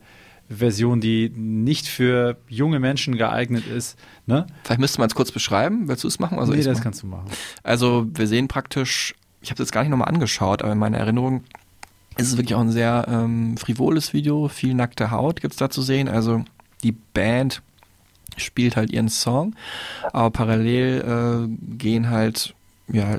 Version, 0.49 1.01
die 1.03 1.31
nicht 1.35 1.89
für 1.89 2.39
junge 2.49 2.81
Menschen 2.81 3.17
geeignet 3.17 3.67
ist. 3.67 3.99
Ne? 4.25 4.47
Vielleicht 4.65 4.81
müsste 4.81 4.99
man 5.01 5.09
es 5.09 5.15
kurz 5.15 5.31
beschreiben. 5.31 5.89
Willst 5.89 6.05
du 6.05 6.09
es 6.09 6.19
machen? 6.19 6.39
Also 6.39 6.55
nee, 6.55 6.63
das 6.63 6.81
kannst 6.81 7.03
du 7.03 7.07
machen. 7.07 7.27
Also 7.63 8.07
wir 8.15 8.27
sehen 8.27 8.49
praktisch, 8.49 9.15
ich 9.43 9.51
habe 9.51 9.63
es 9.63 9.67
jetzt 9.67 9.73
gar 9.73 9.83
nicht 9.83 9.91
nochmal 9.91 10.09
angeschaut, 10.09 10.63
aber 10.63 10.73
in 10.73 10.79
meiner 10.79 10.99
Erinnerung 10.99 11.45
ist 12.17 12.29
es 12.29 12.39
wirklich 12.39 12.55
auch 12.55 12.61
ein 12.61 12.71
sehr 12.71 13.07
ähm, 13.09 13.59
frivoles 13.59 14.15
Video, 14.15 14.49
viel 14.49 14.73
nackte 14.73 15.11
Haut 15.11 15.43
gibt 15.43 15.53
es 15.53 15.59
da 15.59 15.69
zu 15.69 15.83
sehen. 15.83 16.09
Also 16.09 16.45
die 16.83 16.93
Band 16.93 17.63
spielt 18.37 18.77
halt 18.77 18.91
ihren 18.91 19.09
Song, 19.09 19.55
aber 20.13 20.31
parallel 20.31 21.49
äh, 21.49 21.77
gehen 21.77 22.11
halt 22.11 22.55
ja 22.89 23.19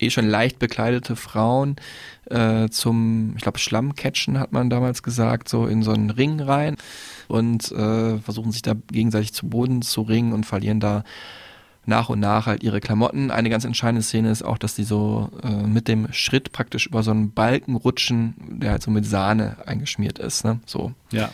eh 0.00 0.10
schon 0.10 0.26
leicht 0.26 0.58
bekleidete 0.58 1.14
Frauen 1.14 1.76
äh, 2.30 2.68
zum, 2.68 3.34
ich 3.36 3.42
glaube 3.42 3.58
Schlammcatchen 3.58 4.38
hat 4.38 4.52
man 4.52 4.70
damals 4.70 5.02
gesagt, 5.02 5.48
so 5.48 5.66
in 5.66 5.82
so 5.82 5.92
einen 5.92 6.10
Ring 6.10 6.40
rein 6.40 6.76
und 7.28 7.70
äh, 7.72 8.18
versuchen 8.18 8.52
sich 8.52 8.62
da 8.62 8.74
gegenseitig 8.90 9.32
zu 9.32 9.48
Boden 9.48 9.82
zu 9.82 10.02
ringen 10.02 10.32
und 10.32 10.46
verlieren 10.46 10.80
da 10.80 11.04
nach 11.86 12.08
und 12.08 12.20
nach 12.20 12.46
halt 12.46 12.62
ihre 12.62 12.80
Klamotten. 12.80 13.30
Eine 13.30 13.50
ganz 13.50 13.64
entscheidende 13.64 14.02
Szene 14.02 14.30
ist 14.30 14.42
auch, 14.42 14.58
dass 14.58 14.74
die 14.74 14.84
so 14.84 15.30
äh, 15.42 15.66
mit 15.66 15.88
dem 15.88 16.12
Schritt 16.12 16.52
praktisch 16.52 16.86
über 16.86 17.02
so 17.02 17.10
einen 17.10 17.32
Balken 17.32 17.76
rutschen, 17.76 18.34
der 18.60 18.72
halt 18.72 18.82
so 18.82 18.90
mit 18.90 19.04
Sahne 19.04 19.56
eingeschmiert 19.66 20.18
ist. 20.18 20.44
Ne? 20.44 20.60
So. 20.66 20.92
Ja. 21.10 21.30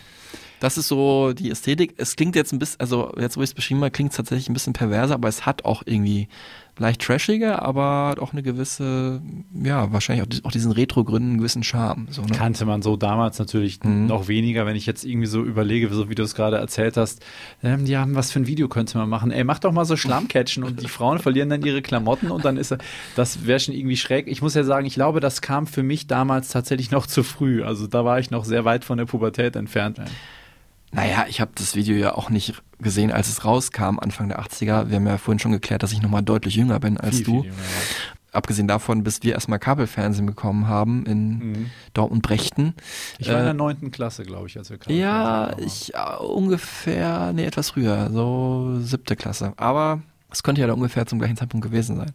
Das 0.61 0.78
ist 0.78 0.88
so 0.88 1.32
die 1.32 1.50
Ästhetik. 1.50 1.94
Es 1.96 2.16
klingt 2.16 2.36
jetzt 2.36 2.52
ein 2.52 2.58
bisschen, 2.58 2.80
also 2.80 3.12
jetzt 3.18 3.36
wo 3.36 3.40
ich 3.42 3.50
es 3.50 3.54
beschrieben 3.54 3.80
habe, 3.80 3.90
klingt 3.90 4.11
es 4.12 4.16
tatsächlich 4.16 4.48
ein 4.48 4.52
bisschen 4.54 4.72
perverser, 4.74 5.14
aber 5.14 5.28
es 5.28 5.46
hat 5.46 5.64
auch 5.64 5.82
irgendwie 5.86 6.28
leicht 6.78 7.02
trashiger, 7.02 7.61
aber 7.62 8.14
auch 8.22 8.32
eine 8.32 8.42
gewisse, 8.42 9.20
ja, 9.52 9.92
wahrscheinlich 9.92 10.26
auch, 10.26 10.46
auch 10.46 10.52
diesen 10.52 10.72
Retro-Gründen 10.72 11.30
einen 11.30 11.38
gewissen 11.38 11.62
Charme. 11.62 12.06
So, 12.11 12.22
ne? 12.22 12.28
Kannte 12.34 12.64
man 12.64 12.80
so 12.80 12.96
damals 12.96 13.38
natürlich 13.38 13.82
Mhm. 13.84 14.06
noch 14.06 14.28
weniger, 14.28 14.64
wenn 14.64 14.76
ich 14.76 14.86
jetzt 14.86 15.04
irgendwie 15.04 15.26
so 15.26 15.42
überlege, 15.42 15.92
so 15.92 16.08
wie 16.08 16.14
du 16.14 16.22
es 16.22 16.34
gerade 16.34 16.56
erzählt 16.56 16.96
hast. 16.96 17.22
Ähm, 17.62 17.84
ja, 17.84 18.06
was 18.11 18.30
für 18.32 18.40
ein 18.40 18.46
Video 18.46 18.68
könnte 18.68 18.96
man 18.96 19.08
machen? 19.11 19.30
Ey, 19.30 19.44
mach 19.44 19.58
doch 19.58 19.72
mal 19.72 19.84
so 19.84 19.96
Schlammcatchen 19.96 20.62
und 20.64 20.80
die 20.82 20.88
Frauen 20.88 21.18
verlieren 21.18 21.50
dann 21.50 21.62
ihre 21.62 21.82
Klamotten 21.82 22.30
und 22.30 22.44
dann 22.46 22.56
ist 22.56 22.74
das 23.14 23.46
wäre 23.46 23.61
schon 23.61 23.74
irgendwie 23.74 23.96
schräg. 23.98 24.26
Ich 24.28 24.40
muss 24.40 24.54
ja 24.54 24.64
sagen, 24.64 24.86
ich 24.86 24.94
glaube, 24.94 25.20
das 25.20 25.42
kam 25.42 25.66
für 25.66 25.82
mich 25.82 26.06
damals 26.06 26.48
tatsächlich 26.48 26.90
noch 26.90 27.06
zu 27.06 27.22
früh. 27.22 27.62
Also 27.62 27.86
da 27.88 28.04
war 28.06 28.18
ich 28.20 28.30
noch 28.30 28.44
sehr 28.46 28.64
weit 28.64 28.84
von 28.84 28.96
der 28.96 29.04
Pubertät 29.06 29.54
entfernt. 29.56 30.00
Naja, 30.93 31.26
ich 31.28 31.41
habe 31.41 31.53
das 31.55 31.74
Video 31.76 31.97
ja 31.97 32.14
auch 32.16 32.30
nicht 32.30 32.62
gesehen, 32.80 33.12
als 33.12 33.28
es 33.28 33.45
rauskam, 33.45 33.99
Anfang 34.01 34.28
der 34.28 34.41
80er. 34.41 34.88
Wir 34.88 34.97
haben 34.97 35.07
ja 35.07 35.18
vorhin 35.18 35.38
schon 35.38 35.53
geklärt, 35.53 35.82
dass 35.82 35.93
ich 35.93 36.03
nochmal 36.03 36.22
deutlich 36.22 36.57
jünger 36.57 36.80
bin 36.80 36.97
als 36.99 37.16
Viel, 37.16 37.24
du. 37.24 37.43
viel. 37.43 37.53
Abgesehen 38.32 38.68
davon, 38.68 39.03
bis 39.03 39.22
wir 39.24 39.32
erstmal 39.34 39.59
Kabelfernsehen 39.59 40.24
bekommen 40.26 40.68
haben 40.68 41.05
in 41.05 41.38
Mhm. 41.38 41.70
Dortmund-Brechten. 41.95 42.74
Ich 43.18 43.26
war 43.28 43.34
in 43.36 43.41
Äh, 43.41 43.45
der 43.45 43.55
neunten 43.55 43.91
Klasse, 43.91 44.22
glaube 44.24 44.47
ich, 44.47 44.57
als 44.57 44.70
wir 44.70 44.78
kamen. 44.78 44.97
Ja, 44.97 45.57
ich 45.59 45.95
äh, 45.95 46.16
ungefähr, 46.22 47.32
nee, 47.32 47.45
etwas 47.45 47.70
früher, 47.70 48.09
so 48.12 48.78
siebte 48.80 49.16
Klasse. 49.16 49.53
Aber 49.57 50.01
es 50.30 50.43
könnte 50.45 50.61
ja 50.61 50.66
da 50.68 50.74
ungefähr 50.74 51.07
zum 51.07 51.18
gleichen 51.18 51.36
Zeitpunkt 51.36 51.64
gewesen 51.66 51.97
sein. 51.97 52.12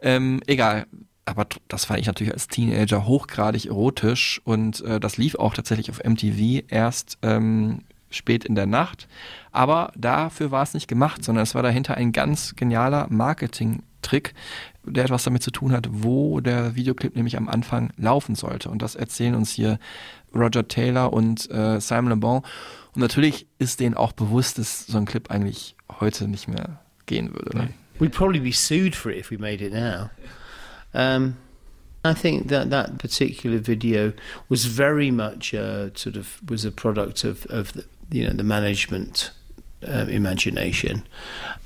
Ähm, 0.00 0.40
egal. 0.46 0.86
Aber 1.24 1.46
das 1.68 1.84
fand 1.84 2.00
ich 2.00 2.06
natürlich 2.06 2.32
als 2.32 2.48
Teenager 2.48 3.06
hochgradig 3.06 3.66
erotisch 3.66 4.40
und 4.44 4.80
äh, 4.82 4.98
das 4.98 5.16
lief 5.18 5.36
auch 5.36 5.54
tatsächlich 5.54 5.88
auf 5.90 6.02
MTV 6.04 6.64
erst 6.68 7.18
ähm, 7.22 7.82
spät 8.12 8.44
in 8.44 8.54
der 8.54 8.66
Nacht. 8.66 9.08
Aber 9.50 9.92
dafür 9.96 10.50
war 10.50 10.62
es 10.62 10.74
nicht 10.74 10.88
gemacht, 10.88 11.24
sondern 11.24 11.42
es 11.42 11.54
war 11.54 11.62
dahinter 11.62 11.96
ein 11.96 12.12
ganz 12.12 12.54
genialer 12.56 13.06
Marketing-Trick, 13.10 14.34
der 14.84 15.04
etwas 15.04 15.24
damit 15.24 15.42
zu 15.42 15.50
tun 15.50 15.72
hat, 15.72 15.88
wo 15.90 16.40
der 16.40 16.74
Videoclip 16.74 17.16
nämlich 17.16 17.36
am 17.36 17.48
Anfang 17.48 17.92
laufen 17.96 18.34
sollte. 18.34 18.70
Und 18.70 18.82
das 18.82 18.94
erzählen 18.94 19.34
uns 19.34 19.50
hier 19.50 19.78
Roger 20.34 20.66
Taylor 20.66 21.12
und 21.12 21.50
äh, 21.50 21.80
Simon 21.80 22.08
Le 22.08 22.16
Bon. 22.16 22.42
Und 22.94 23.00
natürlich 23.00 23.46
ist 23.58 23.80
denen 23.80 23.94
auch 23.94 24.12
bewusst, 24.12 24.58
dass 24.58 24.86
so 24.86 24.98
ein 24.98 25.04
Clip 25.04 25.30
eigentlich 25.30 25.76
heute 26.00 26.28
nicht 26.28 26.48
mehr 26.48 26.80
gehen 27.06 27.32
würde. 27.32 27.56
Ne? 27.56 27.68
We'd 27.98 28.10
probably 28.10 28.40
be 28.40 28.52
sued 28.52 28.94
for 28.94 29.12
it 29.12 29.18
if 29.18 29.30
we 29.30 29.38
made 29.38 29.64
it 29.64 29.72
now. 29.72 30.10
Um, 30.94 31.36
I 32.04 32.14
think 32.14 32.48
that 32.48 32.70
that 32.70 32.98
particular 32.98 33.58
video 33.58 34.12
was 34.48 34.64
very 34.64 35.10
much 35.10 35.54
uh, 35.54 35.90
sort 35.94 36.16
of 36.16 36.40
was 36.48 36.64
a 36.64 36.70
product 36.70 37.24
of 37.24 37.46
of 37.46 37.72
the, 37.74 37.84
you 38.12 38.26
know 38.26 38.32
the 38.32 38.44
management 38.44 39.30
um, 39.86 40.08
imagination. 40.08 41.06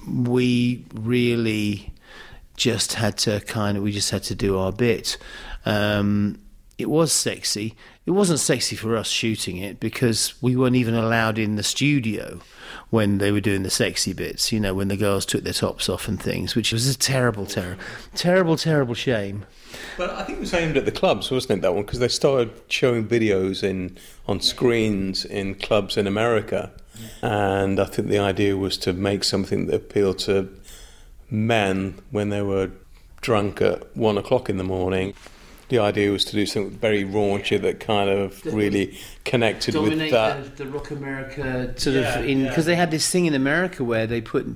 We 0.08 0.84
really 0.94 1.92
just 2.56 2.94
had 2.94 3.18
to 3.18 3.40
kind 3.40 3.76
of 3.76 3.82
we 3.82 3.92
just 3.92 4.10
had 4.10 4.22
to 4.24 4.34
do 4.34 4.58
our 4.58 4.72
bit. 4.72 5.18
Um, 5.64 6.38
it 6.78 6.90
was 6.90 7.12
sexy. 7.12 7.74
It 8.04 8.10
wasn't 8.10 8.38
sexy 8.38 8.76
for 8.76 8.96
us 8.96 9.08
shooting 9.08 9.56
it 9.56 9.80
because 9.80 10.34
we 10.42 10.56
weren't 10.56 10.76
even 10.76 10.94
allowed 10.94 11.38
in 11.38 11.56
the 11.56 11.62
studio 11.62 12.40
when 12.90 13.18
they 13.18 13.32
were 13.32 13.40
doing 13.40 13.62
the 13.62 13.70
sexy 13.70 14.12
bits, 14.12 14.52
you 14.52 14.60
know, 14.60 14.74
when 14.74 14.88
the 14.88 14.96
girls 14.96 15.24
took 15.26 15.42
their 15.42 15.52
tops 15.52 15.88
off 15.88 16.06
and 16.06 16.22
things, 16.22 16.54
which 16.54 16.72
was 16.72 16.86
a 16.86 16.96
terrible, 16.96 17.46
terrible, 17.46 17.82
terrible, 18.14 18.56
terrible 18.56 18.94
shame. 18.94 19.46
But 19.96 20.10
I 20.10 20.24
think 20.24 20.38
it 20.38 20.40
was 20.40 20.54
aimed 20.54 20.76
at 20.76 20.84
the 20.84 20.92
clubs, 20.92 21.30
wasn't 21.30 21.58
it? 21.58 21.62
That 21.62 21.74
one 21.74 21.84
because 21.84 21.98
they 22.00 22.08
started 22.08 22.50
showing 22.68 23.06
videos 23.06 23.62
in 23.62 23.96
on 24.28 24.40
screens 24.40 25.24
in 25.24 25.54
clubs 25.54 25.96
in 25.96 26.06
America, 26.06 26.70
and 27.22 27.80
I 27.80 27.84
think 27.84 28.08
the 28.08 28.18
idea 28.18 28.56
was 28.56 28.76
to 28.78 28.92
make 28.92 29.24
something 29.24 29.66
that 29.66 29.74
appealed 29.76 30.18
to 30.20 30.48
men 31.30 31.98
when 32.10 32.28
they 32.30 32.42
were 32.42 32.70
drunk 33.20 33.60
at 33.60 33.96
one 33.96 34.18
o'clock 34.18 34.48
in 34.48 34.56
the 34.56 34.64
morning. 34.64 35.14
The 35.68 35.80
idea 35.80 36.12
was 36.12 36.24
to 36.26 36.32
do 36.32 36.46
something 36.46 36.78
very 36.78 37.02
raunchy 37.04 37.60
that 37.60 37.80
kind 37.80 38.08
of 38.08 38.44
really 38.46 38.96
connected 39.24 39.74
with 39.74 39.98
that. 40.10 40.56
the, 40.56 40.62
the 40.64 40.70
rock 40.70 40.92
America 40.92 41.74
sort 41.76 41.96
Yeah, 41.96 42.18
of 42.20 42.24
in 42.24 42.42
yeah. 42.42 42.48
because 42.48 42.66
they 42.66 42.76
had 42.76 42.92
this 42.92 43.10
thing 43.10 43.26
in 43.26 43.34
America 43.34 43.82
where 43.82 44.06
they 44.06 44.20
put 44.20 44.46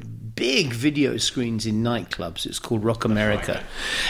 big 0.40 0.72
video 0.72 1.18
screens 1.18 1.66
in 1.66 1.82
nightclubs. 1.82 2.46
It's 2.46 2.58
called 2.58 2.82
Rock 2.82 3.04
America, 3.04 3.62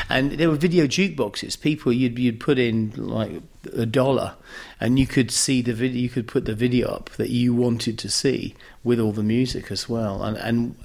and 0.08 0.30
there 0.38 0.48
were 0.48 0.54
video 0.54 0.86
jukeboxes. 0.86 1.60
People 1.60 1.92
you'd 1.92 2.20
you'd 2.20 2.38
put 2.38 2.56
in 2.56 2.92
like 2.96 3.42
a 3.76 3.84
dollar, 3.84 4.34
and 4.78 4.96
you 4.96 5.08
could 5.08 5.32
see 5.32 5.60
the 5.60 5.74
video. 5.74 6.00
You 6.00 6.08
could 6.08 6.28
put 6.28 6.44
the 6.44 6.54
video 6.54 6.88
up 6.88 7.10
that 7.16 7.30
you 7.30 7.52
wanted 7.52 7.98
to 7.98 8.08
see 8.08 8.54
with 8.84 9.00
all 9.00 9.10
the 9.10 9.24
music 9.24 9.72
as 9.72 9.88
well, 9.88 10.22
and 10.22 10.36
and 10.36 10.76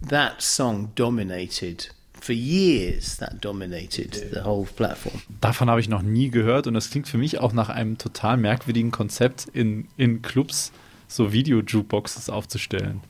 that 0.00 0.40
song 0.40 0.92
dominated. 0.94 1.88
For 2.12 2.32
years, 2.32 3.18
that 3.18 3.40
dominated 3.40 4.32
the 4.32 4.42
whole 4.42 4.66
platform. 4.66 5.22
Davon 5.40 5.68
habe 5.68 5.80
ich 5.80 5.88
noch 5.88 6.02
nie 6.02 6.30
gehört 6.30 6.66
und 6.66 6.74
das 6.74 6.90
klingt 6.90 7.06
für 7.06 7.18
mich 7.18 7.38
auch 7.38 7.52
nach 7.52 7.68
einem 7.68 7.98
total 7.98 8.36
merkwürdigen 8.36 8.90
Konzept 8.90 9.46
in, 9.52 9.86
in 9.96 10.22
Clubs 10.22 10.72
so 11.08 11.32
Video-Jukeboxes 11.32 12.30
aufzustellen. 12.30 13.00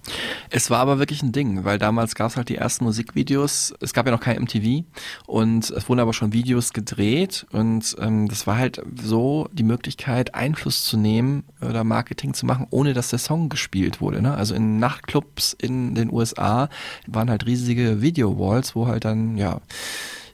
Es 0.51 0.71
war 0.71 0.79
aber 0.81 0.99
wirklich 0.99 1.23
ein 1.23 1.33
Ding, 1.33 1.65
weil 1.65 1.79
damals 1.79 2.15
gab 2.15 2.31
es 2.31 2.37
halt 2.37 2.49
die 2.49 2.57
ersten 2.57 2.85
Musikvideos. 2.85 3.75
Es 3.81 3.93
gab 3.93 4.07
ja 4.07 4.13
noch 4.13 4.21
kein 4.21 4.43
MTV 4.43 4.85
und 5.27 5.71
es 5.71 5.89
wurden 5.89 6.01
aber 6.01 6.13
schon 6.13 6.33
Videos 6.33 6.73
gedreht 6.73 7.47
und 7.53 7.97
ähm, 8.01 8.29
das 8.29 8.47
war 8.47 8.57
halt 8.57 8.81
so 9.03 9.49
die 9.53 9.63
Möglichkeit, 9.63 10.35
Einfluss 10.35 10.85
zu 10.85 10.97
nehmen 10.97 11.45
oder 11.61 11.85
Marketing 11.85 12.35
zu 12.35 12.47
machen, 12.47 12.67
ohne 12.71 12.93
dass 12.93 13.09
der 13.09 13.19
Song 13.19 13.49
gespielt 13.49 14.01
wurde. 14.01 14.23
Ne? 14.23 14.35
Also 14.35 14.55
in 14.55 14.79
Nachtclubs 14.79 15.55
in 15.55 15.95
den 15.95 16.13
USA 16.13 16.69
waren 17.07 17.31
halt 17.31 17.47
riesige 17.47 18.03
Video-Walls, 18.03 18.75
wo 18.75 18.87
halt 18.87 19.05
dann, 19.05 19.37
ja, 19.37 19.61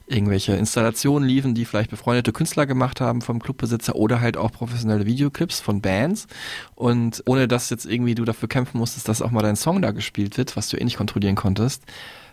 irgendwelche 0.07 0.55
Installationen 0.55 1.29
liefen, 1.29 1.55
die 1.55 1.65
vielleicht 1.65 1.91
befreundete 1.91 2.33
Künstler 2.33 2.67
gemacht 2.67 3.01
haben 3.01 3.21
vom 3.21 3.41
Clubbesitzer 3.41 3.95
oder 3.95 4.21
halt 4.21 4.37
auch 4.37 4.53
professionelle 4.53 5.07
Videoclips 5.07 5.61
von 5.61 5.81
Bands. 5.81 6.27
Und 6.75 7.23
ohne 7.27 7.49
dass 7.49 7.71
jetzt 7.71 7.87
irgendwie 7.87 8.15
du 8.15 8.25
dafür 8.25 8.49
kämpfen 8.49 8.79
musstest, 8.79 9.09
dass 9.09 9.23
auch 9.23 9.31
mal 9.31 9.43
dein 9.43 9.57
Song 9.57 9.83
da 9.83 9.91
gespielt 9.91 10.37
wird, 10.39 10.57
was 10.57 10.69
du 10.69 10.77
eh 10.77 10.85
nicht 10.85 10.97
kontrollieren 10.97 11.37
konntest. 11.37 11.85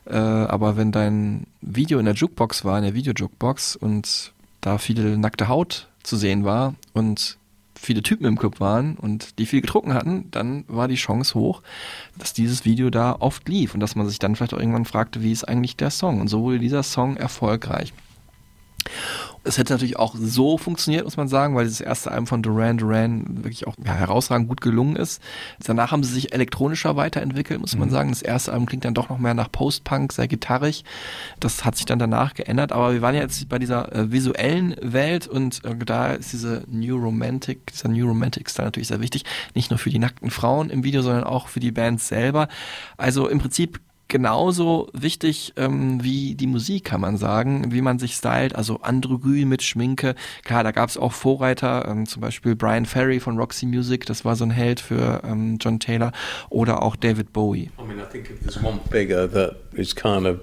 Äh, 0.05 0.15
aber 0.15 0.77
wenn 0.77 0.91
dein 0.91 1.47
Video 1.61 1.99
in 1.99 2.05
der 2.05 2.15
Jukebox 2.15 2.65
war, 2.65 2.77
in 2.77 2.83
der 2.83 2.93
Video-Jukebox 2.93 3.75
und 3.75 4.33
da 4.61 4.77
viele 4.77 5.17
nackte 5.17 5.47
Haut 5.47 5.87
zu 6.03 6.17
sehen 6.17 6.43
war 6.43 6.75
und 6.93 7.37
viele 7.79 8.03
Typen 8.03 8.25
im 8.25 8.37
Club 8.37 8.59
waren 8.59 8.95
und 8.97 9.39
die 9.39 9.45
viel 9.45 9.61
getrunken 9.61 9.93
hatten, 9.93 10.29
dann 10.31 10.65
war 10.67 10.87
die 10.87 10.95
Chance 10.95 11.33
hoch, 11.35 11.61
dass 12.17 12.33
dieses 12.33 12.65
Video 12.65 12.89
da 12.89 13.15
oft 13.19 13.47
lief 13.47 13.73
und 13.73 13.79
dass 13.79 13.95
man 13.95 14.07
sich 14.07 14.19
dann 14.19 14.35
vielleicht 14.35 14.53
auch 14.53 14.59
irgendwann 14.59 14.85
fragte, 14.85 15.23
wie 15.23 15.31
ist 15.31 15.45
eigentlich 15.47 15.77
der 15.77 15.89
Song? 15.89 16.19
Und 16.21 16.27
so 16.27 16.41
wurde 16.41 16.59
dieser 16.59 16.83
Song 16.83 17.17
erfolgreich. 17.17 17.93
Es 19.45 19.57
hätte 19.57 19.73
natürlich 19.73 19.97
auch 19.97 20.15
so 20.19 20.57
funktioniert, 20.57 21.05
muss 21.05 21.15
man 21.15 21.29
sagen, 21.29 21.55
weil 21.55 21.63
dieses 21.63 21.79
erste 21.79 22.11
Album 22.11 22.27
von 22.27 22.43
Duran 22.43 22.77
Duran 22.77 23.25
wirklich 23.43 23.65
auch 23.67 23.75
ja, 23.83 23.93
herausragend 23.93 24.49
gut 24.49 24.59
gelungen 24.59 24.97
ist. 24.97 25.21
Danach 25.63 25.91
haben 25.91 26.03
sie 26.03 26.13
sich 26.13 26.33
elektronischer 26.33 26.97
weiterentwickelt, 26.97 27.59
muss 27.61 27.75
man 27.75 27.87
Mhm. 27.87 27.93
sagen. 27.93 28.09
Das 28.09 28.21
erste 28.21 28.51
Album 28.51 28.65
klingt 28.65 28.83
dann 28.83 28.93
doch 28.93 29.09
noch 29.09 29.17
mehr 29.17 29.33
nach 29.33 29.51
Post-Punk, 29.51 30.11
sehr 30.11 30.27
gitarrig. 30.27 30.83
Das 31.39 31.63
hat 31.63 31.77
sich 31.77 31.85
dann 31.85 31.99
danach 31.99 32.33
geändert. 32.33 32.73
Aber 32.73 32.93
wir 32.93 33.01
waren 33.01 33.15
ja 33.15 33.21
jetzt 33.21 33.47
bei 33.47 33.59
dieser 33.59 33.93
äh, 33.95 34.11
visuellen 34.11 34.75
Welt 34.81 35.27
und 35.27 35.63
äh, 35.63 35.75
da 35.85 36.13
ist 36.13 36.33
diese 36.33 36.63
New 36.67 36.97
Romantic, 36.97 37.67
dieser 37.67 37.87
New 37.87 38.07
Romantic-Style 38.07 38.67
natürlich 38.67 38.89
sehr 38.89 38.99
wichtig. 39.01 39.23
Nicht 39.55 39.71
nur 39.71 39.79
für 39.79 39.89
die 39.89 39.99
nackten 39.99 40.31
Frauen 40.31 40.69
im 40.69 40.83
Video, 40.83 41.01
sondern 41.01 41.23
auch 41.23 41.47
für 41.47 41.61
die 41.61 41.71
Bands 41.71 42.07
selber. 42.09 42.49
Also 42.97 43.29
im 43.29 43.39
Prinzip 43.39 43.79
genauso 44.09 44.89
wichtig 44.93 45.53
ähm, 45.55 46.03
wie 46.03 46.35
die 46.35 46.47
Musik, 46.47 46.83
kann 46.83 46.99
man 46.99 47.15
sagen, 47.15 47.71
wie 47.71 47.81
man 47.81 47.99
sich 47.99 48.15
stylt, 48.15 48.55
also 48.55 48.81
Androgyn 48.81 49.47
mit 49.47 49.63
Schminke. 49.63 50.15
Klar, 50.43 50.65
da 50.65 50.71
gab 50.71 50.89
es 50.89 50.97
auch 50.97 51.13
Vorreiter, 51.13 51.87
ähm, 51.87 52.05
zum 52.05 52.21
Beispiel 52.21 52.55
Brian 52.55 52.85
Ferry 52.85 53.21
von 53.21 53.37
Roxy 53.37 53.65
Music, 53.65 54.05
das 54.05 54.25
war 54.25 54.35
so 54.35 54.43
ein 54.43 54.51
Held 54.51 54.81
für 54.81 55.21
ähm, 55.23 55.57
John 55.61 55.79
Taylor, 55.79 56.11
oder 56.49 56.83
auch 56.83 56.97
David 56.97 57.31
Bowie. 57.31 57.69
I 57.79 57.83
mean, 57.87 57.99
I 57.99 58.05
think 58.11 58.29
if 58.29 58.41
there's 58.41 58.61
one 58.61 58.81
figure 58.91 59.27
that 59.29 59.55
is 59.73 59.95
kind 59.95 60.25
of 60.25 60.39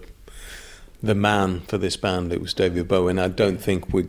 the 1.02 1.14
man 1.14 1.62
for 1.68 1.78
this 1.78 1.98
band, 1.98 2.32
it 2.32 2.40
was 2.40 2.54
David 2.54 2.88
Bowie, 2.88 3.10
and 3.10 3.20
I 3.20 3.28
don't 3.28 3.60
think 3.60 3.92
we'd 3.92 4.08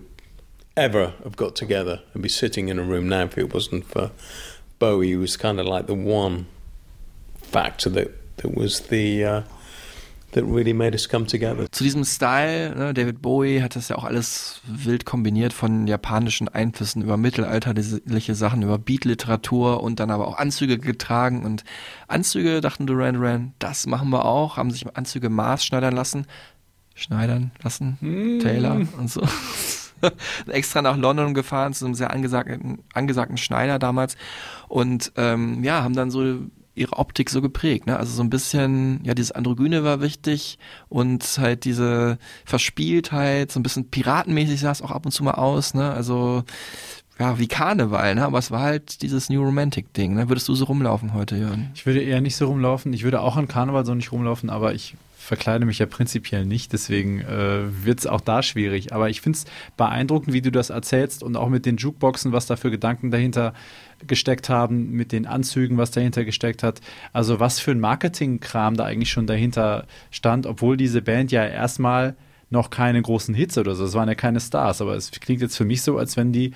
ever 0.75 1.13
have 1.23 1.35
got 1.35 1.55
together 1.55 2.01
and 2.13 2.21
be 2.21 2.29
sitting 2.29 2.69
in 2.69 2.77
a 2.79 2.83
room 2.83 3.09
now 3.09 3.23
if 3.23 3.37
it 3.37 3.53
wasn't 3.53 3.85
for 3.85 4.11
Bowie. 4.79 5.07
He 5.07 5.15
was 5.15 5.35
kind 5.35 5.59
of 5.59 5.65
like 5.65 5.87
the 5.87 5.95
one 5.95 6.45
factor 7.41 7.89
that, 7.89 8.11
that 8.37 8.55
was 8.55 8.83
the 8.89 9.23
uh, 9.23 9.41
that 10.31 10.43
really 10.43 10.73
made 10.73 10.93
us 10.93 11.07
come 11.07 11.25
together. 11.25 11.69
Zu 11.71 11.83
diesem 11.83 12.03
Style, 12.03 12.75
ne, 12.75 12.93
David 12.93 13.21
Bowie 13.21 13.61
hat 13.61 13.75
das 13.75 13.89
ja 13.89 13.97
auch 13.97 14.03
alles 14.03 14.61
wild 14.65 15.05
kombiniert 15.05 15.53
von 15.53 15.87
japanischen 15.87 16.47
Einflüssen 16.47 17.01
über 17.01 17.17
mittelalterliche 17.17 18.35
Sachen, 18.35 18.61
über 18.61 18.77
Beat-Literatur 18.77 19.81
und 19.81 19.99
dann 19.99 20.11
aber 20.11 20.27
auch 20.27 20.37
Anzüge 20.37 20.77
getragen. 20.77 21.45
Und 21.45 21.63
Anzüge, 22.07 22.61
dachten 22.61 22.87
Duran 22.87 23.15
Duran, 23.15 23.53
das 23.59 23.87
machen 23.87 24.09
wir 24.09 24.25
auch, 24.25 24.57
haben 24.57 24.71
sich 24.71 24.85
Anzüge 24.95 25.29
maßschneidern 25.29 25.95
lassen, 25.95 26.27
schneidern 26.93 27.51
lassen, 27.63 28.39
Taylor 28.41 28.75
und 28.97 29.09
so. 29.09 29.21
extra 30.47 30.83
nach 30.83 30.95
London 30.95 31.33
gefahren 31.33 31.73
zu 31.73 31.85
einem 31.85 31.95
sehr 31.95 32.11
angesagten, 32.11 32.83
angesagten 32.93 33.37
Schneider 33.37 33.79
damals. 33.79 34.15
Und 34.67 35.11
ähm, 35.15 35.63
ja, 35.63 35.83
haben 35.83 35.95
dann 35.95 36.11
so 36.11 36.39
ihre 36.77 36.97
Optik 36.97 37.29
so 37.29 37.41
geprägt, 37.41 37.87
ne? 37.87 37.97
Also 37.97 38.13
so 38.13 38.23
ein 38.23 38.29
bisschen, 38.29 39.01
ja, 39.03 39.13
dieses 39.13 39.31
Androgyne 39.31 39.83
war 39.83 40.01
wichtig 40.01 40.57
und 40.89 41.23
halt 41.39 41.65
diese 41.65 42.17
Verspieltheit, 42.45 43.51
so 43.51 43.59
ein 43.59 43.63
bisschen 43.63 43.89
piratenmäßig 43.89 44.59
sah 44.59 44.71
es 44.71 44.81
auch 44.81 44.91
ab 44.91 45.05
und 45.05 45.11
zu 45.11 45.23
mal 45.23 45.35
aus, 45.35 45.73
ne? 45.73 45.91
Also 45.91 46.43
ja, 47.19 47.39
wie 47.39 47.47
Karneval, 47.47 48.15
ne? 48.15 48.25
Aber 48.25 48.37
es 48.37 48.51
war 48.51 48.61
halt 48.61 49.01
dieses 49.01 49.29
New 49.29 49.43
Romantic 49.43 49.93
Ding, 49.93 50.13
ne? 50.13 50.29
Würdest 50.29 50.47
du 50.47 50.55
so 50.55 50.65
rumlaufen 50.65 51.13
heute, 51.13 51.35
Jörn? 51.35 51.71
Ich 51.73 51.85
würde 51.85 52.01
eher 52.01 52.21
nicht 52.21 52.35
so 52.35 52.45
rumlaufen. 52.47 52.93
Ich 52.93 53.03
würde 53.03 53.21
auch 53.21 53.37
an 53.37 53.47
Karneval 53.47 53.85
so 53.85 53.95
nicht 53.95 54.11
rumlaufen, 54.11 54.49
aber 54.49 54.73
ich 54.73 54.95
verkleide 55.27 55.65
mich 55.65 55.79
ja 55.79 55.85
prinzipiell 55.85 56.45
nicht, 56.45 56.71
deswegen 56.71 57.19
äh, 57.19 57.83
wird 57.83 57.99
es 57.99 58.07
auch 58.07 58.21
da 58.21 58.41
schwierig. 58.41 58.93
Aber 58.93 59.09
ich 59.09 59.19
finde 59.19 59.37
es 59.37 59.45
beeindruckend, 59.75 60.33
wie 60.33 60.41
du 60.41 60.51
das 60.51 60.69
erzählst 60.69 61.21
und 61.21 61.35
auch 61.35 61.49
mit 61.49 61.65
den 61.65 61.75
Jukeboxen, 61.75 62.31
was 62.31 62.45
da 62.45 62.55
für 62.55 62.71
Gedanken 62.71 63.11
dahinter 63.11 63.53
gesteckt 64.05 64.49
haben, 64.49 64.91
mit 64.91 65.11
den 65.11 65.25
Anzügen, 65.25 65.77
was 65.77 65.91
dahinter 65.91 66.25
gesteckt 66.25 66.63
hat. 66.63 66.81
Also 67.13 67.39
was 67.39 67.59
für 67.59 67.71
ein 67.71 67.79
Marketingkram 67.79 68.75
da 68.75 68.85
eigentlich 68.85 69.11
schon 69.11 69.27
dahinter 69.27 69.87
stand, 70.11 70.45
obwohl 70.45 70.77
diese 70.77 71.01
Band 71.01 71.31
ja 71.31 71.45
erstmal 71.45 72.15
noch 72.49 72.69
keine 72.69 73.01
großen 73.01 73.35
Hits 73.35 73.57
oder 73.57 73.75
so, 73.75 73.83
es 73.85 73.93
waren 73.93 74.07
ja 74.07 74.15
keine 74.15 74.39
Stars, 74.39 74.81
aber 74.81 74.95
es 74.95 75.11
klingt 75.11 75.41
jetzt 75.41 75.57
für 75.57 75.65
mich 75.65 75.81
so, 75.81 75.97
als 75.97 76.15
wenn 76.15 76.31
die 76.31 76.53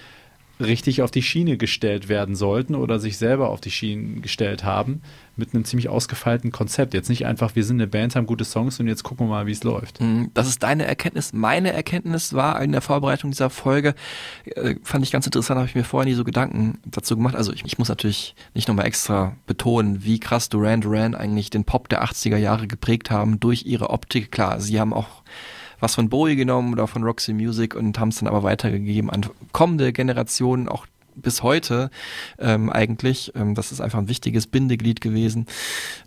richtig 0.62 1.02
auf 1.02 1.12
die 1.12 1.22
Schiene 1.22 1.58
gestellt 1.58 2.10
werden 2.10 2.36
sollten 2.36 2.76
oder 2.76 3.00
sich 3.00 3.18
selber 3.18 3.50
auf 3.50 3.62
die 3.62 3.72
Schienen 3.72 4.22
gestellt 4.22 4.64
haben 4.64 5.02
mit 5.36 5.54
einem 5.54 5.66
ziemlich 5.66 5.90
ausgefeilten 5.90 6.52
Konzept. 6.52 6.94
Jetzt 6.94 7.10
nicht 7.10 7.26
einfach, 7.26 7.56
wir 7.56 7.64
sind 7.64 7.78
eine 7.78 7.88
Band, 7.88 8.16
haben 8.16 8.26
gute 8.28 8.46
Songs 8.46 8.80
und 8.80 8.88
jetzt 8.88 9.04
gucken 9.04 9.28
wir 9.28 9.32
mal, 9.32 9.48
wie 9.48 9.52
es 9.52 9.64
läuft. 9.64 10.00
Mm, 10.02 10.26
Das 10.34 10.48
ist 10.48 10.62
deine 10.64 10.86
Erkenntnis. 10.86 11.34
Meine 11.34 11.74
Erkenntnis 11.74 12.34
war 12.34 12.62
in 12.62 12.72
der 12.72 12.82
Vorbereitung 12.82 13.32
dieser 13.32 13.50
Folge, 13.50 13.96
äh, 14.46 14.76
fand 14.84 15.04
ich 15.04 15.12
ganz 15.12 15.26
interessant, 15.26 15.58
habe 15.58 15.68
ich 15.68 15.76
mir 15.76 15.84
vorher 15.84 16.10
nie 16.10 16.16
so 16.16 16.24
Gedanken 16.24 16.80
dazu 16.86 17.16
gemacht. 17.16 17.36
Also 17.36 17.54
ich, 17.54 17.64
ich 17.66 17.78
muss 17.78 17.90
natürlich 17.90 18.36
nicht 18.54 18.68
nochmal 18.68 18.86
extra 18.86 19.36
betonen, 19.48 20.04
wie 20.04 20.20
krass 20.20 20.50
Duran 20.50 20.82
Duran 20.82 21.16
eigentlich 21.16 21.50
den 21.50 21.64
Pop 21.64 21.90
der 21.90 22.04
80er 22.04 22.38
Jahre 22.38 22.68
geprägt 22.68 23.10
haben 23.10 23.40
durch 23.40 23.66
ihre 23.66 23.90
Optik. 23.90 24.32
Klar, 24.32 24.60
sie 24.60 24.80
haben 24.80 24.94
auch 24.94 25.24
was 25.82 25.96
von 25.96 26.08
Bowie 26.08 26.38
genommen 26.38 26.72
oder 26.72 26.88
von 26.88 27.04
Roxy 27.04 27.34
Music 27.34 27.76
und 27.76 28.00
haben 28.00 28.10
es 28.10 28.20
dann 28.20 28.30
aber 28.30 28.44
weitergegeben 28.44 29.10
an 29.10 29.26
kommende 29.52 29.92
Generationen, 29.92 30.70
auch 30.70 30.86
bis 31.16 31.44
heute 31.44 31.90
ähm, 32.40 32.70
eigentlich. 32.70 33.34
Ähm, 33.36 33.56
das 33.56 33.74
ist 33.74 33.82
einfach 33.82 34.00
ein 34.00 34.08
wichtiges 34.08 34.48
Bindeglied 34.48 35.02
gewesen 35.02 35.48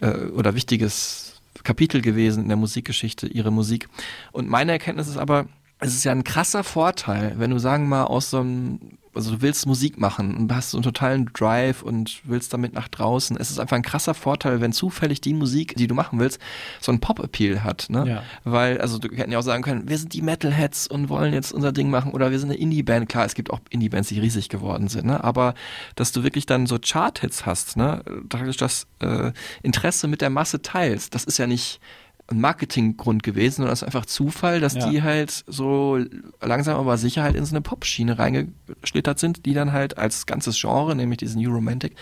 äh, 0.00 0.26
oder 0.28 0.54
wichtiges 0.54 1.42
Kapitel 1.62 2.00
gewesen 2.00 2.44
in 2.44 2.48
der 2.48 2.56
Musikgeschichte, 2.56 3.26
ihre 3.26 3.50
Musik. 3.50 3.88
Und 4.32 4.48
meine 4.48 4.72
Erkenntnis 4.72 5.08
ist 5.08 5.18
aber, 5.18 5.46
es 5.80 5.94
ist 5.94 6.04
ja 6.04 6.12
ein 6.12 6.24
krasser 6.24 6.64
Vorteil, 6.64 7.34
wenn 7.38 7.50
du 7.50 7.58
sagen 7.58 7.84
wir 7.84 7.88
mal 7.88 8.04
aus 8.04 8.30
so 8.30 8.40
einem, 8.40 8.78
also 9.14 9.32
du 9.32 9.42
willst 9.42 9.66
Musik 9.66 9.98
machen 9.98 10.36
und 10.36 10.54
hast 10.54 10.70
so 10.70 10.78
einen 10.78 10.82
totalen 10.82 11.30
Drive 11.32 11.82
und 11.82 12.20
willst 12.24 12.52
damit 12.52 12.74
nach 12.74 12.88
draußen. 12.88 13.36
Es 13.36 13.50
ist 13.50 13.58
einfach 13.58 13.76
ein 13.76 13.82
krasser 13.82 14.14
Vorteil, 14.14 14.60
wenn 14.60 14.72
zufällig 14.72 15.20
die 15.20 15.34
Musik, 15.34 15.74
die 15.76 15.86
du 15.86 15.94
machen 15.94 16.18
willst, 16.18 16.40
so 16.80 16.92
einen 16.92 17.00
Pop-Appeal 17.00 17.62
hat, 17.62 17.86
ne? 17.88 18.08
Ja. 18.08 18.22
Weil, 18.44 18.80
also 18.80 18.98
du 18.98 19.14
hätten 19.14 19.32
ja 19.32 19.38
auch 19.38 19.42
sagen 19.42 19.62
können, 19.62 19.88
wir 19.88 19.98
sind 19.98 20.12
die 20.12 20.22
Metalheads 20.22 20.86
und 20.86 21.08
wollen 21.08 21.32
jetzt 21.32 21.52
unser 21.52 21.72
Ding 21.72 21.90
machen 21.90 22.12
oder 22.12 22.30
wir 22.30 22.38
sind 22.38 22.50
eine 22.50 22.58
Indie-Band. 22.58 23.08
Klar, 23.08 23.24
es 23.24 23.34
gibt 23.34 23.50
auch 23.50 23.60
Indie-Bands, 23.70 24.08
die 24.08 24.20
riesig 24.20 24.48
geworden 24.48 24.88
sind, 24.88 25.06
ne? 25.06 25.22
Aber 25.22 25.54
dass 25.96 26.12
du 26.12 26.22
wirklich 26.22 26.46
dann 26.46 26.66
so 26.66 26.78
Chart-Hits 26.78 27.46
hast, 27.46 27.76
ne? 27.76 28.02
Praktisch 28.28 28.56
das 28.56 28.86
äh, 29.00 29.32
Interesse 29.62 30.08
mit 30.08 30.20
der 30.20 30.30
Masse 30.30 30.62
teilst, 30.62 31.14
das 31.14 31.24
ist 31.24 31.38
ja 31.38 31.46
nicht 31.46 31.80
ein 32.28 32.40
Marketinggrund 32.40 33.22
gewesen, 33.22 33.56
sondern 33.56 33.74
es 33.74 33.82
ist 33.82 33.86
einfach 33.86 34.06
Zufall, 34.06 34.58
dass 34.58 34.74
Ja. 34.74 34.88
die 34.88 35.02
halt 35.02 35.44
so 35.46 35.98
langsam 36.40 36.78
aber 36.78 36.96
sicher 36.96 37.22
halt 37.22 37.36
in 37.36 37.44
so 37.44 37.52
eine 37.54 37.60
Pop-Schiene 37.60 38.18
reingeschlittert 38.18 39.18
sind, 39.18 39.44
die 39.44 39.52
dann 39.52 39.72
halt 39.72 39.98
als 39.98 40.24
ganzes 40.24 40.58
Genre, 40.58 40.96
nämlich 40.96 41.18
diese 41.18 41.38
New 41.38 41.52
Romantic, 41.52 41.96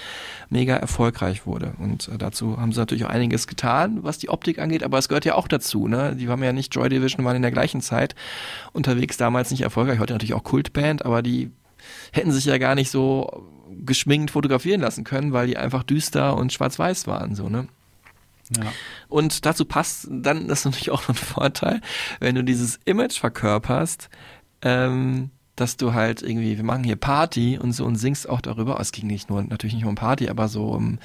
mega 0.49 0.77
erfolgreich 0.77 1.45
wurde. 1.45 1.75
Und 1.79 2.07
äh, 2.09 2.19
dazu 2.19 2.57
haben 2.61 2.71
sie 2.73 2.79
natürlich 2.79 3.05
auch 3.05 3.11
einiges 3.11 3.49
getan, 3.49 4.05
was 4.05 4.19
die 4.19 4.29
Optik 4.29 4.61
angeht, 4.61 4.85
aber 4.85 4.99
es 4.99 5.09
gehört 5.09 5.25
ja 5.25 5.35
auch 5.35 5.49
dazu, 5.49 5.89
ne? 5.89 6.15
Die 6.15 6.29
haben 6.29 6.43
ja 6.45 6.53
nicht 6.53 6.73
Joy 6.73 6.89
Division, 6.89 7.25
waren 7.25 7.37
in 7.37 7.43
der 7.43 7.51
gleichen 7.51 7.81
Zeit 7.81 8.15
unterwegs, 8.73 9.17
damals 9.17 9.51
nicht 9.51 9.63
erfolgreich, 9.63 9.99
heute 9.99 10.13
natürlich 10.13 10.35
auch 10.35 10.45
Kultband, 10.45 11.05
aber 11.05 11.23
die 11.23 11.51
hätten 12.13 12.31
sich 12.31 12.45
ja 12.45 12.59
gar 12.59 12.77
nicht 12.77 12.91
so 12.93 13.49
geschminkt 13.85 14.31
fotografieren 14.31 14.83
lassen 14.83 15.03
können, 15.03 15.33
weil 15.33 15.49
die 15.49 15.57
einfach 15.57 15.83
düster 15.83 16.37
und 16.37 16.53
schwarz-weiß 16.53 17.09
waren, 17.09 17.35
so, 17.35 17.49
ne? 17.49 17.67
Ja. 18.57 18.73
Und 19.09 19.47
dazu 19.47 19.65
passt 19.65 20.09
dann, 20.11 20.49
das 20.49 20.61
ist 20.61 20.65
natürlich 20.67 20.91
auch 20.91 21.03
noch 21.03 21.11
ein 21.11 21.15
Vorteil, 21.15 21.81
wenn 22.21 22.35
du 22.35 22.45
dieses 22.45 22.79
Image 22.85 23.19
verkörperst, 23.19 24.09
ähm, 24.63 25.31
dass 25.57 25.77
du 25.77 25.93
halt 25.93 26.23
irgendwie, 26.23 26.57
wir 26.57 26.65
machen 26.65 26.85
hier 26.85 26.97
Party 26.97 27.59
und 27.59 27.73
so 27.73 27.85
und 27.85 27.97
singst 27.97 28.29
auch 28.29 28.41
darüber. 28.41 28.81
Es 28.81 28.93
ging 28.93 29.07
nicht 29.07 29.29
nur, 29.29 29.43
natürlich 29.43 29.75
nicht 29.75 29.83
nur 29.83 29.91
um 29.91 29.97
Party, 29.97 30.29
aber 30.29 30.49
so, 30.49 30.71
um, 30.71 30.99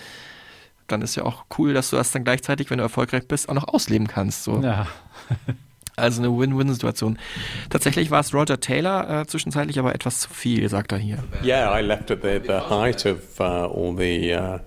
dann 0.88 1.02
ist 1.02 1.16
ja 1.16 1.24
auch 1.24 1.46
cool, 1.58 1.74
dass 1.74 1.90
du 1.90 1.98
das 1.98 2.12
dann 2.12 2.24
gleichzeitig, 2.24 2.70
wenn 2.70 2.78
du 2.78 2.84
erfolgreich 2.84 3.28
bist, 3.28 3.50
auch 3.50 3.54
noch 3.54 3.68
ausleben 3.68 4.08
kannst. 4.08 4.44
So. 4.44 4.62
Ja. 4.62 4.88
Also 6.00 6.22
eine 6.22 6.30
Win-Win-Situation. 6.38 7.18
Tatsächlich 7.72 8.12
war 8.12 8.20
es 8.20 8.32
Roger 8.32 8.60
Taylor 8.60 9.22
äh, 9.22 9.26
zwischenzeitlich 9.26 9.80
aber 9.80 9.96
etwas 9.96 10.20
zu 10.20 10.30
viel, 10.30 10.70
sagt 10.70 10.92
er 10.92 11.00
hier. 11.00 11.18
Yeah, 11.44 11.76
I 11.76 11.82
left 11.82 12.12
at 12.12 12.22
the, 12.22 12.40
the 12.46 12.70
height 12.70 13.04
of 13.08 13.18
uh, 13.40 13.44
all 13.44 13.98
the 13.98 14.32
uh, 14.36 14.60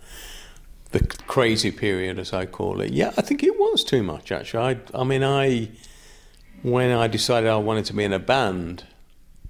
the 0.92 1.00
crazy 1.26 1.70
period, 1.70 2.18
as 2.18 2.32
I 2.32 2.46
call 2.46 2.80
it. 2.80 2.92
Yeah, 2.92 3.12
I 3.16 3.22
think 3.22 3.42
it 3.42 3.58
was 3.58 3.84
too 3.84 4.02
much. 4.02 4.32
Actually, 4.32 4.76
I, 4.94 5.00
I 5.00 5.04
mean, 5.04 5.22
I 5.22 5.70
when 6.62 6.90
I 6.90 7.06
decided 7.06 7.48
I 7.48 7.56
wanted 7.56 7.86
to 7.86 7.94
be 7.94 8.04
in 8.04 8.12
a 8.12 8.18
band, 8.18 8.84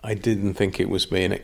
I 0.03 0.14
didn't 0.14 0.55
think 0.55 0.78
it 0.78 0.88
was 0.88 1.07
being 1.07 1.38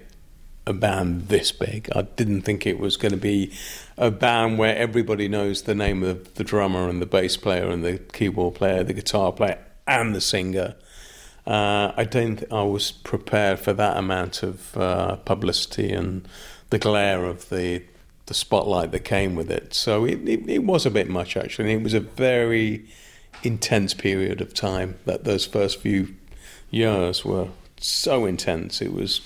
a, 0.67 0.73
band 0.73 1.29
this 1.29 1.53
big. 1.53 1.89
I 1.95 2.03
didn't 2.03 2.43
think 2.43 2.67
it 2.67 2.81
was 2.81 2.97
going 2.97 3.13
to 3.13 3.19
be 3.19 3.53
a 3.97 4.11
band 4.11 4.59
where 4.59 4.77
everybody 4.77 5.29
knows 5.29 5.63
the 5.63 5.77
name 5.77 6.03
of 6.03 6.35
the 6.35 6.43
drummer 6.43 6.89
and 6.89 7.01
the 7.01 7.07
bass 7.07 7.37
player 7.37 7.69
and 7.69 7.85
the 7.85 7.99
keyboard 7.99 8.57
player, 8.57 8.83
the 8.83 8.93
guitar 8.93 9.31
player, 9.33 9.59
and 9.87 10.15
the 10.15 10.21
singer. 10.21 10.75
Uh, 11.47 11.93
I 11.97 12.05
don't. 12.05 12.39
Th- 12.39 12.51
I 12.51 12.63
was 12.63 12.91
prepared 12.91 13.61
for 13.61 13.73
that 13.75 13.97
amount 13.97 14.43
of 14.43 14.77
uh, 14.77 15.17
publicity 15.17 15.93
and 15.93 16.27
the 16.71 16.79
glare 16.79 17.25
of 17.25 17.49
the 17.49 17.83
the 18.27 18.35
spotlight 18.35 18.93
that 18.93 19.05
came 19.05 19.35
with 19.35 19.51
it. 19.51 19.75
So 19.75 20.05
it, 20.05 20.29
it, 20.29 20.49
it 20.49 20.65
was 20.65 20.87
a 20.87 20.91
bit 20.91 21.09
much 21.09 21.37
actually. 21.37 21.73
And 21.73 21.81
it 21.81 21.85
was 21.85 21.95
a 21.95 22.01
very 22.01 22.85
intense 23.43 23.95
period 23.95 24.41
of 24.41 24.55
time. 24.55 24.99
That 25.05 25.25
those 25.25 25.47
first 25.47 25.81
few 25.81 26.15
years 26.71 27.25
were 27.25 27.49
so 27.81 28.27
intense. 28.27 28.83
It 28.83 28.93
was 28.93 29.21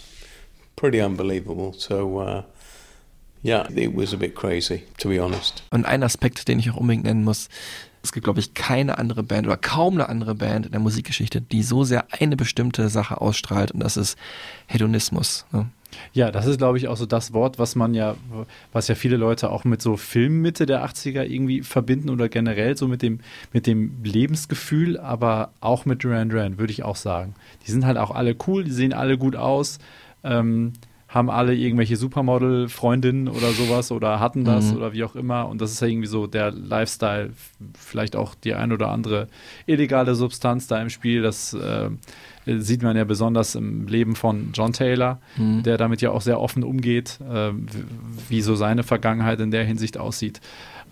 pretty 0.76 1.00
unbelievable. 1.00 1.72
So. 1.72 2.18
Uh, 2.18 2.42
yeah, 3.42 3.66
it 3.74 3.94
was 3.94 4.12
a 4.12 4.18
bit 4.18 4.34
crazy, 4.34 4.84
to 4.98 5.08
be 5.08 5.18
honest. 5.18 5.62
Und 5.70 5.86
ein 5.86 6.02
Aspekt, 6.02 6.46
den 6.46 6.58
ich 6.58 6.70
auch 6.70 6.76
unbedingt 6.76 7.04
nennen 7.04 7.24
muss, 7.24 7.48
Es 8.02 8.12
gibt, 8.12 8.24
glaube 8.24 8.40
ich, 8.40 8.54
keine 8.54 8.98
andere 8.98 9.22
Band 9.22 9.46
oder 9.46 9.56
kaum 9.56 9.94
eine 9.94 10.08
andere 10.08 10.34
Band 10.34 10.66
in 10.66 10.72
der 10.72 10.80
Musikgeschichte, 10.80 11.40
die 11.40 11.62
so 11.62 11.84
sehr 11.84 12.06
eine 12.18 12.36
bestimmte 12.36 12.88
Sache 12.88 13.20
ausstrahlt 13.20 13.72
und 13.72 13.80
das 13.80 13.96
ist 13.96 14.16
Hedonismus. 14.66 15.46
Ne? 15.52 15.66
Ja, 16.12 16.30
das 16.30 16.46
ist, 16.46 16.58
glaube 16.58 16.78
ich, 16.78 16.88
auch 16.88 16.96
so 16.96 17.06
das 17.06 17.32
Wort, 17.32 17.58
was 17.58 17.76
man 17.76 17.94
ja, 17.94 18.16
was 18.72 18.88
ja 18.88 18.94
viele 18.94 19.16
Leute 19.16 19.50
auch 19.50 19.64
mit 19.64 19.82
so 19.82 19.96
Filmen 19.96 20.40
Mitte 20.40 20.66
der 20.66 20.84
80er 20.84 21.24
irgendwie 21.24 21.62
verbinden 21.62 22.10
oder 22.10 22.28
generell 22.28 22.76
so 22.76 22.88
mit 22.88 23.02
dem, 23.02 23.20
mit 23.52 23.66
dem 23.66 24.02
Lebensgefühl, 24.02 24.98
aber 24.98 25.52
auch 25.60 25.84
mit 25.84 26.02
Duran 26.04 26.28
Duran, 26.28 26.58
würde 26.58 26.72
ich 26.72 26.82
auch 26.82 26.96
sagen. 26.96 27.34
Die 27.66 27.70
sind 27.70 27.84
halt 27.84 27.98
auch 27.98 28.10
alle 28.10 28.36
cool, 28.46 28.64
die 28.64 28.70
sehen 28.70 28.92
alle 28.92 29.18
gut 29.18 29.36
aus, 29.36 29.78
ähm, 30.22 30.72
haben 31.12 31.28
alle 31.28 31.54
irgendwelche 31.54 31.96
Supermodel-Freundinnen 31.96 33.28
oder 33.28 33.50
sowas 33.50 33.90
oder 33.90 34.20
hatten 34.20 34.44
das 34.44 34.70
Mhm. 34.70 34.76
oder 34.76 34.92
wie 34.92 35.02
auch 35.04 35.16
immer. 35.16 35.48
Und 35.48 35.60
das 35.60 35.72
ist 35.72 35.80
ja 35.80 35.88
irgendwie 35.88 36.06
so 36.06 36.26
der 36.28 36.52
Lifestyle, 36.52 37.30
vielleicht 37.76 38.14
auch 38.16 38.34
die 38.34 38.54
ein 38.54 38.72
oder 38.72 38.88
andere 38.90 39.26
illegale 39.66 40.14
Substanz 40.14 40.66
da 40.68 40.80
im 40.80 40.88
Spiel. 40.88 41.20
Das 41.22 41.52
äh, 41.52 41.90
sieht 42.46 42.82
man 42.82 42.96
ja 42.96 43.04
besonders 43.04 43.56
im 43.56 43.86
Leben 43.88 44.14
von 44.14 44.50
John 44.54 44.72
Taylor, 44.72 45.20
Mhm. 45.36 45.64
der 45.64 45.76
damit 45.78 46.00
ja 46.00 46.10
auch 46.12 46.20
sehr 46.22 46.40
offen 46.40 46.62
umgeht, 46.62 47.18
äh, 47.28 47.50
wie 48.28 48.40
so 48.40 48.54
seine 48.54 48.82
Vergangenheit 48.84 49.40
in 49.40 49.50
der 49.50 49.64
Hinsicht 49.64 49.98
aussieht. 49.98 50.40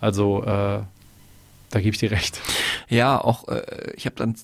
Also 0.01 0.43
äh, 0.43 0.81
da 1.71 1.79
gebe 1.79 1.91
ich 1.91 1.97
dir 1.99 2.11
recht. 2.11 2.39
Ja, 2.89 3.19
auch 3.23 3.47
äh, 3.47 3.61
ich 3.95 4.05
habe 4.05 4.15
dann 4.17 4.35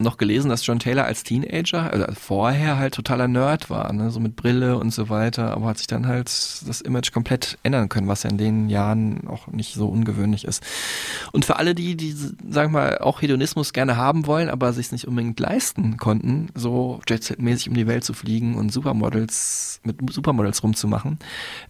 noch 0.00 0.16
gelesen, 0.16 0.48
dass 0.48 0.66
John 0.66 0.78
Taylor 0.78 1.04
als 1.04 1.22
Teenager, 1.22 1.92
also 1.92 2.06
vorher 2.18 2.78
halt 2.78 2.94
totaler 2.94 3.28
Nerd 3.28 3.70
war, 3.70 3.92
ne? 3.92 4.10
so 4.10 4.20
mit 4.20 4.36
Brille 4.36 4.78
und 4.78 4.92
so 4.92 5.08
weiter, 5.08 5.52
aber 5.52 5.66
hat 5.66 5.78
sich 5.78 5.86
dann 5.86 6.06
halt 6.06 6.26
das 6.26 6.80
Image 6.80 7.12
komplett 7.12 7.58
ändern 7.62 7.88
können, 7.88 8.08
was 8.08 8.22
ja 8.22 8.30
in 8.30 8.38
den 8.38 8.68
Jahren 8.68 9.26
auch 9.28 9.46
nicht 9.48 9.74
so 9.74 9.88
ungewöhnlich 9.88 10.44
ist. 10.44 10.62
Und 11.32 11.44
für 11.44 11.56
alle 11.56 11.74
die, 11.74 11.96
die, 11.96 12.12
sagen 12.12 12.72
wir 12.72 12.80
mal, 12.80 12.98
auch 12.98 13.22
Hedonismus 13.22 13.72
gerne 13.72 13.96
haben 13.96 14.26
wollen, 14.26 14.48
aber 14.48 14.72
sich 14.72 14.92
nicht 14.92 15.06
unbedingt 15.06 15.38
leisten 15.38 15.96
konnten, 15.96 16.48
so 16.54 17.00
Jet-Set-mäßig 17.08 17.68
um 17.68 17.74
die 17.74 17.86
Welt 17.86 18.04
zu 18.04 18.14
fliegen 18.14 18.56
und 18.56 18.72
Supermodels 18.72 19.80
mit 19.84 19.96
Supermodels 20.10 20.62
rumzumachen, 20.62 21.18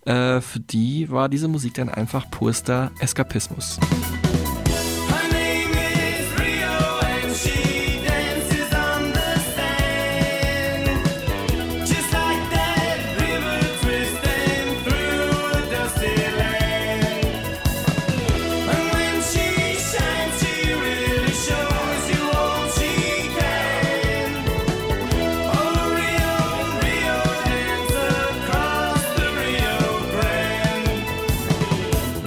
äh, 0.05 0.41
für 0.41 0.61
die 0.61 1.11
war 1.11 1.29
diese 1.29 1.49
Musik 1.49 1.75
dann 1.75 1.89
einfach 1.89 2.31
purster 2.31 2.91
Eskapismus. 3.01 3.79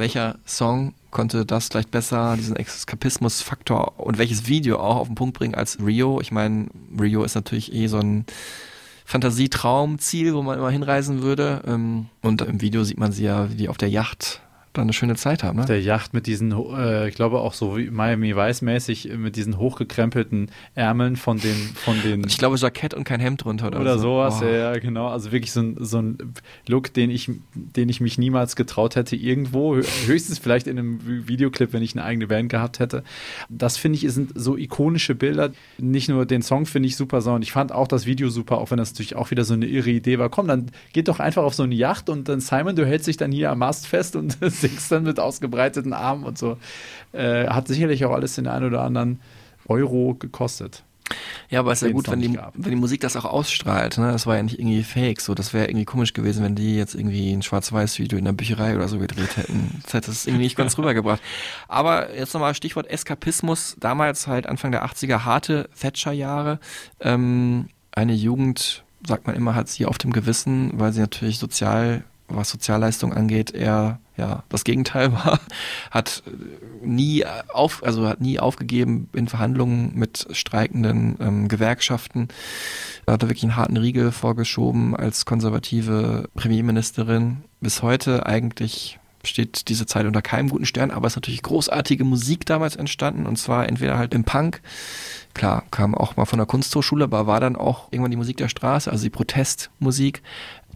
Welcher 0.04 0.36
Song 0.46 0.94
konnte 1.12 1.46
das 1.46 1.70
vielleicht 1.70 1.90
besser, 1.90 2.36
diesen 2.36 2.58
Eskapismus-Faktor 2.58 4.02
und 4.02 4.18
welches 4.18 4.50
Video 4.50 4.78
auch 4.78 4.98
auf 4.98 5.08
den 5.08 5.16
Punkt 5.16 5.38
bringen 5.38 5.56
als 5.56 5.78
Rio? 5.80 6.20
Ich 6.20 6.30
meine, 6.30 6.68
Rio 7.00 7.24
ist 7.24 7.36
natürlich 7.36 7.74
eh 7.74 7.88
so 7.88 8.00
ein 8.00 8.26
Fantasietraumziel, 9.06 10.34
wo 10.34 10.42
man 10.42 10.58
immer 10.58 10.70
hinreisen 10.70 11.22
würde. 11.22 11.62
Ähm, 11.66 12.08
Und 12.22 12.42
im 12.42 12.60
Video 12.60 12.84
sieht 12.84 13.00
man 13.00 13.14
sie 13.14 13.24
ja, 13.24 13.48
wie 13.58 13.70
auf 13.70 13.78
der 13.78 13.90
Yacht 13.90 14.42
da 14.74 14.82
eine 14.82 14.94
schöne 14.94 15.16
Zeit 15.16 15.44
haben. 15.44 15.60
Ne? 15.60 15.66
Der 15.66 15.82
Yacht 15.82 16.14
mit 16.14 16.28
diesen, 16.28 16.52
äh, 16.52 17.08
ich 17.08 17.16
glaube 17.16 17.40
auch 17.40 17.54
so 17.54 17.78
wie 17.78 17.90
Miami 17.92 18.36
Vice 18.36 18.62
mäßig, 18.64 19.10
äh, 19.12 19.18
mit 19.18 19.36
diesen 19.36 19.58
hochgekrempelten 19.58 20.50
Ärmeln 20.76 21.16
von 21.16 21.38
den, 21.40 21.56
von 21.76 22.02
den 22.02 22.26
Ich 22.28 22.38
glaube, 22.38 22.58
Jackett 22.58 22.94
und 22.94 23.04
kein 23.04 23.20
Hemd 23.20 23.44
drunter 23.44 23.68
oder, 23.68 23.82
oder 23.82 23.98
so. 23.98 24.04
sowas, 24.04 24.42
Oh. 24.42 24.46
ja, 24.46 24.74
genau. 24.80 25.08
Also 25.10 25.32
wirklich 25.32 25.52
so 25.52 25.62
ein, 25.62 25.78
so 25.80 26.00
ein 26.02 26.18
Look, 26.68 26.94
den 26.94 27.10
ich, 27.12 27.30
den 27.54 27.90
ich 27.90 28.02
mich 28.02 28.18
niemals 28.18 28.56
getraut 28.56 28.96
hätte, 28.96 29.16
irgendwo. 29.16 29.76
Hö- 29.76 30.08
Höchstens 30.08 30.40
vielleicht 30.40 30.68
in 30.68 30.78
einem 30.80 31.00
Vi- 31.00 31.28
Videoclip, 31.28 31.72
wenn 31.74 31.84
ich 31.84 31.94
eine 31.96 32.04
eigene 32.04 32.28
Band 32.28 32.50
gehabt 32.50 32.80
hätte. 32.80 33.04
Das 33.50 33.78
finde 33.78 33.98
ich, 33.98 34.12
sind 34.12 34.32
so 34.36 34.58
ikonische 34.58 35.16
Bilder. 35.16 35.52
Nicht 35.78 36.10
nur 36.10 36.26
den 36.26 36.42
Song 36.42 36.66
finde 36.66 36.88
ich 36.88 36.96
super, 36.96 37.22
sondern 37.22 37.42
ich 37.44 37.52
fand 37.52 37.72
auch 37.72 37.88
das 37.88 38.06
Video 38.06 38.30
super, 38.30 38.58
auch 38.58 38.72
wenn 38.72 38.78
das 38.78 38.92
natürlich 38.92 39.16
auch 39.16 39.30
wieder 39.32 39.44
so 39.46 39.54
eine 39.54 39.66
irre 39.68 39.92
Idee 39.92 40.20
war. 40.20 40.30
Komm, 40.30 40.48
dann 40.48 40.72
geht 40.94 41.08
doch 41.08 41.20
einfach 41.20 41.44
auf 41.44 41.54
so 41.54 41.64
eine 41.64 41.76
Yacht 41.76 42.10
und 42.10 42.28
dann 42.28 42.40
Simon, 42.40 42.76
du 42.76 42.86
hältst 42.86 43.08
dich 43.08 43.18
dann 43.18 43.32
hier 43.32 43.52
am 43.52 43.60
Mast 43.60 43.86
fest 43.88 44.16
und 44.16 44.38
singst 44.42 44.63
dann 44.90 45.04
mit 45.04 45.20
ausgebreiteten 45.20 45.94
Armen 45.94 46.24
und 46.24 46.38
so. 46.38 46.58
Äh, 47.12 47.48
hat 47.48 47.68
sicherlich 47.68 48.06
auch 48.06 48.12
alles 48.12 48.36
den 48.36 48.48
einen 48.48 48.66
oder 48.66 48.82
anderen 48.82 49.20
Euro 49.68 50.16
gekostet. 50.16 50.84
Ja, 51.50 51.60
aber 51.60 51.72
es 51.72 51.82
ist 51.82 51.90
ja 51.90 51.94
gut, 51.94 52.10
wenn 52.10 52.22
die, 52.22 52.38
wenn 52.54 52.72
die 52.72 52.78
Musik 52.78 53.02
das 53.02 53.16
auch 53.16 53.26
ausstrahlt. 53.26 53.98
Ne? 53.98 54.12
Das 54.12 54.26
war 54.26 54.38
ja 54.38 54.44
nicht 54.44 54.60
irgendwie 54.60 54.84
fake. 54.84 55.22
So, 55.22 55.36
das 55.36 55.54
wäre 55.54 55.68
irgendwie 55.68 55.86
komisch 55.86 56.14
gewesen, 56.14 56.44
wenn 56.44 56.56
die 56.56 56.76
jetzt 56.76 56.96
irgendwie 56.96 57.32
ein 57.32 57.42
Schwarz-Weiß-Video 57.42 58.18
in 58.18 58.26
der 58.26 58.32
Bücherei 58.32 58.76
oder 58.76 58.88
so 58.88 58.98
gedreht 58.98 59.38
hätten. 59.38 59.82
Das 59.84 59.94
hätte 59.94 60.12
es 60.12 60.26
irgendwie 60.26 60.46
nicht 60.46 60.56
ganz 60.56 60.78
rübergebracht. 60.78 61.22
Aber 61.68 62.16
jetzt 62.16 62.34
nochmal 62.34 62.56
Stichwort 62.56 62.88
Eskapismus. 62.88 63.76
Damals 63.80 64.28
halt 64.28 64.48
Anfang 64.48 64.72
der 64.72 64.86
80er 64.86 65.26
harte 65.26 65.70
Thatcher-Jahre. 65.80 66.60
Ähm, 67.00 67.70
eine 67.92 68.14
Jugend, 68.14 68.84
sagt 69.06 69.28
man 69.28 69.36
immer, 69.36 69.56
hat 69.56 69.70
sie 69.70 69.86
auf 69.86 69.98
dem 69.98 70.14
Gewissen, 70.14 70.72
weil 70.80 70.94
sie 70.94 71.02
natürlich 71.02 71.38
sozial, 71.38 72.04
was 72.36 72.50
Sozialleistung 72.50 73.14
angeht, 73.14 73.52
eher 73.52 74.00
ja, 74.18 74.44
das 74.50 74.64
Gegenteil 74.64 75.12
war, 75.14 75.40
hat 75.92 76.24
nie 76.82 77.26
auf, 77.52 77.84
also 77.84 78.08
hat 78.08 78.22
nie 78.22 78.40
aufgegeben 78.40 79.10
in 79.14 79.28
Verhandlungen 79.28 79.94
mit 79.96 80.28
streikenden 80.32 81.18
ähm, 81.20 81.48
Gewerkschaften. 81.48 82.28
Hat 83.08 83.24
da 83.24 83.28
wirklich 83.28 83.44
einen 83.44 83.56
harten 83.56 83.78
Riegel 83.78 84.12
vorgeschoben 84.12 84.96
als 84.96 85.26
konservative 85.26 86.30
Premierministerin. 86.36 87.44
Bis 87.60 87.82
heute 87.82 88.26
eigentlich 88.26 89.00
steht 89.26 89.70
diese 89.70 89.86
Zeit 89.86 90.06
unter 90.06 90.22
keinem 90.22 90.50
guten 90.50 90.66
Stern, 90.66 90.92
aber 90.92 91.08
es 91.08 91.14
ist 91.14 91.18
natürlich 91.18 91.44
großartige 91.44 92.04
Musik 92.04 92.46
damals 92.46 92.76
entstanden 92.76 93.26
und 93.26 93.38
zwar 93.38 93.68
entweder 93.68 93.98
halt 93.98 94.14
im 94.14 94.26
Punk, 94.26 94.62
klar, 95.34 95.64
kam 95.72 95.96
auch 95.96 96.18
mal 96.18 96.26
von 96.26 96.40
der 96.40 96.46
Kunsthochschule, 96.46 97.06
aber 97.06 97.26
war 97.26 97.40
dann 97.40 97.56
auch 97.56 97.88
irgendwann 97.92 98.12
die 98.12 98.18
Musik 98.18 98.38
der 98.38 98.50
Straße, 98.50 98.92
also 98.92 99.04
die 99.04 99.10
Protestmusik 99.10 100.22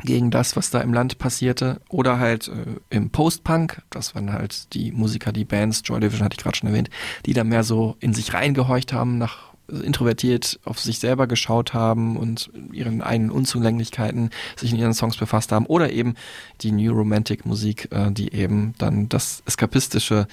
gegen 0.04 0.32
das, 0.32 0.56
was 0.56 0.70
da 0.70 0.82
im 0.82 0.94
Land 0.94 1.18
passierte, 1.18 1.82
oder 1.90 2.20
halt 2.20 2.48
äh, 2.48 2.96
im 2.96 3.10
Post-Punk, 3.10 3.82
das 3.90 4.16
waren 4.16 4.32
halt 4.32 4.74
die 4.74 4.92
Musiker, 4.92 5.32
die 5.32 5.46
Bands, 5.46 5.82
Joy 5.86 6.00
Division 6.00 6.26
hatte 6.26 6.36
ich 6.38 6.44
gerade 6.44 6.58
schon 6.58 6.70
erwähnt, 6.70 6.90
die 7.26 7.34
da 7.34 7.44
mehr 7.44 7.64
so 7.64 7.96
in 8.00 8.14
sich 8.14 8.34
reingehorcht 8.34 8.94
haben, 8.94 9.18
nach 9.18 9.54
äh, 9.72 9.78
introvertiert 9.78 10.60
auf 10.66 10.80
sich 10.80 11.00
selber 11.00 11.28
geschaut 11.28 11.74
haben 11.74 12.18
und 12.18 12.52
ihren 12.72 13.02
eigenen 13.02 13.32
Unzulänglichkeiten 13.32 14.30
sich 14.56 14.72
in 14.72 14.80
ihren 14.80 14.94
Songs 14.94 15.18
befasst 15.18 15.52
haben 15.52 15.66
oder 15.66 15.92
eben 15.92 16.16
die 16.62 16.72
New 16.72 16.94
Romantic 16.94 17.46
Musik, 17.46 17.90
äh, 17.92 18.12
die 18.12 18.34
eben 18.34 18.76
dann 18.78 19.10
das 19.10 19.44
Eskapistische 19.46 20.28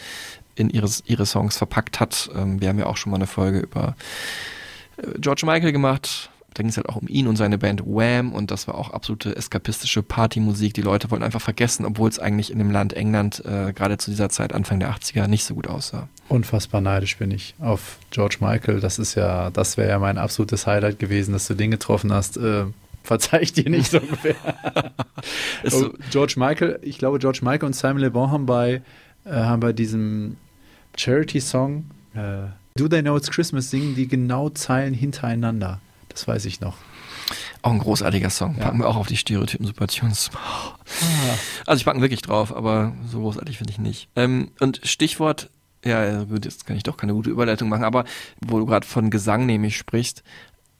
in 0.57 0.71
ihres, 0.71 1.03
ihre 1.07 1.27
Songs 1.27 1.57
verpackt 1.57 2.01
hat. 2.01 2.31
Ähm, 2.35 2.61
wir 2.61 2.69
haben 2.69 2.79
ja 2.79 2.87
auch 2.87 2.97
schon 2.97 3.11
mal 3.11 3.17
eine 3.17 3.27
Folge 3.27 3.61
über 3.61 3.97
äh, 4.99 5.19
George 5.19 5.47
Michael 5.47 5.73
gemacht. 5.73 6.31
Da 6.55 6.63
ging 6.63 6.71
es 6.71 6.77
halt 6.77 6.89
auch 6.89 6.97
um 6.97 7.09
ihn 7.09 7.27
und 7.27 7.37
seine 7.37 7.59
Band 7.59 7.83
Wham 7.85 8.33
und 8.33 8.51
das 8.51 8.69
war 8.69 8.77
auch 8.77 8.91
absolute 8.91 9.35
eskapistische 9.37 10.03
Partymusik. 10.03 10.73
Die 10.75 10.83
Leute 10.83 11.11
wollten 11.11 11.25
einfach 11.25 11.41
vergessen, 11.41 11.85
obwohl 11.85 12.09
es 12.09 12.19
eigentlich 12.21 12.53
in 12.53 12.59
dem 12.59 12.71
Land 12.71 12.93
England 12.93 13.45
äh, 13.45 13.73
gerade 13.73 13.99
zu 13.99 14.11
dieser 14.11 14.29
Zeit, 14.29 14.53
Anfang 14.53 14.79
der 14.81 14.95
80er, 14.95 15.27
nicht 15.27 15.45
so 15.45 15.55
gut 15.55 15.67
aussah. 15.67 16.09
Unfassbar 16.29 16.81
neidisch 16.81 17.19
bin 17.19 17.33
ich 17.33 17.55
auf 17.59 17.99
George 18.11 18.37
Michael. 18.41 18.81
Das 18.81 18.99
ist 18.99 19.17
ja, 19.17 19.51
das 19.51 19.77
wäre 19.77 19.91
ja 19.91 19.99
mein 19.99 20.17
absolutes 20.17 20.67
Highlight 20.67 20.99
gewesen, 20.99 21.33
dass 21.33 21.47
du 21.47 21.55
den 21.55 21.73
getroffen 21.73 22.13
hast. 22.13 22.37
Äh, 22.37 22.67
verzeih 23.03 23.41
ich 23.43 23.53
dir 23.53 23.69
nicht 23.69 23.91
so 23.91 23.99
ungefähr. 24.01 24.37
Ist 25.65 25.75
oh, 25.75 25.81
so- 25.81 25.95
George 26.11 26.35
Michael, 26.37 26.79
ich 26.83 26.99
glaube, 26.99 27.19
George 27.19 27.41
Michael 27.43 27.67
und 27.67 27.75
Simon 27.75 27.99
Le 27.99 28.11
Bon 28.11 28.31
haben 28.31 28.47
bei, 28.47 28.81
äh, 29.25 29.31
haben 29.33 29.61
bei 29.61 29.73
diesem 29.73 30.37
Charity-Song 30.97 31.85
äh, 32.15 32.47
Do 32.77 32.89
They 32.89 33.03
Know 33.03 33.17
It's 33.17 33.31
Christmas 33.31 33.71
singen 33.71 33.95
die 33.95 34.09
genau 34.09 34.51
Zeilen 34.51 34.95
hintereinander. 34.95 35.81
Das 36.15 36.27
weiß 36.27 36.45
ich 36.47 36.61
noch. 36.61 36.77
Auch 37.62 37.73
ein 37.73 37.79
großartiger 37.79 38.31
Song. 38.31 38.57
Ja. 38.57 38.65
Packen 38.65 38.79
wir 38.79 38.89
auch 38.89 38.97
auf 38.97 39.09
die 39.09 39.17
Stereotypen 39.17 39.67
Supertunes. 39.67 40.31
Ah. 40.35 40.75
Also 41.67 41.81
ich 41.81 41.85
packen 41.85 42.01
wirklich 42.01 42.23
drauf, 42.23 42.55
aber 42.55 42.93
so 43.11 43.21
großartig 43.21 43.59
finde 43.59 43.73
ich 43.73 43.79
nicht. 43.79 44.09
Ähm, 44.17 44.53
und 44.61 44.81
Stichwort, 44.85 45.51
ja 45.85 46.25
gut, 46.25 46.45
jetzt 46.45 46.67
kann 46.67 46.77
ich 46.77 46.83
doch 46.83 46.97
keine 46.97 47.15
gute 47.15 47.31
Überleitung 47.31 47.69
machen, 47.69 47.85
aber 47.85 48.05
wo 48.41 48.59
du 48.59 48.67
gerade 48.67 48.87
von 48.87 49.11
Gesang 49.11 49.47
nämlich 49.47 49.77
sprichst, 49.77 50.23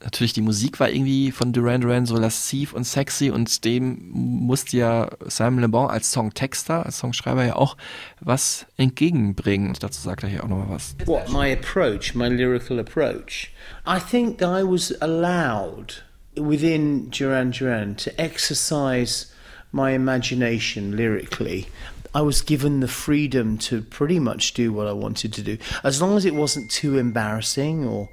natürlich 0.05 0.33
die 0.33 0.41
Musik 0.41 0.79
war 0.79 0.89
irgendwie 0.89 1.31
von 1.31 1.51
Duran 1.51 1.81
Duran 1.81 2.05
so 2.05 2.15
lassiv 2.15 2.73
und 2.73 2.85
sexy 2.85 3.31
und 3.31 3.65
dem 3.65 3.97
musste 4.11 4.77
ja 4.77 5.09
Simon 5.25 5.59
Le 5.59 5.67
Bon 5.67 5.89
als 5.89 6.11
Songtexter, 6.11 6.85
als 6.85 6.99
Songschreiber 6.99 7.43
ja 7.43 7.55
auch 7.55 7.75
was 8.21 8.67
entgegenbringen. 8.77 9.69
Und 9.69 9.83
dazu 9.83 10.01
sagt 10.01 10.23
er 10.23 10.29
hier 10.29 10.43
auch 10.43 10.47
nochmal 10.47 10.69
was. 10.69 10.95
What 11.05 11.29
my 11.31 11.51
approach, 11.51 12.15
my 12.15 12.29
lyrical 12.29 12.79
approach? 12.79 13.51
I 13.85 13.99
think 13.99 14.41
I 14.41 14.63
was 14.63 14.93
allowed 15.01 16.03
within 16.35 17.09
Duran 17.09 17.51
Duran 17.51 17.95
to 17.97 18.11
exercise 18.17 19.27
my 19.71 19.93
imagination 19.93 20.95
lyrically. 20.95 21.67
I 22.13 22.21
was 22.21 22.41
given 22.41 22.79
the 22.79 22.87
freedom 22.87 23.57
to 23.57 23.81
pretty 23.81 24.19
much 24.19 24.53
do 24.53 24.71
what 24.71 24.87
I 24.87 24.93
wanted 24.93 25.33
to 25.33 25.41
do, 25.41 25.57
as 25.83 26.01
long 26.01 26.15
as 26.15 26.23
it 26.23 26.33
wasn't 26.33 26.71
too 26.71 26.97
embarrassing 26.97 27.85
or 27.85 28.07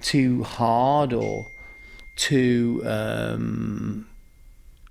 too 0.00 0.42
hard 0.42 1.12
or 1.12 1.46
too 2.16 2.82
um, 2.84 4.06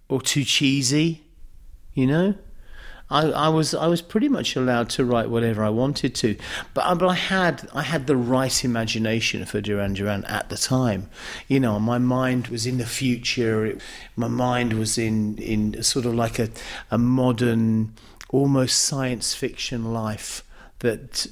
or 0.10 0.22
too 0.22 0.44
cheesy, 0.44 1.24
you 1.94 2.08
know. 2.08 2.36
I, 3.10 3.30
I 3.30 3.48
was 3.48 3.74
I 3.74 3.88
was 3.88 4.02
pretty 4.02 4.28
much 4.28 4.56
allowed 4.56 4.90
to 4.92 5.06
write 5.06 5.30
whatever 5.30 5.64
I 5.64 5.70
wanted 5.70 6.14
to, 6.16 6.36
but 6.74 6.86
I, 6.86 6.94
but 6.94 7.08
I 7.08 7.14
had 7.14 7.70
I 7.74 7.84
had 7.84 8.06
the 8.06 8.18
right 8.18 8.66
imagination 8.66 9.46
for 9.46 9.62
Duran 9.62 9.94
Duran 9.94 10.26
at 10.26 10.50
the 10.50 10.58
time. 10.58 11.10
You 11.48 11.60
know, 11.62 11.80
my 11.80 12.00
mind 12.00 12.48
was 12.48 12.66
in 12.66 12.78
the 12.78 12.86
future. 12.86 13.66
It, 13.66 13.82
my 14.18 14.28
mind 14.28 14.74
was 14.74 14.98
in 14.98 15.38
in 15.38 15.82
sort 15.84 16.06
of 16.06 16.16
like 16.16 16.38
a 16.38 16.50
a 16.92 16.98
modern, 16.98 17.94
almost 18.30 18.80
science 18.80 19.34
fiction 19.34 19.94
life 19.94 20.44
that 20.80 21.28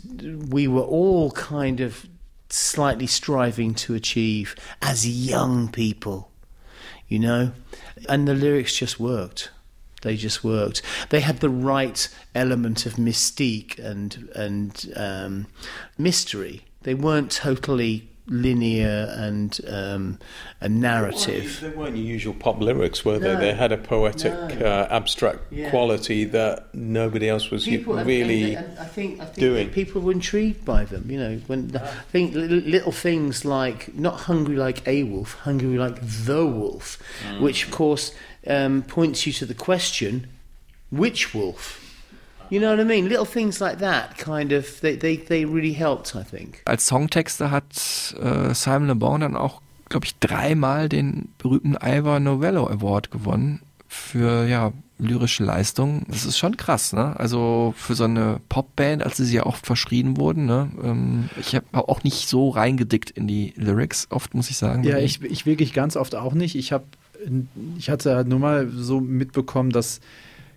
we 0.49 0.67
were 0.67 0.81
all 0.81 1.31
kind 1.31 1.81
of 1.81 2.07
slightly 2.55 3.07
striving 3.07 3.73
to 3.75 3.93
achieve 3.93 4.55
as 4.81 5.07
young 5.07 5.69
people. 5.71 6.31
You 7.07 7.19
know, 7.19 7.51
and 8.09 8.27
the 8.27 8.33
lyrics 8.33 8.75
just 8.75 8.99
worked. 8.99 9.51
They 10.01 10.15
just 10.15 10.43
worked. 10.43 10.81
They 11.09 11.19
had 11.19 11.39
the 11.39 11.49
right 11.49 12.07
element 12.33 12.85
of 12.85 12.93
mystique 12.93 13.77
and 13.79 14.29
and 14.35 14.93
um, 14.95 15.47
mystery. 15.97 16.65
They 16.81 16.93
weren't 16.93 17.31
totally 17.31 18.09
linear 18.27 19.13
and 19.15 19.59
um, 19.67 20.19
a 20.59 20.67
narrative. 20.67 21.59
They 21.61 21.69
weren't 21.69 21.95
your 21.95 22.05
usual 22.05 22.33
pop 22.33 22.59
lyrics, 22.59 23.05
were 23.05 23.19
they? 23.19 23.33
No. 23.33 23.39
They 23.39 23.53
had 23.53 23.71
a 23.71 23.77
poetic, 23.77 24.33
No. 24.33 24.65
uh, 24.65 24.87
abstract 24.89 25.39
Yeah. 25.51 25.69
quality 25.69 26.23
that 26.25 26.73
nobody 26.73 27.29
else 27.29 27.51
was 27.51 27.65
People, 27.65 27.93
really 28.03 28.55
and- 28.55 28.65
and 28.65 28.79
I 28.79 28.85
think, 28.85 29.21
I 29.21 29.25
think 29.25 29.35
doing. 29.37 29.69
people 29.69 30.01
were 30.01 30.11
intrigued 30.11 30.65
by 30.65 30.85
them. 30.85 31.05
You 31.09 31.19
know, 31.19 31.41
when 31.47 31.71
I 31.75 31.87
think 32.11 32.33
little 32.35 32.91
things 32.91 33.45
like 33.45 33.93
not 33.95 34.21
hungry 34.21 34.55
like 34.55 34.87
a 34.87 35.03
wolf, 35.03 35.35
hungry 35.43 35.77
like 35.77 35.99
the 36.01 36.45
wolf, 36.47 36.97
Mm. 37.29 37.41
which 37.41 37.65
of 37.65 37.71
course 37.71 38.11
um, 38.47 38.81
points 38.83 39.25
you 39.27 39.33
to 39.33 39.45
the 39.45 39.53
question, 39.55 40.27
which 40.89 41.33
wolf? 41.33 41.81
You 42.49 42.59
know 42.59 42.71
what 42.71 42.79
I 42.79 42.83
mean? 42.83 43.07
Little 43.07 43.25
things 43.25 43.59
like 43.59 43.79
that 43.79 44.17
kind 44.17 44.51
of 44.51 44.79
they, 44.81 44.97
they, 44.97 45.17
they 45.17 45.45
really 45.45 45.73
helped, 45.73 46.15
I 46.15 46.23
think. 46.23 46.61
Als 46.65 46.87
Songtexter 46.87 47.51
hat 47.51 48.15
äh, 48.21 48.53
Simon 48.53 48.87
Le 48.87 48.95
Bon 48.95 49.19
dann 49.19 49.35
auch, 49.35 49.61
glaube 49.89 50.05
ich, 50.05 50.17
dreimal 50.19 50.89
den 50.89 51.29
berühmten 51.37 51.75
Ivor 51.81 52.19
Novello 52.19 52.67
Award 52.67 53.11
gewonnen 53.11 53.61
für 53.87 54.45
ja 54.45 54.73
lyrische 54.97 55.43
Leistung. 55.43 56.05
Das 56.07 56.25
ist 56.25 56.37
schon 56.37 56.55
krass, 56.55 56.93
ne? 56.93 57.19
Also 57.19 57.73
für 57.77 57.95
so 57.95 58.05
eine 58.05 58.39
Popband, 58.47 59.03
als 59.03 59.17
sie 59.17 59.35
ja 59.35 59.45
oft 59.45 59.65
verschrien 59.65 60.17
wurden, 60.17 60.45
ne? 60.45 60.69
Ähm, 60.81 61.29
ich 61.39 61.55
habe 61.55 61.65
auch 61.73 62.03
nicht 62.03 62.29
so 62.29 62.49
reingedickt 62.49 63.11
in 63.11 63.27
die 63.27 63.53
Lyrics, 63.57 64.07
oft 64.09 64.33
muss 64.33 64.49
ich 64.49 64.57
sagen. 64.57 64.83
Ja, 64.83 64.97
ich, 64.97 65.21
ich 65.21 65.45
wirklich 65.45 65.73
ganz 65.73 65.97
oft 65.97 66.15
auch 66.15 66.33
nicht. 66.33 66.55
Ich 66.55 66.71
habe, 66.71 66.85
ich 67.77 67.89
hatte 67.89 68.15
halt 68.15 68.27
nur 68.27 68.39
mal 68.39 68.69
so 68.69 69.01
mitbekommen, 69.01 69.71
dass 69.71 69.99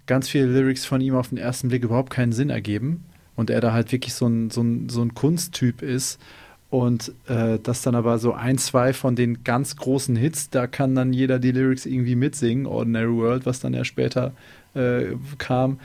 ganz 0.08 0.28
viele 0.28 0.46
Lyrics 0.46 0.84
von 0.84 1.00
ihm 1.00 1.14
auf 1.14 1.28
den 1.28 1.38
ersten 1.38 1.68
Blick 1.68 1.84
überhaupt 1.84 2.10
keinen 2.10 2.32
Sinn 2.32 2.50
ergeben 2.50 3.04
und 3.36 3.50
er 3.50 3.60
da 3.60 3.72
halt 3.72 3.92
wirklich 3.92 4.14
so 4.14 4.26
ein, 4.26 4.50
so 4.50 4.62
ein, 4.62 4.88
so 4.88 5.02
ein 5.02 5.14
Kunsttyp 5.14 5.82
ist 5.82 6.18
und 6.70 7.12
äh, 7.28 7.60
dass 7.62 7.82
dann 7.82 7.94
aber 7.94 8.18
so 8.18 8.32
ein, 8.32 8.58
zwei 8.58 8.92
von 8.92 9.14
den 9.14 9.44
ganz 9.44 9.76
großen 9.76 10.16
Hits, 10.16 10.50
da 10.50 10.66
kann 10.66 10.96
dann 10.96 11.12
jeder 11.12 11.38
die 11.38 11.52
Lyrics 11.52 11.86
irgendwie 11.86 12.16
mitsingen, 12.16 12.66
Ordinary 12.66 13.14
World, 13.16 13.46
was 13.46 13.60
dann 13.60 13.72
ja 13.72 13.84
später 13.84 14.32
äh, 14.74 15.14
kam. 15.38 15.78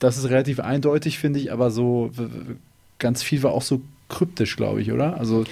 Das 0.00 0.18
ist 0.18 0.28
relativ 0.28 0.58
eindeutig, 0.60 1.18
finde 1.18 1.38
ich, 1.38 1.52
aber 1.52 1.70
so 1.70 2.10
ganz 2.98 3.22
viel 3.22 3.42
war 3.42 3.52
auch 3.52 3.62
so 3.62 3.80
kryptisch, 4.08 4.56
glaube 4.56 4.82
ich, 4.82 4.92
oder? 4.92 5.16
Also 5.16 5.44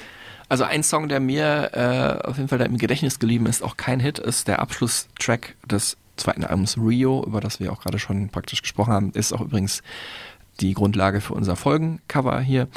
Also 0.48 0.64
ein 0.64 0.82
Song, 0.82 1.09
der 1.09 1.20
mir 1.20 1.70
äh, 1.72 2.26
auf 2.28 2.36
jeden 2.36 2.48
Fall 2.48 2.60
im 2.60 2.76
Gedächtnis 2.76 3.18
geblieben 3.18 3.46
ist, 3.46 3.62
auch 3.62 3.76
kein 3.76 4.01
Hit, 4.01 4.18
ist 4.18 4.48
der 4.48 4.59
Abschlusstrack 4.60 5.55
des 5.66 5.96
zweiten 6.16 6.44
Albums 6.44 6.76
Rio, 6.76 7.24
über 7.26 7.40
das 7.40 7.60
wir 7.60 7.72
auch 7.72 7.80
gerade 7.82 7.98
schon 7.98 8.28
praktisch 8.28 8.62
gesprochen 8.62 8.92
haben, 8.92 9.12
ist 9.12 9.32
auch 9.32 9.40
übrigens 9.40 9.82
die 10.60 10.72
Grundlage 10.72 11.20
für 11.20 11.34
unser 11.34 11.56
Folgencover 11.56 12.40
hier. 12.40 12.68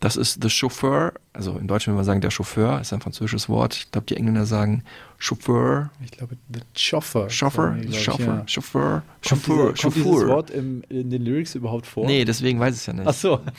Das 0.00 0.16
ist 0.16 0.42
The 0.42 0.50
Chauffeur, 0.50 1.14
also 1.32 1.56
in 1.58 1.66
Deutsch 1.66 1.88
wenn 1.88 1.96
wir 1.96 2.04
sagen 2.04 2.20
der 2.20 2.30
Chauffeur, 2.30 2.80
ist 2.80 2.92
ein 2.92 3.00
französisches 3.00 3.48
Wort. 3.48 3.74
Ich 3.74 3.90
glaube, 3.90 4.06
die 4.06 4.16
Engländer 4.16 4.46
sagen 4.46 4.84
Chauffeur. 5.18 5.90
Ich 6.04 6.12
glaube, 6.12 6.36
The 6.52 6.60
Chauffeur. 6.76 7.28
Chauffeur, 7.30 7.72
die, 7.72 7.80
glaub 7.82 7.92
ich, 7.92 8.04
Chauffeur, 8.04 8.26
ja. 8.26 8.48
Chauffeur, 8.48 9.02
Kommt, 9.02 9.26
Chauffeur, 9.26 9.72
dieser, 9.72 9.82
kommt 9.82 9.96
dieses 9.96 10.12
Chauffeur. 10.12 10.28
Wort 10.28 10.50
im, 10.50 10.84
in 10.88 11.10
den 11.10 11.22
Lyrics 11.22 11.54
überhaupt 11.54 11.86
vor? 11.86 12.06
Nee, 12.06 12.24
deswegen 12.24 12.60
weiß 12.60 12.74
ich 12.74 12.80
es 12.80 12.86
ja 12.86 12.92
nicht. 12.92 13.06
Ach 13.06 13.14
so. 13.14 13.40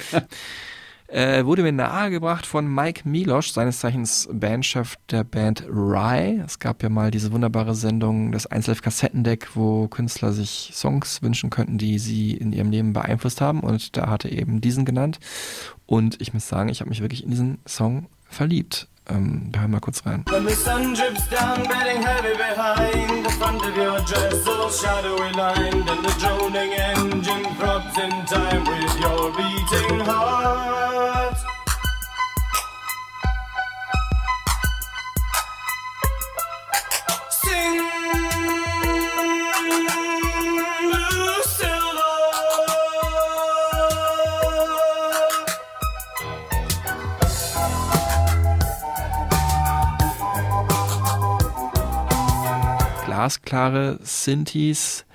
Äh, 1.16 1.46
wurde 1.46 1.64
mir 1.64 1.72
nahegebracht 1.72 2.46
von 2.46 2.68
Mike 2.68 3.08
Milosch, 3.08 3.54
seines 3.54 3.80
Zeichens 3.80 4.28
Bandchef 4.34 4.98
der 5.10 5.24
Band 5.24 5.64
Rye. 5.66 6.42
Es 6.46 6.60
gab 6.60 6.84
ja 6.84 6.90
mal 6.90 7.10
diese 7.10 7.32
wunderbare 7.32 7.74
Sendung, 7.74 8.34
das 8.34 8.48
Einzelf-Kassettendeck, 8.48 9.56
wo 9.56 9.88
Künstler 9.88 10.34
sich 10.34 10.72
Songs 10.74 11.22
wünschen 11.22 11.50
könnten, 11.50 11.78
die 11.78 12.00
sie 12.00 12.34
in 12.34 12.52
ihrem 12.52 12.70
Leben 12.70 12.92
beeinflusst 12.92 13.40
haben. 13.40 13.62
Und 13.62 13.96
da 13.96 14.10
hat 14.10 14.26
er 14.26 14.34
eben 14.34 14.60
diesen 14.60 14.84
genannt. 14.84 15.22
Und 15.86 16.20
ich 16.20 16.34
muss 16.34 16.50
sagen, 16.50 16.68
ich 16.68 16.82
habe 16.82 16.90
mich 16.90 17.00
wirklich 17.00 17.24
in 17.24 17.30
diesen 17.30 17.60
Song 17.66 18.08
verliebt. 18.26 18.90
Ähm, 19.08 19.52
hören 19.56 19.80
kurz 19.82 20.04
rein. 20.06 20.24
When 20.30 20.46
the 20.46 20.56
sun 20.56 20.96
drips 20.96 21.28
down, 21.30 21.64
bedding 21.68 22.02
heavy 22.02 22.36
behind 22.36 23.24
the 23.24 23.32
front 23.34 23.62
of 23.64 23.78
your 23.78 24.00
dress, 24.02 24.48
all 24.48 24.70
shadowy 24.72 25.32
lined, 25.34 25.88
and 25.88 26.04
the 26.04 26.14
droning 26.20 26.74
engine 26.74 27.46
throbs 27.60 27.98
in 28.00 28.26
time 28.26 28.64
with 28.66 29.00
your 29.00 29.32
beating 29.38 30.00
heart. 30.00 31.38
Sing, 37.30 37.82
glasklare 53.16 53.98
Synthes, 54.04 55.06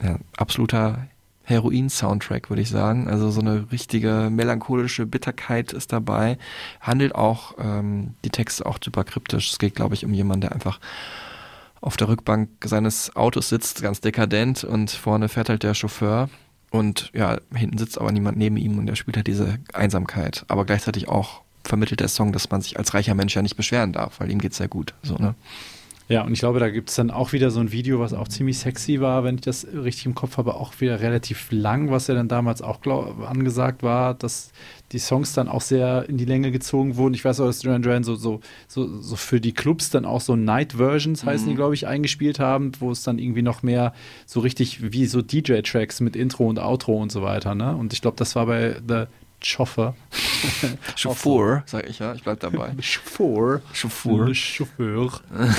ja, 0.00 0.18
absoluter 0.36 1.08
Heroin-Soundtrack, 1.42 2.48
würde 2.48 2.62
ich 2.62 2.70
sagen. 2.70 3.08
Also 3.08 3.30
so 3.30 3.40
eine 3.40 3.70
richtige 3.72 4.28
melancholische 4.30 5.04
Bitterkeit 5.04 5.72
ist 5.72 5.92
dabei. 5.92 6.38
Handelt 6.80 7.14
auch 7.14 7.54
ähm, 7.58 8.14
die 8.24 8.30
Texte 8.30 8.64
auch 8.64 8.78
super 8.82 9.02
kryptisch. 9.02 9.50
Es 9.50 9.58
geht, 9.58 9.74
glaube 9.74 9.94
ich, 9.94 10.04
um 10.04 10.14
jemanden, 10.14 10.42
der 10.42 10.52
einfach 10.52 10.78
auf 11.80 11.96
der 11.96 12.08
Rückbank 12.08 12.48
seines 12.64 13.14
Autos 13.16 13.48
sitzt, 13.48 13.82
ganz 13.82 14.00
dekadent 14.00 14.62
und 14.62 14.92
vorne 14.92 15.28
fährt 15.28 15.48
halt 15.48 15.64
der 15.64 15.74
Chauffeur 15.74 16.30
und 16.70 17.10
ja, 17.14 17.38
hinten 17.52 17.78
sitzt 17.78 18.00
aber 18.00 18.10
niemand 18.12 18.38
neben 18.38 18.56
ihm 18.56 18.78
und 18.78 18.88
er 18.88 18.96
spielt 18.96 19.16
halt 19.16 19.26
diese 19.26 19.58
Einsamkeit. 19.74 20.44
Aber 20.48 20.64
gleichzeitig 20.64 21.08
auch 21.08 21.42
vermittelt 21.64 22.00
der 22.00 22.08
Song, 22.08 22.32
dass 22.32 22.48
man 22.50 22.62
sich 22.62 22.78
als 22.78 22.94
reicher 22.94 23.14
Mensch 23.14 23.34
ja 23.34 23.42
nicht 23.42 23.56
beschweren 23.56 23.92
darf, 23.92 24.20
weil 24.20 24.30
ihm 24.30 24.40
geht's 24.40 24.56
sehr 24.56 24.68
gut. 24.68 24.94
So, 25.02 25.16
ne? 25.16 25.34
Ja, 26.06 26.22
und 26.22 26.34
ich 26.34 26.40
glaube, 26.40 26.60
da 26.60 26.68
gibt 26.68 26.90
es 26.90 26.96
dann 26.96 27.10
auch 27.10 27.32
wieder 27.32 27.50
so 27.50 27.60
ein 27.60 27.72
Video, 27.72 27.98
was 27.98 28.12
auch 28.12 28.28
ziemlich 28.28 28.58
sexy 28.58 29.00
war, 29.00 29.24
wenn 29.24 29.36
ich 29.36 29.40
das 29.40 29.66
richtig 29.66 30.04
im 30.04 30.14
Kopf 30.14 30.36
habe, 30.36 30.54
auch 30.54 30.78
wieder 30.80 31.00
relativ 31.00 31.50
lang, 31.50 31.90
was 31.90 32.08
ja 32.08 32.14
dann 32.14 32.28
damals 32.28 32.60
auch 32.60 32.82
glaub, 32.82 33.26
angesagt 33.26 33.82
war, 33.82 34.12
dass 34.12 34.52
die 34.92 34.98
Songs 34.98 35.32
dann 35.32 35.48
auch 35.48 35.62
sehr 35.62 36.06
in 36.06 36.18
die 36.18 36.26
Länge 36.26 36.50
gezogen 36.50 36.96
wurden. 36.96 37.14
Ich 37.14 37.24
weiß 37.24 37.40
auch, 37.40 37.46
dass 37.46 37.60
Duran 37.60 37.80
Duran 37.80 38.04
so, 38.04 38.16
so, 38.16 38.40
so, 38.68 39.00
so 39.00 39.16
für 39.16 39.40
die 39.40 39.52
Clubs 39.52 39.88
dann 39.88 40.04
auch 40.04 40.20
so 40.20 40.36
Night-Versions, 40.36 41.24
heißen 41.24 41.48
die, 41.48 41.54
glaube 41.54 41.74
ich, 41.74 41.86
eingespielt 41.86 42.38
haben, 42.38 42.72
wo 42.80 42.90
es 42.90 43.02
dann 43.02 43.18
irgendwie 43.18 43.42
noch 43.42 43.62
mehr 43.62 43.94
so 44.26 44.40
richtig 44.40 44.92
wie 44.92 45.06
so 45.06 45.22
DJ-Tracks 45.22 46.00
mit 46.00 46.16
Intro 46.16 46.46
und 46.46 46.58
Outro 46.58 47.00
und 47.00 47.12
so 47.12 47.22
weiter. 47.22 47.54
Ne? 47.54 47.74
Und 47.74 47.94
ich 47.94 48.02
glaube, 48.02 48.18
das 48.18 48.36
war 48.36 48.44
bei 48.44 48.76
The 48.86 49.04
Chauffeur. 49.42 49.94
Chauffeur, 50.96 51.62
sag 51.66 51.88
ich 51.88 51.98
ja, 51.98 52.14
ich 52.14 52.22
bleib 52.22 52.40
dabei. 52.40 52.72
Chauffeur. 52.80 53.60
Chauffeur. 53.72 54.34
Chauffeur. 54.34 55.20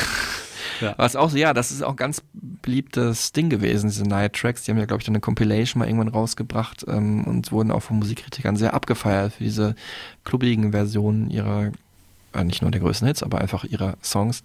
Ja. 0.82 0.94
Was 0.98 1.16
auch 1.16 1.30
so, 1.30 1.38
ja, 1.38 1.54
das 1.54 1.72
ist 1.72 1.84
auch 1.84 1.96
ganz 1.96 2.22
beliebtes 2.34 3.32
Ding 3.32 3.50
gewesen, 3.50 3.88
diese 3.88 4.04
Night 4.04 4.34
Tracks. 4.34 4.64
Die 4.64 4.72
haben 4.72 4.78
ja, 4.78 4.86
glaube 4.86 5.02
ich, 5.02 5.06
dann 5.06 5.14
eine 5.16 5.22
Compilation 5.22 5.80
mal 5.80 5.88
irgendwann 5.88 6.10
rausgebracht 6.10 6.86
ähm, 6.88 7.24
und 7.24 7.52
wurden 7.52 7.72
auch 7.72 7.82
von 7.82 8.00
Musikkritikern 8.00 8.58
sehr 8.58 8.74
abgefeiert 8.74 9.34
für 9.34 9.44
diese 9.44 9.76
klubbigen 10.24 10.72
Versionen 10.72 11.30
ihrer, 11.30 11.72
äh, 12.34 12.44
nicht 12.44 12.62
nur 12.62 12.72
der 12.72 12.82
größten 12.82 13.08
Hits, 13.08 13.24
aber 13.24 13.40
einfach 13.40 13.64
ihrer 13.64 13.96
Songs. 14.04 14.44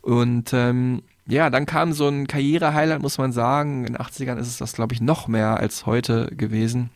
Und 0.00 0.52
ähm, 0.52 1.02
ja, 1.26 1.50
dann 1.50 1.66
kam 1.66 1.92
so 1.92 2.08
ein 2.08 2.26
Karriere-Highlight, 2.26 3.00
muss 3.00 3.18
man 3.18 3.32
sagen. 3.32 3.86
In 3.86 3.92
den 3.92 4.02
80ern 4.02 4.38
ist 4.38 4.48
es 4.48 4.58
das, 4.58 4.72
glaube 4.72 4.94
ich, 4.94 5.00
noch 5.00 5.28
mehr 5.28 5.58
als 5.58 5.86
heute 5.86 6.26
gewesen. 6.34 6.90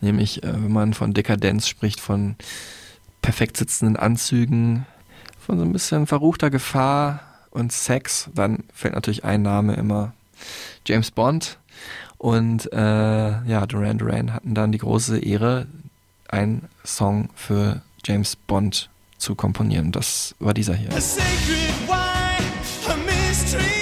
Nämlich, 0.00 0.42
äh, 0.42 0.52
wenn 0.52 0.72
man 0.72 0.94
von 0.94 1.14
Dekadenz 1.14 1.68
spricht, 1.68 2.00
von 2.00 2.36
perfekt 3.22 3.56
sitzenden 3.56 3.96
Anzügen, 3.96 4.86
von 5.44 5.58
so 5.58 5.64
ein 5.64 5.72
bisschen 5.72 6.06
verruchter 6.06 6.50
Gefahr 6.50 7.20
und 7.50 7.72
Sex, 7.72 8.30
dann 8.34 8.64
fällt 8.72 8.94
natürlich 8.94 9.24
ein 9.24 9.42
Name 9.42 9.74
immer 9.74 10.12
James 10.86 11.10
Bond. 11.10 11.58
Und 12.18 12.72
äh, 12.72 12.76
ja, 12.76 13.66
Duran 13.66 13.98
Duran 13.98 14.34
hatten 14.34 14.54
dann 14.54 14.72
die 14.72 14.78
große 14.78 15.18
Ehre, 15.18 15.66
einen 16.28 16.68
Song 16.84 17.30
für 17.34 17.80
James 18.04 18.36
Bond 18.36 18.90
zu 19.18 19.34
komponieren. 19.34 19.92
Das 19.92 20.34
war 20.38 20.54
dieser 20.54 20.74
hier. 20.74 20.92
A 20.92 21.00
sacred 21.00 21.88
wine, 21.88 22.88
a 22.88 22.96
mystery 22.96 23.77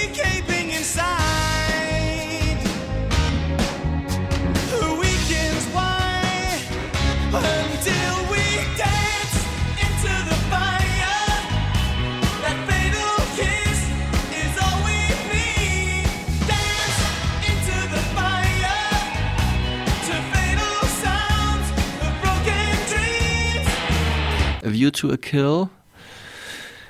A 24.67 24.73
View 24.73 24.91
to 24.91 25.11
a 25.11 25.17
Kill. 25.17 25.69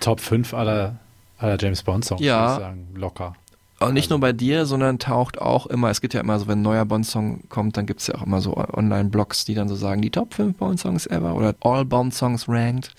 Top 0.01 0.21
5 0.21 0.55
aller, 0.55 0.97
aller 1.39 1.57
James 1.61 1.83
Bond-Songs, 1.83 2.21
Ja. 2.23 2.41
würde 2.41 2.53
ich 2.53 2.59
sagen. 2.67 2.87
Locker. 2.95 3.35
Und 3.79 3.93
nicht 3.93 4.09
nur 4.09 4.19
bei 4.21 4.33
dir, 4.33 4.65
sondern 4.65 4.99
taucht 4.99 5.39
auch 5.39 5.67
immer, 5.67 5.91
es 5.91 6.01
gibt 6.01 6.15
ja 6.15 6.21
immer 6.21 6.39
so, 6.39 6.47
wenn 6.49 6.61
ein 6.61 6.63
neuer 6.63 6.87
Bond-Song 6.87 7.43
kommt, 7.51 7.77
dann 7.77 7.85
gibt 7.85 8.01
es 8.01 8.07
ja 8.07 8.15
auch 8.15 8.23
immer 8.23 8.41
so 8.41 8.57
Online-Blogs, 8.57 9.45
die 9.45 9.53
dann 9.55 9.69
so 9.69 9.75
sagen, 9.75 10.01
die 10.01 10.09
Top 10.11 10.33
5 10.33 10.57
Bond-Songs 10.57 11.07
ever 11.09 11.35
oder 11.35 11.55
All 11.61 11.85
Bond-Songs 11.85 12.49
ranked. 12.49 12.93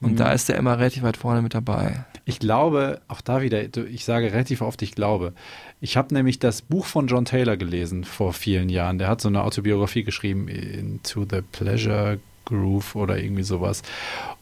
Und 0.00 0.12
Mhm. 0.12 0.16
da 0.16 0.32
ist 0.32 0.48
der 0.48 0.56
immer 0.56 0.78
relativ 0.78 1.02
weit 1.02 1.18
vorne 1.18 1.42
mit 1.42 1.52
dabei. 1.52 2.06
Ich 2.24 2.38
glaube, 2.38 3.02
auch 3.08 3.20
da 3.20 3.42
wieder, 3.42 3.60
ich 3.86 4.06
sage 4.06 4.32
relativ 4.32 4.62
oft, 4.62 4.80
ich 4.80 4.94
glaube. 4.94 5.34
Ich 5.82 5.98
habe 5.98 6.14
nämlich 6.14 6.38
das 6.38 6.62
Buch 6.62 6.86
von 6.86 7.06
John 7.06 7.26
Taylor 7.26 7.58
gelesen 7.58 8.04
vor 8.04 8.32
vielen 8.32 8.70
Jahren. 8.70 8.96
Der 8.98 9.08
hat 9.08 9.20
so 9.20 9.28
eine 9.28 9.42
Autobiografie 9.44 10.04
geschrieben, 10.04 10.48
Into 10.48 11.26
the 11.30 11.42
Pleasure 11.42 12.18
Groove 12.44 12.96
oder 12.96 13.18
irgendwie 13.18 13.42
sowas. 13.42 13.82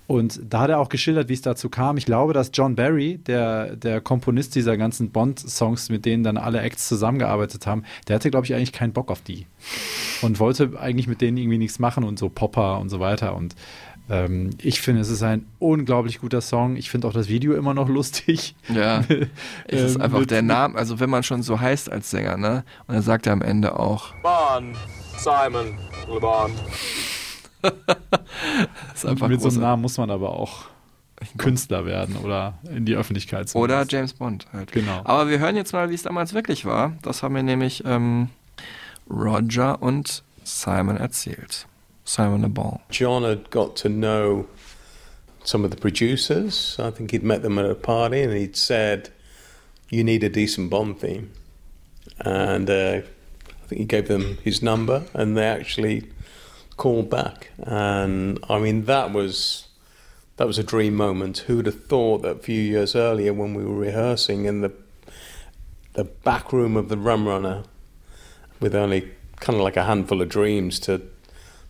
Und 0.07 0.41
da 0.49 0.61
hat 0.61 0.71
er 0.71 0.79
auch 0.79 0.89
geschildert, 0.89 1.29
wie 1.29 1.35
es 1.35 1.43
dazu 1.43 1.71
kam. 1.71 1.97
Ich 1.97 2.05
glaube, 2.05 2.33
dass 2.33 2.51
John 2.53 2.75
Barry, 2.75 3.19
der, 3.19 3.77
der 3.77 4.01
Komponist 4.01 4.55
dieser 4.55 4.77
ganzen 4.77 5.11
Bond-Songs, 5.11 5.89
mit 5.89 6.05
denen 6.05 6.23
dann 6.23 6.37
alle 6.37 6.61
Acts 6.61 6.89
zusammengearbeitet 6.89 7.67
haben, 7.67 7.85
der 8.09 8.17
hatte, 8.17 8.31
glaube 8.31 8.45
ich, 8.45 8.55
eigentlich 8.55 8.73
keinen 8.73 8.93
Bock 8.93 9.11
auf 9.11 9.23
die. 9.23 9.47
Und 10.21 10.39
wollte 10.39 10.73
eigentlich 10.79 11.07
mit 11.07 11.21
denen 11.21 11.39
irgendwie 11.39 11.59
nichts 11.59 11.79
machen 11.79 12.05
und 12.05 12.19
so 12.19 12.29
Popper 12.29 12.79
und 12.79 12.91
so 12.91 13.01
weiter. 13.01 13.35
Und 13.35 13.55
ähm, 14.11 14.51
ich 14.61 14.83
finde, 14.83 15.01
es 15.01 15.09
ist 15.09 15.23
ein 15.23 15.47
unglaublich 15.59 16.21
guter 16.21 16.41
Song. 16.41 16.77
Ich 16.77 16.91
finde 16.91 17.09
auch 17.09 17.13
das 17.13 17.29
Video 17.29 17.55
immer 17.55 17.73
noch 17.73 17.89
lustig. 17.89 18.55
Ja, 18.69 19.05
es 19.67 19.81
ist 19.83 19.95
Ähm, 19.97 20.03
einfach 20.03 20.27
der 20.27 20.43
Name, 20.43 20.77
also 20.77 21.01
wenn 21.01 21.09
man 21.09 21.23
schon 21.23 21.43
so 21.43 21.61
heißt 21.61 21.91
als 21.91 22.11
Sänger, 22.11 22.37
ne? 22.37 22.65
Und 22.87 22.97
dann 22.97 23.03
sagt 23.03 23.27
er 23.27 23.33
am 23.33 23.43
Ende 23.43 23.79
auch, 23.79 24.13
Bond, 24.23 24.77
Simon, 25.17 25.79
Le 26.13 26.21
Bond. 26.21 26.55
ist 28.95 29.07
einfach 29.07 29.29
Mit 29.29 29.41
so 29.41 29.49
einem 29.49 29.55
großartig. 29.55 29.59
Namen 29.61 29.83
muss 29.83 29.99
man 29.99 30.11
aber 30.11 30.31
auch 30.31 30.65
Künstler 31.39 31.87
werden 31.87 32.17
oder 32.17 32.55
in 32.69 32.85
die 32.85 32.95
Öffentlichkeit 32.95 33.49
zu 33.49 33.59
Oder 33.59 33.85
James 33.89 34.13
Bond 34.13 34.47
halt. 34.53 34.73
Genau. 34.73 35.03
Aber 35.05 35.29
wir 35.29 35.39
hören 35.39 35.57
jetzt 35.57 35.73
mal, 35.73 35.91
wie 35.91 35.95
es 35.95 36.03
damals 36.03 36.35
wirklich 36.35 36.65
war. 36.65 36.97
Das 37.03 37.23
haben 37.23 37.35
mir 37.35 37.43
nämlich 37.43 37.85
ähm, 37.87 38.29
Roger 39.09 39.81
und 39.81 40.23
Simon 40.45 40.97
erzählt. 40.97 41.67
Simon 42.05 42.43
Le 42.43 42.49
Bon. 42.49 42.81
John 42.91 43.23
had 43.23 43.51
got 43.51 43.77
to 43.77 43.89
know 43.89 44.47
some 45.45 45.65
of 45.65 45.71
the 45.73 45.79
producers. 45.79 46.77
I 46.79 46.91
think 46.91 47.13
he'd 47.13 47.23
met 47.23 47.43
them 47.43 47.59
at 47.59 47.67
a 47.67 47.75
party 47.75 48.23
and 48.25 48.33
he'd 48.33 48.57
said, 48.57 49.11
You 49.91 50.03
need 50.03 50.25
a 50.25 50.29
decent 50.29 50.71
Bond 50.71 51.01
theme. 51.01 51.31
And 52.19 52.69
uh, 52.69 53.03
I 53.03 53.67
think 53.69 53.81
he 53.81 53.85
gave 53.85 54.09
them 54.09 54.39
his 54.43 54.63
number 54.63 55.05
and 55.15 55.37
they 55.37 55.47
actually 55.47 56.11
called 56.83 57.09
back. 57.09 57.51
And 57.63 58.41
I 58.49 58.59
mean, 58.59 58.87
that 58.87 59.13
was. 59.13 59.69
That 60.39 60.47
was 60.47 60.59
a 60.59 60.65
dream 60.65 60.95
moment. 60.97 61.39
Who'd 61.47 61.67
have 61.67 61.85
thought 61.85 62.23
that 62.23 62.37
a 62.37 62.41
few 62.41 62.61
years 62.61 62.97
earlier, 62.97 63.33
when 63.35 63.55
we 63.55 63.65
were 63.65 63.77
rehearsing 63.77 64.47
in 64.47 64.63
the 64.63 64.73
the 65.93 66.05
back 66.05 66.53
room 66.53 66.77
of 66.77 66.89
the 66.89 66.97
Rum 66.97 67.29
Runner, 67.29 67.65
with 68.59 68.75
only 68.75 69.13
kind 69.37 69.57
of 69.59 69.63
like 69.63 69.77
a 69.77 69.85
handful 69.85 70.23
of 70.23 70.29
dreams 70.29 70.81
to 70.81 71.03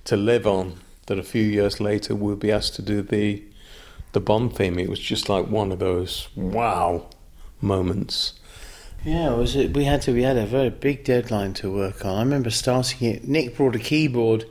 to 0.05 0.17
live 0.17 0.47
on 0.47 0.77
that 1.07 1.19
a 1.19 1.23
few 1.23 1.43
years 1.43 1.81
later 1.81 2.15
we'd 2.15 2.39
be 2.39 2.53
asked 2.53 2.75
to 2.77 2.83
do 2.83 3.03
the 3.03 3.43
the 4.13 4.21
Bond 4.21 4.57
theme. 4.57 4.79
It 4.79 4.89
was 4.89 5.01
just 5.01 5.29
like 5.29 5.49
one 5.49 5.73
of 5.73 5.79
those 5.79 6.29
wow 6.37 7.11
moments. 7.61 8.35
Yeah, 9.05 9.35
was 9.35 9.57
it, 9.57 9.75
we 9.75 9.85
had 9.85 10.03
to 10.03 10.13
we 10.13 10.23
had 10.23 10.37
a 10.37 10.47
very 10.47 10.71
big 10.71 11.05
deadline 11.05 11.55
to 11.55 11.73
work 11.73 12.05
on. 12.05 12.17
I 12.17 12.23
remember 12.23 12.51
starting 12.51 13.09
it. 13.09 13.27
Nick 13.27 13.57
brought 13.57 13.75
a 13.75 13.81
keyboard, 13.81 14.45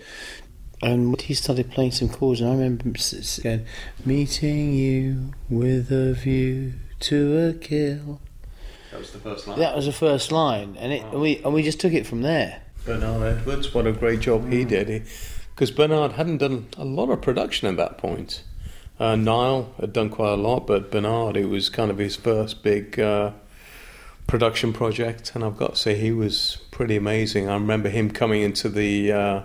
and 0.82 1.20
he 1.22 1.34
started 1.34 1.72
playing 1.72 1.92
some 1.92 2.10
chords. 2.10 2.42
And 2.42 2.50
I 2.50 2.54
remember 2.54 2.92
s- 2.96 3.14
s- 3.14 3.40
going, 3.40 3.66
"Meeting 4.06 4.74
you 4.74 5.34
with 5.50 5.92
a 5.92 6.14
view 6.14 6.74
to 7.02 7.38
a 7.50 7.54
kill." 7.54 8.20
That 8.92 9.00
was 9.00 9.12
the 9.12 9.20
first 9.20 9.48
line. 9.48 9.60
That 9.60 9.76
was 9.76 9.86
the 9.86 9.92
first 9.94 10.32
line, 10.32 10.76
and 10.80 10.92
it 10.92 11.04
and 11.12 11.22
we 11.22 11.38
and 11.44 11.54
we 11.54 11.64
just 11.64 11.80
took 11.80 11.94
it 11.94 12.06
from 12.06 12.22
there. 12.22 12.62
Bernard 12.86 13.38
Edwards, 13.40 13.74
what 13.74 13.86
a 13.88 13.92
great 13.92 14.22
job 14.22 14.52
he 14.52 14.66
did. 14.66 15.04
Because 15.54 15.70
Bernard 15.72 16.14
hadn't 16.14 16.38
done 16.38 16.68
a 16.78 16.86
lot 16.86 17.10
of 17.10 17.22
production 17.22 17.68
at 17.68 17.78
that 17.78 17.98
point. 18.00 18.44
Uh, 19.00 19.16
Niall 19.16 19.74
had 19.80 19.94
done 19.94 20.10
quite 20.10 20.32
a 20.34 20.36
lot, 20.36 20.66
but 20.68 20.92
Bernard, 20.92 21.38
it 21.38 21.46
was 21.48 21.70
kind 21.70 21.92
of 21.92 21.98
his 22.00 22.16
first 22.16 22.64
big 22.64 23.00
uh, 23.00 23.32
production 24.28 24.74
project, 24.74 25.32
and 25.36 25.44
I've 25.44 25.58
got 25.58 25.74
to 25.76 25.80
say 25.80 25.96
he 25.96 26.12
was 26.12 26.58
pretty 26.72 26.96
amazing. 26.96 27.50
I 27.50 27.54
remember 27.54 27.90
him 27.90 28.12
coming 28.12 28.42
into 28.42 28.70
the 28.70 29.12
uh, 29.12 29.40
the 29.40 29.44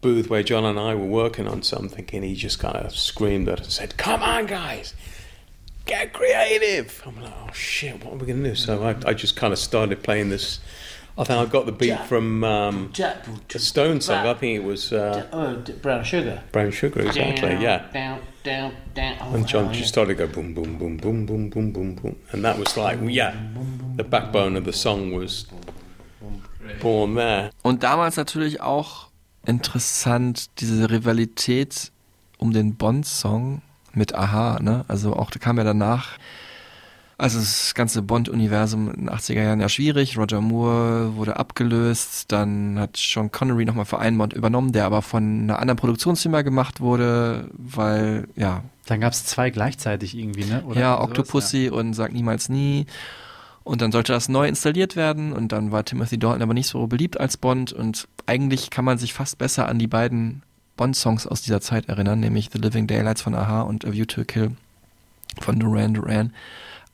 booth 0.00 0.30
where 0.30 0.42
John 0.42 0.64
and 0.64 0.78
I 0.78 0.94
were 0.94 1.04
working 1.06 1.46
on 1.48 1.62
something, 1.62 2.08
and 2.12 2.24
he 2.24 2.34
just 2.34 2.58
kind 2.58 2.76
of 2.76 2.94
screamed 2.96 3.48
at 3.48 3.60
us 3.60 3.66
and 3.66 3.72
said, 3.72 3.96
"Come 3.96 4.22
on, 4.22 4.46
guys!" 4.46 4.94
Get 5.86 6.12
creative! 6.12 7.02
I'm 7.06 7.20
like, 7.20 7.32
oh 7.32 7.52
shit, 7.52 8.04
what 8.04 8.14
are 8.14 8.16
we 8.16 8.26
going 8.26 8.42
to 8.44 8.50
do? 8.50 8.54
So 8.54 8.82
I, 8.84 8.94
I 9.10 9.14
just 9.14 9.34
kind 9.34 9.52
of 9.52 9.58
started 9.58 10.02
playing 10.02 10.28
this. 10.28 10.60
I 11.18 11.24
think 11.24 11.38
I 11.40 11.50
got 11.50 11.66
the 11.66 11.72
beat 11.72 11.88
Jack- 11.88 12.06
from 12.06 12.44
um, 12.44 12.90
Jack- 12.92 13.26
a 13.54 13.58
Stone 13.58 14.00
song. 14.00 14.26
I 14.26 14.34
think 14.34 14.56
it 14.56 14.64
was 14.64 14.92
uh, 14.92 15.26
Oh, 15.32 15.56
d- 15.56 15.72
brown 15.72 16.04
sugar. 16.04 16.42
Brown 16.52 16.70
Sugar, 16.70 17.00
exactly. 17.00 17.48
Down, 17.50 17.60
Yeah. 17.60 17.86
Down, 17.92 18.20
down, 18.44 18.76
down. 18.94 19.16
Oh, 19.20 19.34
And 19.34 19.48
John 19.48 19.66
wow, 19.66 19.72
just 19.72 19.80
yeah. 19.82 19.86
started 19.88 20.16
to 20.18 20.26
go 20.26 20.32
boom, 20.32 20.54
boom, 20.54 20.78
boom, 20.78 20.96
boom, 20.98 21.26
boom, 21.26 21.48
boom, 21.50 21.72
boom, 21.72 21.94
boom, 21.96 22.16
and 22.30 22.44
that 22.44 22.58
was 22.58 22.76
like, 22.76 22.98
yeah, 23.02 23.34
the 23.96 24.04
backbone 24.04 24.56
of 24.56 24.64
the 24.64 24.72
song 24.72 25.12
was 25.12 25.46
born 26.80 27.14
there. 27.16 27.50
Und 27.64 27.80
damals 27.82 28.16
natürlich 28.16 28.60
auch 28.60 29.08
interessant, 29.46 30.50
diese 30.60 30.90
Rivalität 30.90 31.92
um 32.38 32.52
den 32.52 32.74
Bond-Song 32.74 33.62
mit 33.92 34.14
Aha, 34.14 34.58
ne? 34.60 34.84
Also 34.88 35.14
auch, 35.14 35.30
da 35.30 35.38
kam 35.38 35.58
ja 35.58 35.64
danach, 35.64 36.18
also 37.18 37.38
das 37.38 37.74
ganze 37.74 38.00
Bond-Universum 38.00 38.90
in 38.90 39.06
den 39.06 39.10
80er 39.10 39.42
Jahren 39.42 39.60
ja 39.60 39.68
schwierig. 39.68 40.16
Roger 40.16 40.40
Moore 40.40 41.16
wurde 41.16 41.36
abgelöst, 41.36 42.32
dann 42.32 42.78
hat 42.78 42.96
Sean 42.96 43.30
Connery 43.30 43.66
nochmal 43.66 43.84
für 43.84 43.98
einen 43.98 44.16
Bond 44.16 44.32
übernommen, 44.32 44.72
der 44.72 44.86
aber 44.86 45.02
von 45.02 45.42
einer 45.42 45.58
anderen 45.58 45.76
Produktionsfirma 45.76 46.42
gemacht 46.42 46.80
wurde, 46.80 47.50
weil, 47.52 48.26
ja, 48.36 48.62
Dann 48.86 49.00
gab 49.00 49.12
es 49.12 49.26
zwei 49.26 49.50
gleichzeitig 49.50 50.16
irgendwie, 50.16 50.44
ne? 50.44 50.62
Oder 50.64 50.80
ja? 50.80 51.00
Octopussy 51.00 51.68
und 51.68 51.92
Sag 51.94 52.12
niemals 52.12 52.48
nie. 52.48 52.86
Und 53.62 53.82
dann 53.82 53.92
sollte 53.92 54.12
das 54.12 54.28
neu 54.28 54.48
installiert 54.48 54.96
werden 54.96 55.32
und 55.32 55.52
dann 55.52 55.70
war 55.70 55.84
Timothy 55.84 56.18
Dalton 56.18 56.42
aber 56.42 56.54
nicht 56.54 56.66
so 56.66 56.86
beliebt 56.86 57.20
als 57.20 57.36
Bond 57.36 57.72
und 57.72 58.08
eigentlich 58.26 58.70
kann 58.70 58.84
man 58.84 58.98
sich 58.98 59.12
fast 59.12 59.38
besser 59.38 59.68
an 59.68 59.78
die 59.78 59.86
beiden 59.86 60.42
Bond-Songs 60.76 61.26
aus 61.26 61.42
dieser 61.42 61.60
Zeit 61.60 61.88
erinnern, 61.88 62.20
nämlich 62.20 62.48
The 62.52 62.58
Living 62.58 62.86
Daylights 62.86 63.20
von 63.20 63.34
Aha 63.34 63.62
und 63.62 63.84
A 63.84 63.92
View 63.92 64.06
to 64.06 64.22
a 64.22 64.24
Kill 64.24 64.52
von 65.38 65.58
Duran 65.58 65.94
Duran, 65.94 66.32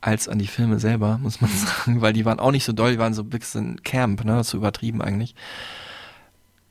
als 0.01 0.29
an 0.29 0.39
die 0.39 0.49
Filme 0.49 0.81
selber, 0.81 1.19
muss 1.23 1.41
man 1.41 1.51
sagen, 1.51 2.01
weil 2.01 2.13
die 2.13 2.25
waren 2.25 2.41
auch 2.41 2.51
nicht 2.51 2.65
so 2.65 2.73
doll, 2.73 2.93
die 2.93 2.99
waren 2.99 3.15
so 3.15 3.23
ein 3.23 3.31
bisschen 3.31 3.83
Camp, 3.85 4.25
ne, 4.25 4.43
so 4.43 4.57
übertrieben 4.57 5.01
eigentlich. 5.03 5.35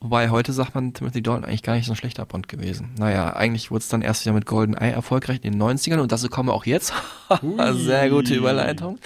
Wobei 0.02 0.30
heute 0.30 0.54
sagt 0.54 0.76
man, 0.76 0.94
Timothy 0.94 1.24
Dalton 1.24 1.46
eigentlich 1.46 1.64
gar 1.64 1.74
nicht 1.74 1.86
so 1.86 1.94
ein 1.94 1.96
schlechter 1.96 2.26
Bond 2.26 2.48
gewesen. 2.48 2.92
Naja, 3.00 3.34
eigentlich 3.36 3.72
wurde 3.72 3.80
es 3.80 3.88
dann 3.88 4.02
erst 4.02 4.26
wieder 4.26 4.34
mit 4.34 4.46
GoldenEye 4.46 4.92
erfolgreich 4.92 5.40
in 5.42 5.54
den 5.54 5.62
90ern 5.62 6.00
und 6.00 6.12
dazu 6.12 6.28
kommen 6.30 6.50
wir 6.50 6.54
auch 6.54 6.66
jetzt. 6.66 6.94
Sehr 7.74 8.10
gute 8.10 8.36
Überleitung. 8.36 9.00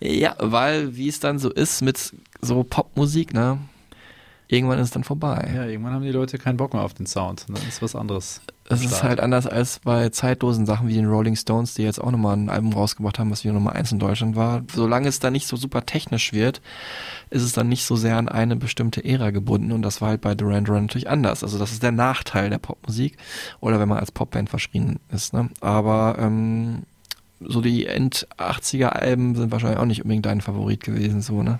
Ja, 0.00 0.36
weil 0.38 0.96
wie 0.96 1.08
es 1.08 1.20
dann 1.20 1.38
so 1.38 1.50
ist 1.50 1.82
mit 1.82 2.14
so 2.40 2.62
Popmusik, 2.64 3.32
ne? 3.34 3.58
Irgendwann 4.46 4.78
ist 4.78 4.88
es 4.88 4.90
dann 4.92 5.04
vorbei. 5.04 5.50
Ja, 5.54 5.64
irgendwann 5.64 5.94
haben 5.94 6.02
die 6.02 6.10
Leute 6.10 6.36
keinen 6.36 6.58
Bock 6.58 6.74
mehr 6.74 6.82
auf 6.82 6.92
den 6.92 7.06
Sound. 7.06 7.46
Dann 7.48 7.66
ist 7.66 7.80
was 7.80 7.96
anderes. 7.96 8.42
Es 8.68 8.84
ist 8.84 9.02
halt 9.02 9.20
anders 9.20 9.46
als 9.46 9.78
bei 9.80 10.08
zeitlosen 10.10 10.64
Sachen 10.64 10.88
wie 10.88 10.94
den 10.94 11.06
Rolling 11.06 11.36
Stones, 11.36 11.74
die 11.74 11.82
jetzt 11.82 12.00
auch 12.00 12.10
nochmal 12.10 12.36
ein 12.36 12.48
Album 12.48 12.72
rausgebracht 12.72 13.18
haben, 13.18 13.30
was 13.30 13.44
wieder 13.44 13.52
Nummer 13.52 13.72
eins 13.72 13.92
in 13.92 13.98
Deutschland 13.98 14.36
war. 14.36 14.62
Solange 14.72 15.08
es 15.08 15.18
dann 15.18 15.32
nicht 15.32 15.46
so 15.46 15.56
super 15.56 15.84
technisch 15.84 16.32
wird, 16.32 16.62
ist 17.30 17.42
es 17.42 17.52
dann 17.52 17.68
nicht 17.68 17.84
so 17.84 17.96
sehr 17.96 18.16
an 18.16 18.28
eine 18.28 18.56
bestimmte 18.56 19.04
Ära 19.04 19.30
gebunden 19.30 19.72
und 19.72 19.82
das 19.82 20.00
war 20.00 20.10
halt 20.10 20.22
bei 20.22 20.34
Duran 20.34 20.64
Duran 20.64 20.84
natürlich 20.84 21.10
anders. 21.10 21.42
Also 21.42 21.58
das 21.58 21.72
ist 21.72 21.82
der 21.82 21.92
Nachteil 21.92 22.48
der 22.48 22.58
Popmusik 22.58 23.18
oder 23.60 23.80
wenn 23.80 23.88
man 23.88 23.98
als 23.98 24.12
Popband 24.12 24.48
verschrien 24.48 24.98
ist. 25.10 25.34
Ne? 25.34 25.50
Aber 25.60 26.16
ähm, 26.18 26.84
so 27.48 27.60
die 27.60 27.86
End-80er 27.86 28.88
Alben 28.88 29.34
sind 29.34 29.52
wahrscheinlich 29.52 29.78
auch 29.78 29.84
nicht 29.86 30.02
unbedingt 30.02 30.26
dein 30.26 30.40
Favorit 30.40 30.82
gewesen, 30.82 31.20
so, 31.20 31.42
ne? 31.42 31.58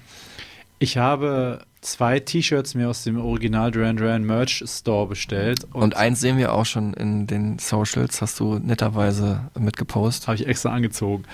Ich 0.79 0.99
habe 0.99 1.61
zwei 1.85 2.19
T-Shirts 2.19 2.75
mir 2.75 2.89
aus 2.89 3.05
dem 3.05 3.19
Original 3.19 3.71
Duran 3.71 3.97
Duran 3.97 4.25
Merch 4.25 4.65
Store 4.67 5.07
bestellt. 5.07 5.67
Und, 5.73 5.97
eins 5.97 6.21
sehen 6.21 6.39
wir 6.39 6.53
auch 6.53 6.67
schon 6.67 6.95
in 6.95 7.27
den 7.27 7.59
Socials, 7.59 8.23
hast 8.23 8.41
du 8.41 8.59
netterweise 8.59 9.51
mitgepostet. 9.59 10.27
Habe 10.27 10.37
ich 10.37 10.47
extra 10.47 10.71
angezogen. 10.71 11.25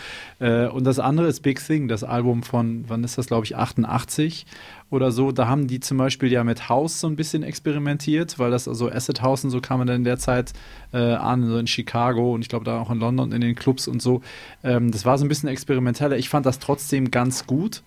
Äh, 0.41 0.67
und 0.67 0.85
das 0.85 0.99
andere 0.99 1.29
ist 1.29 1.41
Big 1.41 1.65
Thing, 1.65 1.89
das 1.89 2.05
Album 2.05 2.43
von, 2.43 2.85
wann 2.89 3.05
ist 3.05 3.17
das, 3.17 3.29
glaube 3.29 3.45
ich, 3.45 3.57
88 3.57 4.47
oder 4.91 5.13
so. 5.13 5.31
Da 5.31 5.47
haben 5.47 5.69
die 5.69 5.79
zum 5.79 5.99
Beispiel 5.99 6.33
ja 6.33 6.43
mit 6.43 6.69
House 6.69 7.01
so 7.01 7.07
ein 7.07 7.17
bisschen 7.17 7.43
experimentiert, 7.43 8.39
weil 8.39 8.51
das 8.51 8.67
also 8.67 8.91
Acid 8.91 9.23
House 9.23 9.45
und 9.45 9.51
so 9.51 9.61
kam 9.61 9.79
man 9.79 9.87
dann 9.87 9.97
in 9.97 10.05
der 10.05 10.19
Zeit 10.19 10.53
äh, 10.93 10.99
an, 10.99 11.47
so 11.47 11.59
in 11.59 11.69
Chicago 11.69 12.35
und 12.35 12.43
ich 12.43 12.49
glaube 12.49 12.65
da 12.65 12.81
auch 12.81 12.91
in 12.91 12.99
London 12.99 13.33
in 13.33 13.41
den 13.41 13.55
Clubs 13.55 13.87
und 13.87 14.03
so. 14.03 14.21
Ähm, 14.65 14.91
das 14.91 15.05
war 15.05 15.17
so 15.17 15.25
ein 15.25 15.29
bisschen 15.29 15.49
experimenteller. 15.49 16.17
Ich 16.17 16.29
fand 16.29 16.45
das 16.45 16.59
trotzdem 16.59 17.13
ganz 17.13 17.47
gut. 17.47 17.83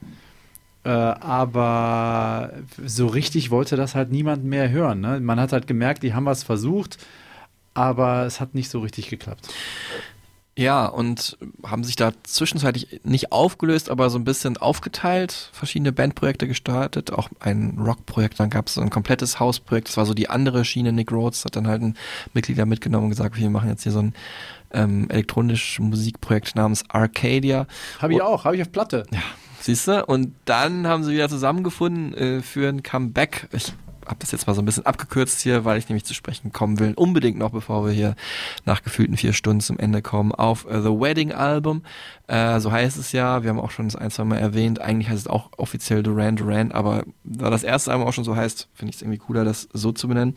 Äh, 0.83 0.89
aber 0.89 2.51
so 2.85 3.07
richtig 3.07 3.51
wollte 3.51 3.75
das 3.75 3.95
halt 3.95 4.11
niemand 4.11 4.43
mehr 4.43 4.69
hören. 4.69 4.99
Ne? 4.99 5.19
Man 5.19 5.39
hat 5.39 5.53
halt 5.53 5.67
gemerkt, 5.67 6.03
die 6.03 6.13
haben 6.13 6.25
was 6.25 6.43
versucht, 6.43 6.97
aber 7.73 8.25
es 8.25 8.39
hat 8.39 8.53
nicht 8.53 8.69
so 8.69 8.79
richtig 8.79 9.09
geklappt. 9.09 9.47
Ja, 10.55 10.85
und 10.85 11.35
haben 11.65 11.83
sich 11.83 11.95
da 11.95 12.11
zwischenzeitlich 12.21 13.01
nicht 13.03 13.31
aufgelöst, 13.31 13.89
aber 13.89 14.11
so 14.11 14.19
ein 14.19 14.23
bisschen 14.23 14.55
aufgeteilt, 14.57 15.49
verschiedene 15.51 15.91
Bandprojekte 15.91 16.47
gestartet, 16.47 17.11
auch 17.11 17.29
ein 17.39 17.79
Rockprojekt, 17.79 18.39
dann 18.39 18.51
gab 18.51 18.67
es 18.67 18.75
so 18.75 18.81
ein 18.81 18.91
komplettes 18.91 19.39
Hausprojekt, 19.39 19.87
das 19.87 19.97
war 19.97 20.05
so 20.05 20.13
die 20.13 20.29
andere 20.29 20.63
Schiene, 20.63 20.93
Nick 20.93 21.11
Rhodes 21.11 21.43
hat 21.43 21.55
dann 21.55 21.65
halt 21.65 21.81
ein 21.81 21.97
Mitglied 22.35 22.59
da 22.59 22.67
mitgenommen 22.67 23.05
und 23.05 23.09
gesagt, 23.09 23.35
wir 23.35 23.49
machen 23.49 23.69
jetzt 23.69 23.81
hier 23.81 23.91
so 23.91 24.03
ein 24.03 24.13
ähm, 24.73 25.09
elektronisches 25.09 25.79
Musikprojekt 25.79 26.55
namens 26.55 26.83
Arcadia. 26.87 27.65
Habe 27.99 28.13
ich 28.13 28.21
auch, 28.21 28.45
habe 28.45 28.55
ich 28.55 28.61
auf 28.61 28.71
Platte. 28.71 29.07
Ja, 29.11 29.23
siehst 29.63 29.87
du? 29.87 30.05
Und 30.05 30.33
dann 30.45 30.87
haben 30.87 31.03
sie 31.03 31.13
wieder 31.13 31.29
zusammengefunden 31.29 32.13
äh, 32.13 32.41
für 32.41 32.69
ein 32.69 32.83
Comeback. 32.83 33.47
Ich 33.51 33.73
habe 34.05 34.17
das 34.19 34.31
jetzt 34.31 34.47
mal 34.47 34.53
so 34.53 34.61
ein 34.61 34.65
bisschen 34.65 34.85
abgekürzt 34.85 35.41
hier, 35.41 35.65
weil 35.65 35.77
ich 35.77 35.89
nämlich 35.89 36.05
zu 36.05 36.13
sprechen 36.13 36.51
kommen 36.51 36.79
will. 36.79 36.93
Unbedingt 36.95 37.37
noch, 37.37 37.51
bevor 37.51 37.85
wir 37.85 37.91
hier 37.91 38.15
nach 38.65 38.83
gefühlten 38.83 39.17
vier 39.17 39.33
Stunden 39.33 39.61
zum 39.61 39.79
Ende 39.79 40.01
kommen, 40.01 40.31
auf 40.31 40.65
äh, 40.65 40.81
The 40.81 40.89
Wedding 40.89 41.31
Album. 41.31 41.83
Äh, 42.27 42.59
so 42.59 42.71
heißt 42.71 42.97
es 42.97 43.11
ja. 43.11 43.43
Wir 43.43 43.49
haben 43.49 43.59
auch 43.59 43.71
schon 43.71 43.87
das 43.87 43.95
ein, 43.95 44.11
zwei 44.11 44.23
Mal 44.25 44.37
erwähnt. 44.37 44.81
Eigentlich 44.81 45.09
heißt 45.09 45.21
es 45.21 45.27
auch 45.27 45.51
offiziell 45.57 46.03
Duran 46.03 46.35
Duran, 46.35 46.71
aber 46.71 47.03
da 47.23 47.49
das 47.49 47.63
erste 47.63 47.91
Album 47.91 48.07
auch 48.07 48.13
schon 48.13 48.23
so 48.23 48.35
heißt, 48.35 48.69
finde 48.73 48.89
ich 48.89 48.97
es 48.97 49.01
irgendwie 49.01 49.19
cooler, 49.19 49.45
das 49.45 49.69
so 49.73 49.91
zu 49.91 50.07
benennen. 50.07 50.35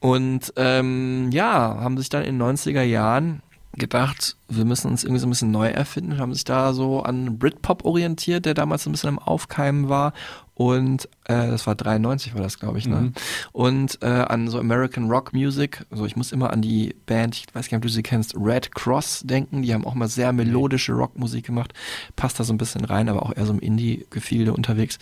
Und 0.00 0.52
ähm, 0.56 1.30
ja, 1.32 1.78
haben 1.80 1.98
sich 1.98 2.08
dann 2.08 2.24
in 2.24 2.38
den 2.38 2.56
90er 2.56 2.82
Jahren 2.82 3.42
gedacht, 3.74 4.36
wir 4.48 4.64
müssen 4.64 4.90
uns 4.90 5.04
irgendwie 5.04 5.20
so 5.20 5.26
ein 5.26 5.30
bisschen 5.30 5.50
neu 5.50 5.68
erfinden, 5.68 6.18
haben 6.18 6.34
sich 6.34 6.44
da 6.44 6.72
so 6.72 7.02
an 7.02 7.38
Britpop 7.38 7.84
orientiert, 7.84 8.46
der 8.46 8.54
damals 8.54 8.84
so 8.84 8.90
ein 8.90 8.92
bisschen 8.92 9.10
am 9.10 9.18
Aufkeimen 9.18 9.88
war 9.88 10.12
und 10.58 11.08
äh, 11.26 11.46
das 11.46 11.68
war 11.68 11.76
93 11.76 12.34
war 12.34 12.42
das, 12.42 12.58
glaube 12.58 12.78
ich, 12.78 12.88
ne? 12.88 12.96
Mhm. 12.96 13.12
Und 13.52 14.02
äh, 14.02 14.06
an 14.06 14.48
so 14.48 14.58
American 14.58 15.08
Rock 15.08 15.32
Music, 15.32 15.86
also 15.90 16.04
ich 16.04 16.16
muss 16.16 16.32
immer 16.32 16.52
an 16.52 16.62
die 16.62 16.96
Band, 17.06 17.36
ich 17.36 17.46
weiß 17.54 17.68
gar 17.68 17.76
nicht, 17.76 17.84
ob 17.84 17.88
du 17.88 17.94
sie 17.94 18.02
kennst, 18.02 18.34
Red 18.36 18.74
Cross 18.74 19.22
denken, 19.24 19.62
die 19.62 19.72
haben 19.72 19.86
auch 19.86 19.94
mal 19.94 20.08
sehr 20.08 20.32
melodische 20.32 20.94
Rockmusik 20.94 21.46
gemacht, 21.46 21.74
passt 22.16 22.40
da 22.40 22.44
so 22.44 22.52
ein 22.52 22.58
bisschen 22.58 22.84
rein, 22.84 23.08
aber 23.08 23.22
auch 23.22 23.36
eher 23.36 23.46
so 23.46 23.52
im 23.52 23.60
Indie-Gefilde 23.60 24.52
unterwegs. 24.52 24.98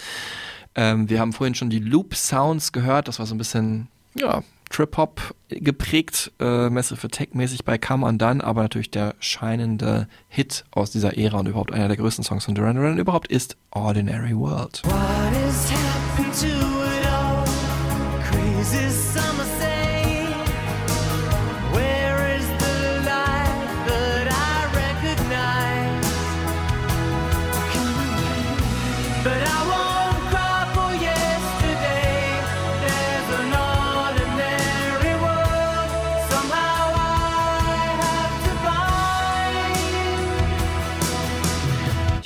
Ähm, 0.75 1.09
wir 1.09 1.21
haben 1.21 1.33
vorhin 1.33 1.55
schon 1.55 1.71
die 1.71 1.79
Loop 1.79 2.15
Sounds 2.15 2.73
gehört, 2.73 3.09
das 3.09 3.19
war 3.19 3.25
so 3.25 3.35
ein 3.35 3.39
bisschen, 3.39 3.89
ja, 4.15 4.43
Trip-Hop 4.71 5.35
geprägt, 5.49 6.33
äh, 6.41 6.69
Massive 6.69 7.07
Attack-mäßig 7.07 7.65
bei 7.65 7.79
Come 7.79 8.07
Undone, 8.07 8.43
aber 8.43 8.63
natürlich 8.63 8.91
der 8.91 9.15
scheinende 9.21 10.09
Hit 10.29 10.65
aus 10.71 10.91
dieser 10.91 11.17
Ära 11.17 11.39
und 11.39 11.49
überhaupt 11.49 11.73
einer 11.73 11.89
der 11.89 11.97
größten 11.97 12.25
Songs 12.25 12.45
von 12.45 12.55
Duran 12.55 12.77
Duran 12.77 12.99
überhaupt 12.99 13.29
ist 13.29 13.57
Ordinary 13.71 14.37
World. 14.37 14.83
What 14.85 14.93
has 14.93 15.71
happened 15.71 16.35
to 16.41 16.47
it 16.47 17.07
all? 17.07 17.45
Crazy 18.31 18.91
summer 18.91 19.46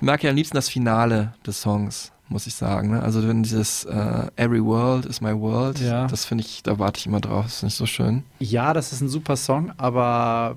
Ich 0.01 0.07
mag 0.07 0.23
ja 0.23 0.31
am 0.31 0.37
liebsten 0.37 0.57
das 0.57 0.71
Finale 0.71 1.35
des 1.47 1.61
Songs, 1.61 2.11
muss 2.31 2.47
ich 2.47 2.55
sagen. 2.55 2.93
Ne? 2.93 3.03
Also 3.03 3.29
wenn 3.29 3.43
dieses 3.43 3.85
äh, 3.85 4.29
Every 4.37 4.65
World 4.65 5.05
is 5.05 5.21
my 5.21 5.39
world, 5.39 5.79
Ja. 5.79 6.07
das 6.07 6.25
finde 6.25 6.43
ich, 6.43 6.63
da 6.63 6.79
warte 6.79 6.99
ich 7.01 7.07
immer 7.07 7.21
drauf, 7.21 7.45
das 7.45 7.57
ist 7.57 7.63
nicht 7.65 7.77
so 7.77 7.85
schön. 7.85 8.23
Ja, 8.39 8.73
das 8.73 8.95
ist 8.95 9.03
ein 9.03 9.11
super 9.11 9.37
Song, 9.37 9.73
aber 9.77 10.57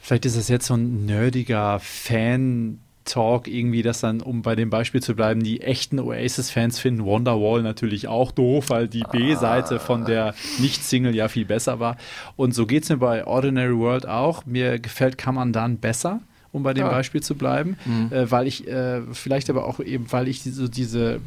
vielleicht 0.00 0.24
ist 0.24 0.36
es 0.36 0.48
jetzt 0.48 0.64
so 0.64 0.74
ein 0.76 1.04
nerdiger 1.04 1.78
Fan-Talk 1.78 3.48
irgendwie, 3.48 3.82
dass 3.82 4.00
dann, 4.00 4.22
um 4.22 4.40
bei 4.40 4.54
dem 4.56 4.70
Beispiel 4.70 5.02
zu 5.02 5.14
bleiben, 5.14 5.42
die 5.42 5.60
echten 5.60 6.00
Oasis-Fans 6.00 6.78
finden 6.78 7.04
Wonderwall 7.04 7.60
natürlich 7.60 8.08
auch 8.08 8.32
doof, 8.32 8.70
weil 8.70 8.88
die 8.88 9.04
B-Seite 9.12 9.78
von 9.78 10.06
der 10.06 10.34
Nicht-Single 10.58 11.14
ja 11.14 11.28
viel 11.28 11.44
besser 11.44 11.80
war. 11.80 11.98
Und 12.36 12.54
so 12.54 12.64
geht 12.64 12.84
es 12.84 12.88
mir 12.88 12.96
bei 12.96 13.26
Ordinary 13.26 13.76
World 13.76 14.08
auch. 14.08 14.46
Mir 14.46 14.78
gefällt 14.78 15.18
Undone 15.26 15.74
besser 15.74 16.20
um 16.54 16.62
bei 16.62 16.72
dem 16.72 16.86
Ja. 16.86 16.90
Beispiel 16.90 17.22
zu 17.22 17.34
bleiben, 17.34 17.76
Mhm. 17.84 18.10
äh, 18.10 18.30
weil 18.30 18.46
ich 18.46 18.66
äh, 18.66 19.02
vielleicht 19.12 19.50
aber 19.50 19.66
auch 19.66 19.80
eben, 19.80 20.10
weil 20.10 20.28
ich 20.28 20.42
diese, 20.42 20.70
diese, 20.70 21.20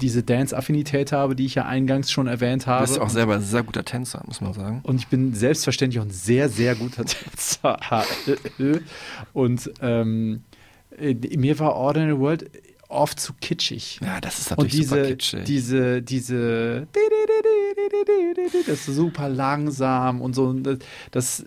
diese 0.00 0.22
Dance-Affinität 0.22 1.12
habe, 1.12 1.36
die 1.36 1.44
ich 1.46 1.54
ja 1.54 1.66
eingangs 1.66 2.10
schon 2.10 2.26
erwähnt 2.26 2.62
Du 2.64 2.66
habe. 2.68 2.84
bist 2.84 2.96
ja 2.96 3.02
auch 3.02 3.10
selber 3.10 3.34
ein 3.36 3.42
sehr 3.42 3.62
guter 3.62 3.84
Tänzer, 3.84 4.22
muss 4.26 4.40
man 4.40 4.52
sagen. 4.54 4.80
Und 4.84 4.96
ich 4.96 5.06
bin 5.08 5.34
selbstverständlich 5.34 6.00
auch 6.00 6.06
ein 6.06 6.10
sehr, 6.10 6.48
sehr 6.48 6.74
guter 6.74 7.04
Tänzer. 7.06 7.78
Und 9.32 9.70
ähm, 9.80 10.42
äh, 10.98 11.14
mir 11.36 11.58
war 11.58 11.74
Ordinary 11.74 12.18
World 12.18 12.50
oft 12.92 13.18
zu 13.18 13.32
kitschig. 13.40 13.98
Ja, 14.02 14.20
das 14.20 14.38
ist 14.38 14.50
Und 14.52 14.64
natürlich 14.64 14.86
super 14.86 15.02
diese, 15.02 15.10
kitschig. 15.10 15.44
diese, 15.44 16.02
diese, 16.02 16.86
das 18.66 18.88
ist 18.88 18.96
super 18.96 19.28
langsam 19.28 20.20
und 20.20 20.34
so. 20.34 20.44
Und 20.46 20.78
Das, 21.10 21.44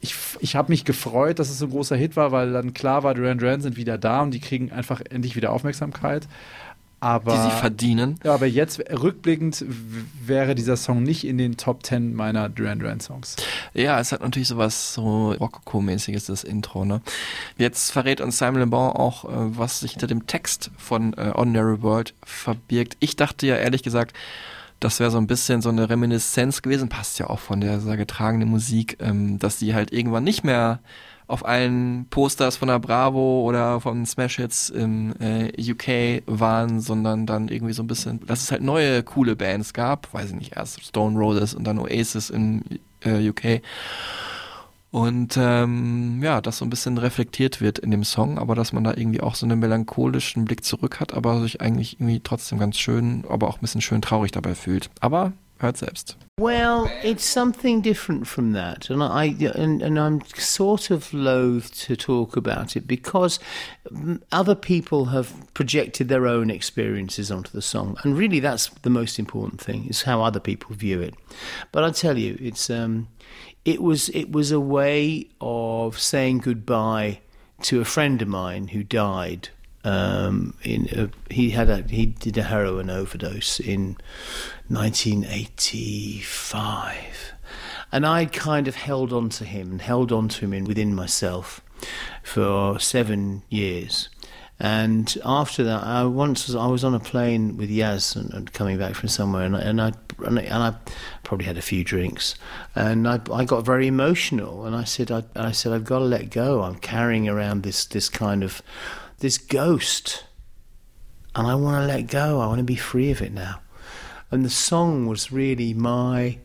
ich 0.00 0.14
ich 0.40 0.56
habe 0.56 0.70
mich 0.72 0.84
gefreut, 0.84 1.38
dass 1.38 1.50
es 1.50 1.58
so 1.58 1.66
ein 1.66 1.70
großer 1.70 1.96
Hit 1.96 2.16
war, 2.16 2.32
weil 2.32 2.52
dann 2.52 2.74
klar 2.74 3.02
war, 3.02 3.14
Duran 3.14 3.38
Duran 3.38 3.60
sind 3.60 3.76
wieder 3.76 3.98
da 3.98 4.22
und 4.22 4.32
die 4.32 4.40
kriegen 4.40 4.72
einfach 4.72 5.00
endlich 5.10 5.36
wieder 5.36 5.52
Aufmerksamkeit. 5.52 6.28
Aber, 7.02 7.34
die 7.34 7.50
sie 7.50 7.56
verdienen. 7.58 8.20
ja, 8.22 8.32
aber 8.32 8.46
jetzt 8.46 8.78
rückblickend 8.78 9.64
wäre 10.24 10.54
dieser 10.54 10.76
Song 10.76 11.02
nicht 11.02 11.26
in 11.26 11.36
den 11.36 11.56
Top 11.56 11.84
10 11.84 12.14
meiner 12.14 12.48
Duran 12.48 12.78
Duran 12.78 13.00
Songs. 13.00 13.34
Ja, 13.74 13.98
es 13.98 14.12
hat 14.12 14.22
natürlich 14.22 14.46
sowas 14.46 14.94
so 14.94 15.32
Rokoko-mäßiges, 15.32 16.26
das 16.26 16.44
Intro, 16.44 16.84
ne? 16.84 17.02
Jetzt 17.58 17.90
verrät 17.90 18.20
uns 18.20 18.38
Simon 18.38 18.60
Le 18.60 18.66
Bon 18.68 18.92
auch, 18.92 19.24
äh, 19.24 19.58
was 19.58 19.80
sich 19.80 19.92
hinter 19.92 20.06
dem 20.06 20.28
Text 20.28 20.70
von 20.76 21.12
äh, 21.14 21.32
Ordinary 21.34 21.82
World 21.82 22.14
verbirgt. 22.24 22.96
Ich 23.00 23.16
dachte 23.16 23.48
ja 23.48 23.56
ehrlich 23.56 23.82
gesagt, 23.82 24.16
das 24.78 25.00
wäre 25.00 25.10
so 25.10 25.18
ein 25.18 25.26
bisschen 25.26 25.60
so 25.60 25.70
eine 25.70 25.90
Reminiszenz 25.90 26.62
gewesen, 26.62 26.88
passt 26.88 27.18
ja 27.18 27.28
auch 27.30 27.40
von 27.40 27.60
der 27.60 27.80
sehr 27.80 27.96
getragenen 27.96 28.48
Musik, 28.48 28.98
ähm, 29.00 29.40
dass 29.40 29.58
die 29.58 29.74
halt 29.74 29.92
irgendwann 29.92 30.22
nicht 30.22 30.44
mehr 30.44 30.78
auf 31.32 31.46
allen 31.46 32.06
Posters 32.10 32.58
von 32.58 32.68
der 32.68 32.78
Bravo 32.78 33.40
oder 33.42 33.80
von 33.80 34.04
Smash 34.04 34.36
Hits 34.36 34.68
im 34.68 35.14
äh, 35.18 35.50
UK 35.58 36.22
waren, 36.26 36.80
sondern 36.80 37.24
dann 37.24 37.48
irgendwie 37.48 37.72
so 37.72 37.82
ein 37.82 37.86
bisschen, 37.86 38.20
dass 38.26 38.42
es 38.42 38.52
halt 38.52 38.62
neue 38.62 39.02
coole 39.02 39.34
Bands 39.34 39.72
gab, 39.72 40.12
weiß 40.12 40.28
ich 40.28 40.36
nicht, 40.36 40.56
erst 40.56 40.84
Stone 40.84 41.18
Roses 41.18 41.54
und 41.54 41.64
dann 41.64 41.78
Oasis 41.78 42.28
in 42.28 42.62
äh, 43.00 43.30
UK. 43.30 43.62
Und 44.90 45.38
ähm, 45.38 46.22
ja, 46.22 46.42
das 46.42 46.58
so 46.58 46.66
ein 46.66 46.70
bisschen 46.70 46.98
reflektiert 46.98 47.62
wird 47.62 47.78
in 47.78 47.90
dem 47.90 48.04
Song, 48.04 48.38
aber 48.38 48.54
dass 48.54 48.74
man 48.74 48.84
da 48.84 48.90
irgendwie 48.94 49.22
auch 49.22 49.34
so 49.34 49.46
einen 49.46 49.58
melancholischen 49.58 50.44
Blick 50.44 50.62
zurück 50.64 51.00
hat, 51.00 51.14
aber 51.14 51.40
sich 51.40 51.62
eigentlich 51.62 51.94
irgendwie 51.94 52.20
trotzdem 52.22 52.58
ganz 52.58 52.78
schön, 52.78 53.24
aber 53.26 53.48
auch 53.48 53.56
ein 53.56 53.62
bisschen 53.62 53.80
schön 53.80 54.02
traurig 54.02 54.32
dabei 54.32 54.54
fühlt. 54.54 54.90
Aber 55.00 55.32
hört 55.62 55.76
selbst. 55.76 56.16
Well, 56.38 56.90
it's 57.02 57.24
something 57.24 57.82
different 57.82 58.26
from 58.26 58.52
that, 58.52 58.90
and 58.90 59.02
I 59.02 59.36
and, 59.54 59.82
and 59.82 59.98
I'm 59.98 60.22
sort 60.34 60.90
of 60.90 61.12
loath 61.12 61.72
to 61.86 61.94
talk 61.94 62.36
about 62.36 62.74
it 62.74 62.86
because 62.86 63.38
other 64.32 64.54
people 64.54 65.06
have 65.06 65.32
projected 65.54 66.08
their 66.08 66.26
own 66.26 66.50
experiences 66.50 67.30
onto 67.30 67.50
the 67.50 67.62
song, 67.62 67.96
and 68.02 68.16
really 68.16 68.40
that's 68.40 68.70
the 68.82 68.90
most 68.90 69.18
important 69.18 69.60
thing 69.60 69.86
is 69.86 70.02
how 70.02 70.22
other 70.22 70.40
people 70.40 70.74
view 70.74 71.00
it. 71.00 71.14
But 71.70 71.84
I 71.84 71.90
tell 71.90 72.18
you, 72.18 72.36
it's 72.40 72.70
um, 72.70 73.08
it 73.64 73.82
was 73.82 74.08
it 74.08 74.32
was 74.32 74.50
a 74.50 74.60
way 74.60 75.28
of 75.40 75.98
saying 75.98 76.38
goodbye 76.38 77.20
to 77.62 77.80
a 77.80 77.84
friend 77.84 78.20
of 78.22 78.28
mine 78.28 78.68
who 78.68 78.82
died. 78.82 79.50
Um, 79.84 80.54
in 80.62 80.88
a, 80.92 81.10
he 81.32 81.50
had 81.50 81.68
a 81.68 81.82
he 81.82 82.06
did 82.06 82.38
a 82.38 82.44
heroin 82.44 82.88
overdose 82.88 83.58
in 83.58 83.96
1985, 84.68 87.32
and 87.90 88.06
I 88.06 88.26
kind 88.26 88.68
of 88.68 88.76
held 88.76 89.12
on 89.12 89.28
to 89.30 89.44
him 89.44 89.72
and 89.72 89.82
held 89.82 90.12
on 90.12 90.28
to 90.28 90.44
him 90.44 90.52
in, 90.52 90.64
within 90.64 90.94
myself 90.94 91.60
for 92.22 92.78
seven 92.78 93.42
years. 93.48 94.08
And 94.60 95.12
after 95.24 95.64
that, 95.64 95.82
I 95.82 96.04
once 96.04 96.46
was, 96.46 96.54
I 96.54 96.66
was 96.68 96.84
on 96.84 96.94
a 96.94 97.00
plane 97.00 97.56
with 97.56 97.68
Yaz 97.68 98.14
and, 98.14 98.32
and 98.32 98.52
coming 98.52 98.78
back 98.78 98.94
from 98.94 99.08
somewhere, 99.08 99.44
and, 99.44 99.56
I- 99.56 99.62
and 99.62 99.80
I 99.80 99.92
and 100.24 100.38
I, 100.38 100.42
and 100.42 100.62
I 100.62 100.74
probably 101.24 101.46
had 101.46 101.58
a 101.58 101.62
few 101.62 101.82
drinks, 101.82 102.36
and 102.76 103.08
I, 103.08 103.18
I 103.32 103.44
got 103.44 103.64
very 103.64 103.88
emotional, 103.88 104.64
and 104.64 104.76
I 104.76 104.84
said 104.84 105.10
I, 105.10 105.24
I 105.34 105.50
said 105.50 105.72
I've 105.72 105.82
got 105.84 105.98
to 105.98 106.04
let 106.04 106.30
go. 106.30 106.62
I'm 106.62 106.76
carrying 106.76 107.28
around 107.28 107.64
this 107.64 107.84
this 107.86 108.08
kind 108.08 108.44
of 108.44 108.62
this 109.22 109.38
ghost, 109.38 110.24
and 111.34 111.46
I 111.46 111.54
want 111.54 111.80
to 111.80 111.86
let 111.86 112.08
go. 112.08 112.40
I 112.40 112.46
want 112.48 112.58
to 112.58 112.64
be 112.64 112.76
free 112.76 113.12
of 113.12 113.22
it 113.22 113.32
now. 113.32 113.60
And 114.32 114.44
the 114.44 114.50
song 114.50 115.06
was 115.06 115.32
really 115.32 115.72
my 115.72 116.38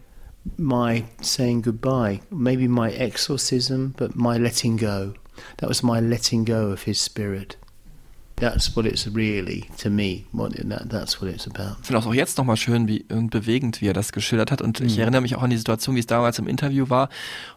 my 0.57 1.05
saying 1.21 1.61
goodbye, 1.61 2.21
maybe 2.31 2.67
my 2.67 2.91
exorcism, 2.91 3.95
but 3.97 4.15
my 4.15 4.37
letting 4.37 4.77
go. 4.77 5.15
That 5.57 5.67
was 5.67 5.83
my 5.83 5.99
letting 5.99 6.45
go 6.45 6.67
of 6.67 6.83
his 6.83 7.01
spirit. 7.01 7.57
That's 8.39 8.76
what 8.76 8.85
it's 8.85 9.07
really 9.15 9.65
to 9.81 9.89
me. 9.89 10.26
What 10.31 10.53
that, 10.69 10.89
that's 10.91 11.19
what 11.19 11.27
it's 11.31 11.47
about. 11.47 11.77
Ich 11.81 11.88
finde 11.88 12.05
auch 12.05 12.14
jetzt 12.14 12.38
nochmal 12.38 12.55
schön 12.55 12.88
wie, 12.88 13.03
und 13.11 13.31
bewegend, 13.31 13.81
wie 13.81 13.88
er 13.88 13.93
das 13.93 14.11
geschildert 14.11 14.51
hat. 14.51 14.61
Und 14.61 14.80
ich 14.80 14.93
Mhm. 14.95 15.01
erinnere 15.01 15.22
mich 15.22 15.35
auch 15.35 15.41
an 15.41 15.49
die 15.49 15.57
Situation, 15.57 15.95
wie 15.95 15.99
es 16.01 16.05
damals 16.05 16.38
im 16.38 16.47
Interview 16.47 16.88
war. 16.88 17.05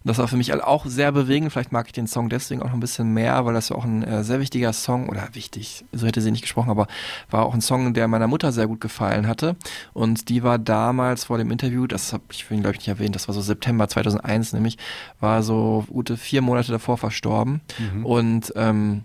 Und 0.03 0.09
das 0.09 0.17
war 0.17 0.27
für 0.27 0.39
mich 0.39 0.55
auch 0.55 0.87
sehr 0.87 1.13
bewegend. 1.13 1.53
Vielleicht 1.53 1.71
mag 1.71 1.85
ich 1.87 1.93
den 1.93 2.07
Song 2.07 2.31
deswegen 2.31 2.63
auch 2.63 2.69
noch 2.69 2.73
ein 2.73 2.81
bisschen 2.81 3.13
mehr, 3.13 3.45
weil 3.45 3.53
das 3.53 3.69
ja 3.69 3.77
auch 3.77 3.85
ein 3.85 4.03
äh, 4.03 4.25
sehr 4.25 4.41
wichtiger 4.41 4.73
Song, 4.73 5.11
oder 5.11 5.29
wichtig, 5.35 5.85
so 5.93 6.07
hätte 6.07 6.23
sie 6.23 6.31
nicht 6.31 6.41
gesprochen, 6.43 6.71
aber 6.71 6.87
war 7.31 7.45
auch 7.45 7.53
ein 7.53 7.61
Song, 7.61 7.93
der 7.93 8.09
meiner 8.09 8.27
Mutter 8.27 8.51
sehr 8.51 8.67
gut 8.67 8.81
gefallen 8.81 9.27
hatte. 9.27 9.57
Und 9.93 10.31
die 10.31 10.43
war 10.43 10.59
damals 10.59 11.25
vor 11.25 11.37
dem 11.37 11.51
Interview, 11.51 11.87
das 11.89 12.15
habe 12.15 12.25
ich 12.33 12.47
vorhin, 12.47 12.63
glaube 12.63 12.77
ich, 12.77 12.81
nicht 12.81 12.89
erwähnt, 12.89 13.15
das 13.15 13.29
war 13.29 13.35
so 13.35 13.43
September 13.43 13.87
2001 13.87 14.55
nämlich, 14.55 14.79
war 15.21 15.43
so 15.43 15.85
gute 15.91 16.17
vier 16.17 16.41
Monate 16.41 16.73
davor 16.73 16.97
verstorben. 16.97 17.61
Mhm. 17.79 18.07
Und 18.07 18.53
ähm, 18.57 19.05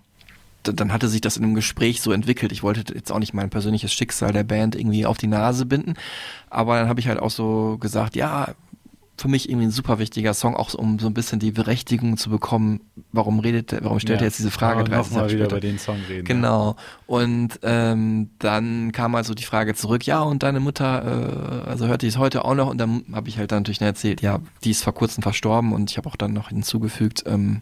dann 0.73 0.91
hatte 0.93 1.07
sich 1.07 1.21
das 1.21 1.37
in 1.37 1.43
einem 1.43 1.55
Gespräch 1.55 2.01
so 2.01 2.11
entwickelt. 2.11 2.51
Ich 2.51 2.63
wollte 2.63 2.93
jetzt 2.93 3.11
auch 3.11 3.19
nicht 3.19 3.33
mein 3.33 3.49
persönliches 3.49 3.93
Schicksal 3.93 4.31
der 4.33 4.43
Band 4.43 4.75
irgendwie 4.75 5.05
auf 5.05 5.17
die 5.17 5.27
Nase 5.27 5.65
binden, 5.65 5.93
aber 6.49 6.77
dann 6.79 6.87
habe 6.89 6.99
ich 6.99 7.07
halt 7.07 7.19
auch 7.19 7.31
so 7.31 7.77
gesagt, 7.79 8.15
ja, 8.15 8.49
für 9.17 9.29
mich 9.29 9.47
irgendwie 9.49 9.67
ein 9.67 9.71
super 9.71 9.97
wichtiger 9.97 10.33
Song, 10.33 10.57
auch 10.57 10.73
um 10.73 10.99
so 10.99 11.07
ein 11.07 11.13
bisschen 11.13 11.39
die 11.39 11.51
Berechtigung 11.51 12.17
zu 12.17 12.29
bekommen, 12.29 12.81
warum 13.13 13.39
redet, 13.39 13.73
warum 13.81 13.97
stellt 14.01 14.19
Ja. 14.19 14.25
er 14.25 14.27
jetzt 14.27 14.39
diese 14.39 14.51
Frage? 14.51 14.81
Aber 14.81 14.89
30 14.89 15.11
noch 15.13 15.15
mal 15.15 15.21
Jahre 15.21 15.31
wieder 15.31 15.45
später? 15.45 15.55
über 15.55 15.61
den 15.61 15.79
Song 15.79 15.97
reden, 16.09 16.25
Genau. 16.25 16.75
Und 17.07 17.57
ähm, 17.63 18.31
dann 18.39 18.91
kam 18.91 19.15
also 19.15 19.33
die 19.33 19.45
Frage 19.45 19.73
zurück, 19.73 20.05
ja, 20.05 20.19
und 20.21 20.43
deine 20.43 20.59
Mutter, 20.59 21.63
äh, 21.63 21.69
also 21.69 21.87
hört 21.87 22.01
die 22.01 22.07
es 22.07 22.17
heute 22.17 22.43
auch 22.43 22.55
noch? 22.55 22.67
Und 22.69 22.77
dann 22.77 23.05
habe 23.13 23.29
ich 23.29 23.37
halt 23.37 23.53
dann 23.53 23.59
natürlich 23.59 23.79
erzählt, 23.79 24.19
ja, 24.21 24.39
die 24.65 24.71
ist 24.71 24.83
vor 24.83 24.93
kurzem 24.93 25.23
verstorben 25.23 25.71
und 25.71 25.89
ich 25.91 25.97
habe 25.97 26.09
auch 26.09 26.17
dann 26.17 26.33
noch 26.33 26.49
hinzugefügt, 26.49 27.23
ähm, 27.25 27.61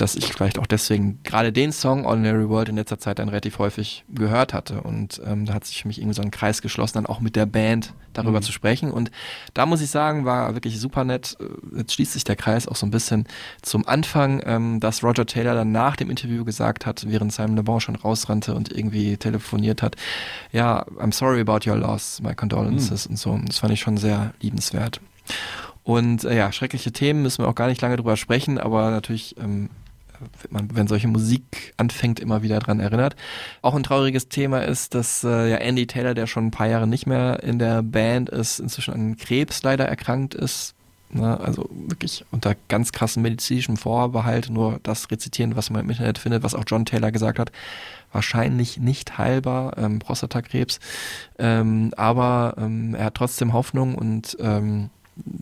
dass 0.00 0.14
ich 0.14 0.32
vielleicht 0.32 0.58
auch 0.58 0.66
deswegen 0.66 1.20
gerade 1.24 1.52
den 1.52 1.72
Song 1.72 2.06
Ordinary 2.06 2.48
World 2.48 2.68
in 2.68 2.76
letzter 2.76 2.98
Zeit 2.98 3.18
dann 3.18 3.28
relativ 3.28 3.58
häufig 3.58 4.04
gehört 4.08 4.54
hatte. 4.54 4.80
Und 4.82 5.20
ähm, 5.26 5.46
da 5.46 5.54
hat 5.54 5.64
sich 5.64 5.82
für 5.82 5.88
mich 5.88 5.98
irgendwie 5.98 6.14
so 6.16 6.22
ein 6.22 6.30
Kreis 6.30 6.62
geschlossen, 6.62 6.94
dann 6.94 7.06
auch 7.06 7.20
mit 7.20 7.36
der 7.36 7.46
Band 7.46 7.92
darüber 8.12 8.38
Mhm. 8.38 8.42
zu 8.42 8.52
sprechen. 8.52 8.90
Und 8.90 9.10
da 9.54 9.66
muss 9.66 9.80
ich 9.80 9.90
sagen, 9.90 10.24
war 10.24 10.54
wirklich 10.54 10.80
super 10.80 11.04
nett. 11.04 11.36
Äh, 11.40 11.78
Jetzt 11.78 11.94
schließt 11.94 12.12
sich 12.12 12.24
der 12.24 12.36
Kreis 12.36 12.66
auch 12.66 12.76
so 12.76 12.86
ein 12.86 12.90
bisschen 12.90 13.26
zum 13.62 13.86
Anfang, 13.86 14.42
ähm, 14.44 14.80
dass 14.80 15.02
Roger 15.04 15.26
Taylor 15.26 15.54
dann 15.54 15.72
nach 15.72 15.96
dem 15.96 16.10
Interview 16.10 16.44
gesagt 16.44 16.86
hat, 16.86 17.04
während 17.08 17.32
Simon 17.32 17.56
Le 17.56 17.62
Bon 17.62 17.80
schon 17.80 17.96
rausrannte 17.96 18.54
und 18.54 18.72
irgendwie 18.72 19.16
telefoniert 19.16 19.82
hat, 19.82 19.96
ja, 20.52 20.84
I'm 20.98 21.12
sorry 21.12 21.40
about 21.40 21.68
your 21.68 21.76
loss, 21.76 22.20
my 22.22 22.34
condolences 22.34 23.06
und 23.06 23.18
so. 23.18 23.38
Das 23.46 23.58
fand 23.58 23.72
ich 23.72 23.80
schon 23.80 23.96
sehr 23.96 24.32
liebenswert. 24.40 25.00
Und 25.82 26.24
äh, 26.24 26.36
ja, 26.36 26.52
schreckliche 26.52 26.92
Themen 26.92 27.22
müssen 27.22 27.42
wir 27.42 27.48
auch 27.48 27.54
gar 27.54 27.68
nicht 27.68 27.80
lange 27.80 27.96
drüber 27.96 28.16
sprechen, 28.16 28.58
aber 28.58 28.90
natürlich 28.90 29.36
ähm, 29.38 29.70
man, 30.50 30.68
wenn 30.74 30.86
solche 30.86 31.08
Musik 31.08 31.74
anfängt, 31.76 32.20
immer 32.20 32.42
wieder 32.42 32.58
dran 32.58 32.80
erinnert. 32.80 33.16
Auch 33.62 33.74
ein 33.74 33.82
trauriges 33.82 34.28
Thema 34.28 34.60
ist, 34.60 34.94
dass 34.94 35.24
äh, 35.24 35.50
ja 35.50 35.56
Andy 35.56 35.86
Taylor, 35.86 36.14
der 36.14 36.26
schon 36.26 36.46
ein 36.46 36.50
paar 36.50 36.68
Jahre 36.68 36.86
nicht 36.86 37.06
mehr 37.06 37.42
in 37.42 37.58
der 37.58 37.82
Band 37.82 38.28
ist, 38.28 38.60
inzwischen 38.60 38.94
an 38.94 39.16
Krebs 39.16 39.62
leider 39.62 39.86
erkrankt 39.86 40.34
ist. 40.34 40.74
Ne, 41.12 41.40
also 41.40 41.68
wirklich 41.72 42.24
unter 42.30 42.54
ganz 42.68 42.92
krassen 42.92 43.22
medizinischem 43.22 43.76
Vorbehalt, 43.76 44.48
nur 44.48 44.78
das 44.84 45.10
rezitieren, 45.10 45.56
was 45.56 45.68
man 45.68 45.82
im 45.82 45.90
Internet 45.90 46.18
findet, 46.18 46.44
was 46.44 46.54
auch 46.54 46.62
John 46.64 46.84
Taylor 46.84 47.10
gesagt 47.10 47.40
hat, 47.40 47.50
wahrscheinlich 48.12 48.78
nicht 48.78 49.18
heilbar, 49.18 49.76
ähm, 49.76 49.98
Prostatakrebs. 49.98 50.78
Ähm, 51.36 51.92
aber 51.96 52.54
ähm, 52.58 52.94
er 52.94 53.06
hat 53.06 53.16
trotzdem 53.16 53.52
Hoffnung 53.52 53.96
und 53.96 54.36
ähm, 54.40 54.90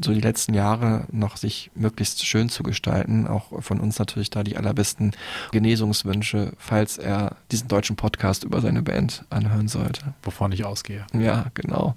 so 0.03 0.13
die 0.13 0.21
letzten 0.21 0.55
Jahre 0.55 1.07
noch 1.11 1.37
sich 1.37 1.71
möglichst 1.75 2.25
schön 2.27 2.49
zu 2.49 2.63
gestalten. 2.63 3.27
Auch 3.27 3.63
von 3.63 3.81
uns 3.81 3.99
natürlich 3.99 4.31
da 4.31 4.43
die 4.43 4.57
allerbesten 4.57 5.13
Genesungswünsche, 5.53 6.53
falls 6.59 6.99
er 6.99 7.37
diesen 7.51 7.69
deutschen 7.69 7.97
Podcast 7.97 8.45
über 8.45 8.61
seine 8.61 8.83
Band 8.83 9.25
anhören 9.31 9.69
sollte. 9.69 10.15
Wovon 10.23 10.53
ich 10.53 10.65
ausgehe. 10.65 11.07
Ja, 11.13 11.47
genau. 11.55 11.95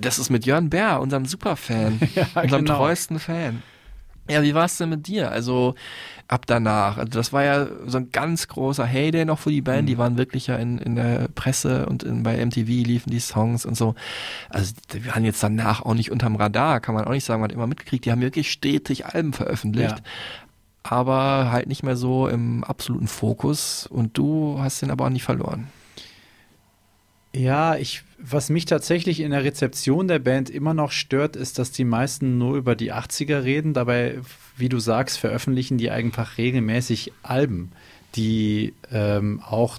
Das 0.00 0.18
ist 0.18 0.30
mit 0.30 0.46
Jörn 0.46 0.70
Bär, 0.70 1.00
unserem 1.00 1.26
Superfan, 1.26 2.00
Ja, 2.14 2.26
unserem 2.40 2.64
genau. 2.64 2.78
treuesten 2.78 3.18
Fan. 3.18 3.62
Ja, 4.28 4.42
wie 4.42 4.54
war 4.54 4.66
es 4.66 4.76
denn 4.76 4.88
mit 4.88 5.06
dir? 5.08 5.30
Also 5.32 5.74
ab 6.32 6.46
danach. 6.46 6.96
Also 6.96 7.10
das 7.10 7.32
war 7.32 7.44
ja 7.44 7.66
so 7.86 7.98
ein 7.98 8.10
ganz 8.10 8.48
großer 8.48 8.86
Heyday 8.86 9.26
noch 9.26 9.38
für 9.38 9.50
die 9.50 9.60
Band. 9.60 9.82
Mhm. 9.82 9.86
Die 9.86 9.98
waren 9.98 10.16
wirklich 10.16 10.46
ja 10.46 10.56
in, 10.56 10.78
in 10.78 10.96
der 10.96 11.28
Presse 11.34 11.86
und 11.86 12.02
in, 12.02 12.22
bei 12.22 12.44
MTV 12.44 12.66
liefen 12.66 13.10
die 13.10 13.20
Songs 13.20 13.66
und 13.66 13.76
so. 13.76 13.94
Also 14.48 14.72
die 14.92 15.06
waren 15.06 15.24
jetzt 15.24 15.42
danach 15.42 15.82
auch 15.82 15.94
nicht 15.94 16.10
unterm 16.10 16.36
Radar, 16.36 16.80
kann 16.80 16.94
man 16.94 17.04
auch 17.04 17.12
nicht 17.12 17.24
sagen. 17.24 17.42
Man 17.42 17.50
hat 17.50 17.54
immer 17.54 17.66
mitgekriegt. 17.66 18.06
Die 18.06 18.10
haben 18.10 18.22
wirklich 18.22 18.50
stetig 18.50 19.04
Alben 19.06 19.34
veröffentlicht. 19.34 19.98
Ja. 19.98 20.04
Aber 20.84 21.52
halt 21.52 21.68
nicht 21.68 21.82
mehr 21.82 21.96
so 21.96 22.26
im 22.26 22.64
absoluten 22.64 23.08
Fokus. 23.08 23.86
Und 23.86 24.16
du 24.16 24.56
hast 24.58 24.80
den 24.80 24.90
aber 24.90 25.04
auch 25.04 25.10
nicht 25.10 25.24
verloren. 25.24 25.68
Ja, 27.34 27.76
ich, 27.76 28.02
was 28.18 28.50
mich 28.50 28.66
tatsächlich 28.66 29.20
in 29.20 29.30
der 29.30 29.44
Rezeption 29.44 30.08
der 30.08 30.18
Band 30.18 30.50
immer 30.50 30.74
noch 30.74 30.92
stört, 30.92 31.36
ist, 31.36 31.58
dass 31.58 31.72
die 31.72 31.84
meisten 31.84 32.36
nur 32.36 32.56
über 32.56 32.74
die 32.74 32.92
80er 32.92 33.44
reden. 33.44 33.72
Dabei, 33.72 34.18
wie 34.56 34.68
du 34.68 34.78
sagst, 34.78 35.18
veröffentlichen 35.18 35.78
die 35.78 35.90
einfach 35.90 36.38
regelmäßig 36.38 37.12
Alben, 37.22 37.72
die 38.14 38.74
ähm, 38.90 39.40
auch, 39.48 39.78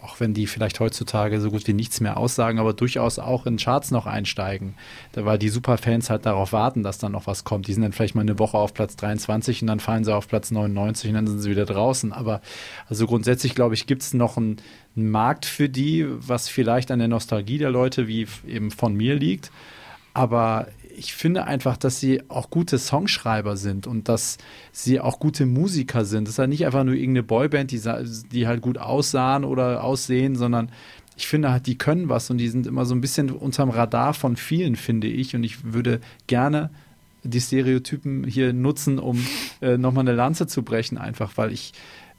auch 0.00 0.20
wenn 0.20 0.34
die 0.34 0.46
vielleicht 0.46 0.80
heutzutage 0.80 1.40
so 1.40 1.50
gut 1.50 1.66
wie 1.66 1.72
nichts 1.72 2.00
mehr 2.00 2.16
aussagen, 2.16 2.58
aber 2.58 2.72
durchaus 2.72 3.18
auch 3.18 3.46
in 3.46 3.56
Charts 3.56 3.90
noch 3.90 4.06
einsteigen. 4.06 4.74
Weil 5.14 5.38
die 5.38 5.48
Superfans 5.48 6.10
halt 6.10 6.26
darauf 6.26 6.52
warten, 6.52 6.82
dass 6.82 6.98
dann 6.98 7.12
noch 7.12 7.26
was 7.26 7.44
kommt. 7.44 7.66
Die 7.66 7.72
sind 7.72 7.82
dann 7.82 7.92
vielleicht 7.92 8.14
mal 8.14 8.22
eine 8.22 8.38
Woche 8.38 8.58
auf 8.58 8.74
Platz 8.74 8.96
23 8.96 9.62
und 9.62 9.68
dann 9.68 9.80
fallen 9.80 10.04
sie 10.04 10.14
auf 10.14 10.28
Platz 10.28 10.50
99 10.50 11.10
und 11.10 11.14
dann 11.14 11.26
sind 11.26 11.40
sie 11.40 11.50
wieder 11.50 11.66
draußen. 11.66 12.12
Aber 12.12 12.40
also 12.88 13.06
grundsätzlich, 13.06 13.54
glaube 13.54 13.74
ich, 13.74 13.86
gibt 13.86 14.02
es 14.02 14.14
noch 14.14 14.36
einen, 14.36 14.56
einen 14.96 15.10
Markt 15.10 15.46
für 15.46 15.68
die, 15.68 16.06
was 16.08 16.48
vielleicht 16.48 16.90
an 16.90 16.98
der 16.98 17.08
Nostalgie 17.08 17.58
der 17.58 17.70
Leute 17.70 18.08
wie 18.08 18.26
eben 18.46 18.70
von 18.70 18.94
mir 18.94 19.14
liegt. 19.14 19.50
Aber 20.14 20.66
ich 20.96 21.14
finde 21.14 21.44
einfach, 21.44 21.76
dass 21.76 22.00
sie 22.00 22.22
auch 22.28 22.50
gute 22.50 22.78
Songschreiber 22.78 23.56
sind 23.56 23.86
und 23.86 24.08
dass 24.08 24.38
sie 24.72 25.00
auch 25.00 25.18
gute 25.18 25.46
Musiker 25.46 26.04
sind. 26.04 26.26
Das 26.26 26.34
ist 26.34 26.38
halt 26.38 26.50
nicht 26.50 26.66
einfach 26.66 26.84
nur 26.84 26.94
irgendeine 26.94 27.22
Boyband, 27.22 27.70
die, 27.70 27.80
die 28.32 28.46
halt 28.46 28.60
gut 28.60 28.78
aussahen 28.78 29.44
oder 29.44 29.84
aussehen, 29.84 30.36
sondern 30.36 30.70
ich 31.16 31.26
finde 31.26 31.50
halt, 31.50 31.66
die 31.66 31.76
können 31.76 32.08
was 32.08 32.30
und 32.30 32.38
die 32.38 32.48
sind 32.48 32.66
immer 32.66 32.84
so 32.84 32.94
ein 32.94 33.00
bisschen 33.00 33.30
unterm 33.30 33.70
Radar 33.70 34.14
von 34.14 34.36
vielen, 34.36 34.76
finde 34.76 35.08
ich. 35.08 35.34
Und 35.36 35.44
ich 35.44 35.72
würde 35.72 36.00
gerne 36.26 36.70
die 37.22 37.40
Stereotypen 37.40 38.24
hier 38.24 38.52
nutzen, 38.52 38.98
um 38.98 39.24
äh, 39.60 39.76
nochmal 39.76 40.02
eine 40.02 40.16
Lanze 40.16 40.46
zu 40.46 40.62
brechen, 40.62 40.98
einfach 40.98 41.32
weil 41.36 41.52
ich 41.52 41.72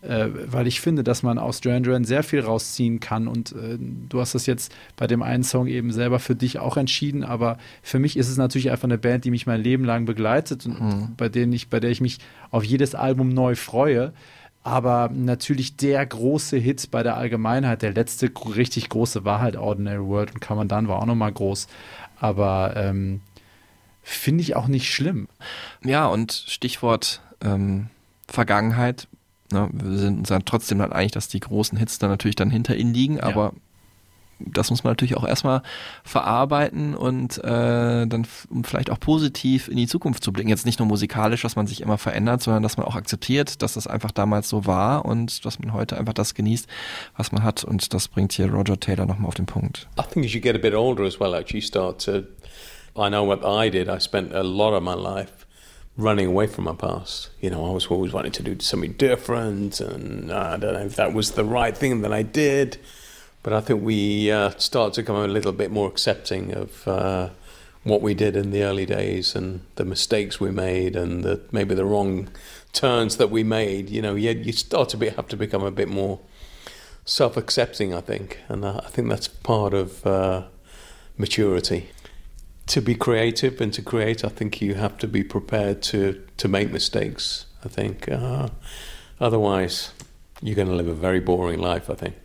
äh, 0.04 0.28
weil 0.48 0.68
ich 0.68 0.82
finde, 0.82 1.04
dass 1.04 1.24
man 1.24 1.38
aus 1.38 1.62
Duran 1.62 1.84
Duran 1.84 2.04
sehr 2.04 2.24
viel 2.24 2.42
rausziehen 2.42 3.00
kann 3.00 3.28
und 3.28 3.54
äh, 3.54 3.78
du 3.80 4.20
hast 4.20 4.36
das 4.36 4.46
jetzt 4.46 4.76
bei 4.96 5.08
dem 5.08 5.22
einen 5.24 5.44
Song 5.44 5.68
eben 5.68 5.92
selber 5.92 6.20
für 6.20 6.36
dich 6.36 6.60
auch 6.60 6.78
entschieden, 6.78 7.24
aber 7.24 7.58
für 7.82 8.00
mich 8.00 8.18
ist 8.18 8.30
es 8.30 8.38
natürlich 8.38 8.72
einfach 8.72 8.84
eine 8.86 8.98
Band, 8.98 9.26
die 9.26 9.32
mich 9.32 9.48
mein 9.48 9.62
Leben 9.62 9.86
lang 9.86 10.06
begleitet 10.06 10.66
und 10.66 11.16
bei 11.18 11.30
denen 11.30 11.54
ich, 11.54 11.70
bei 11.70 11.80
der 11.80 11.90
ich 11.90 12.02
mich 12.02 12.20
auf 12.52 12.64
jedes 12.64 12.96
Album 12.96 13.30
neu 13.30 13.56
freue. 13.56 14.14
Aber 14.66 15.10
natürlich 15.14 15.76
der 15.76 16.06
große 16.06 16.56
Hit 16.58 16.90
bei 16.90 17.04
der 17.04 17.18
Allgemeinheit, 17.18 17.82
der 17.82 17.94
letzte 17.94 18.32
richtig 18.56 18.88
große 18.88 19.26
war 19.26 19.42
halt 19.42 19.58
Ordinary 19.58 20.06
World 20.06 20.32
und 20.50 20.72
dann 20.72 20.88
war 20.88 21.00
auch 21.00 21.06
nochmal 21.06 21.34
groß. 21.34 21.68
Aber 22.20 22.74
ähm, 22.78 23.20
finde 24.02 24.42
ich 24.42 24.56
auch 24.56 24.68
nicht 24.68 24.94
schlimm. 24.94 25.28
Ja, 25.84 26.08
und 26.08 26.32
Stichwort 26.32 27.22
ähm, 27.42 27.88
Vergangenheit. 28.28 29.08
Ne, 29.54 29.70
wir 29.72 30.00
sind 30.00 30.18
uns 30.18 30.30
dann 30.30 30.46
trotzdem 30.46 30.80
dann 30.80 30.92
einig, 30.92 31.12
dass 31.12 31.28
die 31.28 31.40
großen 31.40 31.78
Hits 31.78 32.00
dann 32.00 32.10
natürlich 32.10 32.36
dann 32.36 32.50
hinter 32.50 32.76
ihnen 32.76 32.92
liegen, 32.92 33.20
aber 33.20 33.54
das 34.40 34.72
muss 34.72 34.84
man 34.84 34.92
natürlich 34.92 35.16
auch 35.16 35.26
erstmal 35.26 35.62
verarbeiten 36.04 36.96
und 36.96 37.38
äh, 37.38 38.08
dann 38.08 38.28
um 38.50 38.64
vielleicht 38.64 38.90
auch 38.90 39.00
positiv 39.00 39.68
in 39.68 39.78
die 39.78 39.86
Zukunft 39.86 40.24
zu 40.24 40.34
blicken. 40.34 40.50
Jetzt 40.50 40.66
nicht 40.66 40.80
nur 40.80 40.88
musikalisch, 40.88 41.44
dass 41.44 41.56
man 41.56 41.68
sich 41.68 41.82
immer 41.82 42.00
verändert, 42.00 42.42
sondern 42.42 42.64
dass 42.64 42.78
man 42.78 42.88
auch 42.88 42.96
akzeptiert, 42.96 43.62
dass 43.62 43.76
das 43.76 43.86
einfach 43.86 44.10
damals 44.10 44.50
so 44.50 44.66
war 44.66 45.06
und 45.06 45.46
dass 45.46 45.60
man 45.60 45.72
heute 45.72 45.98
einfach 45.98 46.14
das 46.14 46.34
genießt, 46.34 46.68
was 47.16 47.32
man 47.32 47.44
hat. 47.44 47.64
Und 47.64 47.94
das 47.94 48.08
bringt 48.08 48.34
hier 48.34 48.52
Roger 48.52 48.80
Taylor 48.80 49.06
nochmal 49.06 49.28
auf 49.28 49.36
den 49.36 49.46
Punkt. 49.46 49.88
I 50.00 50.04
think 50.12 50.26
as 50.26 50.34
you 50.34 50.42
get 50.42 50.56
a 50.56 50.60
bit 50.60 50.74
older 50.74 51.04
as 51.04 51.20
well, 51.20 51.36
actually, 51.36 51.60
you 51.60 51.68
start 51.68 52.04
to. 52.06 52.24
I 52.96 53.10
know 53.10 53.26
what 53.26 53.44
I 53.44 53.70
did. 53.70 53.88
I 53.88 54.00
spent 54.00 54.34
a 54.34 54.42
lot 54.42 54.74
of 54.74 54.82
my 54.82 54.96
life 54.96 55.43
running 55.96 56.28
away 56.28 56.48
from 56.48 56.64
my 56.64 56.74
past. 56.74 57.30
You 57.40 57.50
know, 57.50 57.66
I 57.66 57.72
was 57.72 57.88
always 57.88 58.14
wanting 58.14 58.32
to 58.34 58.44
do 58.44 58.60
something 58.60 58.94
different, 58.94 59.80
and 59.80 60.32
I 60.32 60.58
don't 60.58 60.74
know 60.74 60.86
if 60.86 60.96
that 60.96 61.14
was 61.14 61.32
the 61.32 61.46
right 61.46 61.76
thing 61.76 62.02
that 62.02 62.14
I 62.14 62.24
did. 62.24 62.78
But 63.44 63.54
I 63.54 63.60
think 63.60 63.84
we 63.84 64.32
uh, 64.32 64.52
start 64.52 64.94
to 64.94 65.02
become 65.02 65.18
a 65.18 65.28
little 65.28 65.52
bit 65.52 65.70
more 65.70 65.90
accepting 65.90 66.54
of 66.54 66.88
uh, 66.88 67.30
what 67.84 68.02
we 68.02 68.14
did 68.14 68.38
in 68.38 68.52
the 68.52 68.64
early 68.64 68.86
days 68.86 69.36
and 69.36 69.60
the 69.76 69.84
mistakes 69.84 70.40
we 70.40 70.50
made 70.50 70.96
and 70.96 71.24
the, 71.24 71.42
maybe 71.52 71.76
the 71.76 71.84
wrong 71.84 72.30
turns 72.72 73.18
that 73.18 73.30
we 73.30 73.44
made. 73.44 73.90
You 73.90 74.02
know, 74.02 74.16
you, 74.16 74.32
you 74.32 74.54
start 74.54 74.88
to 74.90 74.98
be, 74.98 75.10
have 75.10 75.28
to 75.28 75.36
become 75.36 75.64
a 75.64 75.72
bit 75.72 75.90
more 75.90 76.22
self-accepting, 77.06 77.94
I 77.94 78.00
think, 78.00 78.40
and 78.48 78.64
uh, 78.64 78.80
I 78.86 78.88
think 78.88 79.10
that's 79.10 79.28
part 79.28 79.74
of 79.74 80.08
uh, 80.08 80.44
maturity. 81.18 81.90
To 82.68 82.82
be 82.82 82.96
creative 82.96 83.62
and 83.62 83.74
to 83.74 83.82
create, 83.82 84.24
I 84.24 84.30
think 84.30 84.62
you 84.62 84.76
have 84.76 84.98
to 85.00 85.08
be 85.08 85.24
prepared 85.24 85.82
to 85.92 86.16
to 86.38 86.48
make 86.48 86.72
mistakes. 86.72 87.46
I 87.66 87.70
think, 87.70 88.10
uh, 88.10 88.48
otherwise, 89.20 89.92
you're 90.42 90.56
going 90.56 90.70
to 90.70 90.76
live 90.76 90.88
a 90.88 90.94
very 90.94 91.20
boring 91.20 91.60
life. 91.60 91.90
I 91.90 91.96
think. 91.96 92.16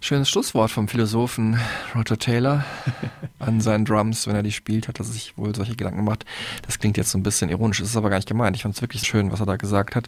Schönes 0.00 0.28
Schlusswort 0.28 0.70
vom 0.70 0.86
Philosophen 0.86 1.58
Roger 1.92 2.16
Taylor 2.16 2.64
an 3.40 3.60
seinen 3.60 3.84
Drums, 3.84 4.28
wenn 4.28 4.36
er 4.36 4.44
die 4.44 4.52
spielt, 4.52 4.86
hat 4.86 5.00
er 5.00 5.04
sich 5.04 5.36
wohl 5.36 5.52
solche 5.56 5.74
Gedanken 5.74 5.98
gemacht. 5.98 6.24
Das 6.64 6.78
klingt 6.78 6.96
jetzt 6.96 7.10
so 7.10 7.18
ein 7.18 7.24
bisschen 7.24 7.50
ironisch, 7.50 7.80
das 7.80 7.88
ist 7.88 7.96
aber 7.96 8.08
gar 8.08 8.16
nicht 8.16 8.28
gemeint. 8.28 8.54
Ich 8.54 8.62
fand 8.62 8.76
es 8.76 8.80
wirklich 8.80 9.02
schön, 9.02 9.32
was 9.32 9.40
er 9.40 9.46
da 9.46 9.56
gesagt 9.56 9.96
hat. 9.96 10.06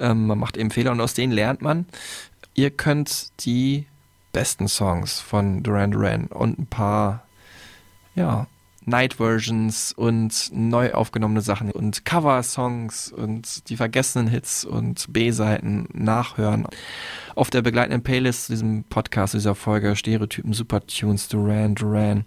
Ähm, 0.00 0.26
man 0.26 0.38
macht 0.38 0.56
eben 0.56 0.72
Fehler 0.72 0.90
und 0.90 1.00
aus 1.00 1.14
denen 1.14 1.32
lernt 1.32 1.62
man. 1.62 1.86
Ihr 2.54 2.70
könnt 2.70 3.30
die 3.44 3.86
besten 4.32 4.66
Songs 4.66 5.20
von 5.20 5.62
Duran 5.62 5.92
Duran 5.92 6.26
und 6.26 6.58
ein 6.58 6.66
paar, 6.66 7.24
ja, 8.14 8.46
Night 8.86 9.14
Versions 9.14 9.92
und 9.92 10.50
neu 10.52 10.92
aufgenommene 10.94 11.42
Sachen 11.42 11.70
und 11.70 12.04
Cover-Songs 12.06 13.12
und 13.12 13.68
die 13.68 13.76
vergessenen 13.76 14.26
Hits 14.26 14.64
und 14.64 15.12
B-Seiten 15.12 15.86
nachhören. 15.92 16.66
Auf 17.34 17.50
der 17.50 17.62
begleitenden 17.62 18.02
Playlist 18.02 18.46
zu 18.46 18.52
diesem 18.52 18.84
Podcast, 18.84 19.34
dieser 19.34 19.54
Folge 19.54 19.94
Stereotypen, 19.96 20.54
Supertunes, 20.54 21.28
Duran 21.28 21.74
Duran. 21.74 22.24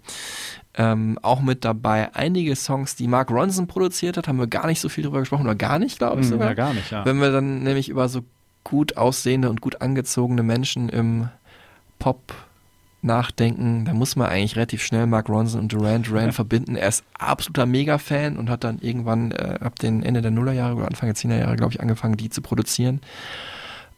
Ähm, 0.76 1.18
auch 1.22 1.40
mit 1.40 1.64
dabei 1.64 2.14
einige 2.14 2.56
Songs, 2.56 2.96
die 2.96 3.08
Mark 3.08 3.30
Ronson 3.30 3.66
produziert 3.66 4.16
hat, 4.16 4.26
haben 4.28 4.38
wir 4.38 4.46
gar 4.46 4.66
nicht 4.66 4.80
so 4.80 4.88
viel 4.88 5.04
drüber 5.04 5.20
gesprochen 5.20 5.44
oder 5.44 5.54
gar 5.54 5.78
nicht, 5.78 5.98
glaube 5.98 6.20
ich 6.20 6.26
Hm, 6.26 6.32
sogar. 6.32 6.48
ja, 6.48 6.54
gar 6.54 6.72
nicht, 6.74 6.90
ja. 6.90 7.04
Wenn 7.04 7.18
wir 7.20 7.30
dann 7.32 7.62
nämlich 7.64 7.88
über 7.88 8.08
so 8.08 8.22
gut 8.62 8.96
aussehende 8.96 9.50
und 9.50 9.60
gut 9.60 9.82
angezogene 9.82 10.42
Menschen 10.42 10.88
im 10.88 11.28
Pop 11.98 12.34
nachdenken, 13.04 13.84
da 13.84 13.92
muss 13.92 14.16
man 14.16 14.28
eigentlich 14.28 14.56
relativ 14.56 14.82
schnell 14.82 15.06
Mark 15.06 15.28
Ronson 15.28 15.60
und 15.60 15.72
Duran 15.72 16.02
Duran 16.02 16.32
verbinden. 16.32 16.76
Er 16.76 16.88
ist 16.88 17.04
absoluter 17.18 17.66
Mega-Fan 17.66 18.36
und 18.36 18.50
hat 18.50 18.64
dann 18.64 18.78
irgendwann 18.80 19.30
äh, 19.32 19.58
ab 19.60 19.78
den 19.78 20.02
Ende 20.02 20.22
der 20.22 20.30
Nullerjahre 20.30 20.76
oder 20.76 20.86
Anfang 20.86 21.08
der 21.08 21.14
Zehnerjahre, 21.14 21.56
glaube 21.56 21.72
ich, 21.72 21.80
angefangen, 21.80 22.16
die 22.16 22.30
zu 22.30 22.42
produzieren. 22.42 23.00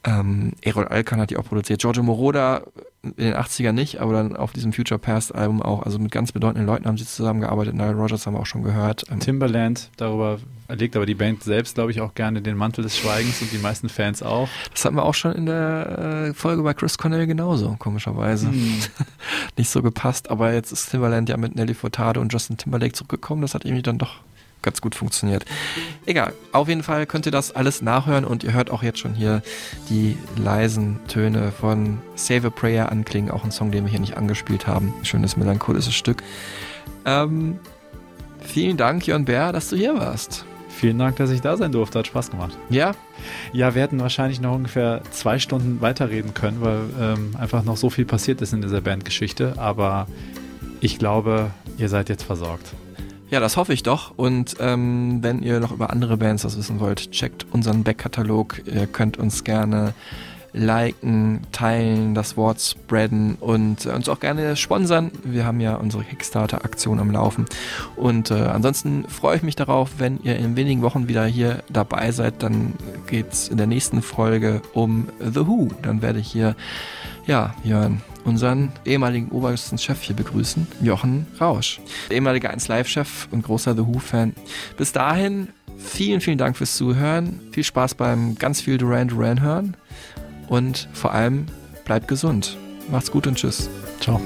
Ähm, 0.06 0.52
Errol 0.62 0.86
Alkan 0.86 1.20
hat 1.20 1.30
die 1.30 1.36
auch 1.36 1.44
produziert. 1.44 1.80
Giorgio 1.80 2.02
Moroder 2.02 2.62
in 3.02 3.24
den 3.24 3.34
80ern 3.34 3.72
nicht, 3.72 4.00
aber 4.00 4.12
dann 4.12 4.36
auf 4.36 4.52
diesem 4.52 4.72
Future 4.72 4.98
Past 4.98 5.34
Album 5.34 5.62
auch. 5.62 5.82
Also 5.82 5.98
mit 5.98 6.12
ganz 6.12 6.32
bedeutenden 6.32 6.66
Leuten 6.66 6.86
haben 6.86 6.96
sie 6.96 7.04
zusammengearbeitet. 7.04 7.74
Nile 7.74 7.94
Rogers 7.94 8.26
haben 8.26 8.34
wir 8.34 8.40
auch 8.40 8.46
schon 8.46 8.62
gehört. 8.62 9.04
Ähm, 9.10 9.18
Timberland, 9.18 9.90
darüber 9.96 10.38
legt 10.68 10.96
aber 10.96 11.06
die 11.06 11.14
Band 11.14 11.42
selbst, 11.42 11.74
glaube 11.74 11.90
ich, 11.90 12.00
auch 12.00 12.14
gerne 12.14 12.40
den 12.40 12.56
Mantel 12.56 12.82
des 12.82 12.96
Schweigens 12.96 13.42
und 13.42 13.52
die 13.52 13.58
meisten 13.58 13.88
Fans 13.88 14.22
auch. 14.22 14.48
Das 14.72 14.84
hatten 14.84 14.96
wir 14.96 15.04
auch 15.04 15.14
schon 15.14 15.32
in 15.32 15.46
der 15.46 16.26
äh, 16.28 16.34
Folge 16.34 16.62
bei 16.62 16.74
Chris 16.74 16.98
Cornell 16.98 17.26
genauso, 17.26 17.76
komischerweise. 17.78 18.48
Hm. 18.48 18.78
Nicht 19.56 19.70
so 19.70 19.82
gepasst, 19.82 20.30
aber 20.30 20.52
jetzt 20.52 20.72
ist 20.72 20.90
Timberland 20.90 21.28
ja 21.28 21.36
mit 21.36 21.56
Nelly 21.56 21.74
Furtado 21.74 22.20
und 22.20 22.32
Justin 22.32 22.56
Timberlake 22.56 22.92
zurückgekommen. 22.92 23.42
Das 23.42 23.54
hat 23.54 23.64
irgendwie 23.64 23.82
dann 23.82 23.98
doch 23.98 24.20
ganz 24.66 24.82
gut 24.82 24.94
funktioniert. 24.94 25.46
Egal, 26.04 26.34
auf 26.52 26.68
jeden 26.68 26.82
Fall 26.82 27.06
könnt 27.06 27.24
ihr 27.24 27.32
das 27.32 27.54
alles 27.54 27.80
nachhören 27.80 28.24
und 28.24 28.44
ihr 28.44 28.52
hört 28.52 28.70
auch 28.70 28.82
jetzt 28.82 28.98
schon 28.98 29.14
hier 29.14 29.42
die 29.88 30.18
leisen 30.36 30.98
Töne 31.08 31.52
von 31.52 32.00
Save 32.16 32.48
a 32.48 32.50
Prayer 32.50 32.90
anklingen, 32.92 33.30
auch 33.30 33.44
ein 33.44 33.52
Song, 33.52 33.70
den 33.70 33.84
wir 33.84 33.90
hier 33.90 34.00
nicht 34.00 34.16
angespielt 34.16 34.66
haben. 34.66 34.92
Schönes 35.02 35.36
melancholisches 35.36 35.94
Stück. 35.94 36.22
Ähm, 37.04 37.58
vielen 38.40 38.76
Dank, 38.76 39.06
Jörn 39.06 39.24
Bär, 39.24 39.52
dass 39.52 39.70
du 39.70 39.76
hier 39.76 39.94
warst. 39.94 40.44
Vielen 40.68 40.98
Dank, 40.98 41.16
dass 41.16 41.30
ich 41.30 41.40
da 41.40 41.56
sein 41.56 41.72
durfte. 41.72 42.00
Hat 42.00 42.08
Spaß 42.08 42.32
gemacht. 42.32 42.58
Ja? 42.68 42.92
Ja, 43.52 43.74
wir 43.74 43.80
hätten 43.80 43.98
wahrscheinlich 44.00 44.40
noch 44.40 44.54
ungefähr 44.54 45.00
zwei 45.10 45.38
Stunden 45.38 45.80
weiterreden 45.80 46.34
können, 46.34 46.60
weil 46.60 46.80
ähm, 47.00 47.30
einfach 47.38 47.64
noch 47.64 47.78
so 47.78 47.88
viel 47.88 48.04
passiert 48.04 48.42
ist 48.42 48.52
in 48.52 48.60
dieser 48.60 48.82
Bandgeschichte. 48.82 49.54
Aber 49.56 50.06
ich 50.80 50.98
glaube, 50.98 51.50
ihr 51.78 51.88
seid 51.88 52.10
jetzt 52.10 52.24
versorgt. 52.24 52.74
Ja, 53.28 53.40
das 53.40 53.56
hoffe 53.56 53.72
ich 53.72 53.82
doch. 53.82 54.12
Und 54.16 54.56
ähm, 54.60 55.18
wenn 55.22 55.42
ihr 55.42 55.58
noch 55.58 55.72
über 55.72 55.90
andere 55.90 56.16
Bands 56.16 56.44
was 56.44 56.56
wissen 56.56 56.78
wollt, 56.78 57.10
checkt 57.10 57.46
unseren 57.50 57.82
Backkatalog. 57.82 58.62
Ihr 58.66 58.86
könnt 58.86 59.18
uns 59.18 59.42
gerne 59.42 59.94
liken, 60.52 61.42
teilen, 61.52 62.14
das 62.14 62.36
Wort 62.36 62.60
spreaden 62.60 63.34
und 63.34 63.84
äh, 63.84 63.90
uns 63.90 64.08
auch 64.08 64.20
gerne 64.20 64.56
sponsern. 64.56 65.10
Wir 65.22 65.44
haben 65.44 65.60
ja 65.60 65.74
unsere 65.74 66.02
Kickstarter-Aktion 66.04 66.98
am 66.98 67.10
Laufen. 67.10 67.44
Und 67.96 68.30
äh, 68.30 68.34
ansonsten 68.34 69.06
freue 69.08 69.36
ich 69.36 69.42
mich 69.42 69.56
darauf, 69.56 69.90
wenn 69.98 70.18
ihr 70.22 70.36
in 70.36 70.56
wenigen 70.56 70.82
Wochen 70.82 71.08
wieder 71.08 71.26
hier 71.26 71.62
dabei 71.68 72.10
seid. 72.12 72.42
Dann 72.42 72.74
geht's 73.06 73.48
in 73.48 73.58
der 73.58 73.66
nächsten 73.66 74.02
Folge 74.02 74.62
um 74.72 75.08
The 75.20 75.46
Who. 75.46 75.68
Dann 75.82 76.00
werde 76.00 76.20
ich 76.20 76.28
hier, 76.28 76.56
ja, 77.26 77.54
Jörn, 77.62 78.00
unseren 78.26 78.72
ehemaligen 78.84 79.30
obersten 79.30 79.78
Chef 79.78 80.02
hier 80.02 80.16
begrüßen, 80.16 80.66
Jochen 80.82 81.26
Rausch. 81.40 81.80
Ehemaliger 82.10 82.50
1 82.50 82.68
Live-Chef 82.68 83.28
und 83.30 83.42
großer 83.42 83.74
The 83.74 83.86
Who-Fan. 83.86 84.34
Bis 84.76 84.92
dahin, 84.92 85.48
vielen, 85.78 86.20
vielen 86.20 86.38
Dank 86.38 86.56
fürs 86.56 86.76
Zuhören. 86.76 87.40
Viel 87.52 87.64
Spaß 87.64 87.94
beim 87.94 88.34
ganz 88.34 88.60
viel 88.60 88.78
Duran 88.78 89.08
Duran 89.08 89.40
hören. 89.40 89.76
Und 90.48 90.88
vor 90.92 91.12
allem, 91.12 91.46
bleibt 91.84 92.08
gesund. 92.08 92.56
Macht's 92.90 93.10
gut 93.10 93.26
und 93.26 93.36
tschüss. 93.36 93.68
Ciao. 94.00 94.20